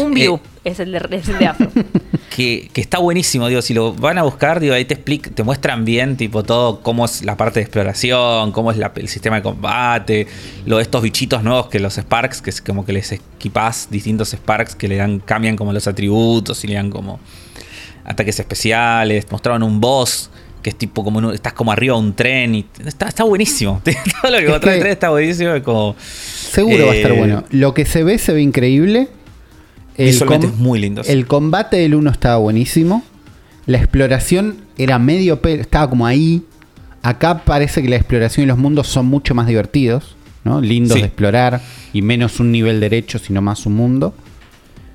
un 0.04 0.14
view, 0.14 0.34
Eh, 0.64 0.70
es, 0.70 0.80
el 0.80 0.90
de, 0.92 0.98
es 1.12 1.28
el 1.28 1.38
de 1.38 1.46
Afro. 1.46 1.70
que, 2.34 2.68
que 2.72 2.80
está 2.80 2.98
buenísimo, 2.98 3.46
digo, 3.48 3.62
si 3.62 3.72
lo 3.74 3.92
van 3.92 4.18
a 4.18 4.22
buscar, 4.24 4.58
digo, 4.58 4.74
ahí 4.74 4.84
te 4.84 4.96
explic- 5.00 5.32
te 5.34 5.42
muestran 5.44 5.84
bien, 5.84 6.16
tipo, 6.16 6.42
todo 6.42 6.80
cómo 6.80 7.04
es 7.04 7.24
la 7.24 7.36
parte 7.36 7.60
de 7.60 7.64
exploración, 7.64 8.50
cómo 8.50 8.72
es 8.72 8.78
la- 8.78 8.92
el 8.96 9.08
sistema 9.08 9.36
de 9.36 9.42
combate, 9.42 10.26
lo 10.66 10.78
de 10.78 10.82
estos 10.82 11.02
bichitos 11.02 11.44
nuevos 11.44 11.68
que 11.68 11.78
los 11.78 11.98
Sparks, 11.98 12.40
que 12.42 12.50
es 12.50 12.60
como 12.60 12.84
que 12.84 12.92
les 12.92 13.12
equipás 13.12 13.88
distintos 13.90 14.30
Sparks 14.32 14.74
que 14.74 14.88
le 14.88 14.96
dan, 14.96 15.20
cambian 15.20 15.54
como 15.56 15.72
los 15.72 15.86
atributos 15.86 16.64
y 16.64 16.68
le 16.68 16.74
dan 16.74 16.90
como 16.90 17.20
ataques 18.04 18.38
especiales, 18.40 19.26
mostraron 19.30 19.62
un 19.62 19.80
boss 19.80 20.30
que 20.62 20.70
es 20.70 20.76
tipo 20.76 21.04
como, 21.04 21.30
estás 21.32 21.52
como 21.52 21.72
arriba 21.72 21.94
de 21.94 22.00
un 22.00 22.14
tren 22.14 22.54
y 22.54 22.66
está, 22.86 23.08
está 23.08 23.24
buenísimo. 23.24 23.82
todo 24.22 24.30
lo 24.32 24.38
que 24.38 24.48
mostró 24.48 24.70
el 24.72 24.80
tren 24.80 24.92
está 24.92 25.10
buenísimo, 25.10 25.50
es 25.54 25.62
como... 25.62 25.94
Seguro 25.98 26.86
va 26.86 26.92
a 26.92 26.96
estar 26.96 27.12
Eh, 27.12 27.18
bueno. 27.18 27.44
Lo 27.50 27.74
que 27.74 27.84
se 27.84 28.02
ve, 28.02 28.16
se 28.18 28.32
ve 28.32 28.40
increíble. 28.40 29.08
Visualmente 29.98 30.46
com- 30.46 30.56
es 30.56 30.60
muy 30.60 30.78
lindo. 30.80 31.02
El 31.04 31.26
combate 31.26 31.76
del 31.76 31.94
1 31.94 32.10
estaba 32.10 32.36
buenísimo. 32.38 33.02
La 33.66 33.76
exploración 33.78 34.56
era 34.78 34.98
medio. 34.98 35.38
Estaba 35.44 35.90
como 35.90 36.06
ahí. 36.06 36.42
Acá 37.02 37.42
parece 37.44 37.82
que 37.82 37.88
la 37.90 37.96
exploración 37.96 38.44
y 38.44 38.46
los 38.46 38.56
mundos 38.58 38.86
son 38.88 39.04
mucho 39.06 39.34
más 39.34 39.46
divertidos. 39.46 40.16
¿no? 40.44 40.60
Lindos 40.62 40.94
Sí. 40.94 41.00
de 41.00 41.06
explorar. 41.06 41.60
Y 41.92 42.00
menos 42.02 42.40
un 42.40 42.50
nivel 42.52 42.80
derecho, 42.80 43.18
sino 43.18 43.42
más 43.42 43.66
un 43.66 43.74
mundo. 43.74 44.14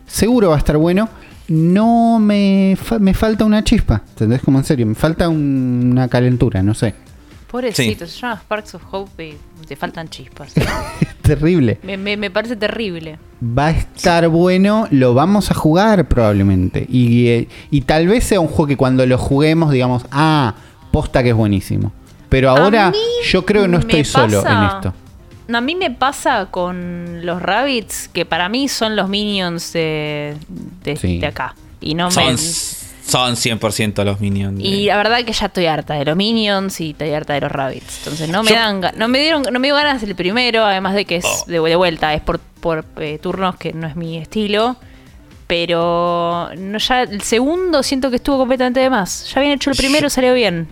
Seguro 0.08 0.50
va 0.50 0.56
a 0.56 0.58
estar 0.60 0.78
bueno. 0.78 1.10
No 1.50 2.20
me, 2.20 2.78
fa- 2.82 3.00
me 3.00 3.14
falta 3.14 3.44
una 3.46 3.64
chispa. 3.64 4.02
¿Entendés? 4.10 4.42
Como 4.42 4.58
en 4.60 4.64
serio. 4.64 4.86
Me 4.86 4.96
falta 4.96 5.28
un- 5.30 5.90
una 5.92 6.08
calentura, 6.08 6.62
no 6.64 6.74
sé. 6.74 6.94
Pobrecito, 7.50 8.06
se 8.06 8.20
llama 8.20 8.36
Sparks 8.38 8.76
of 8.76 8.84
Hope 8.92 9.30
y 9.64 9.66
te 9.66 9.76
faltan 9.76 10.08
chispas. 10.08 10.56
Es 10.56 10.66
terrible. 11.24 11.80
me, 11.84 11.98
me- 11.98 12.16
me 12.18 12.30
parece 12.30 12.56
terrible. 12.56 13.18
Va 13.42 13.68
a 13.68 13.72
estar 13.72 14.28
bueno, 14.30 14.88
lo 14.92 15.14
vamos 15.16 15.50
a 15.50 15.56
jugar 15.56 16.08
probablemente. 16.08 16.86
Y, 16.88 17.28
eh, 17.28 17.48
y 17.72 17.82
tal 17.82 18.08
vez 18.08 18.24
sea 18.26 18.40
un 18.40 18.48
juego 18.48 18.68
que 18.68 18.78
cuando 18.78 19.04
lo 19.08 19.18
juguemos 19.18 19.72
digamos, 19.72 20.06
ah, 20.12 20.54
posta 20.92 21.24
que 21.24 21.30
es 21.30 21.36
buenísimo. 21.36 21.92
Pero 22.30 22.52
ahora 22.52 22.94
yo 23.28 23.44
creo 23.44 23.64
que 23.64 23.68
no 23.70 23.80
estoy 23.80 24.06
solo 24.06 24.46
en 24.46 24.64
esto. 24.66 24.94
A 25.54 25.62
mí 25.62 25.76
me 25.76 25.90
pasa 25.92 26.48
con 26.52 27.26
los 27.26 27.42
rabbits 27.42 28.08
que 28.08 28.26
para 28.26 28.50
mí 28.50 28.68
son 28.68 28.96
los 28.96 29.10
minions 29.10 29.74
de, 29.74 30.38
de, 30.84 30.96
Sí. 30.96 31.20
de 31.20 31.28
acá. 31.28 31.56
Y 31.82 31.96
no 31.96 32.12
Son, 32.12 32.26
me. 32.26 32.38
son 32.38 33.36
100% 33.36 34.04
los 34.04 34.20
minions. 34.20 34.58
de- 34.58 34.64
Y 34.64 34.86
la 34.86 34.98
verdad 34.98 35.24
que 35.24 35.34
ya 35.34 35.48
estoy 35.48 35.66
harta 35.66 35.96
de 35.96 36.06
los 36.06 36.16
minions 36.16 36.80
y 36.82 36.92
estoy 36.92 37.12
harta 37.14 37.34
de 37.34 37.42
los 37.42 37.52
rabbits. 37.52 38.00
Entonces 38.00 38.30
no 38.30 38.44
me 38.44 38.50
Yo- 38.50 38.56
dan 38.56 38.82
no 38.98 39.08
me 39.08 39.20
dieron 39.20 39.44
no 39.52 39.60
me 39.60 39.68
dio 39.68 39.76
ganas 39.76 40.04
el 40.04 40.14
primero, 40.16 40.64
además 40.66 40.94
de 40.94 41.06
que 41.06 41.16
es 41.18 41.26
Oh. 41.26 41.44
de, 41.48 41.60
de 41.60 41.76
vuelta, 41.76 42.14
es 42.14 42.22
por, 42.22 42.40
por 42.40 42.86
eh, 42.98 43.18
turnos 43.22 43.56
que 43.56 43.74
no 43.74 43.88
es 43.88 43.96
mi 43.96 44.18
estilo. 44.18 44.76
Pero 45.48 46.50
no 46.58 46.78
ya 46.78 47.02
el 47.02 47.22
segundo 47.22 47.82
siento 47.82 48.12
que 48.12 48.18
estuvo 48.18 48.38
completamente 48.38 48.80
de 48.82 48.90
más. 48.92 49.32
Ya 49.34 49.40
habían 49.40 49.56
hecho 49.56 49.72
el 49.72 49.76
primero, 49.78 50.04
Yo- 50.06 50.10
salió 50.12 50.34
bien. 50.36 50.68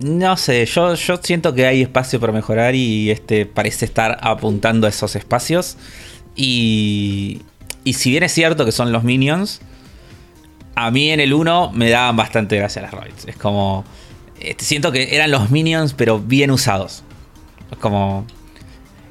No 0.00 0.36
sé, 0.36 0.64
yo, 0.66 0.94
yo 0.94 1.16
siento 1.22 1.52
que 1.54 1.66
hay 1.66 1.82
espacio 1.82 2.20
para 2.20 2.32
mejorar 2.32 2.74
y 2.74 3.10
este 3.10 3.46
parece 3.46 3.84
estar 3.84 4.18
apuntando 4.20 4.86
a 4.86 4.90
esos 4.90 5.16
espacios. 5.16 5.76
Y, 6.36 7.42
y 7.84 7.94
si 7.94 8.10
bien 8.10 8.22
es 8.22 8.32
cierto 8.32 8.64
que 8.64 8.70
son 8.72 8.92
los 8.92 9.02
minions, 9.02 9.60
a 10.76 10.90
mí 10.92 11.10
en 11.10 11.18
el 11.18 11.34
1 11.34 11.72
me 11.72 11.90
daban 11.90 12.16
bastante 12.16 12.56
gracia 12.56 12.80
las 12.82 12.92
rabbits. 12.92 13.26
Es 13.26 13.36
como. 13.36 13.84
este, 14.40 14.64
siento 14.64 14.92
que 14.92 15.16
eran 15.16 15.32
los 15.32 15.50
minions, 15.50 15.94
pero 15.94 16.20
bien 16.20 16.52
usados. 16.52 17.02
Es 17.72 17.78
como. 17.78 18.24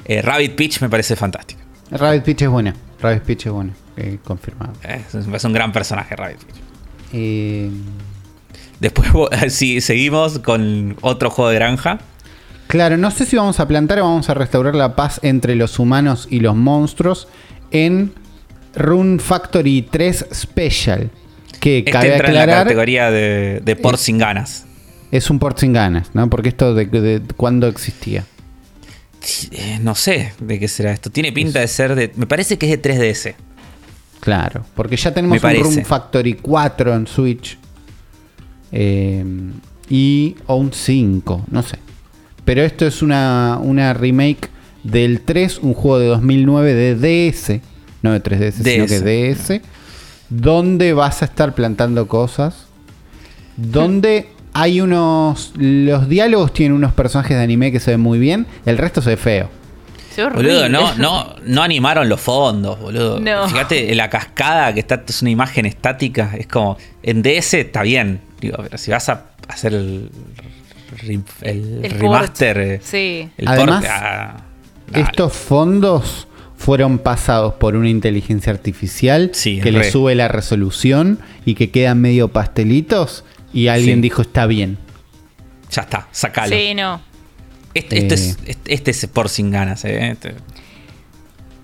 eh, 0.05 0.21
Rabbit 0.21 0.55
Peach 0.55 0.81
me 0.81 0.87
parece 0.89 1.17
fantástico. 1.17 1.59
Rabbit 1.91 2.23
Peach 2.23 2.41
es 2.43 2.49
buena. 2.49 2.73
Rabbit 3.01 3.23
Peach 3.23 3.45
es 3.47 3.51
buena. 3.51 3.73
eh, 3.97 4.19
confirmado. 4.23 4.71
Es, 4.83 5.13
es 5.15 5.43
un 5.43 5.51
gran 5.53 5.73
personaje, 5.73 6.15
Rabbit 6.15 6.37
Peach. 6.43 6.55
Eh, 7.11 7.69
Después, 8.79 9.09
si 9.53 9.81
seguimos 9.81 10.39
con 10.39 10.95
otro 11.01 11.29
juego 11.29 11.49
de 11.49 11.55
granja. 11.55 11.99
claro, 12.67 12.97
no 12.97 13.11
sé 13.11 13.25
si 13.25 13.35
vamos 13.35 13.59
a 13.59 13.67
plantar 13.67 13.99
o 13.99 14.03
vamos 14.03 14.29
a 14.29 14.33
restaurar 14.33 14.75
la 14.75 14.95
paz 14.95 15.19
entre 15.23 15.55
los 15.55 15.79
humanos 15.79 16.27
y 16.29 16.39
los 16.41 16.55
monstruos 16.55 17.27
en 17.71 18.13
Rune 18.75 19.19
Factory 19.19 19.81
3 19.89 20.27
Special. 20.33 21.09
Que 21.59 21.79
Este 21.79 21.91
cabe 21.91 22.11
entra 22.13 22.27
en 22.27 22.33
la 22.35 22.41
aclarar. 22.43 22.63
categoría 22.67 23.09
de, 23.11 23.61
de 23.63 23.75
por 23.75 23.97
sin 23.97 24.17
ganas. 24.19 24.65
Es 25.11 25.29
un 25.29 25.39
port 25.39 25.57
sin 25.57 25.73
ganas, 25.73 26.09
¿no? 26.13 26.29
Porque 26.29 26.49
esto 26.49 26.75
de, 26.75 26.85
de 26.85 27.21
cuándo 27.35 27.67
existía. 27.67 28.25
Eh, 29.51 29.79
no 29.81 29.95
sé 29.95 30.33
de 30.39 30.59
qué 30.59 30.67
será 30.67 30.91
esto. 30.91 31.09
Tiene 31.09 31.31
pinta 31.31 31.59
de 31.61 31.67
ser 31.67 31.95
de. 31.95 32.11
Me 32.15 32.27
parece 32.27 32.57
que 32.57 32.71
es 32.71 32.81
de 32.81 32.93
3DS. 32.93 33.33
Claro, 34.19 34.65
porque 34.75 34.97
ya 34.97 35.13
tenemos 35.13 35.41
un. 35.43 35.55
Room 35.55 35.83
Factory 35.85 36.35
4 36.35 36.93
en 36.93 37.07
Switch. 37.07 37.57
Eh, 38.71 39.23
y 39.89 40.35
o 40.45 40.55
un 40.55 40.73
5, 40.73 41.45
no 41.49 41.63
sé. 41.63 41.77
Pero 42.45 42.63
esto 42.63 42.85
es 42.85 43.01
una, 43.01 43.59
una 43.61 43.93
remake 43.93 44.49
del 44.83 45.21
3, 45.21 45.59
un 45.59 45.73
juego 45.73 45.99
de 45.99 46.07
2009 46.07 46.73
de 46.73 47.31
DS. 47.31 47.61
No 48.01 48.13
de 48.13 48.23
3DS, 48.23 48.51
sino 48.63 48.85
que 48.85 48.99
DS. 48.99 49.61
donde 50.29 50.93
vas 50.93 51.21
a 51.21 51.25
estar 51.25 51.55
plantando 51.55 52.07
cosas, 52.07 52.67
donde 53.57 54.29
hay 54.53 54.81
unos... 54.81 55.53
Los 55.57 56.07
diálogos 56.07 56.53
tienen 56.53 56.73
unos 56.73 56.93
personajes 56.93 57.35
de 57.35 57.43
anime 57.43 57.71
que 57.71 57.79
se 57.79 57.91
ven 57.91 58.01
muy 58.01 58.19
bien, 58.19 58.45
el 58.65 58.77
resto 58.77 59.01
se 59.01 59.11
ve 59.11 59.17
feo. 59.17 59.49
Boludo, 60.17 60.67
no, 60.67 60.95
no, 60.95 61.35
no 61.45 61.61
animaron 61.61 62.09
los 62.09 62.19
fondos, 62.19 62.79
boludo. 62.79 63.19
No. 63.19 63.47
Fíjate, 63.47 63.93
la 63.93 64.09
cascada 64.09 64.73
que 64.73 64.79
está, 64.79 65.03
es 65.07 65.21
una 65.21 65.29
imagen 65.29 65.65
estática, 65.65 66.31
es 66.37 66.47
como, 66.47 66.77
en 67.03 67.21
DS 67.21 67.53
está 67.53 67.83
bien, 67.83 68.21
digo, 68.39 68.57
pero 68.63 68.77
si 68.77 68.91
vas 68.91 69.09
a 69.09 69.25
hacer 69.47 69.73
el, 69.73 70.09
el 71.41 71.85
El 71.85 71.91
remaster, 71.91 72.55
port. 72.55 72.67
eh, 72.67 72.79
Sí. 72.83 73.29
el 73.37 73.47
Además, 73.47 73.83
port, 73.83 73.91
ah. 73.93 74.37
Estos 74.93 75.33
fondos 75.33 76.27
fueron 76.55 76.97
pasados 76.99 77.55
por 77.55 77.75
una 77.75 77.89
inteligencia 77.89 78.51
artificial 78.53 79.31
Sí, 79.33 79.59
que 79.61 79.71
le 79.71 79.79
re. 79.79 79.91
sube 79.91 80.15
la 80.15 80.27
resolución 80.27 81.19
y 81.45 81.55
que 81.55 81.69
quedan 81.71 81.99
medio 82.01 82.29
pastelitos 82.29 83.23
y 83.53 83.67
alguien 83.67 83.97
Sí. 83.97 84.01
dijo 84.01 84.21
está 84.21 84.45
bien. 84.45 84.77
ya 85.69 85.81
está, 85.81 86.07
sacalo. 86.13 86.55
Sí, 86.55 86.73
no. 86.73 87.01
Este, 87.73 87.97
este 87.97 88.13
Eh. 88.15 88.17
es, 88.17 88.37
este, 88.45 88.73
este 88.73 88.91
es 88.91 89.05
por 89.07 89.27
sin 89.27 89.51
ganas, 89.51 89.83
eh. 89.83 90.11
Este- 90.11 90.33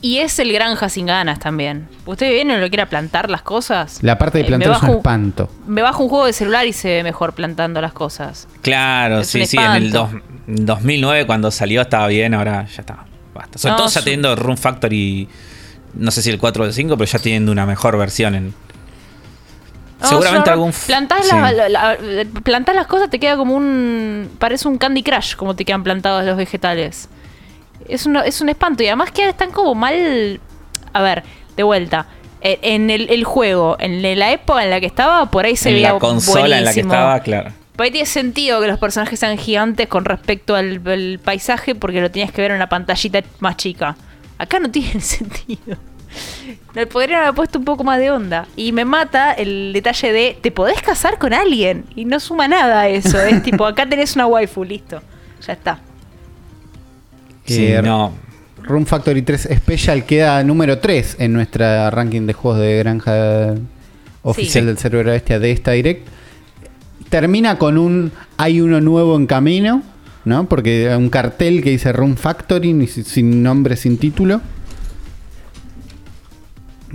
Y 0.03 0.17
es 0.19 0.37
el 0.39 0.51
granja 0.51 0.89
sin 0.89 1.05
ganas 1.05 1.39
también. 1.39 1.87
¿Usted 2.05 2.29
viene 2.29 2.57
y 2.57 2.59
lo 2.59 2.67
quiera 2.67 2.87
plantar 2.87 3.29
las 3.29 3.41
cosas? 3.41 3.99
La 4.01 4.17
parte 4.17 4.37
de 4.39 4.43
Eh, 4.43 4.47
plantar 4.47 4.71
es 4.75 4.83
un 4.83 4.89
espanto. 4.97 5.49
Me 5.65 5.81
bajo 5.81 6.03
un 6.03 6.09
juego 6.09 6.25
de 6.25 6.33
celular 6.33 6.67
y 6.67 6.73
se 6.73 6.89
ve 6.89 7.03
mejor 7.03 7.31
plantando 7.33 7.79
las 7.79 7.93
cosas. 7.93 8.49
Claro, 8.61 9.19
Es 9.21 9.29
sí, 9.29 9.45
sí, 9.45 9.55
en 9.57 9.71
el 9.71 9.91
dos- 9.91 10.09
2009 10.45 11.25
cuando 11.25 11.49
salió 11.51 11.81
estaba 11.81 12.07
bien, 12.07 12.33
ahora 12.33 12.65
ya 12.67 12.81
está. 12.81 13.05
Basta. 13.33 13.57
Sobre 13.57 13.71
No, 13.71 13.77
todo 13.77 13.87
ya 13.87 13.99
su- 14.01 14.03
teniendo 14.03 14.35
Room 14.35 14.57
Factory, 14.57 15.29
no 15.93 16.11
sé 16.11 16.21
si 16.21 16.29
el 16.29 16.37
4 16.37 16.63
o 16.65 16.67
el 16.67 16.73
5, 16.73 16.97
pero 16.97 17.09
ya 17.09 17.19
teniendo 17.19 17.51
una 17.53 17.65
mejor 17.65 17.97
versión 17.97 18.35
en... 18.35 18.53
No, 20.01 20.09
Seguramente 20.09 20.49
algún... 20.49 20.73
Plantás, 20.85 21.25
sí. 21.25 21.33
la- 21.33 21.51
la- 21.53 21.69
la- 21.69 22.25
plantás 22.43 22.75
las 22.75 22.87
cosas, 22.87 23.09
te 23.09 23.19
queda 23.21 23.37
como 23.37 23.55
un. 23.55 24.29
Parece 24.37 24.67
un 24.67 24.77
Candy 24.77 25.01
Crush, 25.01 25.35
como 25.37 25.55
te 25.55 25.63
quedan 25.63 25.81
plantados 25.81 26.25
los 26.25 26.35
vegetales. 26.35 27.07
Es, 27.87 28.05
una- 28.05 28.21
es 28.21 28.41
un 28.41 28.49
espanto. 28.49 28.83
Y 28.83 28.87
además 28.87 29.11
que 29.11 29.27
están 29.27 29.51
como 29.51 29.75
mal. 29.75 30.39
A 30.93 31.01
ver, 31.01 31.23
de 31.55 31.63
vuelta. 31.63 32.05
Eh, 32.41 32.59
En 32.61 32.89
el, 32.89 33.09
el 33.09 33.23
juego, 33.23 33.77
en 33.79 34.01
la 34.19 34.31
época 34.31 34.63
en 34.63 34.69
la 34.69 34.79
que 34.79 34.85
estaba, 34.85 35.29
por 35.31 35.45
ahí 35.45 35.55
se 35.55 35.69
en 35.69 35.75
veía 35.75 35.93
la 35.93 35.99
consola 35.99 36.43
en 36.57 36.65
la 36.65 36.73
que 36.73 36.81
buenísimo. 36.81 36.93
estaba, 36.93 37.19
claro. 37.21 37.51
Por 37.75 37.85
ahí 37.85 37.91
tiene 37.91 38.05
sentido 38.05 38.61
que 38.61 38.67
los 38.67 38.77
personajes 38.77 39.19
sean 39.19 39.37
gigantes 39.37 39.87
con 39.87 40.05
respecto 40.05 40.55
al, 40.55 40.81
al 40.85 41.19
paisaje 41.23 41.73
porque 41.73 42.01
lo 42.01 42.11
tenías 42.11 42.31
que 42.31 42.41
ver 42.41 42.51
en 42.51 42.57
una 42.57 42.69
pantallita 42.69 43.21
más 43.39 43.57
chica. 43.57 43.95
Acá 44.37 44.59
no 44.59 44.69
tiene 44.71 44.99
sentido. 44.99 45.77
Le 46.75 46.85
podrían 46.85 47.21
haber 47.23 47.33
puesto 47.33 47.57
un 47.59 47.65
poco 47.65 47.83
más 47.83 47.97
de 47.97 48.11
onda. 48.11 48.45
Y 48.55 48.71
me 48.73 48.85
mata 48.85 49.31
el 49.33 49.71
detalle 49.73 50.11
de 50.11 50.37
te 50.39 50.51
podés 50.51 50.81
casar 50.81 51.17
con 51.17 51.33
alguien. 51.33 51.85
Y 51.95 52.05
no 52.05 52.19
suma 52.19 52.47
nada 52.47 52.81
a 52.81 52.87
eso. 52.89 53.19
Es 53.21 53.41
tipo, 53.41 53.65
acá 53.65 53.87
tenés 53.87 54.15
una 54.15 54.27
waifu, 54.27 54.63
listo. 54.63 55.01
Ya 55.47 55.53
está. 55.53 55.79
Sí, 57.45 57.65
Eh, 57.67 57.81
no. 57.83 58.13
Room 58.63 58.85
Factory 58.85 59.21
3 59.23 59.49
Special 59.57 60.05
queda 60.05 60.41
número 60.43 60.79
3 60.79 61.17
en 61.19 61.33
nuestra 61.33 61.89
ranking 61.91 62.21
de 62.25 62.33
juegos 62.33 62.61
de 62.61 62.77
granja 62.77 63.55
oficial 64.21 64.63
Sí. 64.63 64.67
del 64.67 64.77
cerebro 64.77 65.11
bestia 65.11 65.39
de 65.39 65.51
esta 65.51 65.71
direct. 65.71 66.07
Termina 67.09 67.57
con 67.57 67.77
un 67.77 68.11
hay 68.37 68.61
uno 68.61 68.79
nuevo 68.79 69.17
en 69.17 69.27
camino, 69.27 69.83
¿no? 70.25 70.47
Porque 70.47 70.95
un 70.95 71.09
cartel 71.09 71.61
que 71.61 71.71
dice 71.71 71.91
Room 71.91 72.15
Factory 72.15 72.87
sin 72.87 73.43
nombre, 73.43 73.75
sin 73.75 73.97
título. 73.97 74.39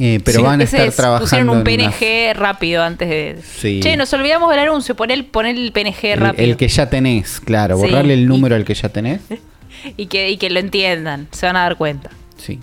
Eh, 0.00 0.20
pero 0.24 0.38
Sí, 0.38 0.44
van 0.44 0.60
a 0.60 0.64
estar 0.64 0.86
es- 0.86 0.94
trabajando 0.96 1.24
Pusieron 1.24 1.48
un 1.50 1.56
unas- 1.56 1.64
PNG 1.64 2.32
rápido 2.34 2.82
antes 2.84 3.08
de. 3.08 3.38
Sí. 3.42 3.80
Che, 3.82 3.96
nos 3.96 4.12
olvidamos 4.12 4.48
del 4.50 4.60
anuncio. 4.60 4.94
Poner, 4.94 5.28
poner 5.28 5.56
el 5.56 5.72
PNG 5.72 6.14
rápido. 6.16 6.44
el 6.44 6.56
que 6.56 6.68
ya 6.68 6.88
tenés, 6.88 7.40
claro, 7.40 7.76
Sí, 7.76 7.82
borrarle 7.82 8.14
el 8.14 8.20
y- 8.20 8.26
número 8.26 8.54
al 8.54 8.64
que 8.64 8.74
ya 8.74 8.88
tenés. 8.88 9.20
Y, 9.96 10.06
que, 10.06 10.30
y 10.30 10.36
que 10.36 10.50
lo 10.50 10.59
entiendan. 10.60 11.28
Se 11.32 11.46
van 11.46 11.56
a 11.56 11.60
dar 11.60 11.76
cuenta. 11.76 12.10
Sí. 12.36 12.59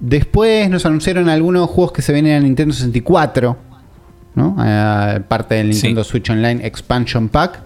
Después 0.00 0.68
nos 0.70 0.84
anunciaron 0.86 1.28
algunos 1.28 1.70
juegos 1.70 1.92
que 1.92 2.02
se 2.02 2.12
vienen 2.12 2.36
a 2.36 2.40
Nintendo 2.40 2.74
64, 2.74 3.56
¿no? 4.34 4.56
A 4.58 5.20
parte 5.28 5.54
del 5.56 5.72
Sí. 5.72 5.82
Nintendo 5.88 6.04
Switch 6.04 6.28
Online 6.30 6.66
Expansion 6.66 7.28
Pack. 7.28 7.60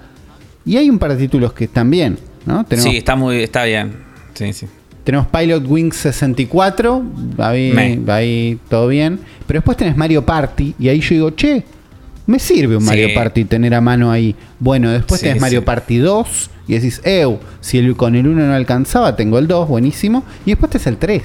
Y 0.64 0.76
hay 0.76 0.90
un 0.90 0.98
par 0.98 1.10
de 1.12 1.16
títulos 1.16 1.52
que 1.54 1.64
están 1.64 1.90
bien, 1.90 2.18
¿no? 2.44 2.64
Tenemos, 2.64 2.90
Sí, 2.90 2.98
está 2.98 3.16
muy... 3.16 3.42
Está 3.42 3.64
bien. 3.64 3.96
Sí, 4.34 4.52
sí. 4.52 4.66
tenemos 5.02 5.26
Pilot 5.28 5.64
Wings 5.66 5.96
64, 5.96 7.02
ahí, 7.38 8.02
ahí 8.08 8.58
todo 8.68 8.88
bien. 8.88 9.18
Pero 9.46 9.58
después 9.60 9.76
tenés 9.78 9.96
Mario 9.96 10.24
Party 10.26 10.74
y 10.78 10.88
ahí 10.90 11.00
yo 11.00 11.14
digo, 11.14 11.30
che, 11.30 11.64
me 12.28 12.38
sirve 12.38 12.76
un 12.76 12.82
Sí. 12.82 12.88
Mario 12.88 13.08
Party 13.14 13.44
tener 13.46 13.74
a 13.74 13.80
mano 13.80 14.12
ahí. 14.12 14.36
Bueno, 14.60 14.90
después 14.90 15.20
Sí, 15.20 15.26
tenés 15.26 15.40
Mario 15.40 15.60
sí. 15.60 15.66
Party 15.66 15.96
2 15.96 16.50
y 16.68 16.74
decís, 16.74 17.00
ew, 17.04 17.38
si 17.60 17.78
el, 17.78 17.96
con 17.96 18.14
el 18.14 18.28
1 18.28 18.46
no 18.46 18.54
alcanzaba, 18.54 19.16
tengo 19.16 19.38
el 19.38 19.48
2, 19.48 19.66
buenísimo. 19.66 20.24
Y 20.44 20.50
después 20.50 20.70
tenés 20.70 20.86
el 20.86 20.98
3. 20.98 21.22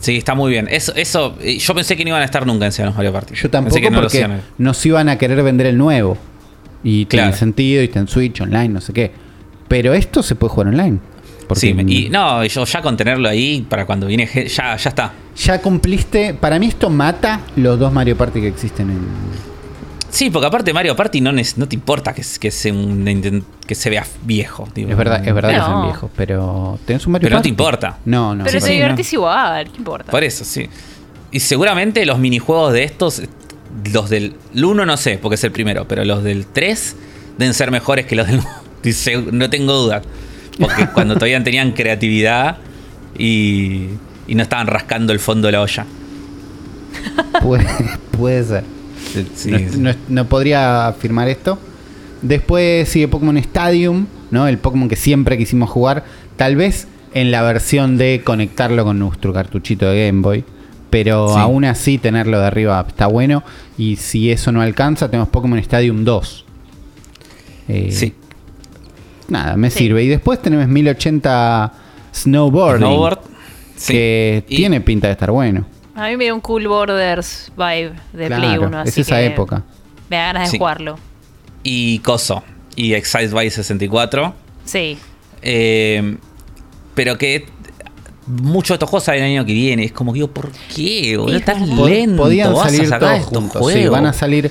Sí, 0.00 0.16
está 0.16 0.34
muy 0.34 0.50
bien. 0.50 0.66
Eso, 0.68 0.92
eso, 0.96 1.36
eh, 1.40 1.56
yo 1.58 1.74
pensé 1.74 1.96
que 1.96 2.02
no 2.04 2.08
iban 2.08 2.22
a 2.22 2.24
estar 2.24 2.44
nunca 2.44 2.66
en 2.66 2.84
los 2.84 2.96
Mario 2.96 3.12
Party. 3.12 3.34
Yo 3.36 3.48
tampoco 3.48 3.74
Pensé 3.76 3.88
que 3.88 3.90
no 3.94 4.00
porque 4.02 4.28
nos 4.58 4.84
iban 4.84 5.08
a 5.08 5.16
querer 5.16 5.40
vender 5.42 5.68
el 5.68 5.78
nuevo. 5.78 6.18
Y 6.82 7.04
tiene 7.06 7.32
sentido, 7.32 7.80
y 7.80 7.84
está 7.84 8.00
en 8.00 8.08
Switch, 8.08 8.40
online, 8.40 8.68
no 8.68 8.80
sé 8.80 8.92
qué. 8.92 9.12
Pero 9.68 9.94
esto 9.94 10.22
se 10.24 10.34
puede 10.34 10.52
jugar 10.52 10.68
online. 10.68 10.98
Sí, 11.54 11.76
y 11.86 12.08
no, 12.08 12.44
yo 12.44 12.64
ya 12.64 12.82
con 12.82 12.96
tenerlo 12.96 13.28
ahí 13.28 13.64
para 13.68 13.84
cuando 13.86 14.06
viene, 14.06 14.26
ya, 14.48 14.76
ya 14.76 14.88
está. 14.88 15.12
ya 15.36 15.60
cumpliste. 15.60 16.34
Para 16.34 16.58
mí 16.58 16.66
esto 16.66 16.90
mata 16.90 17.40
los 17.54 17.78
dos 17.78 17.92
Mario 17.92 18.16
Party 18.16 18.40
que 18.40 18.48
existen 18.48 18.90
en. 18.90 19.51
Sí, 20.12 20.28
porque 20.28 20.46
aparte 20.46 20.74
Mario 20.74 20.94
Party 20.94 21.22
no, 21.22 21.32
no 21.32 21.66
te 21.68 21.74
importa 21.74 22.12
que, 22.12 22.22
que, 22.38 22.50
se, 22.50 23.42
que 23.66 23.74
se 23.74 23.88
vea 23.90 24.04
viejo. 24.24 24.68
tipo. 24.72 24.90
Es 24.90 24.96
verdad, 24.96 25.26
es 25.26 25.34
verdad 25.34 25.50
que 25.50 25.56
No. 25.56 25.64
son 25.66 25.82
viejos, 25.84 26.10
pero 26.14 26.78
tenés 26.84 27.06
un 27.06 27.12
Mario 27.12 27.26
Pero 27.26 27.36
no 27.36 27.42
te 27.42 27.48
importa. 27.48 27.98
No, 28.04 28.34
no. 28.34 28.44
Pero 28.44 28.60
te 28.60 28.66
sí, 28.66 28.72
divertís 28.74 29.10
igual, 29.14 29.70
¿qué 29.70 29.78
importa? 29.78 30.10
Por 30.10 30.22
eso, 30.22 30.44
sí. 30.44 30.68
Y 31.30 31.40
seguramente 31.40 32.04
los 32.04 32.18
minijuegos 32.18 32.74
de 32.74 32.84
estos, 32.84 33.22
los 33.90 34.10
del 34.10 34.34
1 34.54 34.84
no 34.84 34.96
sé, 34.98 35.16
porque 35.16 35.36
es 35.36 35.44
el 35.44 35.50
primero, 35.50 35.88
pero 35.88 36.04
los 36.04 36.22
del 36.22 36.44
3 36.46 36.96
deben 37.38 37.54
ser 37.54 37.70
mejores 37.70 38.04
que 38.04 38.14
los 38.14 38.26
del 38.26 38.40
Dice, 38.82 39.16
No 39.32 39.48
tengo 39.48 39.72
duda. 39.72 40.02
Porque 40.60 40.88
cuando 40.92 41.14
todavía 41.14 41.42
tenían 41.42 41.72
creatividad 41.72 42.58
y, 43.18 43.86
y 44.28 44.34
no 44.34 44.42
estaban 44.42 44.66
rascando 44.66 45.14
el 45.14 45.20
fondo 45.20 45.46
de 45.48 45.52
la 45.52 45.62
olla. 45.62 45.86
Puede, 47.40 47.66
puede 48.18 48.44
ser. 48.44 48.64
Sí, 49.34 49.50
no, 49.50 49.58
sí. 49.58 49.66
no- 49.78 49.94
no 50.08 50.28
podría 50.28 50.88
afirmar 50.88 51.28
esto. 51.28 51.58
Después 52.22 52.88
sigue 52.88 53.08
Pokémon 53.08 53.36
Stadium, 53.38 54.06
¿no? 54.30 54.46
El 54.46 54.58
Pokémon 54.58 54.88
que 54.88 54.96
siempre 54.96 55.36
quisimos 55.36 55.68
jugar. 55.70 56.04
Tal 56.36 56.56
vez 56.56 56.86
en 57.14 57.30
la 57.30 57.42
versión 57.42 57.98
de 57.98 58.22
conectarlo 58.24 58.84
con 58.84 58.98
nuestro 58.98 59.32
cartuchito 59.32 59.86
de 59.86 60.06
Game 60.06 60.22
Boy. 60.22 60.44
Pero 60.90 61.28
Sí. 61.28 61.34
aún 61.38 61.64
así 61.64 61.98
tenerlo 61.98 62.38
de 62.38 62.46
arriba 62.46 62.84
está 62.86 63.06
bueno. 63.06 63.42
Y 63.78 63.96
si 63.96 64.30
eso 64.30 64.52
no 64.52 64.60
alcanza, 64.62 65.08
tenemos 65.10 65.28
Pokémon 65.30 65.58
Stadium 65.58 66.04
2. 66.04 66.44
Eh, 67.68 67.88
Sí. 67.90 68.14
Nada, 69.28 69.56
me 69.56 69.70
Sí. 69.70 69.78
sirve. 69.78 70.04
Y 70.04 70.08
después 70.08 70.40
tenemos 70.42 70.68
1080 70.68 71.72
Snowboarding. 72.14 72.86
Snowboard. 72.86 73.18
Sí. 73.76 73.92
Que 73.94 74.44
Y- 74.48 74.56
tiene 74.56 74.80
pinta 74.82 75.06
de 75.08 75.12
estar 75.14 75.30
bueno. 75.30 75.64
A 75.94 76.08
mí 76.08 76.16
me 76.16 76.24
dio 76.24 76.34
un 76.34 76.40
Cool 76.40 76.68
Borders 76.68 77.52
vibe 77.56 77.92
de 78.12 78.26
Claro, 78.26 78.42
Play 78.42 78.58
1, 78.58 78.82
es 78.82 78.88
así 78.90 79.00
esa 79.02 79.16
que 79.16 79.26
época. 79.26 79.62
Me 80.08 80.16
da 80.16 80.22
ganas 80.24 80.44
de 80.44 80.50
Sí. 80.52 80.58
jugarlo. 80.58 80.98
Y 81.62 81.98
Coso. 82.00 82.42
Y 82.76 82.94
Excite 82.94 83.28
by 83.28 83.50
64. 83.50 84.34
Sí. 84.64 84.96
Eh, 85.42 86.16
pero 86.94 87.18
que 87.18 87.46
muchos 88.26 88.68
de 88.70 88.74
estos 88.76 88.88
juegos 88.88 89.04
salen 89.04 89.24
el 89.24 89.30
año 89.38 89.44
que 89.46 89.52
viene. 89.52 89.84
Es 89.84 89.92
como 89.92 90.12
que 90.12 90.16
digo, 90.18 90.28
¿por 90.30 90.50
qué? 90.74 91.16
boludo? 91.18 91.36
Estás 91.36 91.60
lento. 91.68 92.22
Podían 92.22 92.56
salir 92.56 92.88
todos 92.90 93.24
juntos. 93.26 93.72
Sí, 93.72 93.86
van 93.88 94.06
a 94.06 94.12
salir 94.12 94.50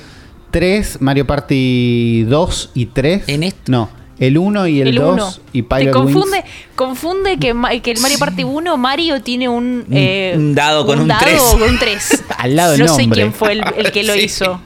3, 0.52 0.98
Mario 1.00 1.26
Party 1.26 2.22
2 2.24 2.70
y 2.74 2.86
3. 2.86 3.24
En 3.26 3.42
esto- 3.42 3.70
No, 3.72 3.88
el 4.26 4.38
1 4.38 4.66
y 4.68 4.80
el, 4.80 4.88
El 4.88 4.94
2 4.96 5.14
1. 5.14 5.34
y 5.52 5.62
Te 5.62 5.76
Pilot 5.76 5.92
confunde, 5.94 6.36
Wings. 6.38 6.46
confunde 6.76 7.36
que, 7.38 7.54
que 7.82 7.90
el 7.90 8.00
Mario 8.00 8.18
Party 8.18 8.44
1, 8.44 8.76
Mario 8.76 9.22
tiene 9.22 9.48
un, 9.48 9.84
eh, 9.90 10.34
un 10.36 10.54
dado 10.54 10.86
con 10.86 11.00
un 11.00 11.08
dado 11.08 11.22
3. 11.22 11.40
con 11.42 11.62
un 11.62 11.78
3. 11.78 12.24
Al 12.38 12.56
lado 12.56 12.72
del 12.72 12.80
No 12.86 12.94
sé 12.94 13.02
nombre. 13.02 13.20
quién 13.20 13.32
fue 13.32 13.52
el, 13.52 13.62
el 13.76 13.92
que 13.92 14.04
lo 14.04 14.12
Sí. 14.14 14.20
hizo. 14.20 14.60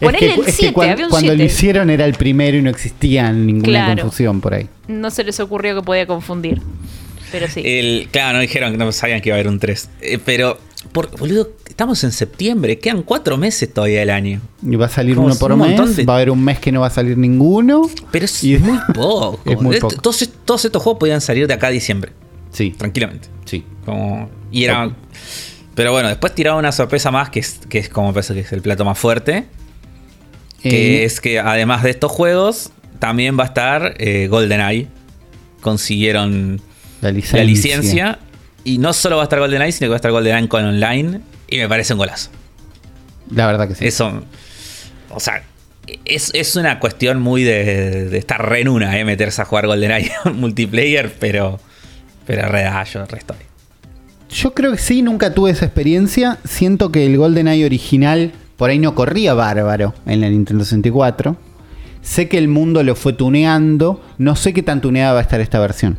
Es 0.00 0.04
Ponele 0.04 0.18
que, 0.28 0.34
el 0.34 0.40
es 0.40 0.46
que 0.46 0.52
7, 0.52 0.72
cuan- 0.74 0.90
había 0.90 1.04
un 1.06 1.10
cuando 1.10 1.32
lo 1.32 1.38
7. 1.38 1.52
hicieron 1.52 1.90
era 1.90 2.04
el 2.04 2.14
primero 2.14 2.56
y 2.56 2.62
no 2.62 2.70
existía 2.70 3.32
ninguna 3.32 3.84
Claro. 3.86 4.02
confusión 4.02 4.40
por 4.40 4.54
ahí. 4.54 4.68
No 4.86 5.10
se 5.10 5.24
les 5.24 5.40
ocurrió 5.40 5.74
que 5.74 5.82
podía 5.82 6.06
confundir. 6.06 6.60
Pero 7.32 7.48
sí. 7.48 7.62
El, 7.64 8.08
claro, 8.10 8.34
no 8.36 8.40
dijeron 8.40 8.72
que 8.72 8.78
no 8.78 8.90
sabían 8.92 9.20
que 9.20 9.30
iba 9.30 9.36
a 9.36 9.40
haber 9.40 9.48
un 9.48 9.58
3. 9.58 9.90
Eh, 10.00 10.18
pero, 10.24 10.58
por, 10.92 11.10
boludo, 11.18 11.50
estamos 11.78 12.02
en 12.02 12.10
septiembre. 12.10 12.76
Quedan 12.80 13.04
cuatro 13.04 13.36
meses 13.36 13.72
todavía 13.72 14.00
del 14.00 14.10
año. 14.10 14.40
Y 14.68 14.74
va 14.74 14.86
a 14.86 14.88
salir 14.88 15.14
Como 15.14 15.28
uno 15.28 15.36
por 15.36 15.52
un 15.52 15.60
mes, 15.60 15.94
de- 15.96 16.04
va 16.04 16.14
a 16.14 16.16
haber 16.16 16.30
un 16.30 16.42
mes 16.42 16.58
que 16.58 16.72
no 16.72 16.80
va 16.80 16.88
a 16.88 16.90
salir 16.90 17.16
ninguno. 17.16 17.88
Pero 18.10 18.24
es 18.24 18.42
Y- 18.42 18.58
muy 18.58 18.78
poco. 18.92 19.38
Es 19.44 19.60
muy 19.60 19.74
Est- 19.76 19.82
poco. 19.82 19.94
Todos, 20.02 20.28
todos 20.44 20.64
estos 20.64 20.82
juegos 20.82 20.98
podían 20.98 21.20
salir 21.20 21.46
de 21.46 21.54
acá 21.54 21.68
a 21.68 21.70
diciembre. 21.70 22.10
Sí, 22.50 22.74
Tranquilamente. 22.76 23.28
sí. 23.44 23.62
Como, 23.84 24.28
y 24.50 24.64
era. 24.64 24.90
Pero 25.76 25.92
bueno, 25.92 26.08
después 26.08 26.34
tiraron 26.34 26.58
una 26.58 26.72
sorpresa 26.72 27.12
más 27.12 27.30
que 27.30 27.38
es, 27.38 27.60
que 27.68 27.78
es 27.78 27.88
como 27.88 28.12
parece 28.12 28.34
que 28.34 28.40
es 28.40 28.50
el 28.52 28.60
plato 28.60 28.84
más 28.84 28.98
fuerte. 28.98 29.44
Que 30.60 31.02
Eh, 31.02 31.04
es 31.04 31.20
que 31.20 31.38
además 31.38 31.84
de 31.84 31.90
estos 31.90 32.10
juegos, 32.10 32.70
también 32.98 33.38
va 33.38 33.44
a 33.44 33.46
estar 33.46 33.94
eh, 33.98 34.26
GoldenEye. 34.28 34.88
Consiguieron 35.60 36.60
la 37.00 37.12
licencia. 37.12 37.38
la 37.38 37.44
licencia. 37.44 38.18
Y 38.64 38.78
no 38.78 38.92
solo 38.92 39.14
va 39.16 39.22
a 39.22 39.26
estar 39.26 39.38
GoldenEye, 39.38 39.70
sino 39.70 39.84
que 39.86 39.90
va 39.90 39.94
a 39.94 39.98
estar 39.98 40.10
GoldenEye 40.10 40.48
con 40.48 40.64
online. 40.64 41.20
Y 41.48 41.58
me 41.58 41.68
parece 41.68 41.94
un 41.94 41.98
golazo. 41.98 42.30
La 43.30 43.46
verdad 43.46 43.68
que 43.68 43.74
sí. 43.74 43.86
Eso. 43.86 44.22
O 45.10 45.20
sea, 45.20 45.42
es, 46.04 46.30
es 46.34 46.56
una 46.56 46.80
cuestión 46.80 47.20
muy 47.20 47.42
de, 47.44 48.08
de 48.08 48.18
estar 48.18 48.46
re 48.48 48.60
en 48.60 48.68
una, 48.68 48.98
eh, 48.98 49.04
meterse 49.04 49.42
a 49.42 49.44
jugar 49.44 49.66
GoldenEye 49.66 50.10
multiplayer, 50.34 51.14
pero. 51.18 51.60
Pero 52.26 52.46
re 52.48 52.62
da, 52.62 52.84
yo 52.84 53.04
re 53.06 53.18
estoy. 53.18 53.36
Yo 54.30 54.52
creo 54.52 54.72
que 54.72 54.78
sí, 54.78 55.00
nunca 55.00 55.32
tuve 55.32 55.50
esa 55.50 55.64
experiencia. 55.64 56.38
Siento 56.44 56.92
que 56.92 57.06
el 57.06 57.16
GoldenEye 57.16 57.64
original 57.64 58.32
por 58.58 58.68
ahí 58.68 58.78
no 58.78 58.94
corría 58.94 59.32
bárbaro 59.32 59.94
en 60.04 60.20
la 60.20 60.28
Nintendo 60.28 60.64
64. 60.64 61.36
Sé 62.02 62.28
que 62.28 62.36
el 62.36 62.48
mundo 62.48 62.82
lo 62.82 62.94
fue 62.94 63.14
tuneando. 63.14 64.02
No 64.18 64.36
sé 64.36 64.52
qué 64.52 64.62
tan 64.62 64.82
tuneada 64.82 65.14
va 65.14 65.20
a 65.20 65.22
estar 65.22 65.40
esta 65.40 65.58
versión. 65.58 65.98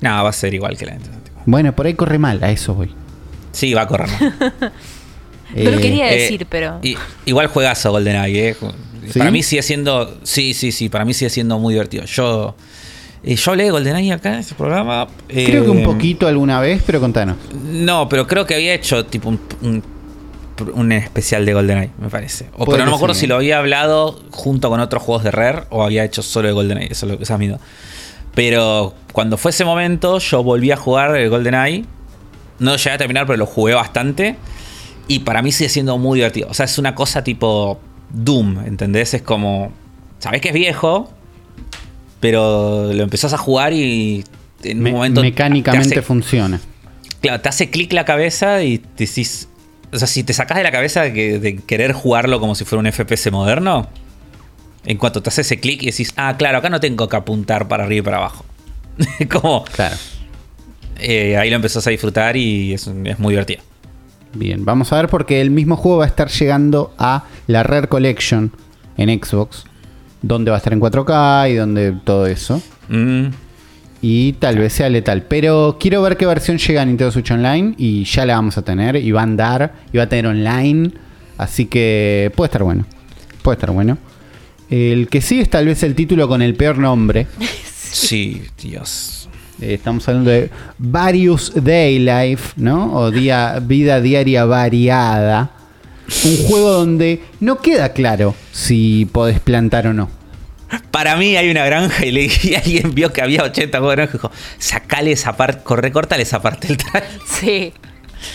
No, 0.00 0.10
va 0.10 0.28
a 0.28 0.32
ser 0.32 0.54
igual 0.54 0.76
que 0.76 0.86
la 0.86 0.92
Nintendo 0.92 1.18
64. 1.18 1.42
Bueno, 1.46 1.76
por 1.76 1.86
ahí 1.86 1.94
corre 1.94 2.18
mal, 2.18 2.42
a 2.42 2.50
eso 2.50 2.74
voy. 2.74 2.92
Sí, 3.56 3.72
va 3.74 3.82
a 3.82 3.86
correr. 3.86 4.08
No 4.20 4.30
lo 5.70 5.78
Eh, 5.78 5.80
quería 5.80 6.12
Eh, 6.12 6.20
decir, 6.20 6.46
pero. 6.48 6.78
y- 6.82 6.96
igual 7.24 7.46
juegazo 7.46 7.90
GoldenEye, 7.90 8.50
eh. 8.50 8.56
¿Sí? 9.10 9.18
Para 9.18 9.30
mí 9.30 9.42
sigue 9.42 9.62
siendo. 9.62 10.18
Sí, 10.24 10.52
sí, 10.52 10.72
sí. 10.72 10.88
Para 10.88 11.04
mí 11.04 11.14
sigue 11.14 11.30
siendo 11.30 11.58
muy 11.58 11.72
divertido. 11.74 12.04
Yo. 12.04 12.54
eh, 13.22 13.34
yo 13.36 13.50
hablé 13.52 13.64
de 13.64 13.70
GoldenEye 13.70 14.12
acá 14.12 14.34
en 14.34 14.40
este 14.40 14.54
programa. 14.54 15.06
Creo 15.28 15.64
que 15.64 15.70
un 15.70 15.84
poquito 15.84 16.26
alguna 16.26 16.60
vez, 16.60 16.82
pero 16.84 17.00
contanos. 17.00 17.36
No, 17.64 18.08
pero 18.08 18.26
creo 18.26 18.44
que 18.44 18.54
había 18.56 18.74
hecho 18.74 19.06
tipo 19.06 19.28
un, 19.30 19.40
un, 19.62 19.82
un 20.74 20.92
especial 20.92 21.46
de 21.46 21.54
GoldenEye, 21.54 21.90
me 21.98 22.08
parece. 22.10 22.46
O, 22.58 22.66
pero 22.66 22.84
no 22.84 22.90
me 22.90 22.96
acuerdo 22.96 23.14
sí, 23.14 23.20
si 23.22 23.26
lo 23.28 23.36
había 23.36 23.58
hablado 23.58 24.20
junto 24.32 24.68
con 24.68 24.80
otros 24.80 25.02
juegos 25.02 25.22
de 25.24 25.30
Rare 25.30 25.62
o 25.70 25.82
había 25.84 26.04
hecho 26.04 26.22
solo 26.22 26.48
de 26.48 26.54
GoldenEye. 26.54 26.88
Eso 26.92 27.06
es 27.06 27.12
lo 27.12 27.16
que 27.18 27.24
es 27.24 27.38
mi 27.38 27.46
duda. 27.46 27.60
Pero 28.34 28.92
cuando 29.12 29.38
fue 29.38 29.50
ese 29.52 29.64
momento, 29.64 30.18
yo 30.18 30.42
volví 30.42 30.70
a 30.72 30.76
jugar 30.76 31.16
el 31.16 31.30
GoldenEye. 31.30 31.84
No 32.58 32.76
llegué 32.76 32.90
a 32.90 32.98
terminar, 32.98 33.26
pero 33.26 33.36
lo 33.36 33.46
jugué 33.46 33.74
bastante. 33.74 34.36
Y 35.08 35.20
para 35.20 35.42
mí 35.42 35.52
sigue 35.52 35.68
siendo 35.68 35.98
muy 35.98 36.18
divertido. 36.18 36.48
O 36.50 36.54
sea, 36.54 36.64
es 36.66 36.78
una 36.78 36.94
cosa 36.94 37.22
tipo 37.22 37.78
Doom, 38.10 38.64
¿entendés? 38.66 39.14
Es 39.14 39.22
como. 39.22 39.72
Sabés 40.18 40.40
que 40.40 40.48
es 40.48 40.54
viejo, 40.54 41.10
pero 42.20 42.92
lo 42.92 43.02
empezás 43.02 43.32
a 43.32 43.38
jugar 43.38 43.72
y 43.72 44.24
en 44.62 44.80
Me- 44.80 44.90
un 44.90 44.96
momento. 44.96 45.20
te 45.20 45.26
mecánicamente 45.28 45.94
hace- 45.94 46.02
funciona. 46.02 46.60
Claro, 47.20 47.40
te 47.40 47.48
hace 47.48 47.70
clic 47.70 47.92
la 47.92 48.04
cabeza 48.04 48.62
y 48.62 48.78
te 48.78 49.06
decís. 49.06 49.48
O 49.92 49.98
sea, 49.98 50.08
si 50.08 50.24
te 50.24 50.32
sacas 50.32 50.56
de 50.56 50.64
la 50.64 50.72
cabeza 50.72 51.12
que- 51.12 51.38
de 51.38 51.56
querer 51.58 51.92
jugarlo 51.92 52.40
como 52.40 52.54
si 52.54 52.64
fuera 52.64 52.80
un 52.80 52.86
FPS 52.86 53.30
moderno, 53.30 53.86
en 54.84 54.98
cuanto 54.98 55.22
te 55.22 55.28
hace 55.28 55.42
ese 55.42 55.60
clic 55.60 55.82
y 55.82 55.86
decís, 55.86 56.12
ah, 56.16 56.34
claro, 56.36 56.58
acá 56.58 56.68
no 56.70 56.80
tengo 56.80 57.08
que 57.08 57.16
apuntar 57.16 57.68
para 57.68 57.84
arriba 57.84 58.00
y 58.00 58.02
para 58.02 58.16
abajo. 58.18 58.44
como 59.30 59.64
Claro. 59.64 59.96
Eh, 60.98 61.36
ahí 61.36 61.50
lo 61.50 61.56
empezás 61.56 61.86
a 61.86 61.90
disfrutar 61.90 62.36
y 62.36 62.72
es, 62.74 62.86
es 63.04 63.18
muy 63.18 63.32
divertido. 63.32 63.62
Bien, 64.34 64.64
vamos 64.64 64.92
a 64.92 64.96
ver 64.96 65.08
porque 65.08 65.40
el 65.40 65.50
mismo 65.50 65.76
juego 65.76 65.98
va 65.98 66.04
a 66.04 66.08
estar 66.08 66.28
llegando 66.28 66.92
a 66.98 67.24
la 67.46 67.62
Rare 67.62 67.88
Collection 67.88 68.52
en 68.96 69.22
Xbox, 69.22 69.64
donde 70.22 70.50
va 70.50 70.56
a 70.56 70.58
estar 70.58 70.72
en 70.72 70.80
4K 70.80 71.50
y 71.50 71.54
donde 71.54 71.92
todo 72.04 72.26
eso. 72.26 72.60
Mm, 72.88 73.26
Y 74.02 74.34
tal 74.34 74.58
vez 74.58 74.74
sea 74.74 74.88
letal. 74.90 75.22
Pero 75.22 75.78
quiero 75.80 76.02
ver 76.02 76.16
qué 76.16 76.26
versión 76.26 76.58
llega 76.58 76.82
a 76.82 76.84
Nintendo 76.84 77.10
Switch 77.10 77.30
Online 77.30 77.74
y 77.78 78.04
ya 78.04 78.26
la 78.26 78.34
vamos 78.34 78.58
a 78.58 78.62
tener. 78.62 78.96
Y 78.96 79.10
va 79.10 79.20
a 79.20 79.24
andar, 79.24 79.74
y 79.92 79.96
va 79.96 80.04
a 80.04 80.08
tener 80.08 80.26
online. 80.26 80.90
Así 81.38 81.66
que 81.66 82.30
puede 82.36 82.48
estar 82.48 82.62
bueno. 82.62 82.84
Puede 83.42 83.56
estar 83.56 83.70
bueno. 83.70 83.96
El 84.68 85.08
que 85.08 85.20
sí 85.20 85.40
es 85.40 85.48
tal 85.48 85.66
vez 85.66 85.82
el 85.82 85.94
título 85.94 86.28
con 86.28 86.42
el 86.42 86.54
peor 86.54 86.78
nombre. 86.78 87.26
sí, 87.90 88.42
Dios. 88.60 89.28
Eh, 89.60 89.74
estamos 89.74 90.06
hablando 90.08 90.30
de 90.30 90.50
Various 90.78 91.52
Day 91.54 91.98
Life, 91.98 92.52
¿no? 92.56 92.92
O 92.94 93.10
día, 93.10 93.58
vida 93.62 94.00
diaria 94.00 94.44
variada. 94.44 95.50
Un 96.24 96.36
juego 96.46 96.70
donde 96.72 97.22
no 97.40 97.58
queda 97.58 97.92
claro 97.92 98.34
si 98.52 99.06
podés 99.06 99.40
plantar 99.40 99.86
o 99.88 99.94
no. 99.94 100.10
Para 100.90 101.16
mí 101.16 101.36
hay 101.36 101.50
una 101.50 101.64
granja 101.64 102.04
y, 102.04 102.10
le, 102.10 102.28
y 102.42 102.54
alguien 102.54 102.94
vio 102.94 103.12
que 103.12 103.22
había 103.22 103.42
80 103.42 103.78
juegos 103.78 103.92
de 103.92 103.96
granja 103.96 104.12
y 104.12 104.18
dijo, 104.18 104.30
sacale 104.58 105.12
esa 105.12 105.36
parte, 105.36 105.62
corre, 105.62 105.90
cortale 105.90 106.22
esa 106.22 106.42
parte 106.42 106.68
del 106.68 106.76
trailer". 106.76 107.10
Sí. 107.26 107.72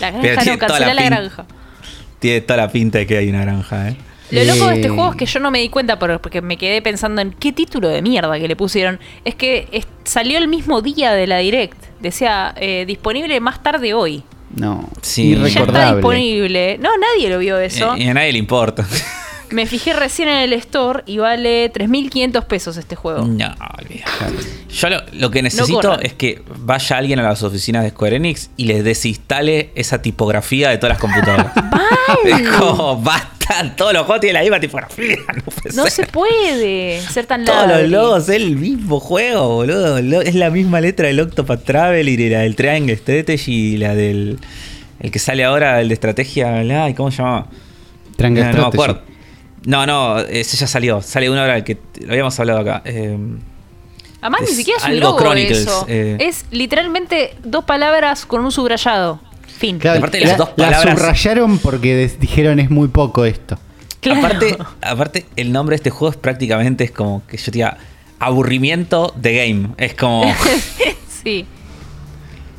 La 0.00 0.10
granja 0.10 0.42
tiene 0.42 0.56
no, 0.58 0.66
toda 0.66 0.78
cancela 0.78 0.94
la 0.94 1.04
granja. 1.04 1.46
Tiene 2.18 2.40
toda 2.40 2.56
la 2.56 2.68
pinta 2.70 2.98
de 2.98 3.06
que 3.06 3.18
hay 3.18 3.28
una 3.28 3.42
granja, 3.42 3.88
¿eh? 3.88 3.96
Lo 4.32 4.44
loco 4.44 4.66
de 4.68 4.74
este 4.76 4.86
Eh, 4.86 4.90
juego 4.90 5.10
es 5.10 5.16
que 5.16 5.26
yo 5.26 5.40
no 5.40 5.50
me 5.50 5.60
di 5.60 5.68
cuenta 5.68 5.98
por- 5.98 6.20
porque 6.20 6.40
me 6.42 6.56
quedé 6.56 6.80
pensando 6.82 7.20
en 7.22 7.32
qué 7.32 7.52
título 7.52 7.88
de 7.88 8.02
mierda 8.02 8.38
que 8.38 8.48
le 8.48 8.56
pusieron. 8.56 8.98
Es 9.24 9.34
que 9.34 9.68
es- 9.72 9.86
salió 10.04 10.38
el 10.38 10.48
mismo 10.48 10.80
día 10.82 11.12
de 11.12 11.26
la 11.26 11.38
Direct. 11.38 11.76
Decía, 12.00 12.54
eh, 12.56 12.84
disponible 12.86 13.38
más 13.40 13.62
tarde 13.62 13.94
hoy. 13.94 14.22
No. 14.54 14.88
Sí. 15.00 15.34
Ya 15.36 15.60
está 15.60 15.94
disponible. 15.94 16.78
No, 16.78 16.90
nadie 16.98 17.28
lo 17.30 17.38
vio 17.38 17.58
eso. 17.58 17.94
Y, 17.96 18.04
y 18.04 18.08
a 18.08 18.14
nadie 18.14 18.32
le 18.32 18.38
importa. 18.38 18.86
Me 19.54 19.66
fijé 19.66 19.92
recién 19.92 20.28
en 20.28 20.38
el 20.38 20.52
store 20.54 21.02
y 21.06 21.18
vale 21.18 21.72
3.500 21.72 22.44
pesos 22.46 22.76
este 22.76 22.96
juego. 22.96 23.24
No, 23.26 23.54
olvídate. 23.78 24.48
Yo 24.70 24.88
lo, 24.88 25.02
lo 25.12 25.30
que 25.30 25.42
necesito 25.42 26.00
es 26.00 26.14
que 26.14 26.42
vaya 26.58 26.96
alguien 26.96 27.18
a 27.18 27.22
las 27.22 27.42
oficinas 27.42 27.82
de 27.84 27.90
Square 27.90 28.16
Enix 28.16 28.50
y 28.56 28.64
les 28.64 28.82
desinstale 28.84 29.70
esa 29.74 30.00
tipografía 30.02 30.70
de 30.70 30.78
todas 30.78 30.90
las 30.94 30.98
computadoras. 30.98 31.52
es 32.24 32.48
como, 32.48 33.00
basta, 33.02 33.74
todos 33.76 33.92
los 33.92 34.04
juegos 34.06 34.20
tienen 34.20 34.34
la 34.34 34.40
misma 34.42 34.60
tipografía. 34.60 35.16
No, 35.34 35.42
puede 35.52 35.76
No 35.76 35.82
ser. 35.84 35.92
se 35.92 36.06
puede 36.06 37.00
ser 37.02 37.26
tan 37.26 37.44
Todos 37.44 37.68
los 37.68 37.88
logos 37.90 38.22
es 38.28 38.36
el 38.36 38.56
mismo 38.56 39.00
juego, 39.00 39.48
boludo. 39.48 39.98
Es 40.22 40.34
la 40.34 40.50
misma 40.50 40.80
letra 40.80 41.06
del 41.08 41.20
Octopath 41.20 41.64
Travel 41.64 42.08
y 42.08 42.30
la 42.30 42.40
del 42.40 42.56
Triangle 42.56 42.96
Strategy 42.96 43.74
y 43.74 43.76
la 43.76 43.94
del. 43.94 44.38
El 45.00 45.10
que 45.10 45.18
sale 45.18 45.44
ahora, 45.44 45.80
el 45.80 45.88
de 45.88 45.94
estrategia. 45.94 46.62
¿Cómo 46.96 47.10
se 47.10 47.18
llamaba? 47.18 47.46
Triangle 48.16 48.44
no, 48.44 48.48
no 48.48 48.52
me 48.52 48.58
Strategy. 48.68 48.74
acuerdo. 48.92 49.11
No, 49.64 49.86
no, 49.86 50.18
ese 50.18 50.56
ya 50.56 50.66
salió. 50.66 51.00
Sale 51.02 51.30
una 51.30 51.44
hora 51.44 51.62
que 51.64 51.78
lo 52.00 52.10
habíamos 52.12 52.38
hablado 52.40 52.60
acá. 52.60 52.82
Eh, 52.84 53.16
Además, 54.20 54.42
ni 54.42 54.54
siquiera 54.54 54.78
es 54.80 54.86
un 54.86 55.00
logo 55.00 55.18
Chronicles, 55.18 55.58
eso. 55.62 55.84
eh. 55.88 56.16
Es 56.20 56.44
literalmente 56.50 57.36
dos 57.44 57.64
palabras 57.64 58.24
con 58.26 58.44
un 58.44 58.52
subrayado. 58.52 59.20
Fin. 59.58 59.78
Claro, 59.78 59.98
Aparte 59.98 60.18
de 60.18 60.24
las 60.24 60.32
la, 60.32 60.36
dos 60.38 60.48
la 60.56 60.64
palabras- 60.70 60.98
subrayaron 60.98 61.58
porque 61.58 61.94
des- 61.94 62.18
dijeron 62.20 62.58
es 62.60 62.70
muy 62.70 62.88
poco 62.88 63.24
esto. 63.24 63.58
Claro. 64.00 64.18
aparte, 64.26 64.58
aparte, 64.80 65.26
el 65.36 65.52
nombre 65.52 65.74
de 65.74 65.76
este 65.76 65.90
juego 65.90 66.10
es 66.10 66.16
prácticamente 66.16 66.82
es 66.84 66.90
como 66.90 67.24
que 67.28 67.36
yo 67.36 67.44
te 67.44 67.50
diga 67.52 67.78
aburrimiento 68.18 69.12
de 69.16 69.34
game. 69.36 69.68
Es 69.76 69.94
como 69.94 70.24
sí. 71.22 71.46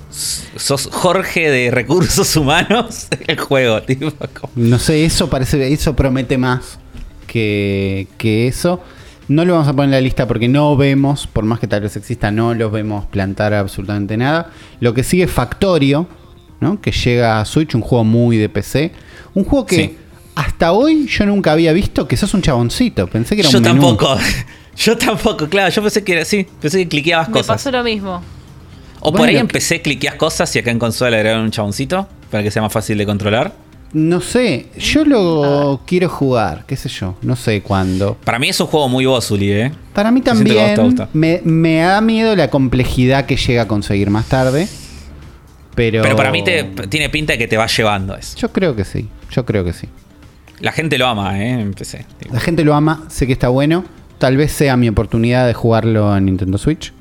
sos 0.10 0.90
Jorge 0.92 1.50
de 1.50 1.72
recursos 1.72 2.36
humanos 2.36 3.08
el 3.28 3.38
juego, 3.40 3.82
tipo, 3.84 4.12
como- 4.40 4.54
No 4.56 4.80
sé, 4.80 5.04
eso 5.06 5.30
parece, 5.30 5.72
eso 5.74 5.96
promete 5.96 6.38
más 6.38 6.80
que, 7.34 8.08
que 8.18 8.48
eso. 8.48 8.80
No 9.28 9.46
lo 9.46 9.54
vamos 9.54 9.68
a 9.68 9.72
poner 9.74 9.86
en 9.86 9.92
la 9.92 10.02
lista 10.02 10.28
porque 10.28 10.48
no 10.48 10.76
vemos, 10.78 11.26
por 11.28 11.44
más 11.46 11.60
que 11.60 11.68
tal 11.68 11.82
vez 11.82 11.96
exista, 11.96 12.30
no 12.30 12.54
los 12.54 12.72
vemos 12.72 13.06
plantar 13.06 13.54
absolutamente 13.54 14.16
nada. 14.18 14.52
Lo 14.82 14.94
que 14.94 15.04
sigue 15.04 15.24
es 15.24 15.32
Factorio, 15.32 16.08
¿no? 16.60 16.80
que 16.80 16.92
llega 16.92 17.40
a 17.40 17.46
Switch, 17.46 17.74
un 17.74 17.82
juego 17.82 18.04
muy 18.04 18.38
de 18.38 18.50
PC. 18.50 18.92
Un 19.34 19.46
juego 19.46 19.66
que 19.66 19.76
Sí. 19.76 19.98
hasta 20.36 20.74
hoy 20.74 21.08
yo 21.08 21.26
nunca 21.26 21.54
había 21.54 21.74
visto 21.74 22.08
que 22.08 22.16
sos 22.18 22.34
un 22.34 22.42
chaboncito. 22.42 23.08
Pensé 23.08 23.36
que 23.36 23.42
era 23.42 23.50
Yo 23.50 23.58
un 23.58 23.64
menú. 23.64 23.82
tampoco. 23.96 24.18
Yo 24.76 24.98
tampoco, 24.98 25.48
claro. 25.50 25.70
Yo 25.74 25.82
pensé 25.84 26.04
que 26.04 26.14
era 26.14 26.22
así. 26.24 26.46
Pensé 26.60 26.80
que 26.80 26.88
cliqueabas 26.88 27.28
Me 27.30 27.34
cosas. 27.34 27.48
pasó 27.48 27.72
lo 27.72 27.84
mismo. 27.84 28.22
O 29.02 29.12
por 29.14 29.28
ahí 29.28 29.38
empecé, 29.38 29.82
cliqueas 29.82 30.16
cosas 30.16 30.54
y 30.56 30.60
acá 30.60 30.72
en 30.72 30.80
consola 30.80 31.18
agregaron 31.18 31.44
un 31.46 31.52
chaboncito 31.52 32.08
para 32.32 32.42
que 32.44 32.50
sea 32.52 32.62
más 32.62 32.72
fácil 32.74 32.98
de 32.98 33.06
controlar. 33.06 33.54
No 33.94 34.22
sé, 34.22 34.68
yo 34.78 35.06
lo 35.06 35.82
quiero 35.86 36.10
jugar, 36.10 36.66
qué 36.66 36.76
sé 36.76 36.90
yo, 36.90 37.16
no 37.22 37.36
sé 37.36 37.62
cuándo. 37.62 38.18
Para 38.24 38.40
mí 38.40 38.50
es 38.50 38.60
un 38.60 38.66
juego 38.66 38.90
muy 38.90 39.06
Bozuli, 39.06 39.52
¿eh? 39.52 39.72
Para 39.94 40.10
mí 40.10 40.22
también 40.22 40.74
te 40.74 40.82
gusta. 40.82 41.10
me, 41.14 41.42
me 41.44 41.78
da 41.78 42.02
miedo 42.02 42.36
la 42.36 42.50
complejidad 42.50 43.28
que 43.28 43.38
llega 43.38 43.62
a 43.62 43.68
conseguir 43.68 44.10
más 44.10 44.26
tarde. 44.26 44.68
Pero, 45.76 46.02
Pero 46.02 46.16
para 46.16 46.32
mí 46.32 46.44
te, 46.44 46.64
tiene 46.90 47.10
pinta 47.10 47.34
de 47.34 47.40
que 47.40 47.48
te 47.48 47.56
va 47.56 47.68
llevando 47.68 48.16
eso. 48.16 48.36
Yo 48.38 48.52
creo 48.52 48.76
que 48.76 48.84
sí, 48.84 49.08
yo 49.32 49.46
creo 49.46 49.64
que 49.64 49.74
sí. 49.74 49.88
La 50.60 50.72
gente 50.72 50.98
lo 50.98 51.06
ama, 51.08 51.40
¿eh? 51.40 51.62
Empecé. 51.62 52.06
La 52.32 52.40
gente 52.40 52.64
lo 52.64 52.74
ama, 52.74 53.06
sé 53.10 53.28
que 53.28 53.34
está 53.34 53.50
bueno. 53.50 53.86
Tal 54.18 54.38
vez 54.38 54.52
sea 54.52 54.76
mi 54.76 54.90
oportunidad 54.90 55.46
de 55.46 55.54
jugarlo 55.54 56.16
en 56.16 56.26
Nintendo 56.26 56.58
Switch. 56.58 56.94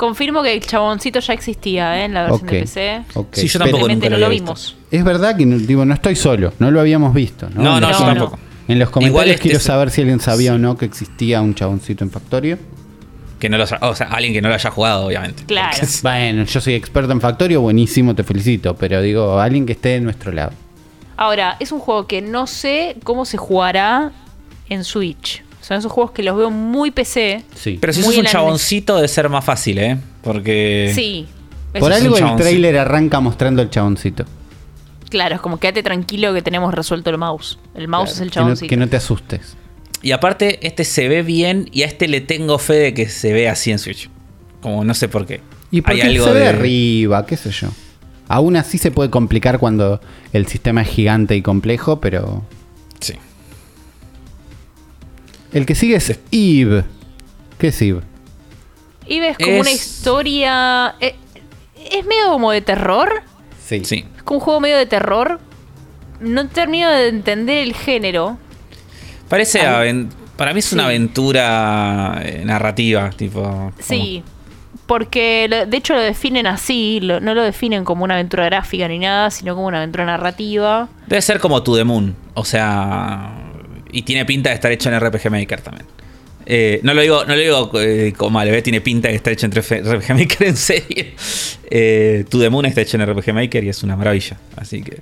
Confirmo 0.00 0.42
que 0.42 0.54
el 0.54 0.60
chaboncito 0.62 1.20
ya 1.20 1.34
existía 1.34 2.00
¿eh? 2.00 2.04
en 2.06 2.14
la 2.14 2.22
versión 2.22 2.48
Ok. 2.48 2.50
de 2.52 2.60
PC. 2.60 3.02
ok. 3.14 3.26
Sí, 3.34 3.46
yo 3.48 3.58
Pero 3.58 3.64
tampoco 3.66 3.86
Simplemente 3.88 3.94
nunca 3.94 4.08
no 4.08 4.10
lo 4.16 4.18
lo 4.20 4.26
había 4.26 4.28
visto. 4.40 4.44
vimos. 4.54 4.76
Es 4.90 5.04
verdad 5.04 5.36
que 5.36 5.44
no, 5.44 5.58
digo, 5.58 5.84
no 5.84 5.92
estoy 5.92 6.16
solo, 6.16 6.54
no 6.58 6.70
lo 6.70 6.80
habíamos 6.80 7.12
visto. 7.12 7.50
No, 7.54 7.62
No, 7.62 7.74
En 7.76 7.80
no, 7.82 7.88
los- 7.90 7.98
yo 7.98 8.04
tampoco. 8.06 8.38
En 8.66 8.78
los 8.78 8.88
comentarios 8.88 9.10
Igual 9.12 9.28
este 9.30 9.42
quiero 9.42 9.58
es- 9.58 9.62
saber 9.64 9.90
si 9.90 10.00
alguien 10.00 10.20
sabía 10.20 10.54
o 10.54 10.58
no 10.58 10.78
que 10.78 10.86
existía 10.86 11.40
un 11.42 11.54
chaboncito 11.54 12.02
en 12.02 12.10
Factorio. 12.10 12.58
Que 13.38 13.48
no 13.50 13.58
lo, 13.58 13.64
o 13.64 13.94
sea, 13.94 14.06
alguien 14.08 14.32
que 14.32 14.40
no 14.40 14.48
lo 14.48 14.54
haya 14.54 14.70
jugado, 14.70 15.06
obviamente. 15.06 15.44
Claro. 15.46 15.68
Porque 15.72 15.84
es- 15.86 16.02
Bueno, 16.02 16.44
yo 16.44 16.60
soy 16.62 16.74
experto 16.74 17.12
en 17.12 17.20
Factorio, 17.20 17.60
buenísimo, 17.60 18.14
te 18.14 18.22
felicito. 18.24 18.74
Pero 18.76 19.02
digo, 19.02 19.38
alguien 19.38 19.66
que 19.66 19.72
esté 19.72 19.90
de 19.90 20.00
nuestro 20.00 20.32
lado. 20.32 20.52
Ahora, 21.16 21.56
es 21.60 21.72
un 21.72 21.78
juego 21.80 22.06
que 22.06 22.22
no 22.22 22.46
sé 22.46 22.96
cómo 23.04 23.24
se 23.26 23.36
jugará 23.36 24.12
en 24.70 24.84
Switch. 24.84 25.42
Son 25.70 25.78
esos 25.78 25.92
juegos 25.92 26.10
que 26.10 26.24
los 26.24 26.36
veo 26.36 26.50
muy 26.50 26.90
PC. 26.90 27.44
Sí. 27.54 27.78
Pero 27.80 27.92
si 27.92 28.02
sos 28.02 28.16
un 28.16 28.24
chaboncito, 28.24 28.96
debe 28.96 29.06
ser 29.06 29.28
más 29.28 29.44
fácil, 29.44 29.78
¿eh? 29.78 29.98
Porque. 30.20 30.90
Sí. 30.92 31.28
Por 31.78 31.92
algo 31.92 32.16
el 32.16 32.34
trailer 32.34 32.76
arranca 32.76 33.20
mostrando 33.20 33.62
el 33.62 33.70
chaboncito. 33.70 34.24
Claro, 35.10 35.36
es 35.36 35.40
como 35.40 35.60
quédate 35.60 35.84
tranquilo 35.84 36.34
que 36.34 36.42
tenemos 36.42 36.74
resuelto 36.74 37.10
el 37.10 37.18
mouse. 37.18 37.60
El 37.76 37.86
mouse 37.86 38.14
es 38.14 38.20
el 38.20 38.32
que, 38.32 38.40
no, 38.40 38.46
chaboncito. 38.46 38.68
que 38.68 38.76
no 38.76 38.88
te 38.88 38.96
asustes. 38.96 39.56
Y 40.02 40.10
aparte, 40.10 40.58
este 40.66 40.82
se 40.84 41.06
ve 41.06 41.22
bien 41.22 41.68
y 41.70 41.82
a 41.82 41.86
este 41.86 42.08
le 42.08 42.20
tengo 42.20 42.58
fe 42.58 42.74
de 42.74 42.92
que 42.92 43.08
se 43.08 43.32
ve 43.32 43.48
así 43.48 43.70
en 43.70 43.78
Switch. 43.78 44.10
Como 44.60 44.82
no 44.82 44.92
sé 44.92 45.06
por 45.06 45.24
qué. 45.24 45.40
Y 45.70 45.82
porque 45.82 46.02
Hay 46.02 46.16
algo 46.16 46.24
se 46.26 46.32
ve 46.32 46.40
de- 46.40 46.48
arriba, 46.48 47.24
qué 47.26 47.36
sé 47.36 47.52
yo. 47.52 47.68
Aún 48.26 48.56
así 48.56 48.76
se 48.76 48.90
puede 48.90 49.10
complicar 49.10 49.60
cuando 49.60 50.00
el 50.32 50.48
sistema 50.48 50.82
es 50.82 50.88
gigante 50.88 51.36
y 51.36 51.42
complejo, 51.42 52.00
pero. 52.00 52.42
El 55.52 55.66
que 55.66 55.74
sigue 55.74 55.96
es 55.96 56.18
Eve. 56.30 56.84
¿Qué 57.58 57.68
es 57.68 57.82
Eve? 57.82 58.00
Y 59.06 59.20
ves 59.20 59.36
como 59.36 59.52
Es- 59.52 59.60
una 59.60 59.70
historia. 59.70 60.94
eh, 61.00 61.16
es 61.90 62.06
medio 62.06 62.28
como 62.30 62.52
de 62.52 62.60
terror. 62.60 63.22
Sí. 63.64 63.84
Sí. 63.84 64.04
Es 64.16 64.22
como 64.22 64.38
un 64.38 64.44
juego 64.44 64.60
medio 64.60 64.76
de 64.78 64.86
terror. 64.86 65.40
No 66.20 66.46
termino 66.48 66.90
de 66.90 67.08
entender 67.08 67.58
el 67.58 67.74
género. 67.74 68.38
Parece. 69.28 69.60
Al- 69.62 70.08
Para 70.36 70.54
mí 70.54 70.60
es 70.60 70.72
una 70.72 70.84
Sí. 70.84 70.86
aventura 70.86 72.20
eh, 72.24 72.42
narrativa, 72.46 73.10
tipo. 73.10 73.72
Sí. 73.78 74.22
Porque 74.86 75.48
de 75.68 75.76
hecho 75.76 75.94
lo 75.94 76.00
definen 76.00 76.46
así, 76.46 76.98
lo- 77.00 77.20
no 77.20 77.34
lo 77.34 77.42
definen 77.42 77.84
como 77.84 78.04
una 78.04 78.14
aventura 78.14 78.46
gráfica 78.46 78.88
ni 78.88 78.98
nada, 78.98 79.30
sino 79.30 79.54
como 79.54 79.66
una 79.66 79.76
aventura 79.78 80.04
narrativa. 80.06 80.88
Debe 81.06 81.20
ser 81.22 81.40
como 81.40 81.62
To 81.62 81.76
The 81.76 81.84
Moon. 81.84 82.16
O 82.34 82.44
sea. 82.44 83.49
Y 83.92 84.02
tiene 84.02 84.24
pinta 84.24 84.50
de 84.50 84.54
estar 84.56 84.70
hecho 84.72 84.88
en 84.90 84.98
RPG 85.00 85.30
Maker 85.30 85.60
también. 85.60 85.86
Eh, 86.46 86.80
no 86.82 86.94
lo 86.94 87.02
digo, 87.02 87.24
no 87.26 87.34
lo 87.34 87.40
digo 87.40 87.70
eh, 87.80 88.12
como 88.16 88.42
¿eh? 88.42 88.62
tiene 88.62 88.80
pinta 88.80 89.08
de 89.08 89.14
estar 89.14 89.32
hecho 89.32 89.46
en 89.46 89.52
RPG 89.52 90.14
Maker 90.14 90.46
en 90.48 90.56
serio. 90.56 91.04
Eh, 91.70 92.24
to 92.28 92.38
The 92.40 92.50
Moon 92.50 92.66
está 92.66 92.80
hecho 92.80 92.96
en 92.96 93.06
RPG 93.06 93.32
Maker 93.34 93.64
y 93.64 93.68
es 93.68 93.82
una 93.82 93.96
maravilla. 93.96 94.38
Así 94.56 94.82
que. 94.82 94.98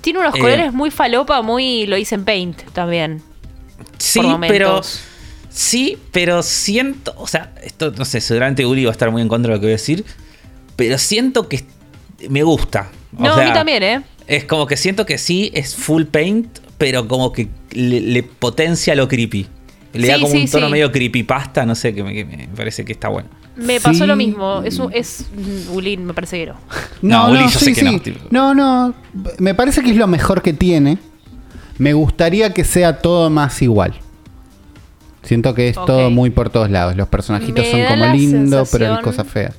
Tiene 0.00 0.18
unos 0.18 0.34
Eh. 0.34 0.38
colores 0.40 0.72
muy 0.72 0.90
falopa, 0.90 1.40
muy 1.42 1.86
lo 1.86 1.96
hice 1.96 2.16
en 2.16 2.24
Paint 2.24 2.62
también. 2.72 3.22
Sí, 3.98 4.20
pero. 4.48 4.82
Sí, 5.48 5.98
pero 6.12 6.42
siento. 6.42 7.14
O 7.18 7.26
sea, 7.26 7.52
esto 7.62 7.92
no 7.96 8.04
sé, 8.04 8.20
seguramente 8.20 8.64
Uli 8.64 8.84
va 8.84 8.90
a 8.90 8.92
estar 8.92 9.10
muy 9.10 9.22
en 9.22 9.28
contra 9.28 9.50
de 9.50 9.56
lo 9.56 9.60
que 9.60 9.66
voy 9.66 9.72
a 9.72 9.76
decir. 9.76 10.04
Pero 10.76 10.98
siento 10.98 11.48
que 11.48 11.64
me 12.28 12.42
gusta. 12.42 12.90
O 13.16 13.22
No, 13.22 13.34
a 13.34 13.44
mí 13.44 13.52
también, 13.52 13.82
¿eh? 13.82 14.02
Es 14.26 14.44
como 14.44 14.66
que 14.66 14.76
siento 14.76 15.04
que 15.04 15.18
sí, 15.18 15.50
es 15.54 15.74
full 15.74 16.04
paint, 16.04 16.58
pero 16.82 17.06
como 17.06 17.32
que 17.32 17.48
le, 17.70 18.00
le 18.00 18.24
potencia 18.24 18.96
lo 18.96 19.06
creepy. 19.06 19.46
Le 19.92 20.08
da 20.08 20.14
como 20.14 20.26
sí, 20.26 20.38
un 20.42 20.50
tono 20.50 20.66
sí. 20.66 20.72
medio 20.72 20.90
creepypasta, 20.90 21.64
no 21.64 21.76
sé, 21.76 21.94
que 21.94 22.02
me, 22.02 22.12
que 22.12 22.24
me 22.24 22.48
parece 22.56 22.84
que 22.84 22.92
está 22.92 23.06
bueno. 23.06 23.28
Me 23.54 23.80
pasó 23.80 24.04
lo 24.04 24.16
mismo. 24.16 24.62
Es, 24.64 24.80
un- 24.80 24.92
es 24.92 25.26
Ulin, 25.72 26.04
me 26.04 26.12
parece 26.12 26.38
que 26.38 26.46
no. 26.46 26.56
No, 27.02 27.30
Uli, 27.30 27.44
yo 27.44 27.60
sé 27.60 27.72
que 27.72 27.84
no, 27.84 28.00
tipo. 28.00 28.18
No, 28.32 28.52
no. 28.52 28.94
Me 29.38 29.54
parece 29.54 29.80
que 29.82 29.90
es 29.90 29.96
lo 29.96 30.08
mejor 30.08 30.42
que 30.42 30.52
tiene. 30.52 30.98
Me 31.78 31.92
gustaría 31.92 32.52
que 32.52 32.64
sea 32.64 32.98
todo 32.98 33.30
más 33.30 33.62
igual. 33.62 33.94
Siento 35.22 35.54
que 35.54 35.68
es 35.68 35.76
todo 35.76 36.10
muy 36.10 36.30
por 36.30 36.50
todos 36.50 36.68
lados. 36.68 36.96
Los 36.96 37.06
personajitos 37.06 37.64
Me 37.64 37.70
son 37.70 37.96
como 38.00 38.12
lindos, 38.12 38.70
pero 38.72 38.96
hay 38.96 39.02
cosas 39.02 39.28
feas. 39.28 39.54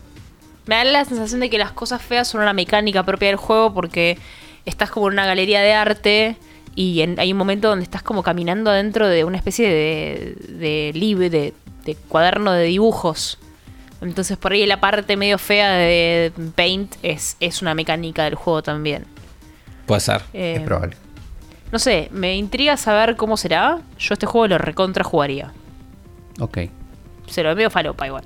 Me 0.65 0.75
da 0.75 0.83
la 0.83 1.05
sensación 1.05 1.39
de 1.39 1.49
que 1.49 1.57
las 1.57 1.71
cosas 1.71 2.01
feas 2.01 2.27
son 2.27 2.41
una 2.41 2.51
mecánica 2.51 3.05
propia 3.05 3.29
del 3.29 3.37
juego 3.37 3.73
porque 3.73 4.17
estás 4.65 4.91
como 4.91 5.07
en 5.07 5.13
una 5.13 5.25
galería 5.25 5.61
de 5.61 5.71
arte 5.71 6.35
y 6.75 7.01
en- 7.01 7.19
hay 7.19 7.31
un 7.31 7.37
momento 7.37 7.67
donde 7.69 7.83
estás 7.83 8.03
como 8.03 8.23
caminando 8.23 8.71
dentro 8.71 9.07
de 9.07 9.23
una 9.23 9.37
especie 9.37 9.67
de, 9.69 10.35
de 10.57 10.91
libro, 10.93 11.29
de, 11.29 11.53
de 11.85 11.95
cuaderno 12.07 12.51
de 12.51 12.65
dibujos. 12.65 13.37
Entonces 14.01 14.37
por 14.37 14.51
ahí 14.51 14.65
la 14.65 14.79
parte 14.81 15.15
medio 15.15 15.37
fea 15.37 15.71
de 15.73 16.31
Paint 16.55 16.95
es, 17.03 17.37
es 17.39 17.61
una 17.61 17.73
mecánica 17.73 18.23
del 18.25 18.35
juego 18.35 18.61
también. 18.61 19.05
Puede 19.85 20.01
ser. 20.01 20.21
Eh, 20.33 20.55
Es 20.57 20.61
probable. 20.63 20.97
No 21.71 21.79
sé, 21.79 22.09
me 22.11 22.35
intriga 22.35 22.77
saber 22.77 23.15
cómo 23.15 23.35
será. 23.37 23.79
Yo 23.97 24.13
este 24.13 24.25
juego 24.25 24.47
lo 24.47 24.57
recontra 24.57 25.03
jugaría. 25.03 25.51
Ok. 26.39 26.57
Se 27.27 27.41
lo 27.41 27.49
veo 27.49 27.55
medio 27.55 27.69
falopa 27.69 28.05
igual. 28.05 28.23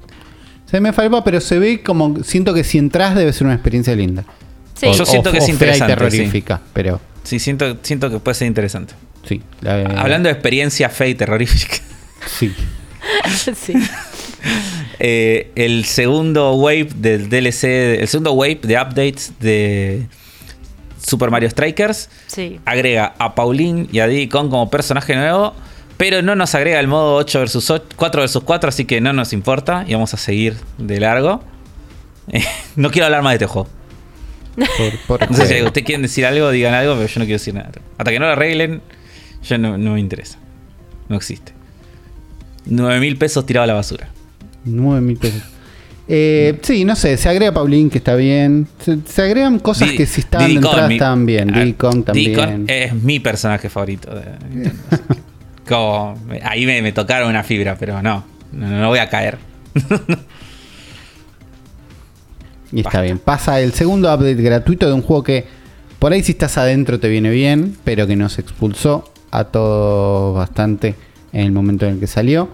Se 0.66 0.82
me 0.82 0.92
falpa, 0.92 1.24
pero 1.24 1.40
se 1.40 1.58
ve 1.60 1.82
como. 1.82 2.24
Siento 2.24 2.54
que 2.54 2.64
si 2.66 2.78
entras 2.78 3.16
debe 3.16 3.32
ser 3.32 3.46
una 3.48 3.54
experiencia 3.54 3.96
linda. 3.96 4.26
Sí. 4.74 4.88
O- 4.88 4.94
Yo 4.94 5.06
siento 5.06 5.30
o- 5.30 5.32
que 5.32 5.38
es 5.38 5.44
o 5.44 5.48
fea 5.48 5.52
y 5.52 5.54
interesante, 5.54 5.94
terrorífica, 5.96 6.60
pero 6.74 7.00
Sí, 7.28 7.40
siento, 7.40 7.78
siento 7.82 8.10
que 8.10 8.20
puede 8.20 8.36
ser 8.36 8.48
interesante. 8.48 8.94
sí. 9.28 9.42
la- 9.60 9.82
Hablando 10.02 10.30
de 10.30 10.34
experiencia 10.34 10.88
fea 10.90 11.08
y 11.08 11.16
terrorífica. 11.16 11.76
Sí. 12.26 12.54
sí. 13.56 13.74
Eh, 15.00 15.52
el 15.56 15.84
segundo 15.84 16.54
wave 16.54 16.88
del 16.96 17.28
DLC, 17.30 17.64
el 18.02 18.08
segundo 18.08 18.32
wave 18.32 18.60
de 18.64 18.76
updates 18.76 19.34
de 19.42 20.08
Super 21.06 21.30
Mario 21.32 21.50
Strikers 21.50 22.10
Sí. 22.28 22.60
agrega 22.66 23.14
a 23.20 23.36
Pauline 23.36 23.88
y 23.92 24.00
a 24.00 24.08
Diddy 24.08 24.28
Kong 24.30 24.50
como 24.50 24.70
personaje 24.70 25.14
nuevo, 25.16 25.54
pero 25.98 26.22
no 26.22 26.36
nos 26.36 26.56
agrega 26.56 26.80
el 26.80 26.88
modo 26.88 27.16
8 27.16 27.40
versus 27.40 27.70
8, 27.70 27.86
4 27.98 28.22
versus 28.22 28.44
4, 28.44 28.70
así 28.70 28.86
que 28.86 29.02
no 29.02 29.12
nos 29.12 29.34
importa 29.34 29.84
y 29.86 29.94
vamos 29.94 30.14
a 30.14 30.18
seguir 30.18 30.56
de 30.78 31.00
largo. 31.02 31.44
Eh, 32.32 32.42
no 32.78 32.90
quiero 32.90 33.08
hablar 33.08 33.22
más 33.22 33.32
de 33.32 33.36
este 33.36 33.48
juego. 33.48 33.68
Por, 34.78 35.20
por 35.20 35.32
No 35.32 35.38
sé 35.38 35.48
si 35.48 35.64
ustedes 35.64 35.86
quieren 35.86 36.02
decir 36.02 36.26
algo, 36.26 36.50
digan 36.52 36.74
algo, 36.74 36.96
pero 36.96 37.08
yo 37.08 37.20
no 37.20 37.26
quiero 37.26 37.38
decir 37.40 37.54
nada. 37.54 37.70
Hasta 37.98 38.12
que 38.12 38.20
no 38.20 38.26
lo 38.26 38.32
arreglen, 38.34 38.82
yo 39.44 39.58
no, 39.58 39.78
no 39.78 39.94
me 39.94 40.00
interesa. 40.00 40.40
No 41.10 41.16
existe. 41.16 41.54
9 42.66 43.00
mil 43.00 43.18
pesos 43.18 43.46
tirado 43.46 43.64
a 43.64 43.68
la 43.68 43.74
basura. 43.74 44.10
9 44.66 45.02
mil 45.02 45.18
pesos. 45.18 45.42
Eh, 46.10 46.58
sí, 46.62 46.86
no 46.86 46.96
sé, 46.96 47.18
se 47.18 47.28
agrega 47.30 47.52
Paulín, 47.54 47.90
que 47.90 47.98
está 47.98 48.16
bien. 48.16 48.68
Se, 48.80 48.98
se 49.06 49.22
agregan 49.22 49.60
cosas 49.60 49.92
que 49.92 50.06
si 50.06 50.22
estaban 50.22 50.48
de 50.48 50.54
Diddy 50.54 50.62
Kong, 50.62 50.72
entrada 50.74 50.94
estaban 50.94 51.26
bien. 51.26 51.54
Ah, 51.54 51.60
Diddy 51.60 51.74
Kong 51.74 52.06
Diddy 52.14 52.34
Kong 52.34 52.46
también. 52.46 52.66
es 52.70 52.94
mi 52.94 53.20
personaje 53.20 53.70
favorito. 53.70 54.14
de 54.16 54.24
Nintendo, 54.50 54.76
que- 55.08 55.28
como, 55.74 56.18
ahí 56.44 56.66
me, 56.66 56.82
me 56.82 56.94
tocaron 56.94 57.30
una 57.30 57.44
fibra, 57.44 57.76
pero 57.78 58.02
no, 58.02 58.24
no, 58.54 58.70
no 58.70 58.88
voy 58.88 59.00
a 59.00 59.10
caer. 59.10 59.38
Y 62.72 62.82
está 62.82 63.02
bien. 63.02 63.20
Pasa 63.20 63.60
el 63.62 63.74
segundo 63.74 64.14
update 64.14 64.36
gratuito 64.36 64.88
de 64.88 64.94
un 64.94 65.02
juego 65.02 65.24
que 65.24 65.46
por 66.00 66.12
ahí 66.14 66.22
si 66.24 66.34
estás 66.34 66.58
adentro 66.58 67.00
te 67.00 67.08
viene 67.10 67.30
bien, 67.30 67.78
pero 67.84 68.06
que 68.08 68.16
nos 68.16 68.40
expulsó 68.40 69.12
a 69.32 69.46
todos 69.46 70.36
bastante 70.36 70.96
en 71.34 71.42
el 71.46 71.52
momento 71.52 71.86
en 71.86 71.94
el 71.96 72.00
que 72.00 72.08
salió. 72.08 72.50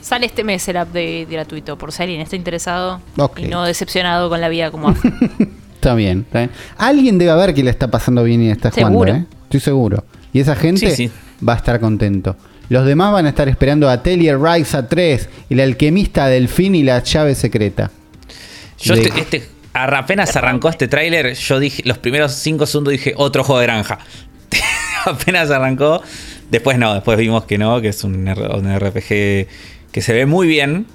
Sale 0.00 0.26
este 0.26 0.42
mes 0.44 0.66
el 0.68 0.76
update 0.76 1.26
gratuito, 1.30 1.76
por 1.76 1.92
si 1.92 2.02
alguien 2.02 2.20
está 2.20 2.36
interesado 2.36 3.00
y 3.36 3.42
no 3.46 3.64
decepcionado 3.64 4.28
con 4.28 4.40
la 4.40 4.48
vida 4.48 4.70
como. 4.70 4.94
Está 5.78 5.94
bien, 5.94 6.24
está 6.26 6.40
bien. 6.40 6.50
Alguien 6.76 7.18
debe 7.18 7.30
haber 7.30 7.54
que 7.54 7.62
le 7.62 7.70
está 7.70 7.88
pasando 7.88 8.24
bien 8.24 8.42
y 8.42 8.50
está 8.50 8.72
jugando, 8.72 8.88
Seguro. 9.04 9.14
¿eh? 9.14 9.26
Estoy 9.44 9.60
seguro. 9.60 10.04
Y 10.32 10.40
esa 10.40 10.56
gente 10.56 10.90
Sí, 10.90 11.06
sí. 11.06 11.12
va 11.46 11.52
a 11.52 11.56
estar 11.56 11.78
contento. 11.78 12.34
Los 12.68 12.84
demás 12.84 13.12
van 13.12 13.26
a 13.26 13.28
estar 13.28 13.48
esperando 13.48 13.88
Atelier 13.88 14.40
Rise 14.40 14.82
3, 14.82 15.28
el 15.50 15.60
alquimista 15.60 16.26
delfín 16.26 16.74
y 16.74 16.82
la 16.82 17.00
llave 17.04 17.36
secreta. 17.36 17.92
Yo 18.80 18.94
De- 18.94 19.02
este, 19.02 19.20
este- 19.20 19.48
apenas 19.72 20.34
arrancó 20.36 20.68
este 20.68 20.88
tráiler, 20.88 21.34
yo 21.34 21.58
dije, 21.60 21.82
los 21.84 21.98
primeros 21.98 22.32
5 22.32 22.66
segundos 22.66 22.92
dije 22.92 23.14
otro 23.16 23.44
juego 23.44 23.60
de 23.60 23.66
granja. 23.66 23.98
apenas 25.04 25.50
arrancó, 25.50 26.02
después 26.50 26.78
no, 26.78 26.94
después 26.94 27.18
vimos 27.18 27.44
que 27.44 27.58
no, 27.58 27.80
que 27.80 27.88
es 27.88 28.04
un, 28.04 28.28
un 28.28 28.78
RPG 28.78 29.08
que 29.92 30.00
se 30.00 30.12
ve 30.12 30.26
muy 30.26 30.46
bien. 30.46 30.86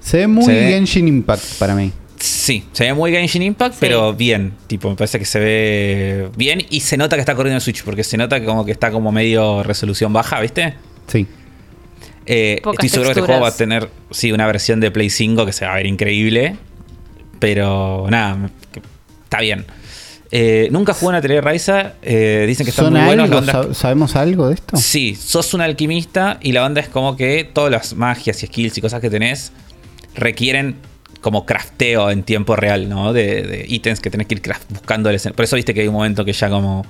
Se 0.00 0.18
ve 0.18 0.26
muy 0.26 0.44
Se 0.44 0.52
ve- 0.52 0.68
Genshin 0.68 1.08
Impact 1.08 1.44
para 1.58 1.74
mí. 1.74 1.92
Sí, 2.18 2.64
se 2.72 2.84
ve 2.84 2.94
muy 2.94 3.12
Genshin 3.12 3.42
Impact, 3.42 3.74
Sí. 3.74 3.78
pero 3.80 4.12
bien. 4.14 4.54
Tipo, 4.66 4.90
me 4.90 4.96
parece 4.96 5.18
que 5.18 5.24
se 5.24 5.38
ve 5.38 6.28
bien 6.36 6.64
y 6.70 6.80
se 6.80 6.96
nota 6.96 7.16
que 7.16 7.20
está 7.20 7.34
corriendo 7.34 7.56
en 7.56 7.60
Switch, 7.60 7.84
porque 7.84 8.02
se 8.02 8.16
nota 8.16 8.40
que 8.40 8.46
como 8.46 8.64
que 8.64 8.72
está 8.72 8.90
como 8.90 9.12
medio 9.12 9.62
resolución 9.62 10.12
baja, 10.12 10.40
¿viste? 10.40 10.74
Sí. 11.06 11.26
Eh, 12.26 12.60
estoy 12.72 12.88
seguro 12.88 13.08
que 13.14 13.20
este 13.20 13.26
juego 13.26 13.40
va 13.42 13.48
a 13.48 13.56
tener, 13.56 13.88
sí, 14.10 14.32
una 14.32 14.46
versión 14.46 14.80
de 14.80 14.90
Play 14.90 15.10
5 15.10 15.46
que 15.46 15.52
se 15.52 15.64
va 15.64 15.72
a 15.72 15.76
ver 15.76 15.86
increíble. 15.86 16.56
Pero 17.38 18.06
nada, 18.10 18.50
está 19.24 19.40
bien. 19.40 19.64
Eh, 20.30 20.68
nunca 20.70 20.92
jugué 20.92 21.08
una 21.08 21.18
Atelier 21.18 21.42
Ryza. 21.44 21.94
eh, 22.02 22.44
dicen 22.46 22.64
que 22.66 22.70
están 22.70 22.86
¿Son 22.86 22.94
muy 22.94 23.04
buenos. 23.04 23.30
algo? 23.30 23.40
¿Sab- 23.70 23.74
¿Sabemos 23.74 24.14
algo 24.16 24.48
de 24.48 24.54
esto? 24.54 24.76
Sí, 24.76 25.14
sos 25.14 25.54
un 25.54 25.60
alquimista 25.62 26.38
y 26.42 26.52
la 26.52 26.64
onda 26.66 26.80
es 26.82 26.88
como 26.88 27.16
que 27.16 27.48
todas 27.50 27.70
las 27.70 27.94
magias 27.94 28.42
y 28.42 28.46
skills 28.46 28.76
y 28.76 28.80
cosas 28.82 29.00
que 29.00 29.08
tenés 29.08 29.52
requieren 30.14 30.76
como 31.20 31.46
crafteo 31.46 32.10
en 32.10 32.22
tiempo 32.22 32.56
real, 32.56 32.88
¿no? 32.88 33.12
De, 33.12 33.42
de 33.42 33.64
ítems 33.68 34.00
que 34.00 34.10
tenés 34.10 34.26
que 34.26 34.34
ir 34.34 34.42
craft- 34.42 34.66
buscando. 34.68 35.10
Por 35.34 35.44
eso 35.44 35.56
viste 35.56 35.72
que 35.74 35.80
hay 35.80 35.88
un 35.88 35.94
momento 35.94 36.24
que 36.24 36.32
ya 36.32 36.48
como 36.50 36.84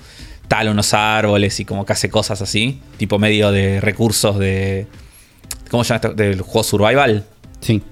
tala 0.48 0.70
unos 0.70 0.92
árboles 0.94 1.60
y 1.60 1.64
como 1.64 1.84
que 1.86 1.92
hace 1.92 2.10
cosas 2.10 2.42
así, 2.42 2.80
tipo 2.96 3.18
medio 3.18 3.52
de 3.52 3.80
recursos 3.80 4.38
de... 4.38 4.86
¿Cómo 5.70 5.84
se 5.84 5.88
llama 5.90 5.96
esto? 5.96 6.14
Del 6.14 6.40
juego 6.40 6.64
survival. 6.64 7.24
Sí. 7.60 7.82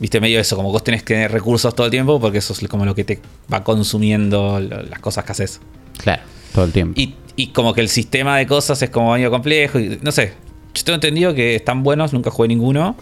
Viste, 0.00 0.20
medio 0.20 0.38
eso, 0.40 0.54
como 0.56 0.70
vos 0.70 0.84
tenés 0.84 1.02
que 1.02 1.14
tener 1.14 1.32
recursos 1.32 1.74
todo 1.74 1.86
el 1.86 1.90
tiempo 1.90 2.20
porque 2.20 2.38
eso 2.38 2.52
es 2.52 2.66
como 2.68 2.84
lo 2.84 2.94
que 2.94 3.04
te 3.04 3.20
va 3.52 3.64
consumiendo 3.64 4.60
lo- 4.60 4.82
las 4.82 5.00
cosas 5.00 5.24
que 5.24 5.32
haces. 5.32 5.60
Claro, 5.98 6.22
todo 6.54 6.64
el 6.66 6.72
tiempo. 6.72 7.00
Y, 7.00 7.14
y 7.36 7.48
como 7.48 7.74
que 7.74 7.80
el 7.80 7.88
sistema 7.88 8.36
de 8.36 8.46
cosas 8.46 8.80
es 8.82 8.90
como 8.90 9.12
medio 9.12 9.30
complejo. 9.30 9.78
Y, 9.80 9.98
no 10.02 10.12
sé, 10.12 10.34
yo 10.74 10.84
tengo 10.84 10.94
entendido 10.94 11.34
que 11.34 11.56
están 11.56 11.82
buenos, 11.82 12.12
nunca 12.12 12.30
jugué 12.30 12.48
ninguno. 12.48 12.96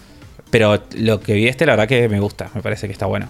Pero 0.51 0.81
lo 0.97 1.21
que 1.21 1.35
vi 1.35 1.49
este, 1.49 1.67
la 1.67 1.73
verdad 1.73 1.89
que 1.89 2.09
me 2.09 2.21
gusta, 2.21 2.51
me 2.55 2.63
parece 2.63 2.87
que 2.87 2.93
está 2.93 3.05
bueno. 3.07 3.29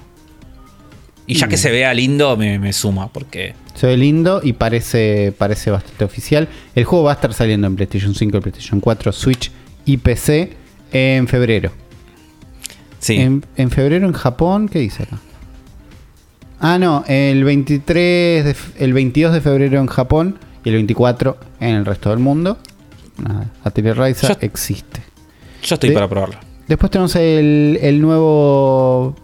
Y 1.26 1.34
ya 1.34 1.48
que 1.48 1.56
se 1.56 1.72
vea 1.72 1.92
lindo, 1.92 2.36
me, 2.36 2.58
me 2.60 2.72
suma, 2.72 3.08
porque 3.12 3.54
Se 3.74 3.88
ve 3.88 3.96
lindo 3.96 4.40
y 4.44 4.52
parece, 4.52 5.32
parece 5.36 5.72
bastante 5.72 6.04
oficial. 6.04 6.46
El 6.76 6.84
juego 6.84 7.04
va 7.06 7.12
a 7.12 7.14
estar 7.14 7.34
saliendo 7.34 7.66
en 7.66 7.74
PlayStation 7.74 8.14
5, 8.14 8.40
PlayStation 8.40 8.78
4, 8.78 9.10
Switch 9.10 9.50
y 9.84 9.96
PC 9.96 10.52
en 10.92 11.26
febrero. 11.26 11.72
Sí. 13.06 13.16
En, 13.16 13.44
en 13.56 13.70
febrero 13.70 14.06
en 14.06 14.12
Japón, 14.12 14.68
¿qué 14.68 14.78
dice 14.80 15.04
acá? 15.04 15.18
Ah, 16.60 16.78
no, 16.78 17.04
el 17.06 17.44
23, 17.44 18.44
de 18.44 18.56
el 18.78 18.92
22 18.94 19.32
de 19.34 19.40
febrero 19.40 19.78
en 19.80 19.86
Japón 19.86 20.38
y 20.64 20.70
el 20.70 20.74
24 20.76 21.36
en 21.60 21.74
el 21.76 21.84
resto 21.84 22.10
del 22.10 22.18
mundo. 22.18 22.58
Nada, 23.22 23.50
Atelier 23.64 23.94
Yo- 23.96 24.02
existe. 24.40 25.02
Yo 25.62 25.74
estoy 25.74 25.90
de- 25.90 25.94
para 25.94 26.08
probarlo. 26.08 26.36
Después 26.68 26.90
tenemos 26.90 27.14
el, 27.16 27.78
el 27.82 28.00
nuevo. 28.00 29.14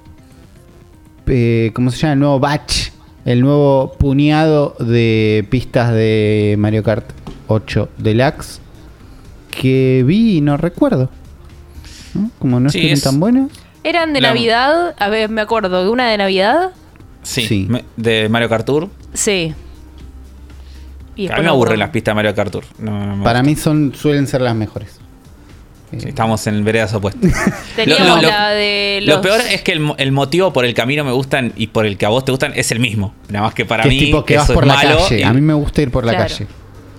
eh, 1.26 1.70
¿Cómo 1.74 1.90
se 1.90 1.98
llama? 1.98 2.12
El 2.14 2.18
nuevo 2.20 2.40
batch. 2.40 2.88
El 3.24 3.40
nuevo 3.40 3.92
puñado 3.98 4.74
de 4.80 5.46
pistas 5.50 5.92
de 5.92 6.56
Mario 6.58 6.82
Kart 6.82 7.06
8 7.48 7.88
Deluxe. 7.98 8.60
Que 9.50 10.02
vi 10.06 10.38
y 10.38 10.40
no 10.40 10.56
recuerdo. 10.56 11.08
¿no? 12.14 12.30
Como 12.38 12.58
no 12.60 12.68
Sí, 12.70 12.78
estuvieron 12.78 12.98
es- 12.98 13.02
tan 13.04 13.20
buenas. 13.20 13.50
Eran 13.84 14.12
de 14.12 14.20
La- 14.20 14.28
Navidad, 14.28 14.94
a 14.98 15.08
ver, 15.08 15.28
me 15.28 15.40
acuerdo 15.40 15.82
de 15.84 15.90
una 15.90 16.08
de 16.10 16.18
Navidad, 16.18 16.70
Sí, 17.22 17.46
Sí. 17.46 17.66
me- 17.68 17.84
de 17.96 18.28
Mario 18.28 18.48
Kart 18.48 18.66
Tour. 18.66 18.88
sí. 19.14 19.54
Y 21.14 21.30
A 21.30 21.36
mí 21.36 21.42
me 21.42 21.48
aburren 21.50 21.78
las 21.78 21.90
pistas 21.90 22.12
de 22.12 22.16
Mario 22.16 22.34
Kart 22.34 22.50
Tour. 22.50 22.64
No, 22.78 23.06
no 23.06 23.16
me 23.16 23.22
Para 23.24 23.42
mí 23.42 23.54
son, 23.54 23.92
suelen 23.94 24.26
ser 24.26 24.40
las 24.40 24.54
mejores. 24.54 24.98
Eh, 25.92 25.98
Sí, 26.00 26.08
estamos 26.08 26.46
en 26.46 26.64
veredas 26.64 26.94
opuestas. 26.94 27.20
Teníamos 27.76 28.08
Lo- 28.16 28.22
lo- 28.22 28.28
la 28.28 28.48
de 28.52 29.00
los... 29.02 29.16
Lo 29.16 29.20
peor 29.20 29.40
es 29.42 29.60
que 29.60 29.72
el, 29.72 29.80
mo- 29.80 29.94
el 29.98 30.10
motivo 30.10 30.54
por 30.54 30.64
el 30.64 30.72
que 30.72 30.80
a 30.80 30.86
mí 30.86 30.96
no 30.96 31.04
me 31.04 31.12
gustan 31.12 31.52
y 31.54 31.66
por 31.66 31.84
el 31.84 31.98
que 31.98 32.06
a 32.06 32.08
vos 32.08 32.24
te 32.24 32.32
gustan 32.32 32.52
es 32.56 32.72
el 32.72 32.80
mismo. 32.80 33.14
Nada 33.28 33.44
más 33.44 33.54
que 33.54 33.66
para 33.66 33.82
que 33.82 33.90
mí 33.90 33.98
es 33.98 34.04
tipo 34.06 34.24
que 34.24 34.38
vas 34.38 34.50
por 34.50 34.64
es 34.64 34.68
la 34.68 34.74
malo. 34.74 34.96
calle. 35.02 35.20
y- 35.20 35.22
A 35.22 35.32
mí 35.34 35.40
me 35.42 35.52
gusta 35.54 35.82
ir 35.82 35.90
por 35.90 36.06
la 36.06 36.12
Claro. 36.14 36.28
calle. 36.30 36.46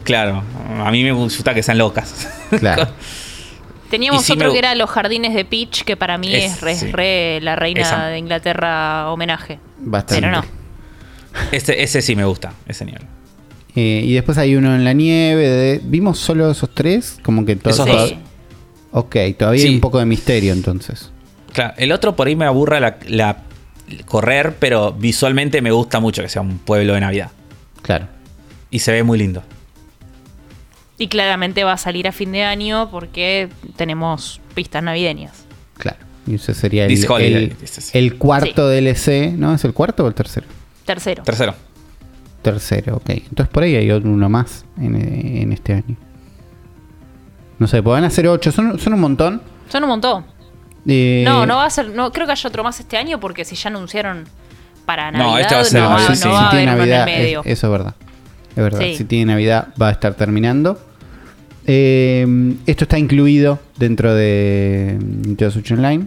Claro, 0.04 0.44
a 0.86 0.92
mí 0.92 1.04
me 1.04 1.12
gusta 1.12 1.54
que 1.56 1.64
sean 1.64 1.80
locas. 1.80 2.30
Claro. 2.60 2.88
Teníamos 3.98 4.24
sí 4.24 4.34
otro 4.34 4.48
me- 4.48 4.54
que 4.54 4.60
era 4.60 4.76
Los 4.76 4.90
Jardines 4.90 5.34
de 5.34 5.46
Peach, 5.46 5.84
que 5.84 5.96
para 5.96 6.18
mí 6.18 6.34
Es- 6.34 6.54
es, 6.54 6.62
re, 6.62 6.76
sí. 6.76 6.92
re 6.92 7.40
la 7.42 7.56
reina 7.56 7.82
Esa. 7.82 8.06
de 8.08 8.18
Inglaterra 8.18 9.12
homenaje. 9.12 9.60
Bastante. 9.80 10.22
Pero 10.22 10.32
no. 10.32 10.44
ese, 11.52 11.82
ese 11.84 12.02
sí 12.02 12.16
me 12.16 12.26
gusta, 12.26 12.54
ese 12.68 12.86
nivel. 12.86 13.04
Eh, 13.76 14.02
y 14.06 14.14
después 14.14 14.38
hay 14.38 14.56
uno 14.56 14.76
en 14.76 14.84
la 14.84 14.94
nieve. 14.94 15.48
de- 15.48 15.82
¿Vimos 15.84 16.20
solo 16.20 16.50
esos 16.52 16.74
tres? 16.74 17.20
Como 17.24 17.46
que 17.46 17.56
todos. 17.56 17.76
Esos 17.80 17.88
Sí. 17.90 17.96
dos. 17.96 18.14
Ok, 18.92 19.16
todavía 19.38 19.62
Sí. 19.62 19.68
hay 19.70 19.76
un 19.76 19.82
poco 19.82 20.00
de 20.00 20.06
misterio 20.06 20.54
entonces. 20.54 21.12
Claro, 21.52 21.74
el 21.78 21.92
otro 21.92 22.16
por 22.16 22.28
ahí 22.28 22.36
me 22.36 22.46
aburra 22.46 22.80
la, 22.80 22.98
la- 23.08 23.44
correr, 24.06 24.56
pero 24.60 24.92
visualmente 24.94 25.62
me 25.62 25.72
gusta 25.72 26.00
mucho 26.00 26.22
que 26.22 26.30
sea 26.30 26.42
un 26.42 26.58
pueblo 26.60 26.94
de 26.94 27.00
Navidad. 27.02 27.32
Claro. 27.82 28.08
Y 28.72 28.80
se 28.80 28.92
ve 28.92 29.04
muy 29.04 29.18
lindo. 29.20 29.44
Y 30.98 31.08
claramente 31.08 31.64
va 31.64 31.74
a 31.74 31.78
salir 31.78 32.08
a 32.08 32.12
fin 32.12 32.32
de 32.32 32.44
año 32.44 32.90
porque 32.92 33.50
tenemos 33.76 34.40
pistas 34.54 34.84
navideñas. 34.84 35.46
Claro. 35.78 35.98
Y 36.28 36.36
ese 36.36 36.54
sería 36.54 36.86
el, 36.86 36.92
el- 37.94 38.18
cuarto 38.18 38.70
DLC, 38.70 39.34
¿no? 39.36 39.54
¿Es 39.54 39.66
el 39.66 39.74
cuarto 39.74 40.06
o 40.06 40.08
el 40.08 40.14
tercero? 40.14 40.46
Tercero. 40.86 41.24
Tercero. 41.24 41.56
Tercero, 42.42 42.98
ok. 42.98 43.10
Entonces 43.10 43.48
por 43.48 43.64
ahí 43.64 43.76
hay 43.76 43.90
otro- 43.92 44.10
uno 44.10 44.30
más 44.30 44.66
en, 44.78 44.96
en 44.96 45.52
este 45.52 45.74
año. 45.74 45.96
No 47.60 47.68
sé, 47.68 47.82
podrán 47.82 48.04
hacer 48.04 48.28
ocho, 48.28 48.52
son, 48.52 48.78
son 48.80 48.94
un 48.94 49.00
montón. 49.00 49.42
Son 49.70 49.84
un 49.84 49.90
montón. 49.90 50.26
Eh, 50.86 51.24
No, 51.26 51.46
no 51.46 51.58
va 51.58 51.66
a 51.66 51.70
ser. 51.70 51.90
No, 51.90 52.12
creo 52.12 52.26
que 52.26 52.34
haya 52.34 52.48
otro 52.50 52.64
más 52.64 52.80
este 52.80 52.98
año 52.98 53.20
porque 53.20 53.46
si 53.46 53.56
ya 53.56 53.70
anunciaron 53.70 54.26
para 54.86 55.12
No, 55.12 55.20
Navidad, 55.20 55.42
este 55.42 55.56
va 55.56 55.62
a 55.62 55.64
ser 55.66 55.82
no, 55.82 55.90
Navidad, 55.90 56.10
va, 56.10 56.16
sí, 56.16 56.24
no 56.26 56.30
sí. 56.30 56.30
va 56.36 56.40
a 56.48 56.52
si 56.52 56.58
tiene 56.58 56.72
haber 56.72 56.84
uno 56.84 56.84
en 56.84 56.92
el 56.92 57.00
Navidad, 57.00 57.06
medio. 57.24 57.40
es- 57.46 57.52
eso 57.58 57.68
es 57.68 57.72
verdad. 57.72 57.96
Es 58.56 58.64
verdad, 58.64 58.80
Sí. 58.82 58.96
si 58.96 59.06
tiene 59.06 59.34
Navidad 59.34 59.70
va 59.82 59.90
a 59.90 59.92
estar 59.92 60.14
terminando. 60.16 60.80
Eh, 61.66 62.56
esto 62.66 62.84
está 62.86 63.00
incluido 63.00 63.60
dentro 63.78 64.14
de 64.14 64.98
Nintendo 65.00 65.52
Switch 65.52 65.72
Online. 65.72 66.06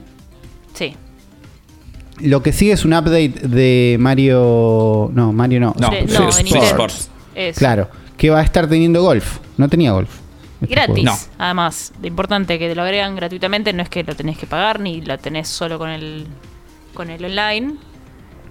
Sí. 0.75 0.95
Lo 2.21 2.43
que 2.43 2.53
sigue 2.53 2.73
es 2.73 2.85
un 2.85 2.93
update 2.95 3.29
de 3.49 3.97
Mario. 3.99 5.11
No, 5.15 5.33
Mario 5.33 5.61
no. 5.61 5.75
No, 5.79 5.91
De-. 5.91 6.05
Sports. 6.05 7.11
Claro, 7.57 7.89
que 8.17 8.31
va 8.31 8.41
a 8.41 8.43
estar 8.43 8.69
teniendo 8.69 9.03
golf. 9.03 9.39
No 9.57 9.69
tenía 9.69 9.93
golf. 9.93 10.11
este 10.63 10.75
Gratis. 10.75 11.05
No. 11.05 11.15
Además, 11.39 11.93
lo 12.01 12.07
importante 12.09 12.59
que 12.59 12.69
te 12.69 12.75
lo 12.75 12.83
agregan 12.83 13.15
gratuitamente, 13.17 13.73
no 13.75 13.83
es 13.83 13.89
que 13.91 14.03
lo 14.05 14.15
tenés 14.15 14.39
que 14.39 14.47
pagar 14.47 14.81
ni 14.81 15.03
lo 15.03 15.19
tenés 15.19 15.49
solo 15.49 15.79
con 15.79 15.91
el 15.91 16.27
con 16.95 17.11
el 17.11 17.23
online. 17.25 17.75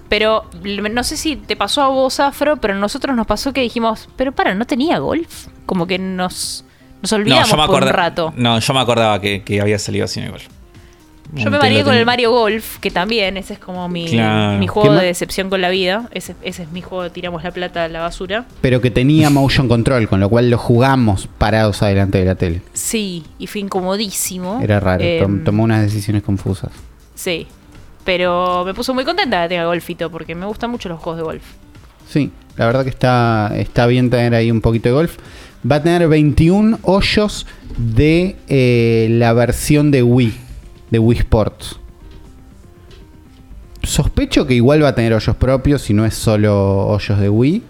Pero 0.10 0.46
no 0.64 1.04
sé 1.04 1.18
si 1.18 1.36
te 1.36 1.56
pasó 1.56 1.82
a 1.82 1.88
vos, 1.88 2.20
Afro, 2.20 2.58
pero 2.58 2.74
a 2.76 2.78
nosotros 2.78 3.16
nos 3.16 3.26
pasó 3.26 3.54
que 3.54 3.62
dijimos, 3.62 4.08
pero 4.16 4.32
para, 4.32 4.54
¿no 4.54 4.66
tenía 4.66 5.00
golf? 5.00 5.48
Como 5.66 5.88
que 5.88 5.98
nos, 5.98 6.64
nos 7.02 7.12
No, 7.12 7.18
olvidamos 7.18 7.68
por 7.68 7.84
un 7.84 7.90
rato. 7.90 8.34
no, 8.38 8.60
yo 8.60 8.74
me 8.74 8.80
acordaba 8.82 9.20
que, 9.20 9.42
que 9.44 9.62
había 9.62 9.80
salido 9.80 10.06
así 10.06 10.20
igual. 10.20 10.42
Yo 11.34 11.50
me 11.50 11.58
mareé 11.58 11.84
con 11.84 11.96
el 11.96 12.06
Mario 12.06 12.30
Golf, 12.32 12.78
que 12.78 12.92
también, 12.92 13.36
ese 13.36 13.54
es 13.54 13.60
como 13.60 13.90
mi, 13.90 14.06
Claro. 14.08 14.60
mi 14.60 14.68
¿Qué 14.68 14.72
juego 14.72 14.94
de 14.94 15.08
decepción 15.08 15.50
con 15.50 15.60
la 15.60 15.70
vida. 15.70 16.08
Ese, 16.12 16.36
ese 16.44 16.64
es 16.64 16.72
mi 16.72 16.82
juego 16.84 17.02
de 17.04 17.10
tiramos 17.10 17.44
la 17.44 17.50
plata 17.52 17.84
a 17.84 17.88
la 17.90 18.00
basura. 18.02 18.46
Pero 18.62 18.80
que 18.80 18.92
tenía 18.92 19.32
motion 19.32 19.68
control, 19.68 20.08
con 20.08 20.20
lo 20.20 20.30
cual 20.30 20.52
lo 20.52 20.60
jugamos 20.60 21.28
parados 21.40 21.82
adelante 21.82 22.20
de 22.20 22.26
la 22.26 22.36
tele. 22.36 22.62
Sí, 22.74 23.24
y 23.40 23.48
fue 23.48 23.62
incomodísimo. 23.62 24.60
Era 24.62 24.80
raro, 24.80 25.04
Em, 25.04 25.20
tom- 25.24 25.44
tomó 25.44 25.64
unas 25.64 25.82
decisiones 25.82 26.22
confusas. 26.22 26.70
Sí. 27.16 27.48
Pero 28.06 28.64
me 28.66 28.74
puso 28.74 28.94
muy 28.94 29.04
contenta 29.04 29.44
que 29.44 29.50
tenga 29.50 29.66
golfito, 29.66 30.10
porque 30.10 30.36
me 30.36 30.46
gustan 30.46 30.70
mucho 30.72 30.88
los 30.88 31.00
juegos 31.00 31.18
de 31.18 31.24
golf. 31.24 31.44
Sí, 32.08 32.32
la 32.56 32.68
verdad 32.68 32.84
que 32.84 32.90
está, 32.92 33.52
está 33.58 33.88
bien 33.88 34.10
tener 34.10 34.34
ahí 34.36 34.50
un 34.52 34.62
poquito 34.62 34.88
de 34.90 34.94
golf. 34.96 35.18
Va 35.70 35.78
a 35.78 35.84
tener 35.84 36.08
21 36.08 36.80
hoyos 36.84 37.48
de 37.78 38.36
eh, 38.48 39.08
la 39.10 39.34
versión 39.34 39.90
de 39.90 40.04
Wii, 40.04 40.34
de 40.92 41.00
Wii 41.00 41.18
Sports. 41.20 41.80
Sospecho 43.84 44.48
que 44.48 44.56
igual 44.56 44.84
va 44.84 44.90
a 44.90 44.96
tener 44.96 45.14
hoyos 45.14 45.36
propios 45.36 45.82
si 45.82 45.94
no 45.94 46.06
es 46.06 46.14
solo 46.16 46.88
hoyos 46.88 47.20
de 47.20 47.30
Wii. 47.30 47.64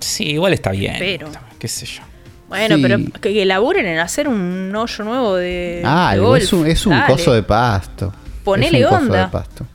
Sí, 0.00 0.24
igual 0.30 0.52
está 0.52 0.70
bien. 0.70 0.94
Pero- 0.98 1.28
Qué 1.58 1.68
sé 1.68 1.86
yo. 1.86 2.02
Bueno, 2.48 2.76
Sí. 2.76 2.82
pero 2.82 2.98
que, 3.20 3.32
que 3.32 3.44
laburen 3.44 3.86
en 3.86 3.98
hacer 3.98 4.28
un 4.28 4.72
hoyo 4.76 5.04
nuevo 5.04 5.34
de, 5.36 5.82
Ah, 5.84 6.12
de 6.14 6.20
golf. 6.20 6.42
es 6.42 6.52
un, 6.52 6.66
es 6.66 6.86
un 6.86 6.92
Dale. 6.92 7.06
coso 7.12 7.32
de 7.32 7.42
pasto. 7.42 8.12
Ponele 8.46 8.78
es 8.78 8.84
un 8.84 8.90
coso 8.90 9.02
onda. 9.02 9.24
de 9.24 9.28
pasto. 9.28 9.66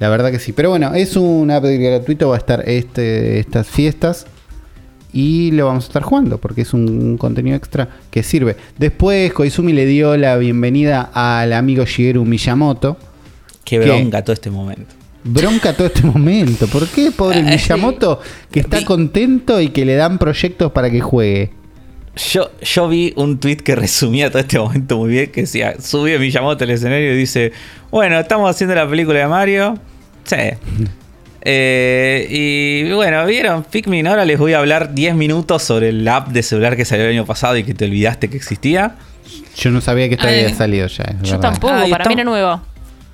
La 0.00 0.08
verdad 0.08 0.32
que 0.32 0.40
sí. 0.40 0.52
Pero 0.52 0.70
bueno, 0.70 0.92
es 0.94 1.16
un 1.16 1.44
update 1.44 1.78
gratuito, 1.78 2.28
va 2.28 2.34
a 2.34 2.38
estar 2.38 2.68
este, 2.68 3.38
estas 3.38 3.68
fiestas. 3.68 4.26
Y 5.12 5.52
lo 5.52 5.66
vamos 5.66 5.84
a 5.84 5.86
estar 5.86 6.02
jugando 6.02 6.38
porque 6.38 6.62
es 6.62 6.74
un 6.74 7.16
contenido 7.16 7.56
extra 7.56 7.88
que 8.10 8.24
sirve. 8.24 8.56
Después 8.76 9.32
Koizumi 9.32 9.72
le 9.72 9.86
dio 9.86 10.16
la 10.16 10.36
bienvenida 10.36 11.10
al 11.14 11.52
amigo 11.52 11.84
Shigeru 11.84 12.24
Miyamoto. 12.24 12.98
Qué 13.64 13.78
bronca 13.78 14.22
todo 14.22 14.34
este 14.34 14.50
momento. 14.50 14.94
Bronca 15.24 15.72
todo 15.72 15.86
este 15.86 16.02
momento. 16.02 16.66
¿Por 16.66 16.86
qué, 16.88 17.12
pobre 17.12 17.42
Miyamoto? 17.44 18.20
Que 18.50 18.60
está 18.60 18.84
contento 18.84 19.60
y 19.60 19.68
que 19.68 19.86
le 19.86 19.94
dan 19.94 20.18
proyectos 20.18 20.72
para 20.72 20.90
que 20.90 21.00
juegue. 21.00 21.52
Yo, 22.16 22.50
yo 22.62 22.88
vi 22.88 23.12
un 23.16 23.38
tweet 23.38 23.56
que 23.58 23.76
resumía 23.76 24.30
todo 24.30 24.38
este 24.40 24.58
momento 24.58 24.96
muy 24.96 25.10
bien, 25.10 25.30
que 25.30 25.42
decía, 25.42 25.74
sube 25.80 26.18
Miyamoto 26.18 26.64
al 26.64 26.70
escenario 26.70 27.12
y 27.12 27.16
dice, 27.16 27.52
bueno, 27.90 28.18
estamos 28.18 28.48
haciendo 28.50 28.74
la 28.74 28.88
película 28.88 29.18
de 29.20 29.26
Mario. 29.26 29.78
Sí. 30.24 30.36
Eh, 31.48 32.26
y 32.28 32.92
bueno, 32.92 33.24
¿vieron 33.24 33.62
Pikmin? 33.62 34.04
Ahora 34.08 34.24
les 34.24 34.36
voy 34.36 34.52
a 34.54 34.58
hablar 34.58 34.94
10 34.94 35.14
minutos 35.14 35.62
sobre 35.62 35.90
el 35.90 36.08
app 36.08 36.26
de 36.30 36.42
celular 36.42 36.76
que 36.76 36.84
salió 36.84 37.04
el 37.04 37.12
año 37.12 37.24
pasado 37.24 37.56
y 37.56 37.62
que 37.62 37.72
te 37.72 37.84
olvidaste 37.84 38.28
que 38.28 38.36
existía. 38.36 38.96
Yo 39.56 39.70
no 39.70 39.80
sabía 39.80 40.08
que 40.08 40.14
esto 40.16 40.26
había 40.26 40.52
salido 40.52 40.88
ya. 40.88 41.04
es 41.04 41.22
Yo 41.22 41.36
verdad. 41.38 41.52
tampoco, 41.52 41.72
Ah, 41.72 41.86
para 41.88 42.04
mí 42.06 42.14
era 42.14 42.24
nueva. 42.24 42.64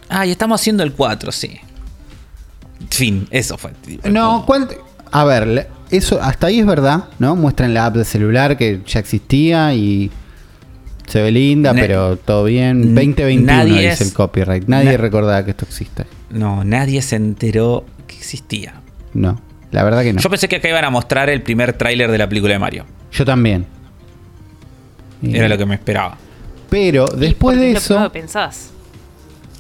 Ah, 0.08 0.24
y 0.24 0.30
estamos 0.30 0.58
haciendo 0.58 0.82
el 0.82 0.92
4, 0.94 1.30
sí. 1.30 1.60
Fin, 2.88 3.28
eso 3.30 3.58
fue. 3.58 3.72
No, 4.04 4.44
¿cuál- 4.46 4.66
A 5.10 5.24
ver, 5.24 5.46
le- 5.46 5.66
eso 5.92 6.20
hasta 6.20 6.48
ahí 6.48 6.58
es 6.60 6.66
verdad, 6.66 7.04
¿no? 7.18 7.36
Muestran 7.36 7.72
la 7.74 7.86
app 7.86 7.96
de 7.96 8.04
celular 8.04 8.56
que 8.56 8.80
ya 8.86 8.98
existía 9.00 9.74
y 9.74 10.10
se 11.06 11.22
ve 11.22 11.30
linda, 11.30 11.72
Na- 11.72 11.80
pero 11.80 12.16
todo 12.16 12.44
bien. 12.44 12.82
N- 12.82 12.94
2021 12.94 13.46
nadie 13.46 13.72
dice 13.74 13.88
es- 13.92 14.00
el 14.00 14.12
copyright. 14.12 14.64
Nadie 14.66 14.92
na- 14.92 14.96
recordaba 14.96 15.44
que 15.44 15.50
esto 15.52 15.64
existe. 15.64 16.04
No, 16.30 16.64
nadie 16.64 17.02
se 17.02 17.16
enteró 17.16 17.84
que 18.06 18.16
existía. 18.16 18.74
No, 19.14 19.40
la 19.70 19.84
verdad 19.84 20.02
que 20.02 20.12
no. 20.12 20.20
Yo 20.20 20.30
pensé 20.30 20.48
que 20.48 20.56
acá 20.56 20.68
iban 20.68 20.84
a 20.84 20.90
mostrar 20.90 21.28
el 21.30 21.42
primer 21.42 21.74
tráiler 21.74 22.10
de 22.10 22.18
la 22.18 22.28
película 22.28 22.52
de 22.54 22.58
Mario. 22.58 22.84
Yo 23.12 23.24
también. 23.24 23.66
Era 25.22 25.48
lo 25.48 25.56
que 25.58 25.66
me 25.66 25.74
esperaba. 25.74 26.16
Pero 26.70 27.06
Y 27.16 27.20
después 27.20 27.58
de 27.60 27.72
lo 27.72 27.78
eso. 27.78 28.02
que 28.04 28.10
pensás. 28.10 28.70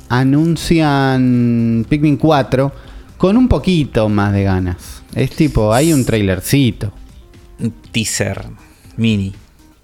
anuncian 0.08 1.86
Pikmin 1.88 2.16
4 2.16 2.72
con 3.18 3.36
un 3.36 3.48
poquito 3.48 4.08
más 4.08 4.32
de 4.32 4.44
ganas. 4.44 5.01
Es 5.14 5.30
tipo, 5.30 5.72
hay 5.72 5.92
un 5.92 6.04
trailercito. 6.04 6.92
Un 7.58 7.72
teaser 7.90 8.44
mini. 8.96 9.32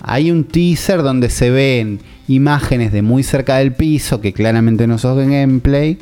Hay 0.00 0.30
un 0.30 0.44
teaser 0.44 1.02
donde 1.02 1.28
se 1.28 1.50
ven 1.50 2.00
imágenes 2.28 2.92
de 2.92 3.02
muy 3.02 3.22
cerca 3.22 3.56
del 3.56 3.72
piso, 3.72 4.20
que 4.20 4.32
claramente 4.32 4.86
no 4.86 4.98
son 4.98 5.30
gameplay. 5.30 5.98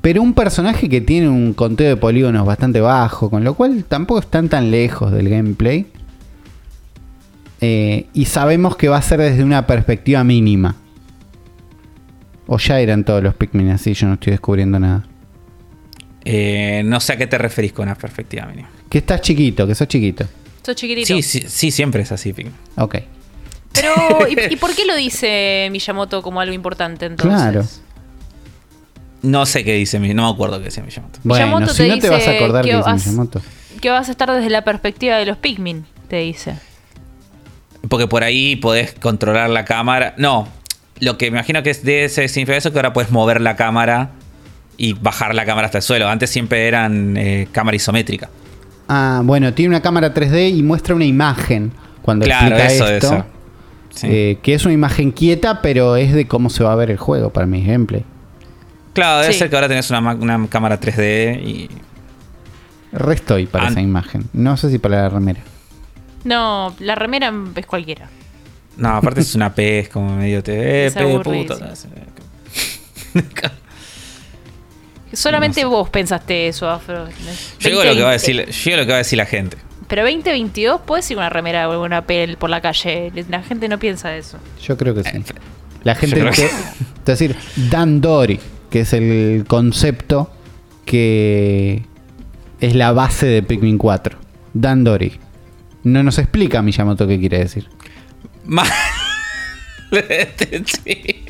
Pero 0.00 0.22
un 0.22 0.34
personaje 0.34 0.88
que 0.88 1.00
tiene 1.00 1.28
un 1.28 1.54
conteo 1.54 1.88
de 1.88 1.96
polígonos 1.96 2.46
bastante 2.46 2.80
bajo, 2.80 3.30
con 3.30 3.42
lo 3.42 3.54
cual 3.54 3.84
tampoco 3.84 4.20
están 4.20 4.48
tan 4.48 4.70
lejos 4.70 5.10
del 5.10 5.28
gameplay. 5.28 5.86
Eh, 7.60 8.06
y 8.12 8.26
sabemos 8.26 8.76
que 8.76 8.88
va 8.88 8.98
a 8.98 9.02
ser 9.02 9.20
desde 9.20 9.42
una 9.42 9.66
perspectiva 9.66 10.22
mínima. 10.22 10.76
O 12.46 12.58
ya 12.58 12.80
eran 12.80 13.04
todos 13.04 13.22
los 13.22 13.34
Pikmin 13.34 13.70
así, 13.70 13.94
yo 13.94 14.06
no 14.06 14.14
estoy 14.14 14.32
descubriendo 14.32 14.78
nada. 14.78 15.06
Eh, 16.24 16.82
no 16.84 17.00
sé 17.00 17.12
a 17.12 17.16
qué 17.16 17.26
te 17.26 17.36
referís 17.38 17.72
con 17.72 17.84
una 17.86 17.94
perspectiva 17.96 18.46
mínima. 18.46 18.70
Que 18.88 18.98
estás 18.98 19.20
chiquito, 19.20 19.66
que 19.66 19.74
sos 19.74 19.88
chiquito. 19.88 20.24
Sos 20.64 20.74
chiquitito. 20.76 21.06
Sí, 21.06 21.22
sí, 21.22 21.44
sí, 21.46 21.70
siempre 21.70 22.02
es 22.02 22.12
así, 22.12 22.32
Pikmin. 22.32 22.54
Ok. 22.76 22.96
Pero, 23.72 23.92
¿y, 24.28 24.52
y 24.54 24.56
por 24.56 24.74
qué 24.74 24.86
lo 24.86 24.94
dice 24.96 25.68
Miyamoto 25.70 26.22
como 26.22 26.40
algo 26.40 26.54
importante 26.54 27.06
entonces? 27.06 27.38
Claro. 27.40 27.64
No 29.22 29.46
sé 29.46 29.64
qué 29.64 29.74
dice, 29.74 29.98
mi- 29.98 30.12
no 30.14 30.24
me 30.26 30.30
acuerdo 30.34 30.58
qué 30.58 30.64
decía 30.66 30.82
Miyamoto. 30.82 31.18
Bueno, 31.24 31.46
Miyamoto 31.46 31.72
si 31.72 31.82
te 31.82 31.88
no 31.88 31.98
te 31.98 32.08
vas 32.10 32.26
a 32.26 32.30
dice 32.30 32.36
acordar 32.36 32.64
que 32.64 32.70
que 32.70 32.76
dice 32.76 32.88
vas- 32.90 33.06
Miyamoto. 33.06 33.42
Que 33.80 33.90
vas 33.90 34.08
a 34.08 34.10
estar 34.12 34.30
desde 34.32 34.50
la 34.50 34.62
perspectiva 34.64 35.16
de 35.16 35.26
los 35.26 35.36
Pikmin, 35.38 35.84
te 36.08 36.16
dice. 36.16 36.54
Porque 37.88 38.06
por 38.06 38.22
ahí 38.22 38.56
podés 38.56 38.94
controlar 38.94 39.50
la 39.50 39.64
cámara. 39.64 40.14
No, 40.16 40.48
lo 41.00 41.18
que 41.18 41.30
me 41.30 41.36
imagino 41.38 41.62
que 41.62 41.70
es 41.70 41.82
de 41.84 42.04
ese 42.04 42.28
significa 42.28 42.56
eso 42.56 42.72
que 42.72 42.78
ahora 42.78 42.92
puedes 42.94 43.10
mover 43.10 43.40
la 43.42 43.56
cámara 43.56 44.10
y 44.76 44.92
bajar 44.94 45.34
la 45.34 45.44
cámara 45.44 45.66
hasta 45.66 45.78
el 45.78 45.82
suelo. 45.82 46.08
Antes 46.08 46.30
siempre 46.30 46.66
eran 46.68 47.16
eh, 47.16 47.48
cámara 47.52 47.76
isométrica. 47.76 48.28
Ah, 48.88 49.22
bueno, 49.24 49.52
tiene 49.54 49.70
una 49.70 49.80
cámara 49.82 50.12
3D 50.12 50.56
y 50.56 50.62
muestra 50.62 50.94
una 50.94 51.04
imagen 51.06 51.72
cuando 52.02 52.24
Claro, 52.26 52.56
explica 52.56 52.72
eso, 52.72 52.88
esto. 52.88 53.06
eso. 53.14 53.24
Sí. 53.90 54.06
eh, 54.10 54.38
que 54.42 54.54
es 54.54 54.64
una 54.64 54.74
imagen 54.74 55.12
quieta, 55.12 55.62
pero 55.62 55.94
es 55.96 56.12
de 56.12 56.26
cómo 56.26 56.50
se 56.50 56.64
va 56.64 56.72
a 56.72 56.76
ver 56.76 56.90
el 56.90 56.96
juego 56.98 57.30
para 57.32 57.46
mi 57.46 57.64
gameplay. 57.64 58.04
claro, 58.92 59.20
debe 59.22 59.32
sí. 59.32 59.38
ser 59.38 59.48
que 59.50 59.54
ahora 59.56 59.68
tenés 59.68 59.88
una, 59.90 60.00
ma- 60.00 60.14
una 60.16 60.46
cámara 60.48 60.80
3D 60.80 61.40
y. 61.42 61.70
Restoy 62.92 63.46
para 63.46 63.66
An- 63.66 63.72
esa 63.72 63.80
imagen. 63.80 64.24
No 64.32 64.56
sé 64.56 64.70
si 64.70 64.78
para 64.78 65.02
la 65.02 65.08
remera. 65.08 65.40
No, 66.24 66.74
la 66.80 66.94
remera 66.94 67.32
es 67.56 67.66
cualquiera. 67.66 68.08
No, 68.76 68.88
aparte 68.96 69.20
es 69.20 69.34
una 69.34 69.54
P, 69.54 69.78
es 69.80 69.88
como 69.88 70.16
medio 70.16 70.42
TV, 70.42 70.86
Es 70.86 70.94
P, 70.94 71.18
puto. 71.20 71.56
Solamente 75.14 75.64
vos 75.64 75.88
pensaste 75.90 76.48
eso, 76.48 76.68
Afro. 76.68 77.06
Yo 77.60 77.70
digo 77.70 77.84
lo 77.84 77.94
que 77.94 78.02
va 78.02 78.10
a 78.10 78.12
2020. 78.12 78.46
decir, 78.46 78.70
yo 78.72 78.76
lo 78.76 78.82
que 78.84 78.88
va 78.90 78.94
a 78.96 78.98
decir 78.98 79.16
la 79.16 79.26
gente. 79.26 79.56
Pero 79.88 80.02
2022 80.02 80.80
puedes 80.86 81.10
ir 81.10 81.16
con 81.16 81.22
una 81.24 81.30
remera 81.30 81.68
o 81.68 81.82
una 81.84 82.06
pel 82.06 82.36
por 82.36 82.50
la 82.50 82.60
calle. 82.60 83.12
La 83.28 83.42
gente 83.42 83.68
no 83.68 83.78
piensa 83.78 84.16
eso. 84.16 84.38
Yo 84.62 84.76
creo 84.76 84.94
que 84.94 85.04
sí. 85.04 85.16
Eh, 85.18 85.24
La 85.84 85.94
gente 85.94 86.18
creo 86.18 86.30
que, 86.32 86.36
que- 86.42 86.46
es 86.46 86.52
decir, 87.04 87.36
Dan 87.70 88.00
Dory, 88.00 88.40
que 88.70 88.80
es 88.80 88.92
el 88.94 89.44
concepto 89.46 90.30
que 90.86 91.82
es 92.60 92.74
la 92.74 92.92
base 92.92 93.26
de 93.26 93.42
Pikmin 93.42 93.76
4. 93.78 94.18
Dan 94.54 94.84
Dory. 94.84 95.18
No 95.82 96.02
nos 96.02 96.18
explica 96.18 96.62
Miyamoto 96.62 97.06
qué 97.06 97.18
quiere 97.20 97.38
decir. 97.40 97.68
Sí. 100.66 101.24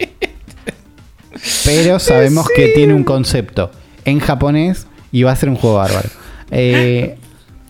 Pero 1.65 1.99
sabemos 1.99 2.47
que 2.55 2.69
tiene 2.69 2.95
un 2.95 3.05
concepto 3.05 3.71
en 4.05 4.21
japonés 4.21 4.87
y 5.13 5.23
va 5.23 5.33
a 5.33 5.37
ser 5.37 5.49
un 5.49 5.57
juego 5.57 5.77
bárbaro. 5.77 6.09
Eh, 6.51 7.17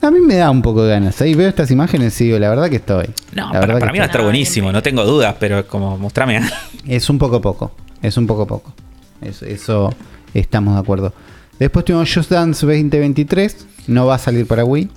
a 0.02 0.10
mí 0.10 0.20
me 0.20 0.34
da 0.36 0.50
un 0.50 0.60
poco 0.62 0.82
de 0.84 0.90
ganas. 0.90 1.20
Ahí 1.22 1.34
veo 1.34 1.48
estas 1.48 1.70
imágenes 1.70 2.20
y 2.20 2.24
digo, 2.26 2.38
la 2.38 2.50
verdad 2.50 2.68
que 2.68 2.76
estoy. 2.76 3.06
No, 3.32 3.46
La 3.46 3.52
para, 3.52 3.60
verdad 3.60 3.80
para 3.80 3.86
que 3.86 3.92
mí 3.92 3.98
va 3.98 4.04
a 4.04 4.06
estar 4.08 4.22
buenísimo, 4.22 4.70
no 4.72 4.82
tengo 4.82 5.04
dudas, 5.04 5.34
pero 5.40 5.60
es 5.60 5.64
como 5.66 5.96
mostrame. 5.98 6.40
Es 6.86 7.08
un 7.08 7.18
poco 7.18 7.40
poco. 7.40 7.72
Es 8.02 8.16
un 8.18 8.26
poco 8.26 8.46
poco. 8.46 8.74
Es- 9.22 9.42
eso 9.42 9.94
estamos 10.34 10.74
de 10.74 10.80
acuerdo. 10.80 11.14
Después 11.58 11.84
tuvimos 11.84 12.12
Just 12.12 12.30
Dance 12.30 12.66
2023. 12.66 13.66
No 13.86 14.06
va 14.06 14.16
a 14.16 14.18
salir 14.18 14.46
para 14.46 14.64
Wii. 14.64 14.90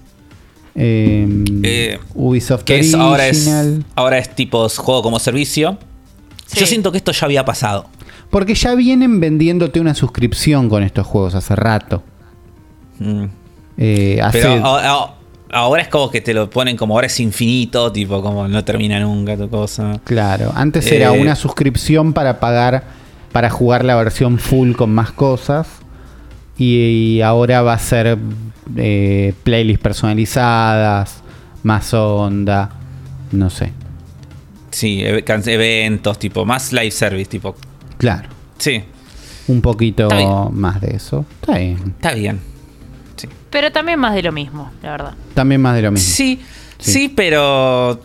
Eh, 0.75 1.43
Eh, 1.63 1.99
Ubisoft 2.13 2.63
que 2.63 2.79
es, 2.79 2.93
ahora, 2.93 3.27
es, 3.27 3.49
ahora 3.95 4.17
es 4.17 4.35
tipo 4.35 4.67
juego 4.69 5.01
como 5.01 5.19
servicio. 5.19 5.77
Sí. 6.45 6.59
Yo 6.59 6.65
siento 6.67 6.91
que 6.91 6.97
esto 6.97 7.11
ya 7.11 7.25
había 7.25 7.45
pasado. 7.45 7.87
Porque 8.29 8.55
ya 8.55 8.75
vienen 8.75 9.19
vendiéndote 9.19 9.79
una 9.79 9.93
suscripción 9.93 10.69
con 10.69 10.83
estos 10.83 11.07
juegos 11.07 11.35
hace 11.35 11.55
rato. 11.55 12.03
Mm. 12.99 13.25
Eh, 13.77 14.19
hace- 14.21 14.39
Pero 14.41 14.65
a- 14.65 14.91
a- 15.03 15.13
ahora 15.53 15.81
es 15.81 15.87
como 15.87 16.09
que 16.11 16.19
te 16.21 16.33
lo 16.33 16.49
ponen 16.49 16.75
como 16.75 16.95
ahora 16.95 17.07
es 17.07 17.19
infinito, 17.19 17.91
tipo 17.91 18.21
como 18.21 18.47
no 18.47 18.63
termina 18.63 18.99
nunca 18.99 19.37
tu 19.37 19.49
cosa. 19.49 19.99
Claro, 20.03 20.51
antes 20.55 20.91
era 20.91 21.15
Eh, 21.15 21.21
una 21.21 21.35
suscripción 21.35 22.11
para 22.13 22.39
pagar, 22.39 22.83
para 23.31 23.49
jugar 23.49 23.85
la 23.85 23.95
versión 23.95 24.39
full 24.39 24.73
con 24.73 24.93
más 24.93 25.11
cosas. 25.11 25.67
Y, 26.57 27.21
ahora 27.21 27.61
va 27.61 27.73
a 27.73 27.79
ser 27.79 28.17
eh, 28.75 29.33
playlists 29.43 29.81
personalizadas, 29.83 31.21
más 31.63 31.93
onda, 31.93 32.71
no 33.31 33.49
sé. 33.51 33.71
Sí, 34.71 35.01
e- 35.03 35.23
eventos, 35.45 36.17
tipo, 36.19 36.45
más 36.45 36.73
live 36.73 36.91
service, 36.91 37.29
tipo. 37.29 37.55
Claro, 37.97 38.29
Sí, 38.57 38.83
un 39.47 39.61
poquito 39.61 40.09
más 40.51 40.81
de 40.81 40.95
eso. 40.95 41.25
Está 41.41 41.57
bien. 41.57 41.77
está 41.97 42.13
bien. 42.13 42.39
Sí, 43.15 43.27
Pero 43.49 43.71
también 43.71 43.99
más 43.99 44.13
de 44.13 44.23
lo 44.23 44.31
mismo, 44.31 44.71
la 44.83 44.91
verdad. 44.91 45.13
También 45.33 45.61
más 45.61 45.75
de 45.75 45.81
lo 45.83 45.91
mismo. 45.91 46.07
sí, 46.07 46.41
Sí. 46.79 46.91
sí, 46.91 47.09
pero. 47.09 47.99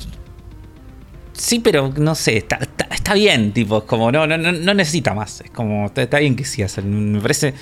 Sí, 1.34 1.58
pero 1.58 1.92
no 1.96 2.14
sé, 2.14 2.36
está, 2.38 2.56
está, 2.56 2.86
está 2.94 3.14
bien, 3.14 3.52
tipo, 3.52 3.78
es 3.78 3.84
como 3.84 4.12
no, 4.12 4.26
no, 4.26 4.38
no, 4.38 4.52
no 4.52 4.74
necesita 4.74 5.12
más. 5.14 5.40
Es 5.40 5.50
como, 5.50 5.86
está, 5.86 6.02
está 6.02 6.18
bien 6.18 6.36
que 6.36 6.44
sí 6.44 6.62
hacer. 6.62 6.84
Me 6.84 7.20
parece. 7.20 7.54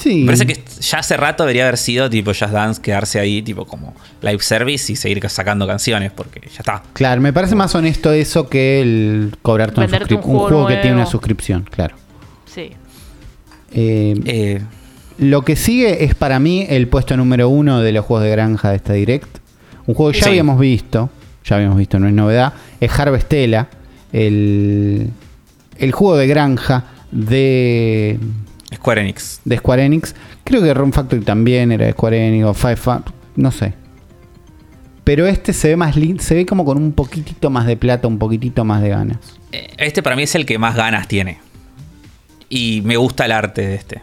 Sí. 0.00 0.20
Me 0.20 0.26
parece 0.26 0.46
que 0.46 0.62
ya 0.80 0.98
hace 0.98 1.16
rato 1.16 1.42
debería 1.42 1.64
haber 1.64 1.76
sido 1.76 2.08
tipo 2.08 2.30
Just 2.30 2.52
Dance, 2.52 2.80
quedarse 2.80 3.18
ahí, 3.18 3.42
tipo 3.42 3.64
como 3.66 3.94
live 4.22 4.38
service 4.40 4.92
y 4.92 4.96
seguir 4.96 5.28
sacando 5.28 5.66
canciones, 5.66 6.12
porque 6.12 6.40
ya 6.40 6.58
está. 6.60 6.82
Claro, 6.92 7.20
me 7.20 7.32
parece 7.32 7.54
más 7.56 7.74
honesto 7.74 8.12
eso 8.12 8.48
que 8.48 8.80
el 8.80 9.36
cobrarte 9.42 9.80
Venderte 9.80 10.14
un 10.14 10.20
suscrip- 10.20 10.24
un 10.24 10.32
juego 10.38 10.48
juego 10.48 10.66
que 10.68 10.76
tiene 10.76 10.96
una 10.96 11.06
suscripción, 11.06 11.62
claro. 11.70 11.96
Sí. 12.46 12.70
Eh, 13.72 14.14
Eh, 14.24 14.62
Lo 15.18 15.42
que 15.44 15.56
sigue 15.56 16.04
es 16.04 16.14
para 16.14 16.38
mí 16.38 16.64
el 16.68 16.86
puesto 16.86 17.16
número 17.16 17.48
uno 17.48 17.80
de 17.80 17.90
los 17.90 18.04
juegos 18.04 18.22
de 18.24 18.30
granja 18.30 18.70
de 18.70 18.76
esta 18.76 18.92
Direct. 18.92 19.38
Un 19.86 19.94
juego 19.94 20.12
que 20.12 20.18
ya 20.18 20.24
Sí. 20.24 20.30
habíamos 20.30 20.60
visto, 20.60 21.10
ya 21.44 21.56
habíamos 21.56 21.76
visto, 21.76 21.98
no 21.98 22.06
es 22.06 22.12
novedad. 22.14 22.52
Es 22.80 22.96
Harvestella, 22.96 23.68
el, 24.12 25.10
el 25.76 25.90
juego 25.92 26.16
de 26.16 26.26
granja 26.28 26.84
de, 27.10 28.18
Square 28.74 29.00
Enix. 29.02 29.40
de 29.44 29.56
Square 29.58 29.84
Enix. 29.84 30.14
Creo 30.44 30.62
que 30.62 30.72
Run 30.74 30.92
Factory 30.92 31.22
también 31.22 31.72
era 31.72 31.86
de 31.86 31.92
Square 31.92 32.28
Enix 32.28 32.44
o 32.44 32.54
Five 32.54 32.76
Fa- 32.76 33.02
no 33.36 33.50
sé. 33.50 33.74
Pero 35.04 35.26
este 35.26 35.52
se 35.54 35.68
ve 35.68 35.76
más 35.76 35.96
lindo, 35.96 36.22
se 36.22 36.34
ve 36.34 36.44
como 36.44 36.64
con 36.66 36.76
un 36.76 36.92
poquitito 36.92 37.48
más 37.48 37.66
de 37.66 37.76
plata, 37.78 38.06
un 38.08 38.18
poquitito 38.18 38.64
más 38.64 38.82
de 38.82 38.90
ganas. 38.90 39.16
Eh, 39.52 39.68
Este 39.78 40.02
para 40.02 40.16
mí 40.16 40.22
es 40.24 40.34
el 40.34 40.44
que 40.44 40.58
más 40.58 40.76
ganas 40.76 41.08
tiene. 41.08 41.38
Y 42.50 42.82
me 42.84 42.96
gusta 42.98 43.24
el 43.24 43.32
arte 43.32 43.66
de 43.66 43.74
este. 43.74 44.02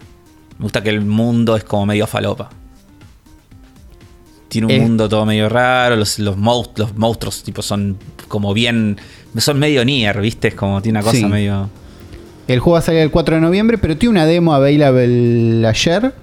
Me 0.58 0.64
gusta 0.64 0.82
que 0.82 0.90
el 0.90 1.02
mundo 1.02 1.56
es 1.56 1.64
como 1.64 1.86
medio 1.86 2.08
falopa. 2.08 2.50
Tiene 4.48 4.68
un 4.78 4.82
mundo 4.82 5.10
todo 5.10 5.26
medio 5.26 5.50
raro. 5.50 5.96
Los, 5.96 6.18
los, 6.20 6.38
monst- 6.38 6.78
los 6.78 6.96
monstruos 6.98 7.44
tipo 7.44 7.62
son 7.62 7.98
como 8.28 8.54
bien. 8.54 8.98
Son 9.38 9.60
medio 9.60 9.84
Nier, 9.84 10.20
¿viste? 10.22 10.48
Es 10.50 10.56
como 10.56 10.82
tiene 10.82 11.00
una 11.00 11.04
cosa 11.04 11.18
Sí. 11.18 11.26
medio. 11.26 11.70
El 12.48 12.60
juego 12.60 12.74
va 12.74 12.80
a 12.80 12.82
salir 12.84 13.02
el 13.02 13.12
4 13.12 13.36
de 13.36 13.42
noviembre, 13.42 13.78
pero 13.78 13.98
tiene 13.98 14.12
una 14.12 14.26
demo 14.26 14.54
available 14.54 15.66
ayer. 15.68 16.14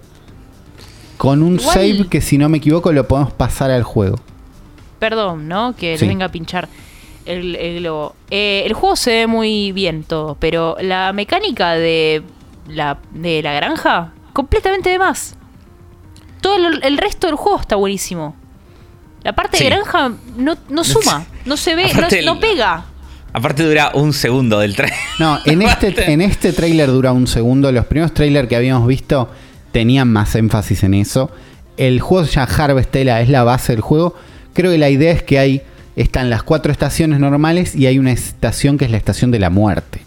Con 1.16 1.42
un 1.42 1.58
Igual- 1.58 1.74
save 1.74 2.06
que 2.08 2.20
si 2.20 2.38
no 2.38 2.48
me 2.48 2.58
equivoco 2.58 2.92
lo 2.92 3.06
podemos 3.06 3.32
pasar 3.32 3.70
al 3.70 3.82
juego. 3.82 4.18
Perdón, 4.98 5.48
¿no? 5.48 5.74
Que 5.76 5.96
Sí. 5.96 6.04
les 6.04 6.08
venga 6.08 6.26
a 6.26 6.30
pinchar 6.30 6.68
el, 7.26 7.56
el 7.56 7.80
globo. 7.80 8.14
Eh, 8.30 8.62
el 8.66 8.72
juego 8.72 8.96
se 8.96 9.10
ve 9.10 9.26
muy 9.26 9.72
bien 9.72 10.04
todo, 10.04 10.36
pero 10.38 10.76
la 10.80 11.12
mecánica 11.12 11.72
de 11.72 12.22
la, 12.68 12.98
de 13.12 13.42
la 13.42 13.52
granja, 13.54 14.12
completamente 14.32 14.90
de 14.90 14.98
más. 14.98 15.34
Todo 16.40 16.56
el, 16.56 16.82
el 16.84 16.98
resto 16.98 17.26
del 17.28 17.36
juego 17.36 17.60
está 17.60 17.76
buenísimo. 17.76 18.34
La 19.22 19.32
parte 19.32 19.56
Sí. 19.58 19.64
de 19.64 19.70
granja 19.70 20.12
no, 20.36 20.56
no 20.68 20.82
suma, 20.84 21.24
no 21.44 21.56
se 21.56 21.74
ve, 21.76 21.84
no 22.24 22.40
pega. 22.40 22.86
Aparte 23.32 23.62
dura 23.62 23.92
un 23.94 24.12
segundo 24.12 24.58
del 24.58 24.76
tren. 24.76 24.90
No, 25.18 25.38
en 25.44 25.62
este, 25.62 26.12
en 26.12 26.20
este 26.20 26.52
trailer 26.52 26.88
dura 26.88 27.12
un 27.12 27.26
segundo. 27.26 27.70
Los 27.72 27.86
primeros 27.86 28.12
trailers 28.12 28.48
que 28.48 28.56
habíamos 28.56 28.86
visto 28.88 29.30
tenían 29.72 30.12
más 30.12 30.34
énfasis 30.34 30.82
en 30.84 30.94
eso. 30.94 31.30
El 31.76 32.00
juego 32.00 32.26
llama 32.26 32.48
Harvestella, 32.52 33.20
es 33.20 33.28
la 33.28 33.44
base 33.44 33.72
del 33.72 33.80
juego. 33.82 34.14
Creo 34.52 34.70
que 34.70 34.78
la 34.78 34.90
idea 34.90 35.12
es 35.12 35.22
que 35.22 35.38
hay. 35.38 35.62
Están 35.96 36.30
las 36.30 36.42
cuatro 36.42 36.72
estaciones 36.72 37.20
normales 37.20 37.74
y 37.74 37.86
hay 37.86 37.98
una 37.98 38.12
estación 38.12 38.78
que 38.78 38.86
es 38.86 38.90
la 38.90 38.96
estación 38.96 39.30
de 39.30 39.38
la 39.38 39.50
muerte. 39.50 40.00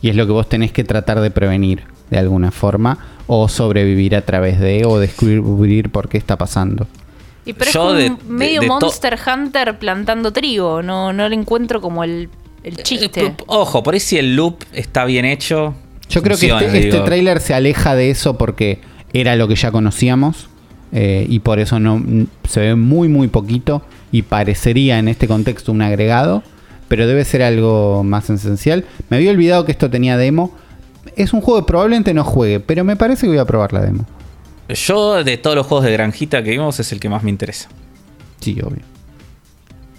Y 0.00 0.08
es 0.08 0.16
lo 0.16 0.26
que 0.26 0.32
vos 0.32 0.48
tenés 0.48 0.70
que 0.72 0.84
tratar 0.84 1.20
de 1.20 1.30
prevenir. 1.30 1.82
de 2.10 2.18
alguna 2.18 2.50
forma, 2.52 2.98
o 3.26 3.48
sobrevivir 3.48 4.14
a 4.14 4.20
través 4.22 4.60
de, 4.60 4.84
o 4.84 4.98
descubrir 4.98 5.90
por 5.90 6.08
qué 6.08 6.18
está 6.18 6.36
pasando. 6.36 6.86
Y 7.46 7.54
pero 7.54 7.70
Yo 7.72 7.96
es 7.96 8.04
de- 8.04 8.08
como 8.10 8.22
de- 8.22 8.28
medio 8.28 8.60
de 8.60 8.66
Monster 8.68 9.18
Hunter 9.26 9.78
plantando 9.78 10.30
trigo. 10.32 10.82
No, 10.82 11.12
no 11.12 11.28
le 11.28 11.34
encuentro 11.34 11.80
como 11.80 12.04
el, 12.04 12.28
el 12.64 12.76
chiste. 12.78 13.26
Eh, 13.26 13.34
Ojo, 13.46 13.82
por 13.82 13.94
ahí 13.94 14.00
si 14.00 14.18
el 14.18 14.34
loop 14.34 14.64
está 14.72 15.04
bien 15.04 15.24
hecho. 15.24 15.74
Yo 16.08 16.22
creo 16.22 16.36
que 16.36 16.46
este, 16.46 16.88
este 16.88 17.00
tráiler 17.00 17.40
se 17.40 17.54
aleja 17.54 17.94
de 17.94 18.10
eso 18.10 18.36
porque 18.36 18.80
era 19.12 19.36
lo 19.36 19.48
que 19.48 19.54
ya 19.54 19.70
conocíamos 19.70 20.48
eh, 20.92 21.26
y 21.28 21.40
por 21.40 21.58
eso 21.60 21.80
no 21.80 22.02
se 22.48 22.60
ve 22.60 22.74
muy 22.74 23.08
muy 23.08 23.28
poquito 23.28 23.82
y 24.12 24.22
parecería 24.22 24.98
en 24.98 25.08
este 25.08 25.26
contexto 25.26 25.72
un 25.72 25.82
agregado, 25.82 26.42
pero 26.88 27.06
debe 27.06 27.24
ser 27.24 27.42
algo 27.42 28.04
más 28.04 28.30
esencial. 28.30 28.84
Me 29.08 29.16
había 29.16 29.30
olvidado 29.30 29.64
que 29.64 29.72
esto 29.72 29.90
tenía 29.90 30.16
demo. 30.16 30.54
Es 31.16 31.32
un 31.32 31.40
juego 31.40 31.60
que 31.60 31.66
probablemente 31.66 32.14
no 32.14 32.24
juegue, 32.24 32.60
pero 32.60 32.84
me 32.84 32.96
parece 32.96 33.22
que 33.22 33.28
voy 33.28 33.38
a 33.38 33.44
probar 33.44 33.72
la 33.72 33.80
demo. 33.80 34.06
Yo, 34.68 35.22
de 35.22 35.36
todos 35.36 35.56
los 35.56 35.66
juegos 35.66 35.84
de 35.84 35.92
granjita 35.92 36.42
que 36.42 36.50
vimos, 36.50 36.80
es 36.80 36.92
el 36.92 37.00
que 37.00 37.08
más 37.08 37.22
me 37.22 37.30
interesa. 37.30 37.68
Sí, 38.40 38.58
obvio. 38.62 38.82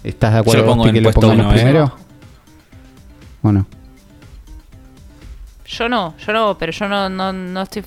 ¿Estás 0.02 0.32
de 0.32 0.36
Yo 0.36 0.40
acuerdo 0.40 0.62
lo 0.62 0.68
pongo 0.68 0.82
Gosti, 0.84 0.88
en 0.88 0.94
que 0.94 1.00
lo 1.08 1.12
pongamos 1.12 1.46
uno, 1.46 1.50
¿eh? 1.50 1.54
primero? 1.54 2.05
¿O 3.46 3.52
no? 3.52 3.66
Yo 5.66 5.88
no, 5.88 6.14
yo 6.24 6.32
no, 6.32 6.56
pero 6.58 6.72
yo 6.72 6.88
no, 6.88 7.08
no, 7.08 7.32
no 7.32 7.62
estoy. 7.62 7.82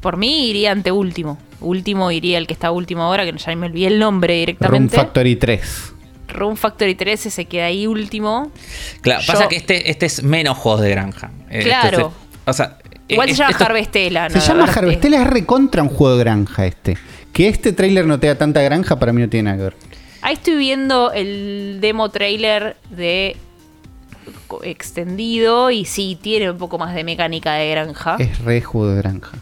Por 0.00 0.16
mí 0.16 0.48
iría 0.48 0.72
ante 0.72 0.90
último. 0.92 1.38
Último 1.60 2.10
iría 2.10 2.38
el 2.38 2.46
que 2.46 2.52
está 2.52 2.70
último 2.70 3.02
ahora, 3.02 3.24
que 3.24 3.36
ya 3.36 3.56
me 3.56 3.66
olvidé 3.66 3.88
el 3.88 3.98
nombre 3.98 4.34
Room 4.34 4.40
directamente. 4.46 4.96
Factory 4.96 5.36
3. 5.36 5.92
Room 6.28 6.56
Factory 6.56 6.94
13 6.94 7.30
se 7.30 7.44
queda 7.46 7.66
ahí 7.66 7.86
último. 7.86 8.50
Claro, 9.00 9.22
Yo- 9.22 9.32
pasa 9.32 9.48
que 9.48 9.56
este, 9.56 9.90
este 9.90 10.06
es 10.06 10.22
menos 10.22 10.56
juegos 10.58 10.80
de 10.82 10.90
granja. 10.90 11.30
Eh, 11.50 11.58
este- 11.58 11.64
Claro. 11.64 11.98
este- 11.98 12.50
o 12.50 12.52
sea, 12.52 12.78
Igual 13.08 13.28
eh, 13.28 13.32
se 13.32 13.38
llama 13.38 13.50
esto- 13.52 13.64
Harvestella, 13.64 14.30
Se 14.30 14.38
¿no? 14.38 14.44
llama 14.44 14.64
Harvest- 14.66 14.76
Harvestella, 14.78 15.22
es 15.22 15.26
recontra 15.28 15.82
un 15.82 15.88
juego 15.88 16.16
de 16.16 16.24
granja 16.24 16.66
este. 16.66 16.96
Que 17.32 17.48
este 17.48 17.72
tráiler 17.72 18.06
no 18.06 18.18
te 18.18 18.26
da 18.26 18.34
tanta 18.36 18.60
granja, 18.62 18.98
para 18.98 19.12
mí 19.12 19.20
no 19.20 19.28
tiene 19.28 19.44
nada 19.50 19.56
que 19.58 19.62
ver. 19.64 19.76
Ahí 20.22 20.34
estoy 20.34 20.56
viendo 20.56 21.12
el 21.12 21.78
demo 21.80 22.08
trailer 22.08 22.76
de 22.90 23.36
extendido 24.62 25.70
y 25.70 25.84
sí, 25.84 26.18
tiene 26.20 26.50
un 26.50 26.58
poco 26.58 26.78
más 26.78 26.94
de 26.94 27.04
mecánica 27.04 27.54
de 27.54 27.70
granja. 27.70 28.16
Es 28.18 28.38
re 28.40 28.60
juego 28.60 28.88
de 28.90 28.96
granja. 28.96 29.38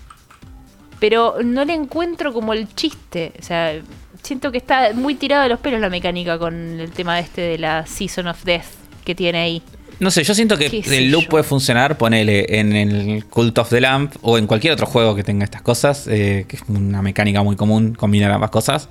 Pero 0.98 1.36
no 1.44 1.64
le 1.64 1.74
encuentro 1.74 2.32
como 2.32 2.52
el 2.52 2.72
chiste. 2.74 3.32
O 3.38 3.42
sea, 3.42 3.74
siento 4.22 4.50
que 4.50 4.58
está 4.58 4.92
muy 4.94 5.14
tirado 5.14 5.42
de 5.42 5.48
los 5.50 5.60
pelos 5.60 5.80
la 5.80 5.90
mecánica 5.90 6.38
con 6.38 6.80
el 6.80 6.90
tema 6.90 7.18
este 7.20 7.42
de 7.42 7.58
la 7.58 7.86
Season 7.86 8.26
of 8.26 8.42
Death 8.44 8.66
que 9.04 9.14
tiene 9.14 9.38
ahí. 9.38 9.62
No 10.00 10.10
sé, 10.10 10.24
yo 10.24 10.34
siento 10.34 10.56
que 10.56 10.70
¿Qué 10.70 10.82
sé 10.82 10.98
el 10.98 11.10
loop 11.10 11.24
yo? 11.24 11.28
puede 11.28 11.44
funcionar, 11.44 11.96
ponele 11.96 12.58
en 12.58 12.72
el 12.72 13.26
Cult 13.26 13.56
of 13.58 13.70
the 13.70 13.80
Lamp 13.80 14.14
o 14.22 14.38
en 14.38 14.46
cualquier 14.46 14.72
otro 14.72 14.86
juego 14.86 15.14
que 15.14 15.22
tenga 15.22 15.44
estas 15.44 15.62
cosas, 15.62 16.08
eh, 16.08 16.46
que 16.48 16.56
es 16.56 16.62
una 16.68 17.00
mecánica 17.00 17.42
muy 17.42 17.54
común 17.54 17.94
combinar 17.94 18.32
ambas 18.32 18.50
cosas. 18.50 18.88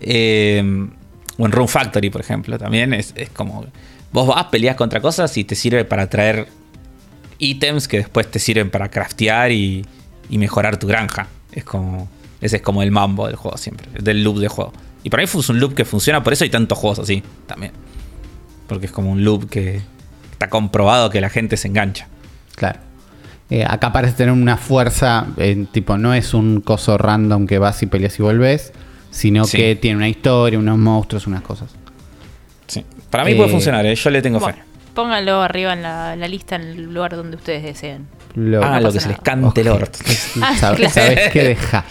Eh, 0.00 0.88
o 1.38 1.46
en 1.46 1.52
Room 1.52 1.68
Factory, 1.68 2.10
por 2.10 2.20
ejemplo, 2.20 2.58
también 2.58 2.92
es, 2.94 3.12
es 3.16 3.28
como. 3.30 3.66
Vos 4.12 4.26
vas, 4.26 4.44
peleas 4.46 4.76
contra 4.76 5.00
cosas 5.00 5.36
y 5.36 5.44
te 5.44 5.54
sirve 5.54 5.84
para 5.84 6.08
traer 6.08 6.48
ítems 7.38 7.88
que 7.88 7.98
después 7.98 8.30
te 8.30 8.38
sirven 8.38 8.70
para 8.70 8.90
craftear 8.90 9.52
y, 9.52 9.84
y 10.30 10.38
mejorar 10.38 10.78
tu 10.78 10.86
granja. 10.86 11.28
Es 11.52 11.64
como. 11.64 12.08
Ese 12.40 12.56
es 12.56 12.62
como 12.62 12.82
el 12.82 12.90
mambo 12.90 13.26
del 13.26 13.36
juego 13.36 13.56
siempre, 13.56 13.88
del 14.00 14.22
loop 14.22 14.38
de 14.38 14.48
juego. 14.48 14.72
Y 15.02 15.08
para 15.10 15.22
mí 15.22 15.24
es 15.32 15.48
un 15.48 15.58
loop 15.58 15.74
que 15.74 15.84
funciona, 15.86 16.22
por 16.22 16.32
eso 16.34 16.44
hay 16.44 16.50
tantos 16.50 16.76
juegos 16.76 16.98
así 16.98 17.22
también. 17.46 17.72
Porque 18.68 18.86
es 18.86 18.92
como 18.92 19.10
un 19.10 19.24
loop 19.24 19.48
que 19.48 19.80
está 20.32 20.50
comprobado 20.50 21.08
que 21.08 21.20
la 21.20 21.30
gente 21.30 21.56
se 21.56 21.68
engancha. 21.68 22.08
Claro. 22.54 22.80
Eh, 23.48 23.64
acá 23.66 23.90
parece 23.92 24.14
tener 24.16 24.32
una 24.32 24.56
fuerza, 24.58 25.28
eh, 25.38 25.66
tipo, 25.72 25.96
no 25.96 26.12
es 26.12 26.34
un 26.34 26.60
coso 26.60 26.98
random 26.98 27.46
que 27.46 27.58
vas 27.58 27.82
y 27.82 27.86
peleas 27.86 28.18
y 28.18 28.22
volvés, 28.22 28.72
sino 29.10 29.44
Sí. 29.44 29.56
que 29.56 29.76
tiene 29.76 29.96
una 29.96 30.08
historia, 30.08 30.58
unos 30.58 30.76
monstruos, 30.78 31.26
unas 31.26 31.42
cosas. 31.42 31.70
Para 33.10 33.24
mí 33.24 33.32
Eh, 33.32 33.36
puede 33.36 33.50
funcionar, 33.50 33.84
¿eh? 33.86 33.94
yo 33.94 34.10
le 34.10 34.20
tengo 34.22 34.38
Bueno, 34.40 34.56
fe. 34.58 34.64
pónganlo 34.94 35.40
arriba 35.42 35.72
en 35.72 35.82
la, 35.82 36.16
la 36.16 36.28
lista 36.28 36.56
en 36.56 36.62
el 36.62 36.82
lugar 36.92 37.14
donde 37.16 37.36
ustedes 37.36 37.62
deseen. 37.62 38.06
Lo, 38.34 38.62
Hagan 38.62 38.82
lo 38.82 38.92
que 38.92 39.00
se 39.00 39.08
les 39.08 39.18
cante 39.20 39.60
el 39.62 39.68
orto. 39.68 39.98
Ah. 40.42 40.54
¿Sabes 40.58 40.92
qué 41.32 41.42
deja? 41.44 41.84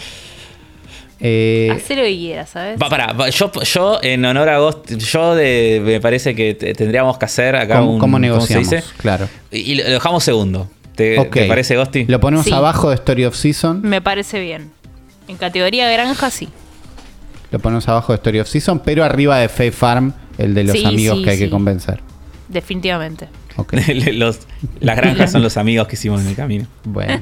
Eh, 1.18 1.72
Hacé 1.74 1.96
lo 1.96 2.02
que 2.02 2.14
quieras, 2.14 2.50
¿sabes? 2.50 2.78
Va, 2.80 2.90
pará, 2.90 3.12
va, 3.14 3.30
yo, 3.30 3.50
yo 3.62 3.98
en 4.02 4.22
honor 4.26 4.50
a 4.50 4.58
Ghost, 4.58 4.92
yo 4.98 5.34
de, 5.34 5.80
me 5.82 5.98
parece 6.00 6.34
que 6.34 6.54
te- 6.54 6.74
tendríamos 6.74 7.16
que 7.16 7.24
hacer 7.24 7.56
acá 7.56 7.78
¿Cómo, 7.78 7.94
un... 7.94 7.98
cómo 7.98 8.18
se 8.18 8.20
negociamos? 8.20 8.68
dice? 8.70 8.84
Claro. 8.98 9.26
Y, 9.50 9.58
y 9.72 9.74
lo 9.76 9.84
dejamos 9.88 10.22
segundo. 10.24 10.68
¿Te, 10.94 11.16
parece, 11.48 11.76
Gosti? 11.76 12.04
Lo 12.06 12.20
ponemos 12.20 12.44
Sí. 12.46 12.52
abajo 12.52 12.88
de 12.90 12.96
Story 12.96 13.24
of 13.24 13.34
Season. 13.36 13.80
Me 13.82 14.00
parece 14.02 14.40
bien. 14.40 14.70
En 15.28 15.36
categoría 15.36 15.90
granja, 15.90 16.30
sí. 16.30 16.48
Lo 17.50 17.58
ponemos 17.58 17.88
abajo 17.88 18.12
de 18.12 18.16
Story 18.16 18.40
of 18.40 18.48
Season, 18.48 18.80
pero 18.80 19.04
arriba 19.04 19.38
de 19.38 19.48
Fae 19.48 19.70
Farm, 19.72 20.12
el 20.38 20.54
de 20.54 20.64
los 20.64 20.72
Sí, 20.78 20.84
amigos 20.84 21.18
sí, 21.18 21.24
que 21.24 21.30
hay 21.30 21.38
que 21.38 21.50
convencer. 21.50 22.00
Definitivamente. 22.48 23.28
Ok. 23.56 23.74
Los- 24.12 24.40
las 24.80 24.96
granjas 24.96 25.32
son 25.32 25.42
los 25.42 25.56
amigos 25.56 25.88
que 25.88 25.94
hicimos 25.96 26.20
en 26.22 26.28
el 26.28 26.34
camino. 26.36 26.66
Bueno. 26.84 27.20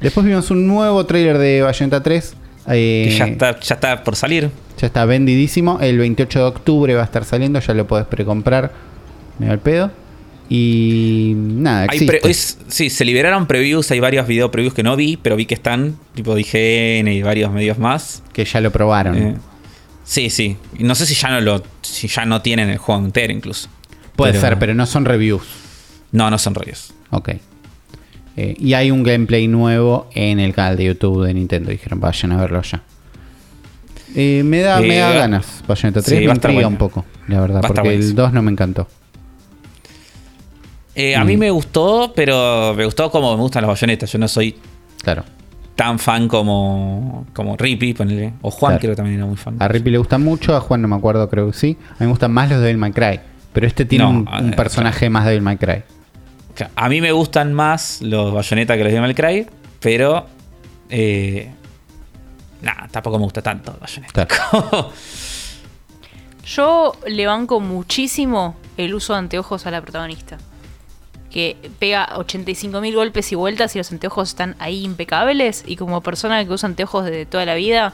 Después 0.00 0.26
vimos 0.26 0.50
un 0.50 0.66
nuevo 0.66 1.04
trailer 1.06 1.38
de 1.38 1.62
Bayonetta 1.62 2.02
3. 2.02 2.34
eh, 2.68 3.06
Que 3.10 3.16
ya 3.18 3.26
está, 3.26 3.60
ya 3.60 3.74
está 3.74 4.02
por 4.02 4.16
salir. 4.16 4.50
ya 4.78 4.86
está 4.86 5.04
vendidísimo. 5.04 5.78
El 5.80 5.98
28 5.98 6.38
de 6.38 6.44
octubre 6.46 6.94
va 6.94 7.02
a 7.02 7.04
estar 7.04 7.24
saliendo. 7.24 7.60
Ya 7.60 7.74
lo 7.74 7.86
podés 7.86 8.06
precomprar. 8.06 8.72
Me 9.38 9.46
da 9.46 9.52
el 9.52 9.58
pedo. 9.60 9.90
Y 10.56 11.32
nada, 11.36 11.80
Hay 11.82 11.86
existe. 11.98 12.06
pre- 12.20 12.30
es- 12.30 12.58
sí, 12.68 12.90
se 12.90 13.04
liberaron 13.04 13.46
previews, 13.46 13.90
hay 13.90 13.98
varios 14.00 14.26
video 14.28 14.50
previews 14.50 14.72
que 14.74 14.82
no 14.84 14.94
vi, 14.96 15.16
pero 15.16 15.34
vi 15.36 15.46
que 15.46 15.54
están, 15.54 15.96
tipo 16.14 16.36
IGN 16.38 17.08
y 17.08 17.22
varios 17.22 17.50
medios 17.52 17.78
más. 17.78 18.22
que 18.32 18.44
ya 18.44 18.60
lo 18.60 18.70
probaron. 18.70 19.16
Eh, 19.16 19.36
sí, 20.04 20.30
sí. 20.30 20.56
No 20.78 20.94
sé 20.94 21.06
si 21.06 21.14
ya 21.14 21.30
no 21.30 21.40
lo, 21.40 21.62
si 21.82 22.08
ya 22.08 22.24
no 22.24 22.40
tienen 22.42 22.68
el 22.70 22.78
juego 22.78 23.04
entero 23.04 23.32
incluso. 23.32 23.68
Puede 24.16 24.32
pero- 24.32 24.42
ser, 24.42 24.58
pero 24.58 24.74
no 24.74 24.86
son 24.86 25.04
reviews. 25.04 25.42
No, 26.12 26.30
no 26.30 26.38
son 26.38 26.54
rollos. 26.54 26.94
Ok. 27.10 27.30
Eh, 28.36 28.54
y 28.58 28.74
hay 28.74 28.90
un 28.90 29.02
gameplay 29.04 29.46
nuevo 29.48 30.08
en 30.14 30.38
el 30.40 30.52
canal 30.54 30.76
de 30.76 30.84
YouTube 30.86 31.24
de 31.26 31.34
Nintendo. 31.34 31.70
Dijeron, 31.70 31.98
vayan 32.00 32.32
a 32.32 32.36
verlo 32.36 32.62
ya. 32.62 32.82
Eh, 34.16 34.42
me 34.44 34.60
da, 34.60 34.80
me 34.80 34.96
da 34.98 35.12
ganas. 35.12 35.62
Bayonetta 35.66 36.00
3 36.02 36.18
sí, 36.20 36.26
me 36.26 36.32
intriga 36.32 36.54
bueno. 36.54 36.68
un 36.68 36.76
poco, 36.76 37.04
la 37.28 37.40
verdad. 37.40 37.56
Va 37.62 37.68
Porque 37.68 37.80
el 37.88 37.96
buenísimo. 37.98 38.22
2 38.22 38.32
no 38.32 38.42
me 38.42 38.50
encantó. 38.52 38.88
Eh, 40.94 41.16
a 41.16 41.24
Mm. 41.24 41.26
mí 41.26 41.36
me 41.36 41.50
gustó, 41.50 42.12
pero 42.14 42.72
me 42.76 42.84
gustó 42.84 43.10
como 43.10 43.34
me 43.36 43.42
gustan 43.42 43.62
las 43.62 43.68
bayonetas. 43.68 44.10
Yo 44.12 44.18
no 44.18 44.28
soy 44.28 44.56
Claro. 45.02 45.24
tan 45.74 45.98
fan 45.98 46.28
como, 46.28 47.26
como 47.32 47.56
Rippy, 47.56 47.94
ponele. 47.94 48.34
O 48.42 48.50
Juan, 48.50 48.72
Claro. 48.72 48.80
creo 48.80 48.92
que 48.92 48.96
también 48.96 49.16
era 49.18 49.26
muy 49.26 49.36
fan. 49.36 49.56
A 49.58 49.66
Rippy 49.68 49.90
le 49.90 49.98
gustan 49.98 50.22
mucho, 50.22 50.54
a 50.56 50.60
Juan 50.60 50.82
no 50.82 50.88
me 50.88 50.96
acuerdo, 50.96 51.28
creo 51.28 51.48
que 51.48 51.52
sí. 51.56 51.76
A 51.90 51.92
mí 51.94 51.96
me 52.00 52.06
gustan 52.08 52.32
más 52.32 52.48
los 52.48 52.58
de 52.60 52.66
Devil 52.66 52.78
May 52.78 52.92
Cry. 52.92 53.20
Pero 53.52 53.66
este 53.66 53.84
tiene 53.84 54.04
No, 54.04 54.10
un, 54.10 54.28
un 54.28 54.52
eh, 54.52 54.56
personaje 54.56 55.08
más 55.10 55.24
de 55.24 55.30
Devil 55.32 55.42
May 55.42 55.56
Cry. 55.56 55.82
A 56.76 56.88
mí 56.88 57.00
me 57.00 57.10
gustan 57.10 57.52
más 57.52 58.00
los 58.00 58.32
bayonetas 58.32 58.76
que 58.76 58.84
los 58.84 58.92
de 58.92 59.00
Mal 59.00 59.14
Cry, 59.16 59.46
pero. 59.80 60.26
Eh, 60.88 61.50
nada, 62.62 62.86
tampoco 62.92 63.18
me 63.18 63.24
gusta 63.24 63.42
tanto 63.42 63.76
bayoneta. 63.80 64.26
Claro. 64.26 64.92
Yo 66.46 66.92
le 67.08 67.26
banco 67.26 67.58
muchísimo 67.58 68.56
el 68.76 68.94
uso 68.94 69.14
de 69.14 69.20
anteojos 69.20 69.66
a 69.66 69.70
la 69.70 69.80
protagonista. 69.80 70.36
Que 71.34 71.56
pega 71.80 72.08
85.000 72.16 72.94
golpes 72.94 73.32
y 73.32 73.34
vueltas 73.34 73.74
y 73.74 73.78
los 73.78 73.90
anteojos 73.90 74.28
están 74.28 74.54
ahí 74.60 74.84
impecables. 74.84 75.64
Y 75.66 75.74
como 75.74 76.00
persona 76.00 76.44
que 76.44 76.52
usa 76.52 76.68
anteojos 76.68 77.04
de 77.06 77.26
toda 77.26 77.44
la 77.44 77.56
vida, 77.56 77.92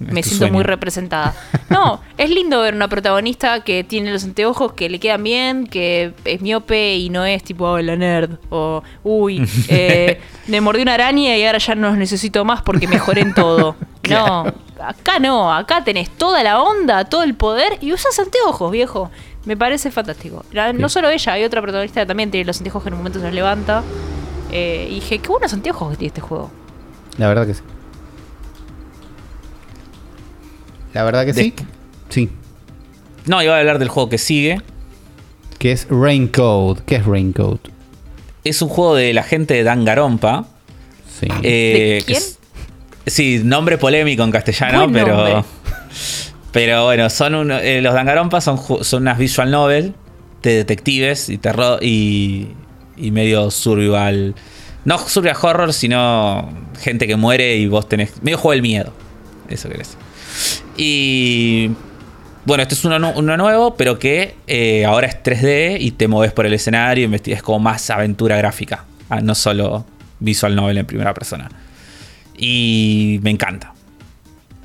Es 0.00 0.10
me 0.12 0.22
siento 0.22 0.38
sueño. 0.46 0.54
muy 0.54 0.62
representada. 0.64 1.34
No, 1.68 2.00
es 2.16 2.30
lindo 2.30 2.62
ver 2.62 2.74
una 2.74 2.88
protagonista 2.88 3.62
que 3.62 3.84
tiene 3.84 4.10
los 4.10 4.24
anteojos 4.24 4.72
que 4.72 4.88
le 4.88 4.98
quedan 4.98 5.22
bien, 5.22 5.66
que 5.66 6.14
es 6.24 6.40
miope 6.40 6.96
y 6.96 7.10
no 7.10 7.26
es 7.26 7.44
tipo 7.44 7.66
"Oh, 7.66 7.78
la 7.78 7.94
nerd. 7.94 8.38
O, 8.48 8.82
uy, 9.04 9.46
eh, 9.68 10.18
me 10.46 10.62
mordió 10.62 10.82
una 10.82 10.94
araña 10.94 11.36
y 11.36 11.44
ahora 11.44 11.58
ya 11.58 11.74
no 11.74 11.88
los 11.90 11.98
necesito 11.98 12.42
más 12.46 12.62
porque 12.62 12.88
mejoré 12.88 13.20
en 13.20 13.34
todo. 13.34 13.76
No, 14.08 14.46
acá 14.82 15.18
no, 15.18 15.52
acá 15.52 15.84
tenés 15.84 16.08
toda 16.08 16.42
la 16.42 16.62
onda, 16.62 17.04
todo 17.04 17.22
el 17.24 17.34
poder 17.34 17.76
y 17.82 17.92
usas 17.92 18.18
anteojos, 18.18 18.72
viejo. 18.72 19.10
Me 19.44 19.56
parece 19.56 19.90
fantástico. 19.90 20.44
La- 20.52 20.72
No 20.72 20.88
solo 20.88 21.08
ella, 21.08 21.32
hay 21.32 21.44
otra 21.44 21.62
protagonista 21.62 22.00
que 22.00 22.06
también 22.06 22.30
tiene 22.30 22.44
los 22.46 22.58
anteojos 22.58 22.82
que 22.82 22.88
en 22.88 22.94
un 22.94 22.98
momento 23.00 23.18
se 23.20 23.24
los 23.26 23.34
levanta. 23.34 23.82
Eh, 24.52 24.88
y 24.90 24.94
dije, 24.96 25.18
qué 25.18 25.28
buenos 25.28 25.52
anteojos 25.52 25.90
que 25.90 25.96
tiene 25.96 26.08
este 26.08 26.20
juego. 26.20 26.50
La 27.18 27.28
verdad 27.28 27.46
que 27.46 27.54
sí. 27.54 27.62
La 30.94 31.04
verdad 31.04 31.24
que 31.26 31.34
sí. 31.34 31.54
Sí. 32.08 32.30
No, 33.26 33.42
iba 33.42 33.54
a 33.54 33.58
hablar 33.58 33.78
del 33.78 33.88
juego 33.88 34.08
que 34.08 34.18
sigue. 34.18 34.60
Que 35.58 35.72
es 35.72 35.86
Raincoat. 35.90 36.80
¿Qué 36.80 36.96
es 36.96 37.04
Raincoat? 37.06 37.60
Es 38.44 38.62
un 38.62 38.68
juego 38.68 38.94
de 38.94 39.12
la 39.12 39.22
gente 39.22 39.54
de 39.54 39.64
Dangarompa. 39.64 40.46
Sí. 41.20 41.26
Eh, 41.42 41.98
¿De 41.98 41.98
que 41.98 42.04
quién? 42.06 42.18
es- 42.18 42.38
sí, 43.06 43.40
nombre 43.44 43.76
polémico 43.76 44.22
en 44.22 44.30
castellano, 44.30 44.78
Buen 44.88 44.92
pero. 44.92 45.44
Pero 46.52 46.84
bueno, 46.84 47.10
son 47.10 47.34
un- 47.34 47.52
eh, 47.52 47.80
los 47.82 47.94
Dangarompa 47.94 48.40
son, 48.40 48.58
son 48.82 49.02
unas 49.02 49.18
visual 49.18 49.50
novel 49.50 49.94
de 50.42 50.54
detectives 50.56 51.28
y 51.28 51.38
terror 51.38 51.78
y, 51.82 52.48
y 52.96 53.10
medio 53.10 53.50
survival 53.50 54.34
No 54.84 54.98
survival 54.98 55.36
horror, 55.42 55.72
sino 55.74 56.48
gente 56.80 57.06
que 57.06 57.16
muere 57.16 57.56
y 57.56 57.66
vos 57.66 57.88
tenés. 57.88 58.22
Medio 58.22 58.38
juego 58.38 58.52
del 58.52 58.62
miedo. 58.62 58.92
Eso 59.48 59.68
querés. 59.68 59.96
Y. 60.76 61.70
Bueno, 62.44 62.62
este 62.62 62.74
es 62.76 62.84
uno 62.86 62.98
nuevo, 63.36 63.74
pero 63.76 63.98
que 63.98 64.34
eh, 64.46 64.86
ahora 64.86 65.06
es 65.06 65.22
3D 65.22 65.76
y 65.80 65.90
te 65.90 66.08
moves 66.08 66.32
por 66.32 66.46
el 66.46 66.54
escenario 66.54 67.10
y 67.26 67.32
es 67.32 67.42
como 67.42 67.58
más 67.58 67.90
aventura 67.90 68.38
gráfica. 68.38 68.86
Ah, 69.10 69.20
no 69.20 69.34
solo 69.34 69.84
visual 70.18 70.56
novel 70.56 70.78
en 70.78 70.86
primera 70.86 71.12
persona. 71.12 71.50
Y 72.38 73.20
me 73.22 73.30
encanta. 73.30 73.74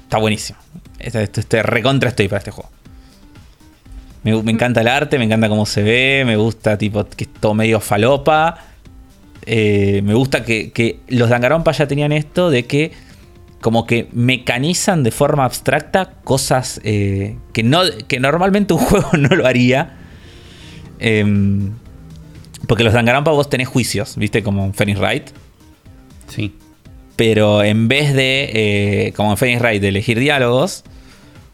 Está 0.04 0.18
buenísimo. 0.18 0.60
Este, 1.04 1.24
este- 1.24 1.42
este 1.42 1.64
recontra 1.64 2.10
estoy 2.10 2.28
para 2.28 2.40
este 2.40 2.52
juego. 2.52 2.70
Me, 4.24 4.42
me 4.42 4.52
encanta 4.52 4.82
el 4.82 4.88
arte, 4.88 5.18
me 5.18 5.26
encanta 5.26 5.50
cómo 5.50 5.66
se 5.66 5.84
ve, 5.84 6.24
me 6.26 6.38
gusta 6.38 6.78
tipo 6.78 7.06
que 7.06 7.26
es 7.26 7.30
todo 7.40 7.54
medio 7.54 7.80
falopa. 7.80 8.58
Eh, 9.46 10.02
me 10.04 10.14
gusta 10.14 10.44
que, 10.46 10.72
que 10.72 11.00
los 11.10 11.30
Dangarompa 11.30 11.74
ya 11.74 11.88
tenían 11.88 12.14
esto 12.14 12.50
de 12.50 12.66
que 12.66 12.92
como 13.60 13.86
que 13.86 14.08
mecanizan 14.14 15.04
de 15.04 15.12
forma 15.12 15.46
abstracta 15.46 16.12
cosas 16.24 16.80
eh, 16.84 17.38
que, 17.54 17.64
no, 17.64 17.82
que 18.08 18.20
normalmente 18.20 18.74
un 18.74 18.80
juego 18.82 19.10
no 19.18 19.36
lo 19.36 19.46
haría. 19.46 19.98
Em, 21.00 21.72
porque 22.68 22.84
los 22.86 22.94
Dangarompa 22.94 23.32
vos 23.32 23.50
tenés 23.50 23.68
juicios, 23.68 24.16
¿viste? 24.16 24.42
Como 24.44 24.64
en 24.66 24.74
Phoenix 24.74 25.00
Wright. 25.00 25.30
Sí. 26.28 26.56
Pero 27.18 27.62
en 27.64 27.88
vez 27.90 28.14
de, 28.14 28.50
eh, 28.54 29.14
como 29.16 29.32
en 29.32 29.38
Phoenix 29.38 29.62
Wright, 29.62 29.82
de 29.82 29.90
elegir 29.90 30.18
diálogos, 30.20 30.84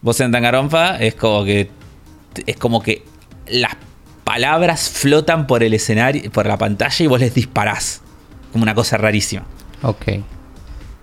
vos 0.01 0.19
en 0.19 0.31
Danganronpa 0.31 0.97
es 0.97 1.15
como 1.15 1.43
que 1.43 1.69
es 2.45 2.57
como 2.57 2.81
que 2.81 3.03
las 3.47 3.75
palabras 4.23 4.89
flotan 4.89 5.47
por 5.47 5.63
el 5.63 5.73
escenario, 5.73 6.31
por 6.31 6.45
la 6.45 6.57
pantalla 6.57 7.03
y 7.03 7.07
vos 7.07 7.19
les 7.19 7.33
disparás. 7.33 8.01
Como 8.51 8.63
una 8.63 8.75
cosa 8.75 8.97
rarísima. 8.97 9.45
Ok. 9.81 10.05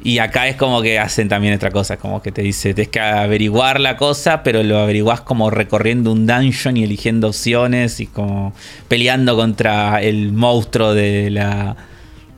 Y 0.02 0.18
acá 0.18 0.46
es 0.46 0.56
como 0.56 0.82
que 0.82 0.98
hacen 0.98 1.28
también 1.28 1.54
otra 1.54 1.70
cosa, 1.70 1.96
como 1.96 2.22
que 2.22 2.30
te 2.30 2.42
dice, 2.42 2.74
tienes 2.74 2.90
que 2.90 3.00
averiguar 3.00 3.80
la 3.80 3.96
cosa, 3.96 4.42
pero 4.44 4.62
lo 4.62 4.78
averiguás 4.78 5.22
como 5.22 5.50
recorriendo 5.50 6.12
un 6.12 6.26
dungeon 6.26 6.76
y 6.76 6.84
eligiendo 6.84 7.28
opciones 7.28 7.98
y 7.98 8.06
como 8.06 8.52
peleando 8.86 9.34
contra 9.34 10.00
el 10.02 10.32
monstruo 10.32 10.94
de 10.94 11.30
la... 11.30 11.76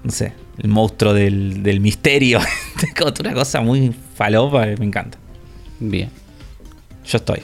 no 0.02 0.10
sé, 0.10 0.32
el 0.56 0.68
monstruo 0.68 1.12
del, 1.12 1.62
del 1.62 1.80
misterio. 1.80 2.40
Es 2.82 2.94
como 2.94 3.12
una 3.20 3.34
cosa 3.34 3.60
muy 3.60 3.92
falopa, 4.14 4.64
me 4.78 4.86
encanta. 4.86 5.18
Bien. 5.80 6.10
Yo 7.08 7.16
estoy 7.18 7.42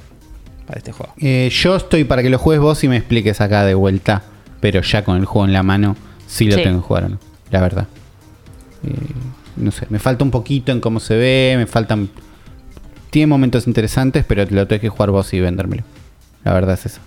para 0.67 0.79
este 0.79 0.93
juego. 0.93 1.13
Eh, 1.19 1.51
yo 1.53 1.77
estoy 1.77 2.05
para 2.05 2.23
que 2.23 2.31
lo 2.31 2.39
juegues 2.39 2.61
vos 2.63 2.85
y 2.85 2.89
me 2.89 2.97
expliques 2.97 3.41
acá 3.41 3.65
de 3.65 3.75
vuelta, 3.75 4.23
pero 4.61 4.81
ya 4.83 5.05
con 5.05 5.17
el 5.17 5.25
juego 5.25 5.47
en 5.47 5.53
la 5.53 5.63
mano, 5.63 5.97
sí 6.27 6.47
lo 6.47 6.57
Sí. 6.57 6.63
tengo 6.63 6.81
que 6.81 6.87
jugar 6.87 7.05
o 7.05 7.09
no, 7.11 7.19
la 7.51 7.61
verdad. 7.61 7.87
Eh, 8.87 8.91
no 9.57 9.71
sé, 9.71 9.87
me 9.91 9.99
falta 9.99 10.25
un 10.25 10.31
poquito 10.31 10.73
en 10.73 10.81
cómo 10.81 11.01
se 11.01 11.17
ve, 11.17 11.55
me 11.57 11.67
faltan... 11.67 12.09
Tiene 13.11 13.27
momentos 13.29 13.67
interesantes, 13.67 14.25
pero 14.27 14.45
lo 14.51 14.67
tenés 14.67 14.81
que 14.81 14.89
jugar 14.89 15.11
vos 15.11 15.33
y 15.35 15.41
vendérmelo. 15.41 15.85
La 16.45 16.53
verdad 16.53 16.75
es 16.75 16.87
eso. 16.87 17.01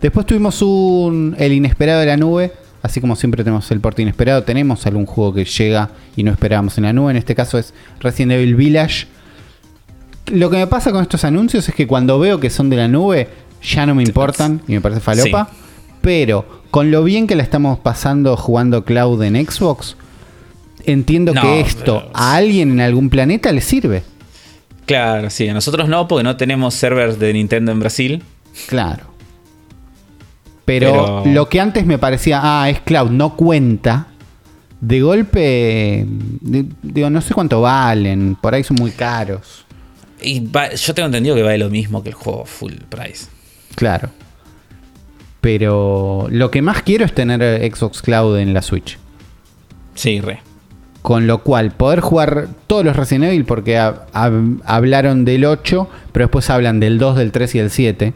Después 0.00 0.26
tuvimos 0.26 0.60
un 0.62 1.34
El 1.38 1.52
Inesperado 1.52 2.00
de 2.00 2.06
la 2.06 2.16
Nube. 2.16 2.52
Así 2.82 3.00
como 3.00 3.16
siempre 3.16 3.42
tenemos 3.42 3.68
el 3.72 3.80
porte 3.80 4.02
inesperado, 4.02 4.44
tenemos 4.44 4.86
algún 4.86 5.06
juego 5.06 5.32
que 5.34 5.44
llega 5.44 5.90
y 6.14 6.22
no 6.22 6.30
esperábamos 6.30 6.78
en 6.78 6.84
la 6.84 6.92
nube. 6.92 7.10
En 7.10 7.16
este 7.16 7.34
caso 7.34 7.58
es 7.58 7.74
Resident 7.98 8.32
Evil 8.32 8.54
Village. 8.54 9.08
Lo 10.32 10.50
que 10.50 10.56
me 10.56 10.66
pasa 10.66 10.90
con 10.92 11.02
estos 11.02 11.24
anuncios 11.24 11.68
es 11.68 11.74
que 11.74 11.86
cuando 11.86 12.18
veo 12.18 12.40
que 12.40 12.50
son 12.50 12.68
de 12.70 12.76
la 12.76 12.88
nube, 12.88 13.28
ya 13.62 13.86
no 13.86 13.94
me 13.94 14.02
importan 14.02 14.60
y 14.66 14.72
me 14.72 14.80
parece 14.80 15.00
falopa. 15.00 15.48
Pero 16.00 16.62
con 16.70 16.90
lo 16.90 17.04
bien 17.04 17.26
que 17.26 17.36
la 17.36 17.42
estamos 17.42 17.78
pasando 17.78 18.36
jugando 18.36 18.84
cloud 18.84 19.22
en 19.22 19.34
Xbox, 19.46 19.96
entiendo 20.84 21.32
No, 21.32 21.42
que 21.42 21.60
esto 21.60 22.00
pero- 22.06 22.10
a 22.14 22.34
alguien 22.36 22.72
en 22.72 22.80
algún 22.80 23.08
planeta 23.10 23.52
le 23.52 23.60
sirve. 23.60 24.02
Claro, 24.84 25.30
sí, 25.30 25.48
a 25.48 25.54
nosotros 25.54 25.88
no, 25.88 26.06
porque 26.06 26.22
no 26.22 26.36
tenemos 26.36 26.74
servers 26.74 27.18
de 27.18 27.32
Nintendo 27.32 27.72
en 27.72 27.80
Brasil. 27.80 28.22
Claro. 28.68 29.04
Pero, 30.64 31.22
Pero- 31.24 31.34
lo 31.34 31.48
que 31.48 31.60
antes 31.60 31.86
me 31.86 31.98
parecía, 31.98 32.40
ah, 32.42 32.68
es 32.70 32.80
cloud, 32.80 33.10
no 33.10 33.36
cuenta. 33.36 34.08
De 34.80 35.00
golpe, 35.00 36.04
de- 36.06 36.66
digo, 36.82 37.08
no 37.10 37.20
sé 37.20 37.34
cuánto 37.34 37.60
valen, 37.62 38.36
por 38.40 38.54
ahí 38.54 38.62
son 38.64 38.76
muy 38.78 38.90
caros. 38.90 39.64
Y 40.22 40.40
va- 40.48 40.72
yo 40.72 40.94
tengo 40.94 41.06
entendido 41.06 41.34
que 41.36 41.42
vale 41.42 41.58
lo 41.58 41.68
mismo 41.70 42.02
que 42.02 42.08
el 42.10 42.14
juego 42.14 42.44
full 42.46 42.72
price. 42.88 43.26
Claro. 43.74 44.10
Pero 45.40 46.26
lo 46.30 46.50
que 46.50 46.62
más 46.62 46.82
quiero 46.82 47.04
es 47.04 47.14
tener 47.14 47.40
Xbox 47.74 48.02
Cloud 48.02 48.38
en 48.38 48.52
la 48.54 48.62
Switch. 48.62 48.98
Sí, 49.94 50.20
re. 50.20 50.40
Con 51.02 51.26
lo 51.28 51.42
cual, 51.44 51.70
poder 51.70 52.00
jugar 52.00 52.48
todos 52.66 52.84
los 52.84 52.96
Resident 52.96 53.26
Evil, 53.26 53.44
porque 53.44 53.78
ha- 53.78 54.06
hab- 54.12 54.60
hablaron 54.64 55.24
del 55.24 55.44
8, 55.44 55.88
pero 56.12 56.24
después 56.26 56.50
hablan 56.50 56.80
del 56.80 56.98
2, 56.98 57.16
del 57.16 57.30
3 57.30 57.54
y 57.54 57.58
del 57.60 57.70
7. 57.70 58.12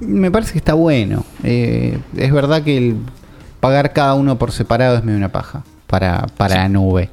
Me 0.00 0.30
parece 0.30 0.52
que 0.52 0.58
está 0.58 0.74
bueno. 0.74 1.24
Eh, 1.42 1.98
es 2.16 2.32
verdad 2.32 2.62
que 2.62 2.76
el 2.76 2.96
pagar 3.60 3.92
cada 3.92 4.14
uno 4.14 4.36
por 4.38 4.52
separado 4.52 4.96
es 4.96 5.04
medio 5.04 5.16
una 5.18 5.30
paja 5.32 5.62
para, 5.86 6.26
para 6.36 6.56
la 6.56 6.68
nube. 6.68 7.08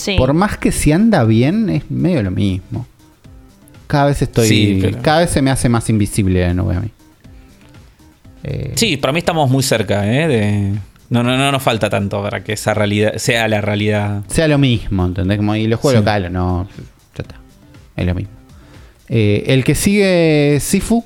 Sí. 0.00 0.16
Por 0.16 0.32
más 0.32 0.56
que 0.58 0.72
si 0.72 0.92
anda 0.92 1.24
bien, 1.24 1.68
es 1.70 1.90
medio 1.90 2.22
lo 2.22 2.30
mismo. 2.30 2.86
Cada 3.86 4.06
vez 4.06 4.22
estoy. 4.22 4.46
Sí, 4.48 4.78
pero- 4.80 5.02
Cada 5.02 5.20
vez 5.20 5.30
se 5.30 5.42
me 5.42 5.50
hace 5.50 5.68
más 5.68 5.88
invisible 5.90 6.46
la 6.46 6.54
nube 6.54 6.76
a 6.76 6.80
mí. 6.80 6.90
Eh, 8.42 8.72
Sí, 8.76 8.96
para 8.96 9.12
mí 9.12 9.18
estamos 9.18 9.50
muy 9.50 9.62
cerca, 9.62 10.06
¿eh? 10.10 10.28
De... 10.28 10.72
No, 11.10 11.22
no, 11.22 11.36
no 11.36 11.50
nos 11.52 11.62
falta 11.62 11.90
tanto 11.90 12.22
para 12.22 12.42
que 12.44 12.52
esa 12.52 12.72
realidad 12.72 13.14
sea 13.16 13.48
la 13.48 13.60
realidad. 13.60 14.22
sea 14.28 14.46
lo 14.48 14.58
mismo, 14.58 15.04
¿entendés? 15.04 15.38
Como, 15.38 15.56
y 15.56 15.66
los 15.66 15.80
juegos 15.80 15.98
Sí. 15.98 16.04
locales, 16.04 16.30
no, 16.30 16.68
ya 17.16 17.22
está. 17.22 17.34
Es 17.96 18.06
lo 18.06 18.14
mismo. 18.14 18.32
Eh, 19.08 19.42
el 19.48 19.64
que 19.64 19.74
sigue 19.74 20.54
es 20.56 20.62
Sifu, 20.62 21.04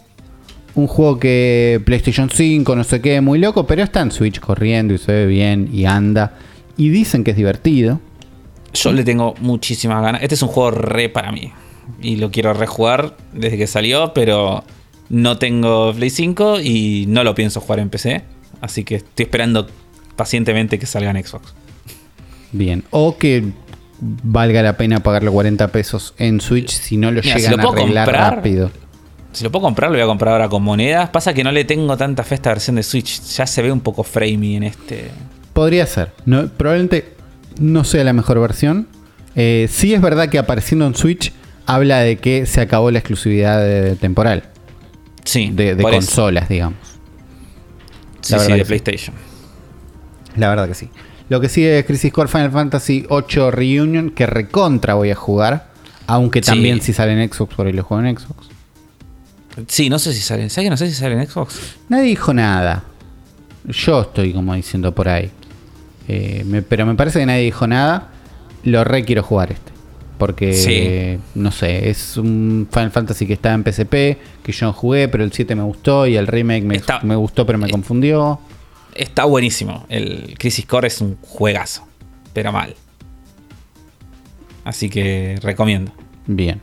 un 0.75 0.87
juego 0.87 1.19
que 1.19 1.81
PlayStation 1.87 2.29
5, 2.29 2.77
no 2.77 2.85
sé 2.85 3.01
qué, 3.01 3.21
muy 3.23 3.39
loco, 3.39 3.67
pero 3.67 3.83
está 3.83 4.01
en 4.03 4.11
Switch 4.13 4.41
corriendo 4.41 4.93
y 4.93 4.99
se 4.99 5.11
ve 5.13 5.27
bien 5.27 5.71
y 5.73 5.87
anda. 5.87 6.35
Y 6.77 6.91
dicen 6.91 7.25
que 7.25 7.31
es 7.31 7.37
divertido. 7.37 8.01
Yo 8.75 8.93
le 8.93 9.05
tengo 9.05 9.35
muchísimas 9.41 10.03
ganas. 10.03 10.23
Este 10.23 10.35
es 10.35 10.43
un 10.43 10.49
juego 10.49 10.73
re 10.73 11.09
para 11.09 11.33
mí. 11.33 11.53
Y 12.03 12.17
lo 12.17 12.31
quiero 12.31 12.53
rejugar 12.53 13.17
desde 13.33 13.57
que 13.57 13.67
salió, 13.67 14.13
pero 14.15 14.65
no 15.09 15.39
tengo 15.39 15.93
Play 15.95 16.11
5 16.11 16.61
y 16.61 17.07
no 17.09 17.25
lo 17.25 17.35
pienso 17.35 17.61
jugar 17.61 17.79
en 17.79 17.91
PC. 17.91 18.25
Así 18.61 18.85
que 18.85 18.97
estoy 18.97 19.25
esperando 19.25 19.69
pacientemente 20.17 20.79
que 20.79 20.87
salga 20.87 21.11
en 21.11 21.25
Xbox. 21.25 21.55
Bien. 22.53 22.85
O 22.91 23.17
que 23.17 23.45
valga 24.01 24.63
la 24.63 24.77
pena 24.77 25.01
pagarle 25.01 25.31
40 25.31 25.69
pesos 25.69 26.15
en 26.19 26.41
Switch 26.41 26.71
si 26.71 26.97
no 26.97 27.11
lo 27.11 27.21
Mira, 27.23 27.37
si 27.37 27.43
llegan 27.43 27.61
lo 27.61 27.71
a 27.71 27.73
arreglar 27.73 28.07
comprar, 28.07 28.37
rápido. 28.37 28.71
Si 29.33 29.43
lo 29.45 29.51
puedo 29.51 29.65
comprar, 29.65 29.91
lo 29.91 29.97
voy 29.97 30.05
a 30.05 30.07
comprar 30.07 30.33
ahora 30.33 30.49
con 30.49 30.63
monedas. 30.63 31.11
Pasa 31.11 31.35
que 31.35 31.45
no 31.45 31.53
le 31.53 31.65
tengo 31.65 31.97
tanta 31.97 32.23
fe 32.23 32.35
a 32.35 32.37
esta 32.37 32.51
versión 32.51 32.77
de 32.77 32.83
Switch. 32.83 33.21
Ya 33.21 33.47
se 33.47 33.63
ve 33.63 33.73
un 33.73 33.81
poco 33.81 34.05
framey 34.05 34.57
en 34.57 34.65
este. 34.65 35.11
Podría 35.53 35.87
ser. 35.87 36.13
No, 36.25 36.49
probablemente 36.49 37.14
no 37.59 37.85
sea 37.85 38.05
la 38.05 38.13
mejor 38.13 38.41
versión. 38.41 38.89
Eh, 39.37 39.69
sí 39.71 39.95
es 39.95 40.01
verdad 40.01 40.29
que 40.29 40.39
apareciendo 40.39 40.87
en 40.87 40.95
Switch 40.95 41.33
habla 41.67 41.99
de 42.01 42.17
que 42.19 42.47
se 42.47 42.61
acabó 42.61 42.91
la 42.91 42.99
exclusividad 43.01 43.61
de- 43.61 43.97
temporal 43.97 44.45
Sí, 45.25 45.51
de, 45.51 45.77
consolas, 45.77 46.49
digamos. 46.49 46.79
Sí, 48.21 48.33
la 48.35 48.39
sí, 48.39 48.45
verdad 48.53 48.57
de 48.59 48.65
sí. 48.65 48.69
PlayStation. 48.69 49.17
La 50.37 50.49
verdad 50.49 50.69
que 50.69 50.75
sí. 50.75 50.89
Lo 51.31 51.41
que 51.41 51.49
sigue 51.49 51.79
es 51.79 51.85
Crisis 51.87 52.13
Core 52.13 52.29
Final 52.29 52.51
Fantasy 52.51 53.07
8 53.09 53.51
Reunion, 53.51 54.11
que 54.11 54.27
recontra 54.27 54.95
voy 54.95 55.11
a 55.11 55.15
jugar. 55.15 55.73
Aunque 56.07 56.43
Sí. 56.43 56.51
también 56.51 56.83
si 56.83 56.93
sale 56.93 57.13
en 57.21 57.33
Xbox, 57.33 57.55
por 57.55 57.67
ahí 57.67 57.73
lo 57.73 57.83
juego 57.83 58.05
en 58.05 58.17
Xbox. 58.19 58.49
Sí, 59.69 59.89
no 59.89 59.99
sé 59.99 60.13
si 60.13 60.21
sale. 60.21 60.51
¿Sabes 60.51 60.67
que 60.67 60.71
no 60.71 60.77
sé 60.77 60.89
si 60.89 60.95
sale 60.95 61.15
en 61.15 61.27
Xbox? 61.27 61.59
Nadie 61.89 62.05
dijo 62.09 62.35
nada. 62.35 62.85
Yo 63.65 64.03
estoy 64.03 64.33
como 64.35 64.53
diciendo 64.55 64.95
por 64.95 65.09
ahí. 65.09 65.31
Eh, 66.09 66.43
me- 66.47 66.63
pero 66.63 66.85
me 66.87 66.95
parece 66.95 67.19
que 67.21 67.27
nadie 67.27 67.43
dijo 67.45 67.67
nada. 67.67 68.11
Lo 68.65 68.85
re 68.85 69.05
quiero 69.05 69.23
jugar 69.23 69.53
este. 69.53 69.73
Porque, 70.19 70.53
Sí. 70.55 71.19
no 71.35 71.51
sé, 71.51 71.91
es 71.91 72.17
un 72.17 72.69
Final 72.71 72.91
Fantasy 72.93 73.27
que 73.27 73.33
está 73.35 73.53
en 73.53 73.65
PSP, 73.65 74.17
que 74.43 74.53
yo 74.53 74.67
no 74.67 74.73
jugué, 74.73 75.09
pero 75.09 75.25
el 75.25 75.33
7 75.33 75.55
me 75.55 75.63
gustó 75.65 76.07
y 76.07 76.17
el 76.17 76.27
remake 76.29 76.63
me, 76.65 76.77
Está- 76.77 77.01
me 77.03 77.17
gustó, 77.17 77.45
pero 77.45 77.59
me 77.59 77.67
eh, 77.67 77.71
confundió. 77.71 78.39
Está 78.95 79.25
buenísimo. 79.25 79.85
El 79.89 80.37
Crisis 80.39 80.67
Core 80.67 80.87
es 80.89 81.01
un 81.01 81.17
juegazo. 81.21 81.87
Pero 82.33 82.53
mal. 82.53 82.75
Así 84.65 84.89
que 84.89 85.39
recomiendo. 85.43 85.93
Bien. 86.27 86.61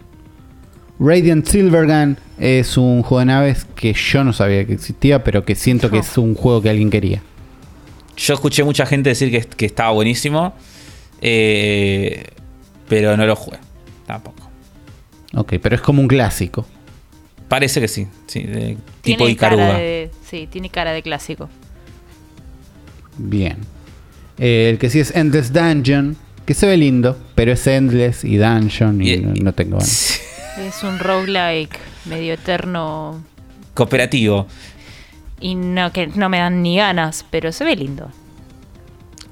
Radiant 0.99 1.45
Silvergun 1.45 2.17
es 2.39 2.77
un 2.77 3.01
juego 3.03 3.19
de 3.19 3.25
naves 3.25 3.65
que 3.75 3.93
yo 3.93 4.23
no 4.23 4.33
sabía 4.33 4.65
que 4.65 4.73
existía, 4.73 5.23
pero 5.23 5.43
que 5.45 5.55
siento 5.55 5.89
que 5.89 5.99
es 5.99 6.17
un 6.17 6.35
juego 6.35 6.61
que 6.61 6.69
alguien 6.69 6.89
quería. 6.89 7.21
Yo 8.23 8.33
escuché 8.35 8.63
mucha 8.63 8.85
gente 8.85 9.09
decir 9.09 9.31
que, 9.31 9.41
que 9.41 9.65
estaba 9.65 9.91
buenísimo. 9.91 10.53
eh, 11.21 12.25
pero 12.87 13.15
no 13.15 13.25
lo 13.25 13.35
jugué. 13.35 13.57
Tampoco. 14.05 14.49
Ok, 15.33 15.53
pero 15.61 15.75
es 15.75 15.81
como 15.81 16.01
un 16.01 16.07
clásico. 16.07 16.65
Parece 17.47 17.79
que 17.81 17.87
sí. 17.87 18.07
sí 18.27 18.43
de 18.43 18.77
tipo 19.01 19.19
tiene 19.25 19.35
cara 19.37 19.55
Icaruga. 19.55 19.77
de, 19.79 20.11
sí, 20.29 20.47
tiene 20.51 20.69
cara 20.69 20.91
de 20.91 21.01
clásico. 21.01 21.49
Bien. 23.17 23.57
Eh, 24.37 24.69
el 24.71 24.77
que 24.77 24.89
sí 24.89 24.99
es 24.99 25.15
Endless 25.15 25.53
Dungeon, 25.53 26.17
que 26.45 26.53
se 26.53 26.65
ve 26.67 26.77
lindo, 26.77 27.17
pero 27.35 27.51
es 27.53 27.65
Endless 27.67 28.23
y 28.23 28.37
Dungeon 28.37 29.01
y, 29.01 29.11
Y- 29.13 29.17
no, 29.19 29.33
no 29.35 29.53
tengo 29.53 29.77
ganas. 29.77 30.19
Es 30.59 30.83
un 30.83 30.99
roguelike 30.99 31.77
medio 32.05 32.33
eterno 32.33 33.23
Cooperativo. 33.73 34.47
Y 35.41 35.55
no, 35.55 35.91
que 35.91 36.07
no 36.07 36.29
me 36.29 36.37
dan 36.39 36.61
ni 36.61 36.77
ganas, 36.77 37.25
pero 37.29 37.51
se 37.51 37.63
ve 37.65 37.75
lindo. 37.75 38.09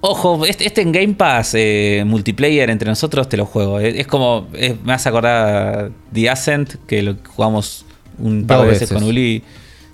Ojo, 0.01 0.45
este, 0.45 0.65
este 0.65 0.81
en 0.81 0.91
Game 0.93 1.13
Pass 1.15 1.53
eh, 1.55 2.03
multiplayer 2.05 2.69
entre 2.69 2.87
nosotros 2.89 3.27
te 3.27 3.35
lo 3.35 3.45
juego. 3.45 3.79
Es, 3.79 3.95
es 3.95 4.07
como, 4.07 4.47
es- 4.53 4.81
me 4.83 4.93
hace 4.93 5.09
acordar 5.09 5.91
The 6.13 6.29
Ascent, 6.29 6.75
que 6.87 7.01
lo 7.01 7.15
jugamos 7.35 7.85
un 8.17 8.45
par 8.47 8.57
Dos 8.59 8.65
de 8.67 8.71
veces, 8.71 8.89
veces. 8.89 8.97
con 8.97 9.09
Uli 9.09 9.43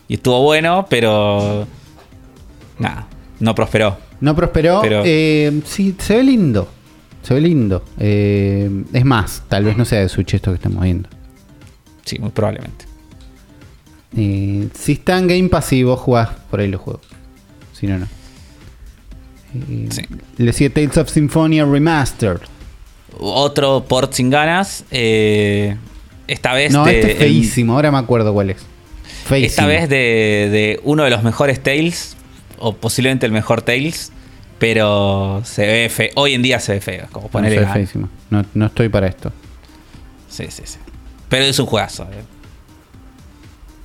y 0.07 0.13
estuvo 0.13 0.41
bueno, 0.43 0.85
pero 0.89 1.67
nada, 2.77 3.07
no 3.39 3.55
prosperó. 3.55 3.97
No 4.21 4.35
prosperó. 4.35 4.79
Pero- 4.81 5.01
eh, 5.05 5.61
sí, 5.65 5.95
se 5.97 6.17
ve 6.17 6.23
lindo. 6.23 6.67
Se 7.23 7.33
ve 7.33 7.41
lindo. 7.41 7.83
Eh, 7.97 8.69
es 8.93 9.05
más, 9.05 9.41
tal 9.49 9.63
vez 9.63 9.75
no 9.75 9.85
sea 9.85 10.01
de 10.01 10.09
Switch 10.09 10.35
esto 10.35 10.51
que 10.51 10.55
estamos 10.57 10.83
viendo. 10.83 11.09
Sí, 12.03 12.19
muy 12.19 12.29
probablemente. 12.29 12.85
Eh, 14.17 14.67
si 14.73 14.93
está 14.93 15.17
en 15.17 15.27
Game 15.27 15.49
Pass 15.49 15.73
y 15.73 15.83
vos 15.83 15.99
jugás 15.99 16.29
por 16.49 16.59
ahí 16.59 16.67
los 16.67 16.81
juegos. 16.81 17.01
Si 17.73 17.87
no, 17.87 17.97
no. 17.99 18.05
Eh, 19.69 19.87
Sí. 19.89 20.01
Le 20.37 20.53
sigue 20.53 20.69
Tales 20.69 20.97
of 20.97 21.09
Symphonia 21.09 21.65
Remastered. 21.65 22.39
Otro 23.17 23.85
port 23.87 24.13
sin 24.13 24.29
ganas. 24.29 24.83
eh, 24.91 25.75
esta 26.27 26.53
vez 26.53 26.71
No, 26.73 26.85
de, 26.85 26.95
este 26.99 27.07
es 27.11 27.21
el- 27.21 27.27
feísimo. 27.27 27.73
Ahora 27.75 27.91
me 27.91 27.97
acuerdo 27.99 28.33
cuál 28.33 28.49
es. 28.49 28.57
Feísimo. 29.25 29.47
esta 29.49 29.65
vez 29.67 29.89
de, 29.89 30.49
de 30.51 30.79
uno 30.83 31.03
de 31.03 31.09
los 31.09 31.23
mejores 31.23 31.61
Tales, 31.61 32.15
o 32.57 32.73
posiblemente 32.75 33.25
el 33.25 33.31
mejor 33.31 33.61
Tales, 33.61 34.11
pero 34.59 35.41
se 35.45 35.65
ve 35.65 35.89
feo. 35.89 36.09
Hoy 36.15 36.33
en 36.33 36.41
día 36.41 36.59
se 36.59 36.73
ve 36.73 36.81
feo. 36.81 37.05
Como 37.11 37.27
No, 37.27 37.31
ponerle 37.31 37.55
se 37.55 37.59
ve 37.59 37.65
ganas. 37.65 37.77
feísimo. 37.77 38.09
No, 38.29 38.45
no 38.53 38.65
estoy 38.67 38.89
para 38.89 39.07
esto. 39.07 39.31
Sí, 40.29 40.45
sí, 40.49 40.63
sí. 40.65 40.77
Pero 41.29 41.45
es 41.45 41.57
un 41.59 41.65
juegazo. 41.65 42.03
eh. 42.03 42.23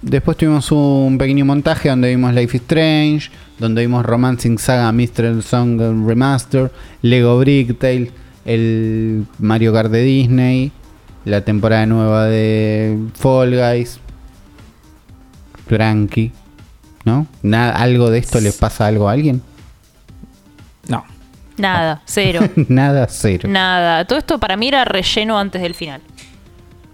Después 0.02 0.36
tuvimos 0.38 0.72
un 0.72 1.18
pequeño 1.18 1.44
montaje 1.44 1.90
donde 1.90 2.08
vimos 2.08 2.32
Life 2.32 2.56
is 2.56 2.62
Strange, 2.62 3.30
donde 3.58 3.82
vimos 3.82 4.04
Romancing 4.04 4.58
Saga 4.58 4.90
Mr. 4.92 5.42
Song 5.42 5.78
Remaster, 6.06 6.72
Lego 7.02 7.38
Bricktail, 7.38 8.10
el 8.46 9.26
Mario 9.38 9.74
Kart 9.74 9.90
de 9.90 10.02
Disney, 10.02 10.72
la 11.26 11.42
temporada 11.42 11.84
nueva 11.84 12.26
de 12.26 12.98
Fall 13.14 13.50
Guys. 13.50 14.00
Tranqui. 15.66 16.32
¿No? 17.04 17.26
Nada, 17.42 17.76
¿Algo 17.76 18.10
de 18.10 18.18
esto 18.18 18.40
le 18.40 18.52
pasa 18.52 18.86
algo 18.86 19.08
a 19.08 19.12
alguien? 19.12 19.42
No. 20.88 21.04
Nada, 21.58 22.02
cero. 22.06 22.40
Nada, 22.68 23.06
cero. 23.08 23.48
Nada. 23.50 24.04
Todo 24.06 24.18
esto 24.18 24.40
para 24.40 24.56
mí 24.56 24.68
era 24.68 24.84
relleno 24.84 25.38
antes 25.38 25.60
del 25.60 25.74
final. 25.74 26.00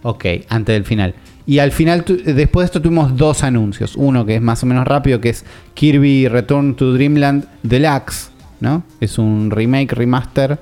Ok, 0.02 0.24
antes 0.48 0.74
del 0.74 0.84
final. 0.84 1.14
Y 1.46 1.60
al 1.60 1.70
final, 1.70 2.04
después 2.24 2.64
de 2.64 2.66
esto 2.66 2.82
tuvimos 2.82 3.16
dos 3.16 3.44
anuncios. 3.44 3.94
Uno 3.96 4.26
que 4.26 4.34
es 4.36 4.42
más 4.42 4.62
o 4.62 4.66
menos 4.66 4.84
rápido, 4.86 5.20
que 5.20 5.28
es 5.28 5.44
Kirby 5.74 6.26
Return 6.28 6.74
to 6.74 6.92
Dreamland 6.92 7.44
Deluxe, 7.62 8.30
¿no? 8.60 8.82
Es 9.00 9.18
un 9.18 9.50
remake, 9.50 9.92
remaster 9.92 10.58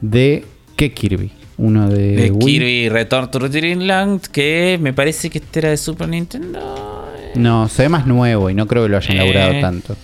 de... 0.00 0.44
¿Qué 0.76 0.92
Kirby? 0.92 1.30
Uno 1.58 1.88
de, 1.88 2.16
De 2.16 2.30
Wii. 2.30 2.54
Kirby 2.58 2.88
Return 2.88 3.30
to 3.30 3.38
Dreamland, 3.48 4.22
que 4.22 4.78
me 4.80 4.92
parece 4.92 5.28
que 5.30 5.38
este 5.38 5.60
era 5.60 5.68
de 5.70 5.76
Super 5.76 6.08
Nintendo. 6.08 7.06
No, 7.36 7.68
se 7.68 7.82
ve 7.82 7.88
más 7.90 8.06
nuevo 8.06 8.48
y 8.50 8.54
no 8.54 8.66
creo 8.66 8.84
que 8.84 8.88
lo 8.88 8.96
hayan 8.96 9.18
Eh. 9.18 9.60
tanto. 9.60 9.94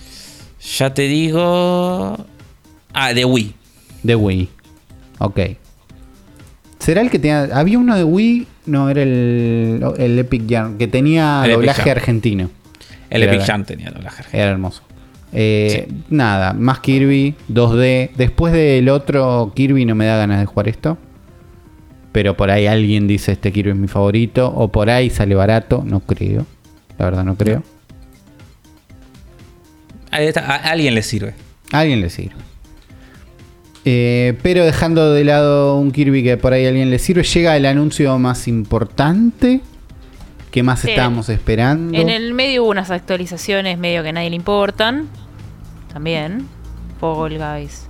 Ya 0.77 0.93
te 0.93 1.03
digo. 1.07 2.15
Ah, 2.93 3.13
de 3.13 3.25
Wii. 3.25 3.53
De 4.03 4.15
Wii. 4.15 4.49
Ok. 5.19 5.39
¿Será 6.81 7.01
el 7.01 7.11
que 7.11 7.19
tenía... 7.19 7.43
Había 7.53 7.77
uno 7.77 7.95
de 7.95 8.03
Wii? 8.03 8.47
No, 8.65 8.89
era 8.89 9.03
el, 9.03 9.83
el 9.99 10.17
Epic 10.17 10.49
Jam, 10.49 10.79
que 10.79 10.87
tenía 10.87 11.43
El 11.45 11.51
doblaje 11.51 11.91
argentino. 11.91 12.49
El 13.11 13.21
Era 13.21 13.33
Epic 13.33 13.45
Jam 13.45 13.65
tenía 13.65 13.91
doblaje. 13.91 14.23
Era 14.35 14.49
hermoso. 14.49 14.81
Eh, 15.31 15.87
Nada, 16.09 16.53
más 16.53 16.79
Kirby, 16.79 17.35
2D. 17.49 18.11
Después 18.15 18.51
del 18.51 18.89
otro 18.89 19.51
Kirby 19.55 19.85
no 19.85 19.93
me 19.93 20.07
da 20.07 20.17
ganas 20.17 20.39
de 20.39 20.47
jugar 20.47 20.69
esto. 20.69 20.97
Pero 22.11 22.35
por 22.35 22.49
ahí 22.49 22.65
alguien 22.65 23.07
dice 23.07 23.33
este 23.33 23.51
Kirby 23.51 23.69
es 23.71 23.77
mi 23.77 23.87
favorito. 23.87 24.51
O 24.51 24.69
por 24.71 24.89
ahí 24.89 25.11
sale 25.11 25.35
barato. 25.35 25.83
No 25.85 25.99
creo. 25.99 26.47
La 26.97 27.05
verdad 27.05 27.23
no 27.23 27.35
creo. 27.37 27.61
A 30.11 30.55
alguien 30.71 30.95
le 30.95 31.03
sirve. 31.03 31.35
A 31.71 31.79
alguien 31.81 32.01
le 32.01 32.09
sirve. 32.09 32.50
Eh, 33.83 34.37
pero 34.43 34.63
dejando 34.63 35.11
de 35.11 35.23
lado 35.23 35.77
un 35.77 35.91
Kirby 35.91 36.23
que 36.23 36.37
por 36.37 36.53
ahí 36.53 36.65
a 36.65 36.69
alguien 36.69 36.89
le 36.91 36.99
sirve, 36.99 37.23
llega 37.23 37.57
el 37.57 37.65
anuncio 37.65 38.17
más 38.19 38.47
importante. 38.47 39.61
que 40.51 40.63
más 40.63 40.81
Sí. 40.81 40.89
estábamos 40.89 41.29
esperando? 41.29 41.97
En 41.97 42.09
el 42.09 42.33
medio 42.33 42.63
hubo 42.63 42.71
unas 42.71 42.91
actualizaciones 42.91 43.77
medio 43.77 44.03
que 44.03 44.09
a 44.09 44.11
nadie 44.11 44.29
le 44.31 44.35
importan. 44.35 45.07
También. 45.93 46.45
Fall 46.99 47.37
Guys. 47.37 47.85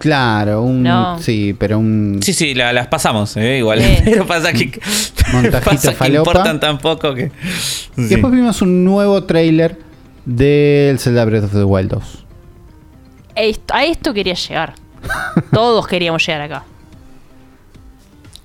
Claro, 0.00 0.62
un. 0.62 0.82
No. 0.82 1.18
Sí, 1.20 1.54
pero 1.56 1.78
un. 1.78 2.18
Sí, 2.22 2.32
sí, 2.32 2.54
la- 2.54 2.72
las 2.72 2.88
pasamos, 2.88 3.36
eh, 3.36 3.58
igual. 3.58 3.80
Sí. 3.80 3.96
Pero 4.04 4.26
pasa 4.26 4.52
que. 4.52 4.80
Montajito 5.32 5.60
pasa 5.70 5.90
que 5.90 5.96
falopa. 5.96 6.30
importan 6.30 6.58
tan 6.60 6.78
poco 6.78 7.14
que. 7.14 7.30
Sí. 7.96 8.06
después 8.08 8.32
vimos 8.32 8.60
un 8.60 8.84
nuevo 8.84 9.22
trailer 9.22 9.78
del 10.24 10.98
Zelda 10.98 11.24
Breath 11.24 11.44
of 11.44 11.52
the 11.52 11.62
Wild 11.64 11.90
2. 11.90 12.23
A 13.36 13.84
esto 13.84 14.14
quería 14.14 14.34
llegar. 14.34 14.74
Todos 15.52 15.86
queríamos 15.86 16.24
llegar 16.26 16.42
acá. 16.42 16.64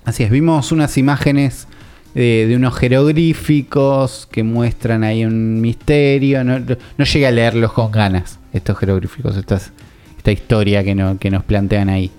Así 0.04 0.22
es, 0.24 0.30
vimos 0.30 0.72
unas 0.72 0.96
imágenes 0.98 1.68
eh, 2.14 2.46
de 2.48 2.56
unos 2.56 2.74
jeroglíficos 2.76 4.26
que 4.30 4.42
muestran 4.42 5.04
ahí 5.04 5.24
un 5.24 5.60
misterio. 5.60 6.42
No, 6.42 6.58
no 6.58 7.04
llegué 7.04 7.26
a 7.26 7.30
leerlos 7.30 7.72
con 7.72 7.92
ganas, 7.92 8.38
estos 8.52 8.76
jeroglíficos, 8.78 9.36
esta 9.36 10.32
historia 10.32 10.82
que, 10.82 10.94
no- 10.94 11.18
que 11.18 11.30
nos 11.30 11.44
plantean 11.44 11.88
ahí. 11.88 12.10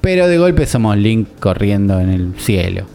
Pero 0.00 0.26
de 0.28 0.36
golpe 0.38 0.66
somos 0.66 0.96
Link 0.96 1.28
corriendo 1.40 1.98
en 2.00 2.10
el 2.10 2.34
cielo. 2.38 2.86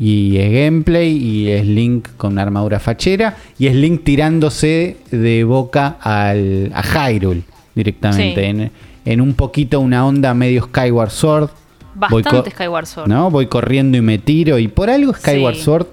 Y 0.00 0.38
es 0.38 0.50
gameplay, 0.50 1.10
y 1.14 1.50
es 1.50 1.66
Link 1.66 2.08
con 2.16 2.32
una 2.32 2.42
armadura 2.42 2.80
fachera, 2.80 3.36
y 3.58 3.66
es 3.66 3.74
Link 3.76 4.02
tirándose 4.02 4.96
de 5.10 5.44
boca 5.44 5.98
al, 6.00 6.72
a 6.74 6.82
Hyrule 6.82 7.42
directamente. 7.74 8.40
Sí. 8.40 8.46
En, 8.46 8.70
en 9.04 9.20
un 9.20 9.34
poquito 9.34 9.78
una 9.78 10.06
onda 10.06 10.32
medio 10.32 10.62
Skyward 10.64 11.10
Sword. 11.10 11.50
Bastante 11.94 12.50
Skyward 12.50 12.86
Sword. 12.86 13.08
¿no? 13.08 13.30
Voy 13.30 13.46
corriendo 13.46 13.98
y 13.98 14.00
me 14.00 14.16
tiro. 14.18 14.58
Y 14.58 14.68
por 14.68 14.88
algo 14.88 15.12
Skyward 15.12 15.56
Sí. 15.56 15.60
Sword 15.62 15.86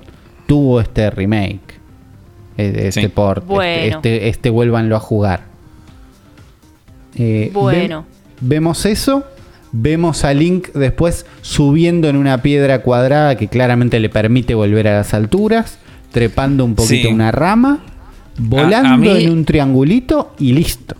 tuvo 0.47 0.79
este 0.79 1.09
remake. 1.09 1.59
eh, 2.57 2.83
Este 2.87 3.01
Sí. 3.01 3.07
port. 3.09 3.39
este- 3.43 3.53
Bueno. 3.53 3.95
Este, 3.97 4.29
este, 4.29 4.49
vuélvanlo 4.49 4.95
a 4.95 4.99
jugar. 5.01 5.41
Eh, 7.15 7.49
Bueno. 7.53 8.05
ve- 8.39 8.55
vemos 8.55 8.85
eso. 8.85 9.23
Vemos 9.71 10.23
a 10.23 10.33
Link 10.33 10.69
después 10.73 11.25
subiendo 11.41 12.07
en 12.09 12.15
una 12.15 12.41
piedra 12.41 12.81
cuadrada 12.81 13.35
que 13.37 13.47
claramente 13.47 13.99
le 13.99 14.09
permite 14.09 14.55
volver 14.55 14.87
a 14.87 14.95
las 14.97 15.13
alturas. 15.13 15.77
Trepando 16.11 16.63
un 16.65 16.73
poquito 16.75 17.07
Sí. 17.09 17.13
una 17.13 17.31
rama. 17.31 17.79
Volando 18.37 18.89
a 18.89 18.97
mí- 18.97 19.09
en 19.25 19.31
un 19.31 19.45
triangulito 19.45 20.33
y 20.39 20.53
listo. 20.53 20.95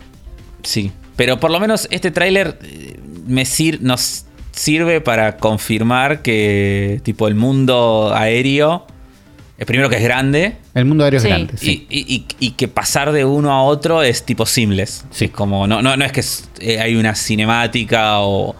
Sí, 0.62 0.90
pero 1.16 1.38
por 1.40 1.50
lo 1.50 1.58
menos 1.60 1.88
este 1.90 2.10
tráiler 2.10 2.58
eh, 2.62 2.98
me 3.26 3.44
sir- 3.44 3.78
nos 3.80 4.26
sirve 4.52 5.00
para 5.00 5.36
confirmar 5.36 6.20
que 6.22 7.00
tipo 7.04 7.26
el 7.28 7.36
mundo 7.36 8.12
aéreo 8.14 8.86
es 9.58 9.66
primero 9.66 9.88
que 9.90 9.96
es 9.96 10.02
grande 10.04 10.56
El 10.74 10.84
mundo 10.84 11.02
aéreo 11.04 11.20
Sí. 11.20 11.26
es 11.26 11.34
grande. 11.34 11.52
sí. 11.56 11.86
y, 11.90 11.98
y- 11.98 12.14
y- 12.14 12.46
y 12.46 12.50
que 12.52 12.68
pasar 12.68 13.10
de 13.12 13.24
uno 13.24 13.52
a 13.52 13.62
otro 13.62 14.02
es 14.02 14.24
tipo 14.24 14.46
seamless. 14.46 15.04
Sí. 15.10 15.26
Es 15.26 15.30
como 15.32 15.66
no, 15.66 15.82
no, 15.82 15.96
no 15.96 16.04
es 16.04 16.12
que 16.12 16.20
es- 16.20 16.48
eh, 16.60 16.78
hay 16.80 16.94
una 16.96 17.14
cinemática 17.14 18.20
o, 18.20 18.54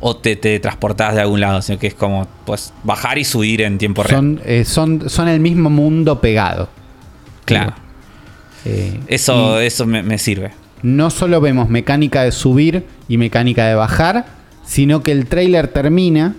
o 0.00 0.16
te, 0.16 0.36
te 0.36 0.60
transportás 0.60 1.14
de 1.14 1.20
algún 1.22 1.40
lado, 1.40 1.60
sino 1.62 1.78
que 1.78 1.88
es 1.88 1.94
como 1.94 2.28
pues 2.44 2.72
bajar 2.84 3.18
y 3.18 3.24
subir 3.24 3.62
en 3.62 3.78
tiempo 3.78 4.02
real. 4.02 4.16
Son, 4.16 4.40
eh, 4.44 4.64
son, 4.64 5.10
son 5.10 5.28
el 5.28 5.40
mismo 5.40 5.68
mundo 5.70 6.20
pegado. 6.20 6.68
claro. 7.44 7.74
Eh, 8.64 8.98
Eso, 9.06 9.60
eso 9.60 9.86
me, 9.86 10.02
me 10.02 10.18
sirve. 10.18 10.50
no 10.82 11.10
solo 11.10 11.40
vemos 11.40 11.68
mecánica 11.68 12.22
de 12.24 12.32
subir 12.32 12.84
y 13.08 13.16
mecánica 13.16 13.66
de 13.66 13.74
bajar, 13.76 14.26
sino 14.64 15.02
que 15.04 15.12
el 15.12 15.26
trailer 15.26 15.68
termina 15.68 16.34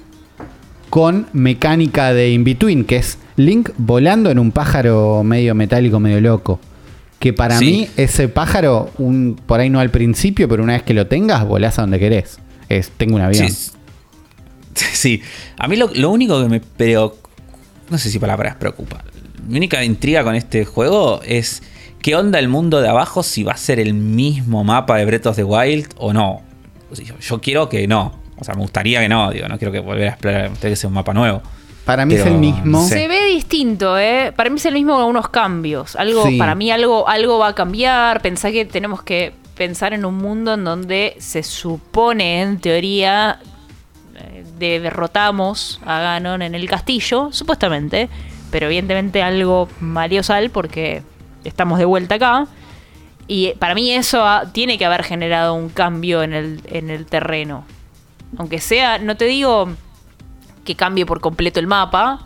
con 0.90 1.28
mecánica 1.34 2.14
de 2.14 2.32
in-between, 2.32 2.86
que 2.86 2.98
es 2.98 3.18
Link 3.36 3.70
volando 3.78 4.32
en 4.32 4.40
un 4.40 4.52
pájaro 4.52 5.24
medio 5.24 5.54
metálico, 5.56 6.00
medio 6.00 6.22
loco. 6.22 6.60
Que 7.20 7.34
para 7.34 7.58
Sí. 7.58 7.66
mí 7.66 7.88
ese 7.98 8.28
pájaro, 8.30 8.90
un, 8.98 9.40
por 9.46 9.60
ahí 9.60 9.70
no 9.70 9.80
al 9.80 9.90
principio, 9.90 10.48
pero 10.48 10.64
una 10.64 10.74
vez 10.74 10.84
que 10.84 10.94
lo 10.94 11.08
tengas, 11.08 11.46
volás 11.46 11.78
a 11.80 11.82
donde 11.82 12.00
querés. 12.00 12.40
Es, 12.70 12.90
tengo 12.92 13.16
un 13.16 13.22
avión. 13.22 13.50
Sí, 13.50 13.72
sí. 14.94 15.22
a 15.58 15.68
mí 15.68 15.76
lo, 15.76 15.90
lo 15.94 16.10
único 16.12 16.42
que 16.42 16.50
me 16.50 16.60
preocupa, 16.60 17.30
no 17.90 17.98
sé 17.98 18.10
si 18.10 18.20
palabras 18.20 18.56
preocupa, 18.56 19.04
mi 19.48 19.58
única 19.58 19.84
intriga 19.84 20.24
con 20.24 20.36
este 20.36 20.66
juego 20.66 21.22
es 21.26 21.64
qué 22.02 22.16
onda 22.16 22.38
el 22.40 22.50
mundo 22.50 22.82
de 22.82 22.90
abajo, 22.90 23.24
si 23.24 23.44
va 23.44 23.54
a 23.54 23.58
ser 23.58 23.80
el 23.80 23.94
mismo 23.94 24.64
mapa 24.64 24.98
de 24.98 25.06
Breath 25.06 25.26
of 25.28 25.36
the 25.38 25.44
Wild 25.44 25.88
o 25.98 26.14
no. 26.14 26.42
Yo 27.22 27.42
quiero 27.42 27.68
que 27.70 27.88
no. 27.88 28.20
O 28.40 28.44
sea, 28.44 28.54
me 28.56 28.62
gustaría 28.62 29.00
que 29.02 29.10
no, 29.10 29.32
digo, 29.32 29.48
no 29.48 29.58
quiero 29.58 29.72
que 29.72 29.80
volver 29.80 30.08
a 30.08 30.12
explorar, 30.12 30.42
me 30.44 30.50
gustaría 30.50 30.72
que 30.74 30.76
sea 30.76 30.88
un 30.90 30.94
mapa 30.94 31.14
nuevo. 31.14 31.42
Para 31.86 32.06
mí 32.06 32.16
es 32.16 32.26
el 32.26 32.34
mismo. 32.34 32.62
no 32.66 32.84
sé. 32.84 32.96
Se 33.00 33.08
ve 33.08 33.26
distinto, 33.28 33.98
¿eh? 33.98 34.34
Para 34.36 34.50
mí 34.50 34.58
es 34.58 34.66
el 34.66 34.74
mismo 34.74 34.96
con 34.96 35.06
unos 35.06 35.30
cambios. 35.30 35.96
Algo, 35.96 36.26
Sí. 36.28 36.38
Para 36.38 36.54
mí 36.54 36.70
algo, 36.70 37.08
algo 37.08 37.40
va 37.40 37.48
a 37.50 37.56
cambiar. 37.56 38.22
Pensá 38.22 38.52
que 38.52 38.66
tenemos 38.66 39.04
que 39.04 39.32
pensar 39.56 39.94
en 39.94 40.04
un 40.06 40.18
mundo 40.18 40.54
en 40.56 40.66
donde 40.66 41.16
se 41.20 41.44
supone, 41.44 42.42
en 42.42 42.60
teoría, 42.60 43.40
eh, 44.18 44.44
de- 44.60 44.80
derrotamos 44.82 45.80
a 45.86 46.00
Ganon 46.02 46.42
en 46.42 46.56
el 46.56 46.68
castillo, 46.70 47.30
supuestamente. 47.32 48.10
Pero 48.52 48.66
evidentemente 48.68 49.24
algo 49.24 49.70
valió 49.80 50.24
sal 50.24 50.50
porque 50.50 51.04
estamos 51.46 51.80
de 51.80 51.86
vuelta 51.86 52.16
acá. 52.16 52.48
Y 53.28 53.54
para 53.60 53.76
mí 53.76 53.92
eso 53.92 54.26
ha- 54.26 54.52
tiene 54.52 54.78
que 54.78 54.86
haber 54.86 55.04
generado 55.04 55.54
un 55.54 55.70
cambio 55.70 56.22
en 56.22 56.34
el, 56.34 56.62
en 56.66 56.90
el 56.90 57.06
terreno. 57.06 57.64
Aunque 58.38 58.60
sea, 58.60 58.98
no 59.00 59.16
te 59.16 59.26
digo 59.26 59.70
que 60.66 60.76
cambie 60.76 61.06
por 61.06 61.22
completo 61.22 61.60
el 61.62 61.68
mapa, 61.68 62.26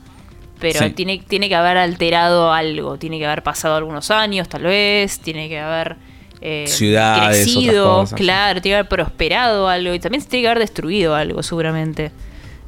pero 0.59 0.79
Sí. 0.79 0.89
tiene, 0.91 1.19
tiene 1.27 1.47
que 1.47 1.55
haber 1.55 1.77
alterado 1.77 2.51
algo. 2.51 2.97
Tiene 2.97 3.19
que 3.19 3.25
haber 3.25 3.43
pasado 3.43 3.75
algunos 3.75 4.09
años, 4.11 4.49
tal 4.49 4.63
vez. 4.63 5.19
Tiene 5.19 5.47
que 5.49 5.59
haber 5.59 5.97
eh, 6.43 6.65
Ciudades, 6.67 7.19
otras 7.21 7.53
crecido, 7.55 7.93
cosas. 8.01 8.17
claro. 8.17 8.61
Tiene 8.61 8.73
que 8.73 8.79
haber 8.79 8.89
prosperado 8.89 9.67
algo. 9.67 9.93
Y 9.93 9.99
también 9.99 10.21
se 10.23 10.27
tiene 10.29 10.41
que 10.43 10.47
haber 10.47 10.59
destruido 10.59 11.13
algo, 11.15 11.43
seguramente, 11.43 12.11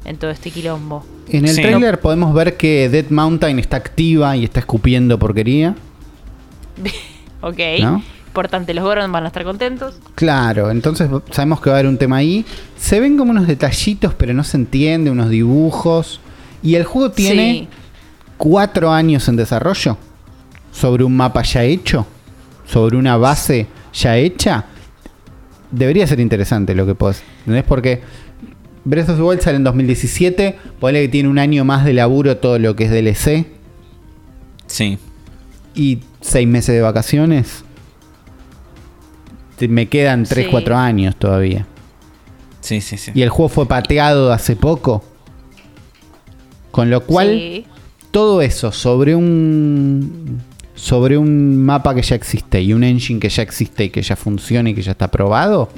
en 0.04 0.16
todo 0.16 0.30
este 0.30 0.50
quilombo. 0.52 1.04
En 1.28 1.44
el 1.44 1.54
Sí. 1.54 1.62
trailer 1.62 2.00
podemos 2.00 2.32
ver 2.34 2.56
que 2.56 2.88
Dead 2.88 3.06
Mountain 3.10 3.58
está 3.58 3.78
activa 3.78 4.36
y 4.36 4.44
está 4.44 4.60
escupiendo 4.60 5.18
porquería. 5.18 5.74
ok. 7.40 7.58
¿No? 7.80 8.02
Importante, 8.34 8.74
los 8.74 8.82
Goron 8.82 9.12
van 9.12 9.22
a 9.22 9.26
estar 9.28 9.44
contentos. 9.44 9.94
Claro, 10.16 10.72
entonces 10.72 11.08
sabemos 11.30 11.60
que 11.60 11.70
va 11.70 11.76
a 11.76 11.78
haber 11.78 11.88
un 11.88 11.98
tema 11.98 12.16
ahí. 12.16 12.44
Se 12.76 12.98
ven 12.98 13.16
como 13.16 13.30
unos 13.30 13.46
detallitos, 13.46 14.12
pero 14.14 14.34
no 14.34 14.42
se 14.42 14.56
entiende, 14.56 15.08
unos 15.12 15.30
dibujos. 15.30 16.20
Y 16.60 16.74
el 16.74 16.82
juego 16.82 17.12
tiene 17.12 17.52
Sí. 17.52 17.68
cuatro 18.36 18.90
años 18.92 19.28
en 19.28 19.36
desarrollo 19.36 19.96
sobre 20.72 21.04
un 21.04 21.16
mapa 21.16 21.42
ya 21.44 21.62
hecho, 21.62 22.08
sobre 22.66 22.96
una 22.96 23.16
base 23.16 23.68
ya 23.92 24.16
hecha. 24.16 24.64
Debería 25.70 26.04
ser 26.08 26.18
interesante 26.18 26.74
lo 26.74 26.86
que 26.86 26.96
puedes. 26.96 27.22
¿Entendés? 27.42 27.62
Porque 27.62 28.02
Breath 28.84 29.10
of 29.10 29.16
the 29.16 29.22
Wild 29.22 29.42
sale 29.42 29.58
en 29.58 29.64
2017. 29.64 30.58
Ponle 30.80 31.02
que 31.02 31.08
tiene 31.08 31.28
un 31.28 31.38
año 31.38 31.64
más 31.64 31.84
de 31.84 31.92
laburo 31.92 32.36
todo 32.38 32.58
lo 32.58 32.74
que 32.74 32.86
es 32.86 32.90
DLC. 32.90 33.46
Sí. 34.66 34.98
Y 35.76 36.00
seis 36.20 36.48
meses 36.48 36.74
de 36.74 36.80
vacaciones. 36.80 37.62
Me 39.68 39.88
quedan 39.88 40.24
3, 40.24 40.46
Sí. 40.46 40.50
4 40.50 40.76
años 40.76 41.16
todavía. 41.16 41.66
Sí, 42.60 42.80
sí, 42.80 42.96
sí. 42.96 43.12
Y 43.14 43.22
el 43.22 43.28
juego 43.28 43.48
fue 43.48 43.66
pateado 43.66 44.32
hace 44.32 44.56
poco. 44.56 45.02
Con 46.70 46.90
lo 46.90 47.02
cual, 47.04 47.28
Sí. 47.28 47.66
todo 48.10 48.42
eso 48.42 48.72
sobre 48.72 49.14
un 49.14 50.40
sobre 50.74 51.16
un 51.16 51.56
mapa 51.64 51.94
que 51.94 52.02
ya 52.02 52.16
existe 52.16 52.60
y 52.60 52.72
un 52.72 52.82
engine 52.82 53.20
que 53.20 53.28
ya 53.28 53.42
existe 53.44 53.84
y 53.84 53.90
que 53.90 54.02
ya 54.02 54.16
funciona 54.16 54.70
y 54.70 54.74
que 54.74 54.82
ya 54.82 54.90
está 54.90 55.08
probado, 55.08 55.68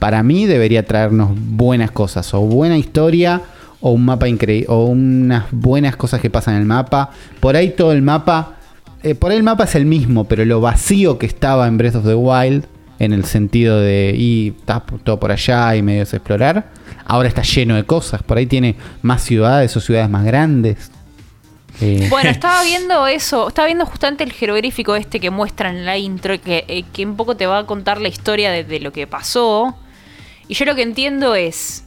para 0.00 0.22
mí 0.24 0.44
debería 0.46 0.84
traernos 0.84 1.30
buenas 1.34 1.92
cosas, 1.92 2.34
o 2.34 2.40
buena 2.40 2.76
historia, 2.76 3.42
o 3.80 3.92
un 3.92 4.04
mapa 4.04 4.28
increíble, 4.28 4.66
o 4.68 4.86
unas 4.86 5.44
buenas 5.52 5.94
cosas 5.96 6.20
que 6.20 6.30
pasan 6.30 6.54
en 6.56 6.62
el 6.62 6.66
mapa. 6.66 7.10
Por 7.38 7.54
ahí 7.54 7.70
todo 7.70 7.92
el 7.92 8.02
mapa, 8.02 8.56
eh, 9.04 9.14
por 9.14 9.30
ahí 9.30 9.36
el 9.36 9.44
mapa 9.44 9.64
es 9.64 9.76
el 9.76 9.86
mismo, 9.86 10.24
pero 10.24 10.44
lo 10.44 10.60
vacío 10.60 11.16
que 11.16 11.26
estaba 11.26 11.68
en 11.68 11.78
Breath 11.78 11.94
of 11.94 12.04
the 12.04 12.14
Wild, 12.16 12.64
en 12.98 13.12
el 13.12 13.24
sentido 13.24 13.80
de, 13.80 14.14
y 14.16 14.54
está 14.58 14.80
todo 14.80 15.18
por 15.18 15.32
allá 15.32 15.74
y 15.76 15.82
medios 15.82 16.10
de 16.12 16.18
explorar, 16.18 16.70
ahora 17.06 17.28
está 17.28 17.42
lleno 17.42 17.74
de 17.74 17.84
cosas. 17.84 18.22
Por 18.22 18.38
ahí 18.38 18.46
tiene 18.46 18.76
más 19.02 19.22
ciudades 19.22 19.76
o 19.76 19.80
ciudades 19.80 20.08
más 20.10 20.24
grandes. 20.24 20.90
Eh, 21.80 22.06
Bueno, 22.08 22.30
estaba 22.38 22.62
viendo 22.62 23.06
eso, 23.06 23.48
estaba 23.48 23.66
viendo 23.66 23.84
justamente 23.86 24.22
el 24.24 24.32
jeroglífico 24.32 24.94
este 24.96 25.18
que 25.20 25.30
muestran 25.30 25.76
en 25.76 25.86
la 25.86 25.98
intro, 25.98 26.40
que, 26.40 26.64
eh, 26.68 26.84
que 26.92 27.04
un 27.04 27.16
poco 27.16 27.36
te 27.36 27.46
va 27.46 27.58
a 27.58 27.66
contar 27.66 28.00
la 28.00 28.08
historia 28.08 28.50
de, 28.50 28.62
de 28.64 28.80
lo 28.80 28.92
que 28.92 29.06
pasó. 29.06 29.76
Y 30.46 30.54
yo 30.54 30.64
lo 30.66 30.74
que 30.74 30.82
entiendo 30.82 31.34
es, 31.34 31.84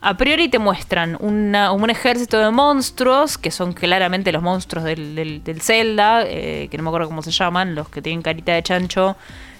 a 0.00 0.16
priori 0.16 0.48
te 0.48 0.58
muestran 0.58 1.16
una- 1.20 1.72
un 1.72 1.88
ejército 1.90 2.38
de 2.38 2.50
monstruos, 2.50 3.38
que 3.38 3.50
son 3.50 3.72
claramente 3.72 4.30
los 4.30 4.42
monstruos 4.42 4.84
del, 4.84 5.14
del, 5.16 5.42
del 5.42 5.60
Zelda, 5.62 6.22
eh, 6.26 6.68
que 6.70 6.76
no 6.76 6.84
me 6.84 6.90
acuerdo 6.90 7.08
cómo 7.08 7.22
se 7.22 7.30
llaman, 7.32 7.74
los 7.74 7.88
que 7.88 8.02
tienen 8.02 8.22
carita 8.22 8.52
de 8.52 8.62
chancho 8.62 9.16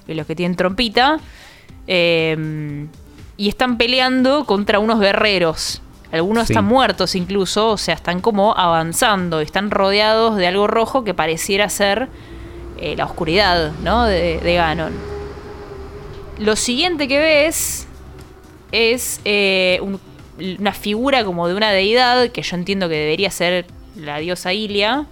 y 0.06 0.14
los 0.14 0.26
que 0.26 0.34
tienen 0.36 0.56
trompita. 0.56 1.18
Eh, 1.86 2.86
y 3.36 3.48
están 3.48 3.76
peleando 3.78 4.44
contra 4.44 4.78
unos 4.78 5.00
guerreros. 5.00 5.82
Algunos 6.12 6.46
Sí. 6.46 6.52
están 6.52 6.66
muertos 6.66 7.14
incluso, 7.16 7.70
o 7.70 7.76
sea, 7.76 7.94
están 7.94 8.20
como 8.20 8.56
avanzando, 8.56 9.40
están 9.40 9.70
rodeados 9.72 10.36
de 10.36 10.46
algo 10.46 10.66
rojo 10.68 11.02
que 11.02 11.14
pareciera 11.14 11.68
ser 11.68 12.08
eh, 12.78 12.94
la 12.96 13.04
oscuridad, 13.06 13.72
¿no? 13.82 14.04
De, 14.04 14.38
de 14.38 14.54
Ganon. 14.54 14.92
Lo 16.38 16.56
siguiente 16.56 17.06
que 17.08 17.18
ves 17.18 17.86
es 18.72 19.20
eh, 19.24 19.78
un- 19.82 20.00
una 20.58 20.72
figura 20.72 21.24
como 21.24 21.46
de 21.48 21.54
una 21.54 21.70
deidad 21.70 22.28
que 22.30 22.42
yo 22.42 22.56
entiendo 22.56 22.88
que 22.88 22.96
debería 22.96 23.30
ser 23.30 23.66
la 23.96 24.18
diosa 24.18 24.52
Ilia, 24.52 25.06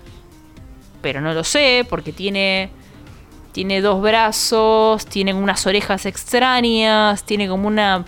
pero 1.00 1.20
no 1.20 1.32
lo 1.34 1.44
sé 1.44 1.86
porque 1.88 2.12
tiene 2.12 2.70
tiene 3.52 3.80
dos 3.80 4.00
brazos, 4.02 5.06
tiene 5.06 5.34
unas 5.34 5.66
orejas 5.66 6.06
extrañas, 6.06 7.24
tiene 7.24 7.48
como 7.48 7.68
una 7.68 8.04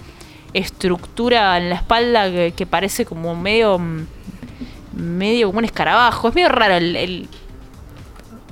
estructura 0.52 1.56
en 1.58 1.68
la 1.70 1.76
espalda 1.76 2.30
que, 2.30 2.52
que 2.56 2.66
parece 2.66 3.04
como 3.04 3.34
medio 3.36 3.78
mm, 3.78 4.06
medio 4.96 5.48
como 5.48 5.58
un 5.58 5.64
escarabajo, 5.64 6.28
es 6.28 6.34
medio 6.34 6.48
raro 6.48 6.74
el, 6.76 6.94
el- 6.96 7.28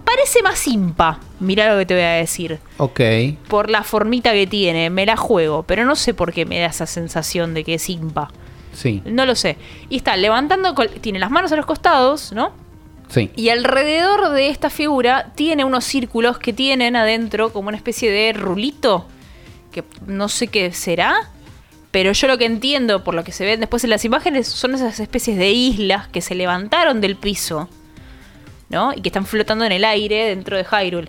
parece 0.05 0.43
más 0.43 0.67
impa. 0.67 1.19
Mirá 1.41 1.73
lo 1.73 1.79
que 1.79 1.87
te 1.87 1.95
voy 1.95 2.03
a 2.03 2.11
decir 2.13 2.59
ok. 2.79 3.01
por 3.49 3.71
la 3.71 3.83
formita 3.83 4.33
que 4.33 4.47
tiene, 4.47 4.91
me 4.91 5.07
la 5.07 5.17
juego, 5.17 5.63
pero 5.65 5.85
no 5.85 5.97
sé 5.97 6.15
por 6.15 6.33
qué 6.33 6.45
me 6.45 6.59
da 6.61 6.67
esa 6.67 6.87
sensación 6.87 7.55
de 7.55 7.65
que 7.65 7.75
es 7.75 7.89
impa. 7.89 8.31
Sí, 8.73 9.03
No 9.05 9.27
lo 9.27 9.35
sé. 9.35 9.57
Y 9.91 9.97
está 9.97 10.17
levantando, 10.17 10.75
tiene 11.01 11.19
las 11.19 11.31
manos 11.31 11.53
a 11.53 11.57
los 11.57 11.67
costados, 11.67 12.33
¿no? 12.33 12.53
Sí. 13.13 13.31
Y 13.37 13.51
alrededor 13.51 14.31
de 14.31 14.49
esta 14.49 14.71
figura 14.71 15.33
tiene 15.35 15.65
unos 15.65 15.85
círculos 15.85 16.39
que 16.39 16.53
tienen 16.53 16.97
adentro 16.97 17.53
como 17.53 17.69
una 17.69 17.77
especie 17.77 18.11
de 18.11 18.33
rulito, 18.33 19.07
que 19.71 19.85
no 20.07 20.29
sé 20.29 20.49
qué 20.49 20.73
será, 20.73 21.31
pero 21.91 22.13
yo 22.13 22.27
lo 22.27 22.39
que 22.39 22.47
entiendo 22.47 23.05
por 23.05 23.15
lo 23.15 23.23
que 23.23 23.33
se 23.33 23.45
ven 23.45 23.61
después 23.61 23.85
en 23.85 23.91
las 23.91 24.05
imágenes 24.05 24.49
son 24.49 24.75
esas 24.75 24.99
especies 24.99 25.37
de 25.37 25.51
islas 25.51 26.09
que 26.09 26.23
se 26.23 26.35
levantaron 26.35 27.01
del 27.01 27.17
piso, 27.17 27.69
¿no? 28.71 28.93
Y 28.95 29.03
que 29.03 29.11
están 29.11 29.27
flotando 29.27 29.65
en 29.65 29.73
el 29.73 29.85
aire 29.85 30.29
dentro 30.29 30.57
de 30.57 30.65
Hyrule. 30.65 31.09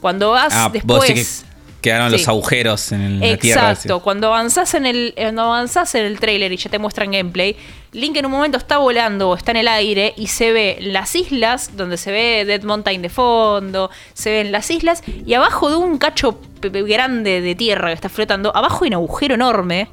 Cuando 0.00 0.30
vas 0.30 0.52
Ah, 0.54 0.70
después... 0.72 1.44
quedaron 1.84 2.10
los 2.10 2.26
agujeros 2.26 2.90
en 2.92 3.20
la 3.20 3.36
tierra. 3.36 3.70
Exacto, 3.70 4.00
cuando 4.00 4.28
avanzás 4.28 4.72
en 4.74 4.86
el 4.86 5.12
cuando 5.16 5.42
avanzás 5.42 5.94
en 5.94 6.04
el 6.06 6.18
trailer 6.18 6.50
y 6.52 6.56
ya 6.56 6.70
te 6.70 6.78
muestran 6.78 7.10
gameplay, 7.12 7.54
Link 7.92 8.16
en 8.16 8.26
un 8.26 8.32
momento 8.32 8.56
está 8.58 8.78
volando 8.78 9.28
o 9.30 9.36
está 9.36 9.50
en 9.52 9.58
el 9.58 9.68
aire 9.68 10.14
y 10.16 10.26
se 10.28 10.52
ve 10.52 10.78
las 10.80 11.14
islas 11.14 11.76
donde 11.76 11.96
se 11.96 12.10
ve 12.10 12.44
Dead 12.46 12.62
Mountain 12.62 13.02
de 13.02 13.08
fondo, 13.10 13.90
se 14.14 14.30
ven 14.32 14.50
las 14.50 14.70
islas 14.70 15.02
y 15.26 15.34
abajo 15.34 15.70
de 15.70 15.76
un 15.76 15.98
cacho 15.98 16.40
grande 16.62 17.40
de 17.40 17.54
tierra 17.54 17.88
que 17.88 17.94
está 17.94 18.08
flotando, 18.08 18.50
abajo 18.56 18.84
hay 18.84 18.88
un 18.88 18.94
agujero 18.94 19.34
enorme 19.34 19.88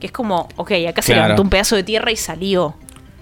que 0.00 0.08
es 0.08 0.12
como, 0.12 0.48
ok, 0.56 0.72
acá 0.88 1.00
se 1.00 1.12
Claro. 1.12 1.22
levantó 1.28 1.42
un 1.42 1.48
pedazo 1.50 1.76
de 1.76 1.82
tierra 1.84 2.10
y 2.10 2.16
salió. 2.16 2.74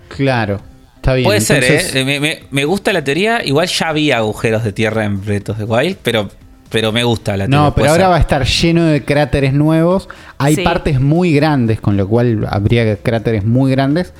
Claro. 0.08 0.60
Está 0.96 1.14
bien. 1.14 1.24
Puede 1.26 1.38
entonces- 1.40 1.90
ser, 1.90 1.96
¿eh? 1.98 2.04
Me, 2.04 2.18
me- 2.18 2.42
me 2.50 2.64
gusta 2.64 2.90
la 2.92 3.04
teoría. 3.04 3.44
Igual 3.44 3.68
ya 3.68 3.88
había 3.90 4.16
agujeros 4.16 4.64
de 4.64 4.72
tierra 4.72 5.04
en 5.04 5.22
Breath 5.24 5.50
of 5.50 5.58
the 5.58 5.64
Wild, 5.64 5.98
pero, 6.02 6.30
pero 6.74 6.92
me 6.92 7.04
gusta 7.04 7.36
la. 7.36 7.46
No, 7.48 7.74
pero 7.74 7.88
ahora 7.90 8.08
va 8.08 8.16
a 8.16 8.20
estar 8.20 8.44
lleno 8.44 8.84
de 8.84 9.02
cráteres 9.04 9.54
nuevos. 9.54 10.08
Hay 10.36 10.56
Sí. 10.56 10.62
partes 10.62 11.00
muy 11.00 11.32
grandes, 11.32 11.80
con 11.80 11.96
lo 11.96 12.06
cual 12.06 12.46
habría 12.50 12.96
cráteres 12.96 13.44
muy 13.46 13.70
grandes. 13.70 14.12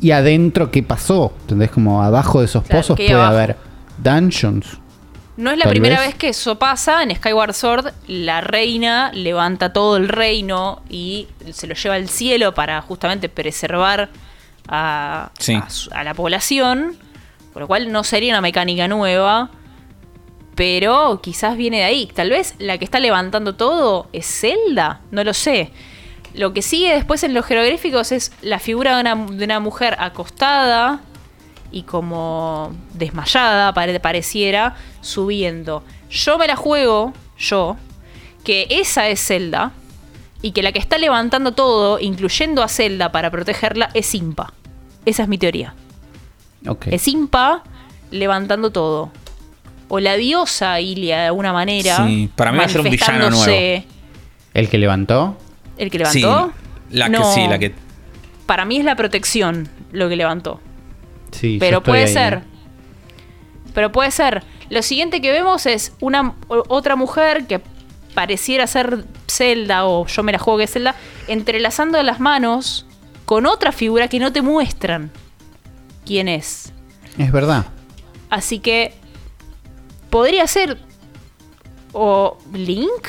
Y 0.00 0.12
adentro, 0.12 0.70
¿qué 0.70 0.82
pasó? 0.82 1.34
¿Entendés? 1.42 1.70
Como 1.72 2.02
abajo 2.02 2.38
de 2.38 2.46
esos 2.46 2.62
Claro, 2.64 2.78
pozos 2.80 2.96
¿qué 2.96 3.02
hay 3.02 3.08
puede 3.10 3.20
abajo? 3.20 3.34
haber 3.34 3.56
dungeons. 4.02 4.78
No 5.36 5.50
es 5.50 5.58
la 5.58 5.66
primera 5.68 5.98
vez. 6.00 6.08
vez 6.10 6.14
que 6.16 6.28
eso 6.30 6.56
pasa. 6.58 7.02
En 7.02 7.14
Skyward 7.14 7.52
Sword, 7.54 7.86
la 8.08 8.40
reina 8.40 9.10
levanta 9.12 9.72
todo 9.72 9.96
el 9.96 10.08
reino 10.08 10.82
y 10.88 11.28
se 11.52 11.66
lo 11.66 11.74
lleva 11.74 11.94
al 11.96 12.08
cielo 12.08 12.54
para 12.54 12.80
justamente 12.80 13.28
preservar 13.28 14.08
a, 14.68 15.30
Sí. 15.38 15.54
a 15.54 15.68
su- 15.70 15.90
a 15.92 16.02
la 16.04 16.14
población. 16.14 16.94
Por 17.52 17.62
lo 17.62 17.66
cual 17.68 17.90
no 17.90 18.04
sería 18.04 18.32
una 18.34 18.40
mecánica 18.40 18.86
nueva. 18.88 19.50
Pero 20.58 21.20
quizás 21.22 21.56
viene 21.56 21.78
de 21.78 21.84
ahí. 21.84 22.06
Tal 22.12 22.30
vez 22.30 22.56
la 22.58 22.76
que 22.78 22.84
está 22.84 22.98
levantando 22.98 23.54
todo 23.54 24.08
es 24.12 24.26
Zelda. 24.26 25.00
No 25.12 25.22
lo 25.22 25.32
sé. 25.32 25.70
Lo 26.34 26.52
que 26.52 26.62
sigue 26.62 26.92
después 26.92 27.22
en 27.22 27.32
los 27.32 27.46
jeroglíficos 27.46 28.10
es 28.12 28.32
la 28.42 28.58
figura 28.58 28.96
de 28.96 29.00
una, 29.00 29.14
de 29.14 29.44
una 29.44 29.60
mujer 29.60 29.96
acostada 30.00 31.00
y 31.70 31.82
como 31.82 32.72
desmayada, 32.92 33.72
pare- 33.72 34.00
pareciera, 34.00 34.74
subiendo. 35.00 35.84
Yo 36.10 36.38
me 36.38 36.46
la 36.48 36.56
juego, 36.56 37.12
yo, 37.38 37.76
que 38.44 38.66
esa 38.68 39.08
es 39.08 39.24
Zelda 39.24 39.70
y 40.42 40.50
que 40.52 40.62
la 40.64 40.72
que 40.72 40.80
está 40.80 40.98
levantando 40.98 41.52
todo, 41.52 42.00
incluyendo 42.00 42.62
a 42.64 42.68
Zelda 42.68 43.12
para 43.12 43.30
protegerla, 43.30 43.90
es 43.94 44.12
Impa. 44.14 44.52
Esa 45.04 45.22
es 45.22 45.28
mi 45.28 45.38
teoría. 45.38 45.74
Es 46.90 47.06
Impa 47.06 47.62
levantando 48.10 48.70
todo. 48.70 49.10
O 49.88 50.00
la 50.00 50.16
diosa 50.16 50.80
Ilia 50.80 51.18
de 51.20 51.26
alguna 51.26 51.52
manera. 51.52 52.06
Sí, 52.06 52.30
para 52.36 52.52
mí 52.52 52.58
va 52.58 52.64
a 52.64 52.68
ser 52.68 52.80
un 52.82 52.90
villano 52.90 53.12
manifestándose. 53.30 53.84
¿El 54.54 54.68
que 54.68 54.78
levantó? 54.78 55.36
¿El 55.76 55.90
que 55.90 55.98
levantó? 55.98 56.52
Sí, 56.90 56.96
la 56.96 57.06
que 57.06 57.12
No. 57.12 57.32
sí, 57.34 57.46
la 57.48 57.58
que. 57.58 57.74
Para 58.46 58.64
mí 58.64 58.78
es 58.78 58.84
la 58.84 58.96
protección 58.96 59.68
lo 59.92 60.08
que 60.08 60.16
levantó. 60.16 60.60
Sí. 61.32 61.54
yo 61.54 61.60
Pero 61.60 61.78
estoy 61.78 61.90
puede 61.92 62.04
ahí. 62.04 62.12
ser. 62.12 62.42
Pero 63.74 63.92
puede 63.92 64.10
ser. 64.10 64.42
Lo 64.70 64.82
siguiente 64.82 65.20
que 65.20 65.30
vemos 65.32 65.66
es 65.66 65.92
una 66.00 66.34
otra 66.48 66.96
mujer 66.96 67.46
que 67.46 67.60
pareciera 68.14 68.66
ser 68.66 69.04
Zelda 69.30 69.86
o 69.86 70.06
yo 70.06 70.22
me 70.22 70.32
la 70.32 70.38
juego 70.38 70.58
que 70.58 70.64
es 70.64 70.72
Zelda, 70.72 70.94
entrelazando 71.28 72.02
las 72.02 72.20
manos 72.20 72.86
con 73.24 73.46
otra 73.46 73.72
figura 73.72 74.08
que 74.08 74.18
no 74.18 74.32
te 74.32 74.42
muestran 74.42 75.10
quién 76.04 76.28
es. 76.28 76.72
Es 77.18 77.30
verdad. 77.32 77.66
Así 78.30 78.58
que 78.58 78.94
podría 80.10 80.46
ser 80.46 80.78
o 81.92 82.38
Link. 82.52 83.06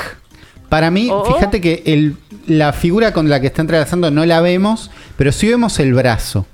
Para 0.69 0.91
mí, 0.91 1.09
O- 1.11 1.25
fíjate 1.25 1.61
que 1.61 1.83
el, 1.85 2.15
la 2.47 2.73
figura 2.73 3.11
con 3.13 3.29
la 3.29 3.39
que 3.39 3.47
está 3.47 3.61
entrelazando 3.61 4.11
no 4.11 4.25
la 4.25 4.41
vemos, 4.41 4.91
pero 5.17 5.31
sí 5.31 5.47
vemos 5.47 5.79
el 5.79 5.93
brazo. 5.93 6.45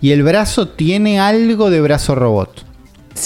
Y 0.00 0.12
el 0.12 0.22
brazo 0.22 0.68
tiene 0.68 1.18
algo 1.18 1.70
de 1.70 1.80
brazo 1.80 2.14
robot. 2.14 2.64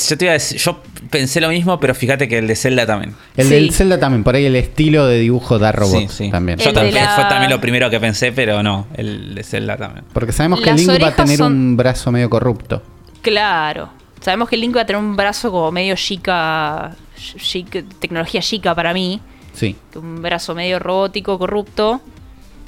Yo 0.08 0.18
te 0.18 0.26
iba 0.26 0.32
a 0.32 0.34
decir, 0.34 0.58
yo 0.58 0.82
pensé 1.10 1.40
lo 1.40 1.48
mismo, 1.48 1.80
pero 1.80 1.94
fíjate 1.94 2.28
que 2.28 2.38
el 2.38 2.46
de 2.46 2.54
Zelda 2.56 2.86
también. 2.86 3.14
El 3.36 3.46
Sí. 3.48 3.54
del 3.54 3.72
Zelda 3.72 3.98
también, 3.98 4.22
por 4.22 4.34
ahí 4.36 4.44
el 4.44 4.54
estilo 4.54 5.06
de 5.06 5.18
dibujo 5.18 5.58
da 5.58 5.72
robot 5.72 6.00
Sí, 6.02 6.24
sí. 6.24 6.30
también. 6.30 6.58
Yo 6.58 6.72
también, 6.72 6.94
la- 6.94 7.14
Fue 7.14 7.24
también 7.24 7.50
lo 7.50 7.60
primero 7.60 7.88
que 7.90 7.98
pensé, 7.98 8.32
pero 8.32 8.62
no, 8.62 8.86
el 8.94 9.34
de 9.34 9.42
Zelda 9.42 9.76
también. 9.76 10.04
Porque 10.12 10.32
sabemos 10.32 10.60
que 10.60 10.70
Las 10.70 10.80
Link 10.80 11.02
va 11.02 11.08
a 11.08 11.16
tener 11.16 11.38
son- 11.38 11.52
un 11.52 11.76
brazo 11.76 12.12
medio 12.12 12.28
corrupto. 12.30 12.82
Claro. 13.22 13.90
Sabemos 14.20 14.48
que 14.48 14.56
Link 14.56 14.76
va 14.76 14.82
a 14.82 14.86
tener 14.86 15.00
un 15.00 15.16
brazo 15.16 15.50
como 15.50 15.70
medio 15.72 15.94
chica, 15.96 16.94
chic- 17.16 17.84
tecnología 18.00 18.40
chica 18.42 18.74
para 18.74 18.92
mí. 18.92 19.20
Sí. 19.54 19.76
Un 19.94 20.22
brazo 20.22 20.54
medio 20.54 20.78
robótico, 20.78 21.38
corrupto. 21.38 22.00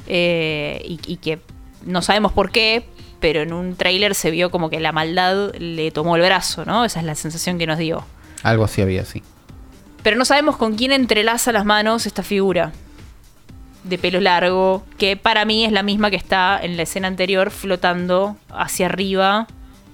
eh, 0.07 0.83
y, 0.85 0.99
y 1.07 1.17
que 1.19 1.41
no 1.85 2.03
sabemos 2.03 2.33
por 2.33 2.51
qué, 2.51 2.85
pero 3.21 3.43
en 3.43 3.53
un 3.53 3.77
tráiler 3.77 4.15
se 4.15 4.31
vio 4.31 4.51
como 4.51 4.71
que 4.71 4.81
la 4.81 4.93
maldad 4.93 5.55
le 5.57 5.91
tomó 5.91 6.17
el 6.17 6.23
brazo, 6.23 6.65
¿no? 6.65 6.85
Esa 6.85 7.01
es 7.01 7.07
la 7.07 7.15
sensación 7.15 7.59
que 7.59 7.67
nos 7.67 7.79
dio. 7.79 8.05
Algo 8.43 8.65
así 8.65 8.81
había, 8.83 9.05
sí. 9.05 9.23
Pero 10.03 10.17
no 10.17 10.25
sabemos 10.25 10.57
con 10.57 10.77
quién 10.77 10.93
entrelaza 10.93 11.53
las 11.53 11.65
manos 11.65 12.07
esta 12.07 12.23
figura 12.23 12.73
de 13.85 13.99
pelo 13.99 14.21
largo, 14.21 14.83
que 14.99 15.17
para 15.17 15.45
mí 15.45 15.65
es 15.65 15.73
la 15.73 15.83
misma 15.83 16.11
que 16.11 16.17
está 16.17 16.59
en 16.63 16.77
la 16.77 16.83
escena 16.83 17.09
anterior 17.09 17.51
flotando 17.51 18.37
hacia 18.51 18.87
arriba, 18.87 19.47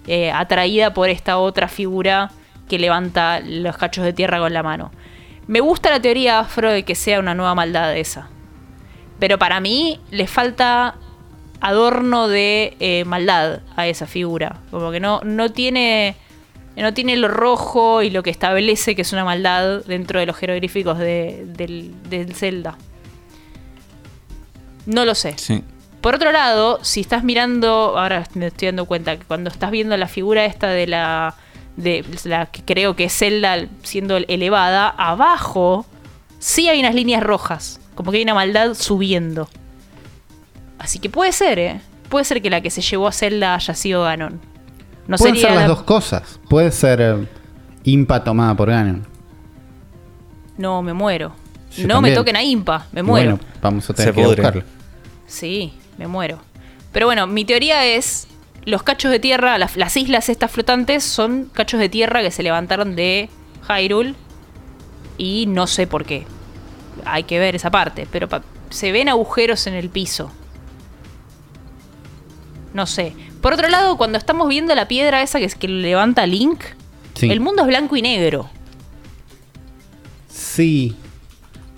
eh, 0.07 0.31
atraída 0.31 0.93
por 0.95 1.09
esta 1.09 1.39
otra 1.39 1.69
figura 1.69 2.31
que 2.69 2.78
levanta 2.78 3.41
los 3.41 3.77
cachos 3.77 4.05
de 4.05 4.12
tierra 4.12 4.39
con 4.39 4.53
la 4.53 4.62
mano. 4.62 4.91
Me 5.47 5.61
gusta 5.61 5.91
la 5.91 6.01
teoría 6.01 6.41
afro 6.41 6.70
de 6.70 6.83
que 6.85 6.95
sea 6.95 7.20
una 7.20 7.35
nueva 7.35 7.55
maldad 7.55 7.97
esa. 7.97 8.28
Pero 9.19 9.39
para 9.39 9.61
mí 9.61 10.01
le 10.11 10.27
falta 10.27 10.97
adorno 11.61 12.28
de 12.28 12.77
eh, 12.81 13.05
maldad 13.07 13.61
a 13.77 13.87
esa 13.87 14.07
figura. 14.07 14.59
Como 14.70 14.91
que 14.91 15.01
no, 15.01 15.20
no 15.24 15.51
tiene. 15.51 16.16
No 16.77 16.93
tiene 16.93 17.16
lo 17.16 17.28
rojo 17.28 18.03
y 18.03 18.11
lo 18.11 18.23
que 18.23 18.28
establece 18.28 18.95
que 18.95 19.01
es 19.03 19.12
una 19.15 19.24
maldad 19.24 19.83
dentro 19.87 20.20
de 20.20 20.27
los 20.27 20.37
jeroglíficos 20.37 20.99
de- 20.99 21.45
del, 21.57 21.95
del 22.11 22.35
Zelda. 22.35 22.77
No 24.85 25.05
lo 25.07 25.15
sé. 25.15 25.35
Sí. 25.39 25.65
Por 26.07 26.15
otro 26.15 26.31
lado, 26.31 26.78
si 26.83 27.01
estás 27.01 27.24
mirando, 27.24 27.99
ahora 27.99 28.28
me 28.35 28.47
estoy 28.47 28.66
dando 28.66 28.85
cuenta 28.85 29.16
que 29.16 29.24
cuando 29.24 29.51
estás 29.51 29.73
viendo 29.73 29.97
la 29.97 30.07
figura 30.07 30.45
esta 30.45 30.69
de 30.69 30.87
la, 30.87 31.35
de 31.77 32.05
la 32.23 32.47
que 32.47 32.62
creo 32.65 32.95
que 32.95 33.07
es 33.07 33.12
Zelda 33.19 33.66
siendo 33.83 34.16
elevada, 34.16 34.89
abajo 34.89 35.85
sí 36.39 36.69
hay 36.69 36.78
unas 36.78 36.95
líneas 36.95 37.24
rojas, 37.24 37.81
como 37.97 38.12
que 38.12 38.19
hay 38.19 38.23
una 38.23 38.35
maldad 38.35 38.74
subiendo. 38.74 39.49
Así 40.78 41.01
que 41.01 41.11
puede 41.11 41.33
ser, 41.33 41.59
¿eh? 41.59 41.81
Puede 42.09 42.24
ser 42.24 42.41
que 42.41 42.51
la 42.51 42.61
que 42.61 42.70
se 42.70 42.83
llevó 42.83 43.09
a 43.09 43.12
Zelda 43.12 43.57
haya 43.57 43.74
sido 43.74 44.05
Ganon. 44.05 44.41
No 45.09 45.16
Pueden 45.16 45.35
sería 45.35 45.49
ser 45.49 45.57
las 45.57 45.69
la- 45.69 45.74
dos 45.74 45.83
cosas. 45.83 46.39
Puede 46.49 46.70
ser 46.70 47.01
eh, 47.01 47.27
Impa 47.83 48.23
tomada 48.23 48.55
por 48.55 48.70
Ganon. 48.70 49.05
No, 50.57 50.83
me 50.83 50.93
muero. 50.93 51.33
Yo 51.77 51.89
no 51.89 51.95
también. 51.95 52.15
me 52.15 52.16
toquen 52.16 52.37
a 52.37 52.45
Impa, 52.45 52.87
me 52.93 53.03
muero. 53.03 53.39
Bueno, 53.39 53.45
vamos 53.61 53.91
a 53.91 53.93
tener 53.93 54.15
Se 54.15 54.20
que 54.20 54.24
buscarlo. 54.24 54.62
Sí, 55.27 55.73
me 55.98 56.06
muero. 56.06 56.39
Pero 56.93 57.06
bueno, 57.06 57.27
mi 57.27 57.44
teoría 57.44 57.85
es, 57.85 58.27
los 58.64 58.82
cachos 58.82 59.10
de 59.10 59.18
tierra, 59.20 59.59
las, 59.59 59.77
las 59.77 59.97
islas 59.97 60.28
estas 60.28 60.51
flotantes 60.51 61.05
son 61.05 61.51
cachos 61.52 61.78
de 61.81 61.89
tierra 61.89 62.23
que 62.23 62.31
se 62.31 62.43
levantaron 62.43 62.97
de 62.97 63.28
Hyrule 63.68 64.14
y 65.18 65.47
no 65.47 65.66
sé 65.66 65.86
por 65.86 66.05
qué. 66.05 66.27
Hay 67.05 67.24
que 67.24 67.39
ver 67.39 67.55
esa 67.55 67.70
parte, 67.70 68.06
pero 68.10 68.28
se 68.70 68.93
ven 68.93 69.09
agujeros 69.09 69.66
en 69.66 69.74
el 69.74 69.90
piso. 69.90 70.32
No 72.74 72.86
sé. 72.86 73.14
Por 73.40 73.52
otro 73.52 73.68
lado, 73.68 73.97
cuando 73.97 74.18
estamos 74.18 74.48
viendo 74.48 74.74
la 74.74 74.89
piedra 74.89 75.23
esa 75.23 75.39
que, 75.39 75.44
es 75.44 75.55
que 75.55 75.68
levanta 75.68 76.27
Link, 76.27 76.60
Sí. 77.14 77.31
el 77.31 77.40
mundo 77.40 77.62
es 77.62 77.68
blanco 77.68 77.97
y 77.97 78.02
negro. 78.02 78.51
Sí. 80.28 80.94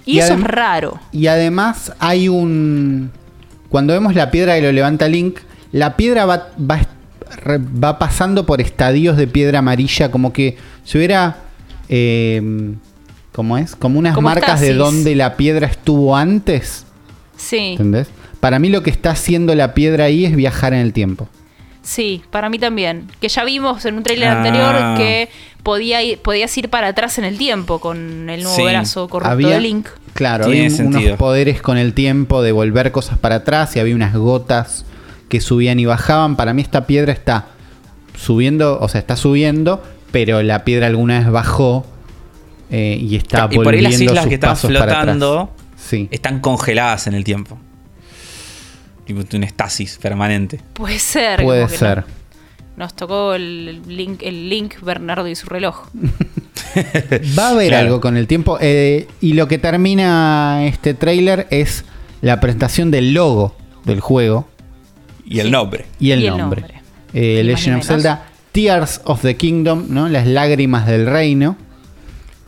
Y, 0.05 0.17
Y 0.17 0.19
eso 0.21 0.35
es 0.35 0.41
raro. 0.41 0.99
Y 1.13 1.27
además 1.29 1.93
hay 2.01 2.29
un... 2.29 3.13
Cuando 3.69 3.93
vemos 3.93 4.15
la 4.15 4.31
piedra 4.31 4.55
que 4.57 4.63
lo 4.63 4.73
levanta 4.73 5.09
Link, 5.09 5.39
la 5.73 5.97
piedra 5.97 6.25
va, 6.27 6.49
va, 6.59 6.81
va 7.83 7.99
pasando 7.99 8.47
por 8.47 8.61
estadios 8.61 9.17
de 9.17 9.27
piedra 9.27 9.59
amarilla, 9.61 10.11
como 10.11 10.33
que 10.33 10.57
si 10.85 10.99
hubiera... 10.99 11.37
eh, 11.89 12.73
¿Cómo 13.33 13.57
es? 13.57 13.77
Como 13.77 13.99
unas 14.01 14.15
Como 14.17 14.29
marcas 14.29 14.61
de 14.61 14.75
donde 14.75 15.15
la 15.15 15.37
piedra 15.37 15.69
estuvo 15.69 16.17
antes. 16.17 16.87
Sí. 17.37 17.73
¿Entendés? 17.73 18.09
Para 18.41 18.59
mí 18.59 18.69
lo 18.69 18.83
que 18.83 18.91
está 18.91 19.11
haciendo 19.11 19.55
la 19.55 19.75
piedra 19.75 20.05
ahí 20.05 20.25
es 20.25 20.35
viajar 20.35 20.73
en 20.73 20.81
el 20.81 20.93
tiempo. 20.93 21.29
Sí, 21.83 22.23
para 22.31 22.49
mí 22.49 22.59
también. 22.59 23.07
Que 23.21 23.29
ya 23.29 23.45
vimos 23.45 23.85
en 23.85 23.95
un 23.97 24.03
tráiler 24.03 24.29
Ah. 24.29 24.39
anterior 24.39 24.97
que 24.99 25.29
podía 25.69 26.03
ir- 26.03 26.19
podías 26.19 26.57
ir 26.57 26.71
para 26.71 26.89
atrás 26.89 27.19
en 27.19 27.25
el 27.27 27.37
tiempo 27.37 27.79
con 27.79 28.31
el 28.31 28.43
nuevo 28.43 28.57
Sí. 28.57 28.63
brazo 28.63 29.07
corrupto 29.07 29.31
había, 29.31 29.49
de 29.51 29.61
Link. 29.61 29.87
Claro, 30.15 30.47
Tiene 30.47 30.67
había 30.75 30.87
un- 30.87 30.97
unos 30.97 31.19
poderes 31.19 31.61
con 31.61 31.77
el 31.77 31.93
tiempo 31.93 32.41
de 32.41 32.53
volver 32.53 32.91
cosas 32.91 33.19
para 33.19 33.35
atrás 33.35 33.77
y 33.77 33.79
había 33.81 33.95
unas 33.95 34.15
gotas 34.15 34.87
que 35.29 35.43
subían 35.43 35.79
y 35.79 35.85
bajaban. 35.85 36.37
Para 36.37 36.55
mí 36.55 36.63
esta 36.63 36.87
piedra 36.87 37.13
está 37.13 37.49
subiendo, 38.17 38.79
o 38.81 38.89
sea, 38.89 38.99
está 38.99 39.15
subiendo, 39.17 39.83
pero 40.11 40.43
la 40.43 40.65
piedra 40.65 40.87
alguna 40.87 41.19
vez 41.19 41.31
bajó 41.31 41.85
eh, 42.71 42.97
y 42.99 43.17
está 43.17 43.49
y 43.51 43.57
por 43.57 43.69
ahí 43.75 43.83
volviendo 43.83 43.89
las 43.91 44.01
islas 44.01 44.23
sus 44.25 44.29
que 44.31 44.35
están 44.37 44.57
flotando 44.57 45.51
Sí. 45.77 46.09
están 46.11 46.41
congeladas 46.41 47.07
en 47.09 47.13
el 47.15 47.25
tiempo. 47.25 47.59
Tipo 49.05 49.21
un 49.37 49.45
estasis 49.45 49.99
permanente. 49.99 50.61
Puede 50.73 50.99
ser. 50.99 51.43
Puede 51.43 51.69
ser. 51.69 51.99
no- 51.99 52.19
nos 52.79 52.95
tocó 52.95 53.35
el 53.35 53.83
Link, 53.89 54.23
el 54.23 54.49
Link 54.49 54.81
Bernardo 54.81 55.27
y 55.29 55.35
su 55.35 55.47
reloj. 55.49 55.89
Va 57.39 57.49
a 57.49 57.51
haber 57.51 57.69
Claro. 57.69 57.87
algo 57.87 58.01
con 58.01 58.17
el 58.17 58.27
tiempo. 58.27 58.59
eh, 58.61 59.09
y 59.21 59.33
lo 59.35 59.49
que 59.49 59.59
termina 59.59 60.65
este 60.65 60.95
tráiler 60.95 61.47
es 61.51 61.85
la 62.21 62.41
presentación 62.41 62.91
del 62.91 63.15
logo 63.15 63.55
del 63.85 64.01
juego 64.01 64.49
Y 65.27 65.41
el 65.41 65.47
Sí. 65.47 65.53
nombre. 65.53 65.87
y 65.99 66.11
el 66.13 66.21
Y 66.23 66.27
el 66.27 66.37
nombre. 66.39 66.63
nombre. 66.63 66.81
Eh, 67.15 67.43
Legend 67.45 67.79
of. 67.81 67.85
Zelda, 67.87 68.27
Tears 68.53 69.01
of 69.05 69.23
the 69.23 69.37
Kingdom, 69.37 69.87
¿no? 69.89 70.09
Las 70.09 70.27
lágrimas 70.27 70.87
del 70.87 71.07
reino. 71.07 71.57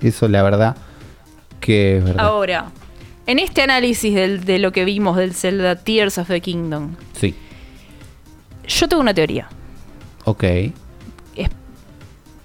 Eso, 0.00 0.28
la 0.28 0.42
verdad, 0.42 0.76
que 1.60 1.98
es 1.98 2.04
verdad. 2.04 2.24
Ahora, 2.24 2.70
en 3.26 3.38
este 3.38 3.60
análisis 3.60 4.14
del- 4.14 4.44
de 4.46 4.58
lo 4.58 4.72
que 4.72 4.86
vimos 4.86 5.18
del 5.18 5.34
Zelda 5.34 5.76
Tears 5.76 6.16
of 6.16 6.28
the 6.28 6.40
Kingdom, 6.40 6.94
Sí. 7.12 7.34
yo 8.66 8.88
tengo 8.88 9.02
una 9.02 9.12
teoría. 9.12 9.46
Ok. 10.24 10.42
Es- 10.44 11.50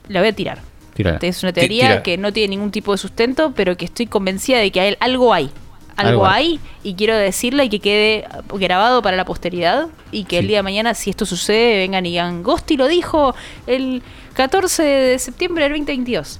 la 0.10 0.20
voy 0.20 0.28
a 0.30 0.34
tirar. 0.36 0.60
Tírala. 0.96 1.18
Es 1.22 1.44
una 1.44 1.54
teoría 1.54 1.88
tira. 1.88 2.04
que 2.04 2.18
no 2.18 2.34
tiene 2.34 2.50
ningún 2.50 2.72
tipo 2.72 2.92
de 2.92 2.98
sustento, 2.98 3.54
pero 3.56 3.78
que 3.78 3.86
estoy 3.86 4.06
convencida 4.06 4.58
de 4.60 4.70
que 4.72 4.82
hay, 4.82 4.98
algo 5.00 5.34
hay. 5.34 5.50
Algo, 5.96 6.10
Algo 6.26 6.28
hay 6.28 6.60
y 6.82 6.96
quiero 6.96 7.16
decirla 7.16 7.64
y 7.64 7.70
que 7.70 7.80
quede 7.80 8.28
grabado 8.54 9.02
para 9.04 9.16
la 9.16 9.26
posteridad 9.26 9.88
y 10.12 10.24
que 10.24 10.40
el 10.40 10.48
día 10.48 10.58
de 10.58 10.64
mañana, 10.64 10.94
si 10.96 11.10
esto 11.12 11.26
sucede, 11.26 11.78
vengan 11.78 12.06
y 12.06 12.10
digan, 12.12 12.42
Gosti 12.44 12.78
lo 12.78 12.88
dijo 12.88 13.36
el 13.68 14.02
14 14.34 14.82
de 14.84 15.20
septiembre 15.20 15.64
del 15.66 15.74
2022. 15.74 16.40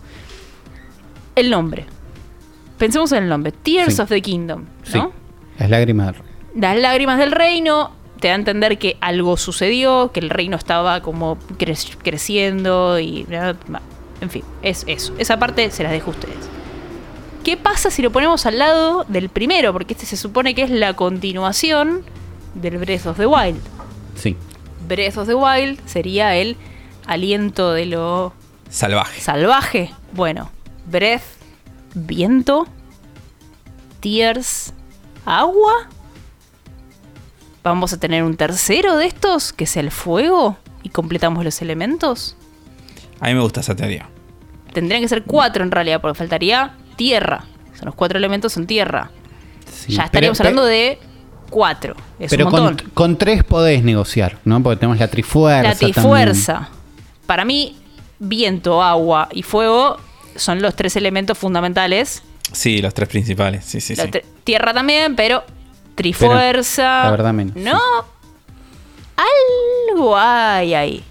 El 1.36 1.50
nombre. 1.50 1.86
Pensemos 2.78 3.12
en 3.12 3.24
el 3.24 3.30
nombre. 3.30 3.52
Tears 3.52 3.96
Sí. 3.96 4.02
of 4.02 4.10
the 4.10 4.22
Kingdom. 4.22 4.66
¿no? 4.94 5.12
Las 5.60 5.70
lágrimas 5.70 6.08
del. 6.14 6.24
Las 6.56 6.78
lágrimas 6.78 7.18
del 7.20 7.32
reino 7.32 7.92
te 8.20 8.28
da 8.30 8.34
a 8.34 8.38
entender 8.38 8.78
que 8.78 8.98
algo 9.02 9.38
sucedió, 9.38 10.12
que 10.12 10.20
el 10.20 10.30
reino 10.30 10.58
estaba 10.58 11.02
como 11.02 11.38
cre- 11.60 11.98
creciendo 12.02 13.00
y... 13.00 13.26
En 14.22 14.30
fin, 14.30 14.44
es 14.62 14.84
eso. 14.88 15.14
Esa 15.18 15.38
parte 15.38 15.70
se 15.72 15.84
las 15.84 15.92
dejo 15.92 16.12
a 16.12 16.14
ustedes. 16.14 16.38
¿Qué 17.44 17.58
pasa 17.58 17.92
si 17.92 18.02
lo 18.02 18.12
ponemos 18.12 18.46
al 18.46 18.58
lado 18.58 19.04
del 19.10 19.28
primero? 19.30 19.74
Porque 19.74 19.94
este 19.94 20.06
se 20.06 20.16
supone 20.16 20.56
que 20.56 20.64
es 20.64 20.70
la 20.70 20.94
continuación 20.94 22.04
del 22.56 22.78
Breath 22.78 23.06
of 23.06 23.18
the 23.18 23.26
Wild. 23.26 23.60
Sí. 24.16 24.38
Breath 24.88 25.18
of 25.18 25.28
the 25.28 25.36
Wild 25.36 25.80
sería 25.86 26.36
el 26.36 26.56
aliento 27.06 27.74
de 27.74 27.86
lo 27.86 28.34
Salvaje. 28.70 29.20
salvaje. 29.20 29.92
Bueno, 30.14 30.50
Breath, 30.86 31.24
viento, 31.96 32.66
Tears, 34.00 34.74
agua. 35.26 35.90
Vamos 37.62 37.92
a 37.92 38.00
tener 38.00 38.24
un 38.24 38.36
tercero 38.38 38.96
de 38.98 39.08
estos, 39.08 39.52
que 39.54 39.66
sea 39.66 39.82
el 39.82 39.92
fuego, 39.92 40.58
y 40.82 40.90
completamos 40.90 41.44
los 41.44 41.62
elementos. 41.62 42.36
A 43.20 43.28
mí 43.28 43.34
me 43.34 43.42
gusta 43.42 43.62
esa 43.62 43.76
teoría. 43.76 44.10
Tendrían 44.74 45.02
que 45.02 45.08
ser 45.08 45.24
cuatro 45.24 45.64
en 45.64 45.72
realidad, 45.72 46.02
porque 46.02 46.18
faltaría 46.18 46.76
tierra. 47.08 47.44
O 47.74 47.76
sea, 47.76 47.86
los 47.86 47.96
cuatro 47.96 48.18
elementos 48.18 48.54
son 48.54 48.66
tierra. 48.68 49.12
sí. 49.70 49.94
ya 49.94 50.04
estaríamos 50.04 50.38
Pero- 50.38 50.50
hablando 50.50 50.66
de 50.70 51.00
cuatro. 51.50 51.96
Es 52.20 52.30
Pero 52.32 52.46
un 52.46 52.52
con, 52.52 52.64
montón. 52.64 52.90
con 52.94 53.18
tres 53.18 53.44
podés 53.44 53.84
negociar, 53.84 54.38
¿no? 54.46 54.62
Porque 54.64 54.80
tenemos 54.80 55.00
la 55.00 55.08
trifuerza. 55.10 55.70
La 55.70 55.76
trifuerza. 55.76 56.70
Para 57.28 57.44
mí, 57.46 57.76
viento, 58.20 58.82
agua 58.82 59.28
y 59.32 59.44
fuego 59.44 59.98
son 60.36 60.62
los 60.62 60.76
tres 60.76 60.96
elementos 60.96 61.38
fundamentales 61.38 62.24
Sí, 62.54 62.82
los 62.82 62.94
tres 62.94 63.10
principales. 63.10 63.66
Sí, 63.66 63.82
sí, 63.82 63.96
La 63.96 64.04
sí. 64.06 64.12
tierra 64.44 64.74
también, 64.74 65.16
pero 65.16 65.44
trifuerza. 65.96 67.04
la 67.06 67.12
verdad 67.12 67.34
menos, 67.34 67.56
No. 67.56 67.80
Algo 69.92 70.18
hay 70.18 70.74
ahí. 70.74 71.04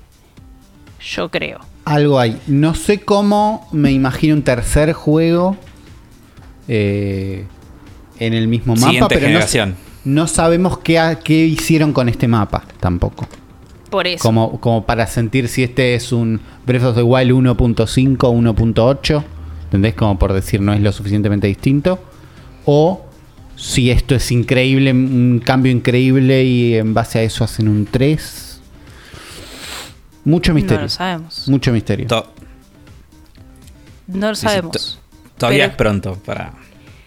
Yo 1.00 1.30
creo. 1.30 1.60
Algo 1.84 2.18
hay. 2.18 2.40
No 2.46 2.74
sé 2.74 3.00
cómo 3.00 3.68
me 3.72 3.90
imagino 3.92 4.34
un 4.34 4.42
tercer 4.42 4.92
juego 4.92 5.56
eh, 6.68 7.44
en 8.18 8.34
el 8.34 8.48
mismo 8.48 8.74
mapa, 8.74 8.86
Siguiente 8.86 9.08
pero 9.14 9.20
no, 9.22 9.26
generación. 9.28 9.76
no 10.04 10.26
sabemos 10.26 10.78
qué, 10.78 11.16
hicieron 11.46 11.92
con 11.92 12.08
este 12.08 12.28
mapa 12.28 12.64
tampoco. 12.80 13.26
Por 13.90 14.06
eso. 14.06 14.22
Como, 14.22 14.58
como 14.60 14.86
para 14.86 15.06
sentir 15.06 15.48
si 15.48 15.62
este 15.64 15.94
es 15.94 16.12
un 16.12 16.40
Breath 16.66 16.84
of 16.84 16.94
the 16.96 17.02
Wild 17.02 17.30
1.5 17.32 18.16
o 18.24 18.32
1.8. 18.32 19.24
¿Entendés? 19.64 19.94
Como 19.94 20.18
por 20.18 20.32
decir 20.32 20.60
no 20.60 20.72
es 20.72 20.80
lo 20.80 20.92
suficientemente 20.92 21.46
distinto. 21.46 21.98
O 22.64 23.04
si 23.56 23.90
esto 23.90 24.14
es 24.14 24.30
increíble, 24.32 24.92
un 24.92 25.42
cambio 25.44 25.70
increíble 25.72 26.42
y 26.44 26.74
en 26.76 26.94
base 26.94 27.18
a 27.18 27.22
eso 27.22 27.44
hacen 27.44 27.68
un 27.68 27.84
3. 27.84 28.60
Mucho 30.24 30.52
No 30.52 30.54
misterio. 30.54 30.82
lo 30.82 30.88
sabemos. 30.88 31.48
Mucho 31.48 31.72
misterio. 31.72 32.06
To- 32.06 32.32
No 34.06 34.28
lo 34.28 34.34
sabemos. 34.34 34.98
To- 35.42 35.46
todavía 35.46 35.64
Pero- 35.64 35.70
es 35.72 35.76
pronto 35.76 36.22
para. 36.24 36.52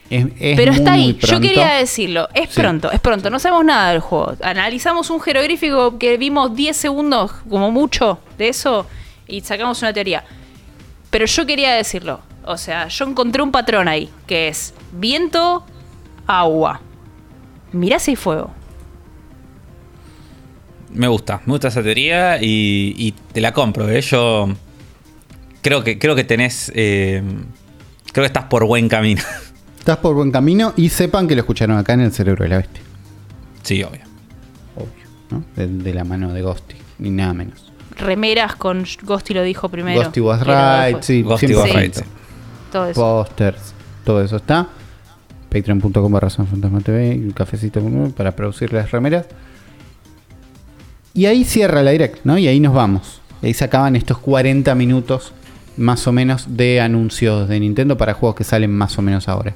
Es- 0.09 0.25
es 0.39 0.55
Pero 0.55 0.71
está 0.71 0.91
muy 0.91 0.99
ahí. 1.01 1.19
Yo 1.19 1.39
quería 1.39 1.73
decirlo. 1.73 2.29
Es 2.33 2.49
Sí. 2.51 2.61
pronto, 2.61 2.91
es 2.91 2.99
pronto. 2.99 3.29
No 3.31 3.39
sabemos 3.39 3.65
nada 3.65 3.89
del 3.91 4.01
juego. 4.01 4.35
Analizamos 4.43 5.09
un 5.09 5.19
jeroglífico 5.19 5.97
que 5.97 6.17
vimos 6.17 6.55
10 6.55 6.77
segundos, 6.77 7.31
como 7.49 7.71
mucho, 7.71 8.19
de 8.37 8.49
eso 8.49 8.85
y 9.27 9.41
sacamos 9.41 9.81
una 9.81 9.91
teoría. 9.93 10.23
Pero 11.09 11.25
yo 11.25 11.45
quería 11.45 11.73
decirlo. 11.73 12.19
O 12.43 12.57
sea, 12.57 12.87
yo 12.89 13.05
encontré 13.05 13.41
un 13.41 13.51
patrón 13.51 13.87
ahí, 13.87 14.09
que 14.27 14.47
es 14.49 14.75
viento, 14.91 15.65
agua. 16.27 16.81
Mirá 17.71 17.97
si 17.97 18.11
hay 18.11 18.15
fuego. 18.15 18.51
Me 20.93 21.07
gusta, 21.07 21.41
me 21.45 21.51
gusta 21.53 21.67
esa 21.69 21.81
teoría 21.83 22.37
y, 22.41 22.93
y 22.97 23.11
te 23.33 23.41
la 23.41 23.51
compro. 23.53 23.89
¿eh? 23.89 24.01
Yo 24.01 24.47
creo 25.61 25.83
que, 25.83 25.97
creo 25.99 26.15
que 26.15 26.23
tenés. 26.23 26.71
eh, 26.75 27.21
creo 28.15 28.23
que 28.23 28.27
estás 28.27 28.45
por 28.45 28.65
buen 28.65 28.87
camino. 28.87 29.21
Estás 29.77 29.97
por 29.97 30.15
buen 30.15 30.31
camino 30.31 30.73
y 30.77 30.87
sepan 30.87 31.27
que 31.27 31.35
lo 31.35 31.41
escucharon 31.41 31.77
acá 31.77 31.93
en 31.93 31.99
el 31.99 32.13
cerebro 32.13 32.43
de 32.43 32.49
la 32.49 32.57
bestia. 32.57 32.81
sí, 33.61 33.83
obvio. 33.83 34.01
Obvio. 34.77 35.05
¿no? 35.29 35.43
De, 35.57 35.67
de 35.67 35.93
la 35.93 36.05
mano 36.05 36.31
de 36.31 36.41
Ghosty. 36.41 36.75
Ni 36.99 37.09
nada 37.09 37.33
menos. 37.33 37.73
Remeras 37.97 38.55
con 38.55 38.85
Ghosty 39.03 39.33
lo 39.33 39.43
dijo 39.43 39.67
primero. 39.67 40.01
Ghosty 40.01 40.21
was 40.21 40.39
right. 40.39 41.03
Sí, 41.03 41.23
Ghosty 41.23 41.47
100%. 41.47 41.55
was 41.57 41.73
right, 41.75 41.93
sí. 41.93 42.03
Todo 42.71 42.85
eso. 42.87 43.01
Posters. 43.01 43.73
Todo 44.05 44.23
eso 44.23 44.37
está. 44.37 44.69
Patreon.com 45.49 46.11
barra 46.11 46.29
Fantasma 46.29 46.79
TV 46.79 47.15
un 47.15 47.31
cafecito 47.31 47.81
para 48.15 48.33
producir 48.33 48.71
las 48.71 48.91
remeras. 48.91 49.25
Y 51.13 51.25
ahí 51.25 51.43
cierra 51.43 51.83
la 51.83 51.91
direct, 51.91 52.23
¿no? 52.23 52.37
Y 52.37 52.47
ahí 52.47 52.61
nos 52.61 52.73
vamos. 52.73 53.21
Y 53.41 53.47
ahí 53.47 53.53
se 53.53 53.65
acaban 53.65 53.97
estos 53.97 54.17
40 54.19 54.73
minutos 54.73 55.33
más 55.77 56.07
o 56.07 56.11
menos 56.11 56.57
de 56.57 56.81
anuncios 56.81 57.47
de 57.49 57.59
Nintendo 57.59 57.97
para 57.97 58.13
juegos 58.13 58.35
que 58.35 58.43
salen 58.43 58.71
más 58.71 58.97
o 58.97 59.01
menos 59.01 59.27
ahora. 59.27 59.53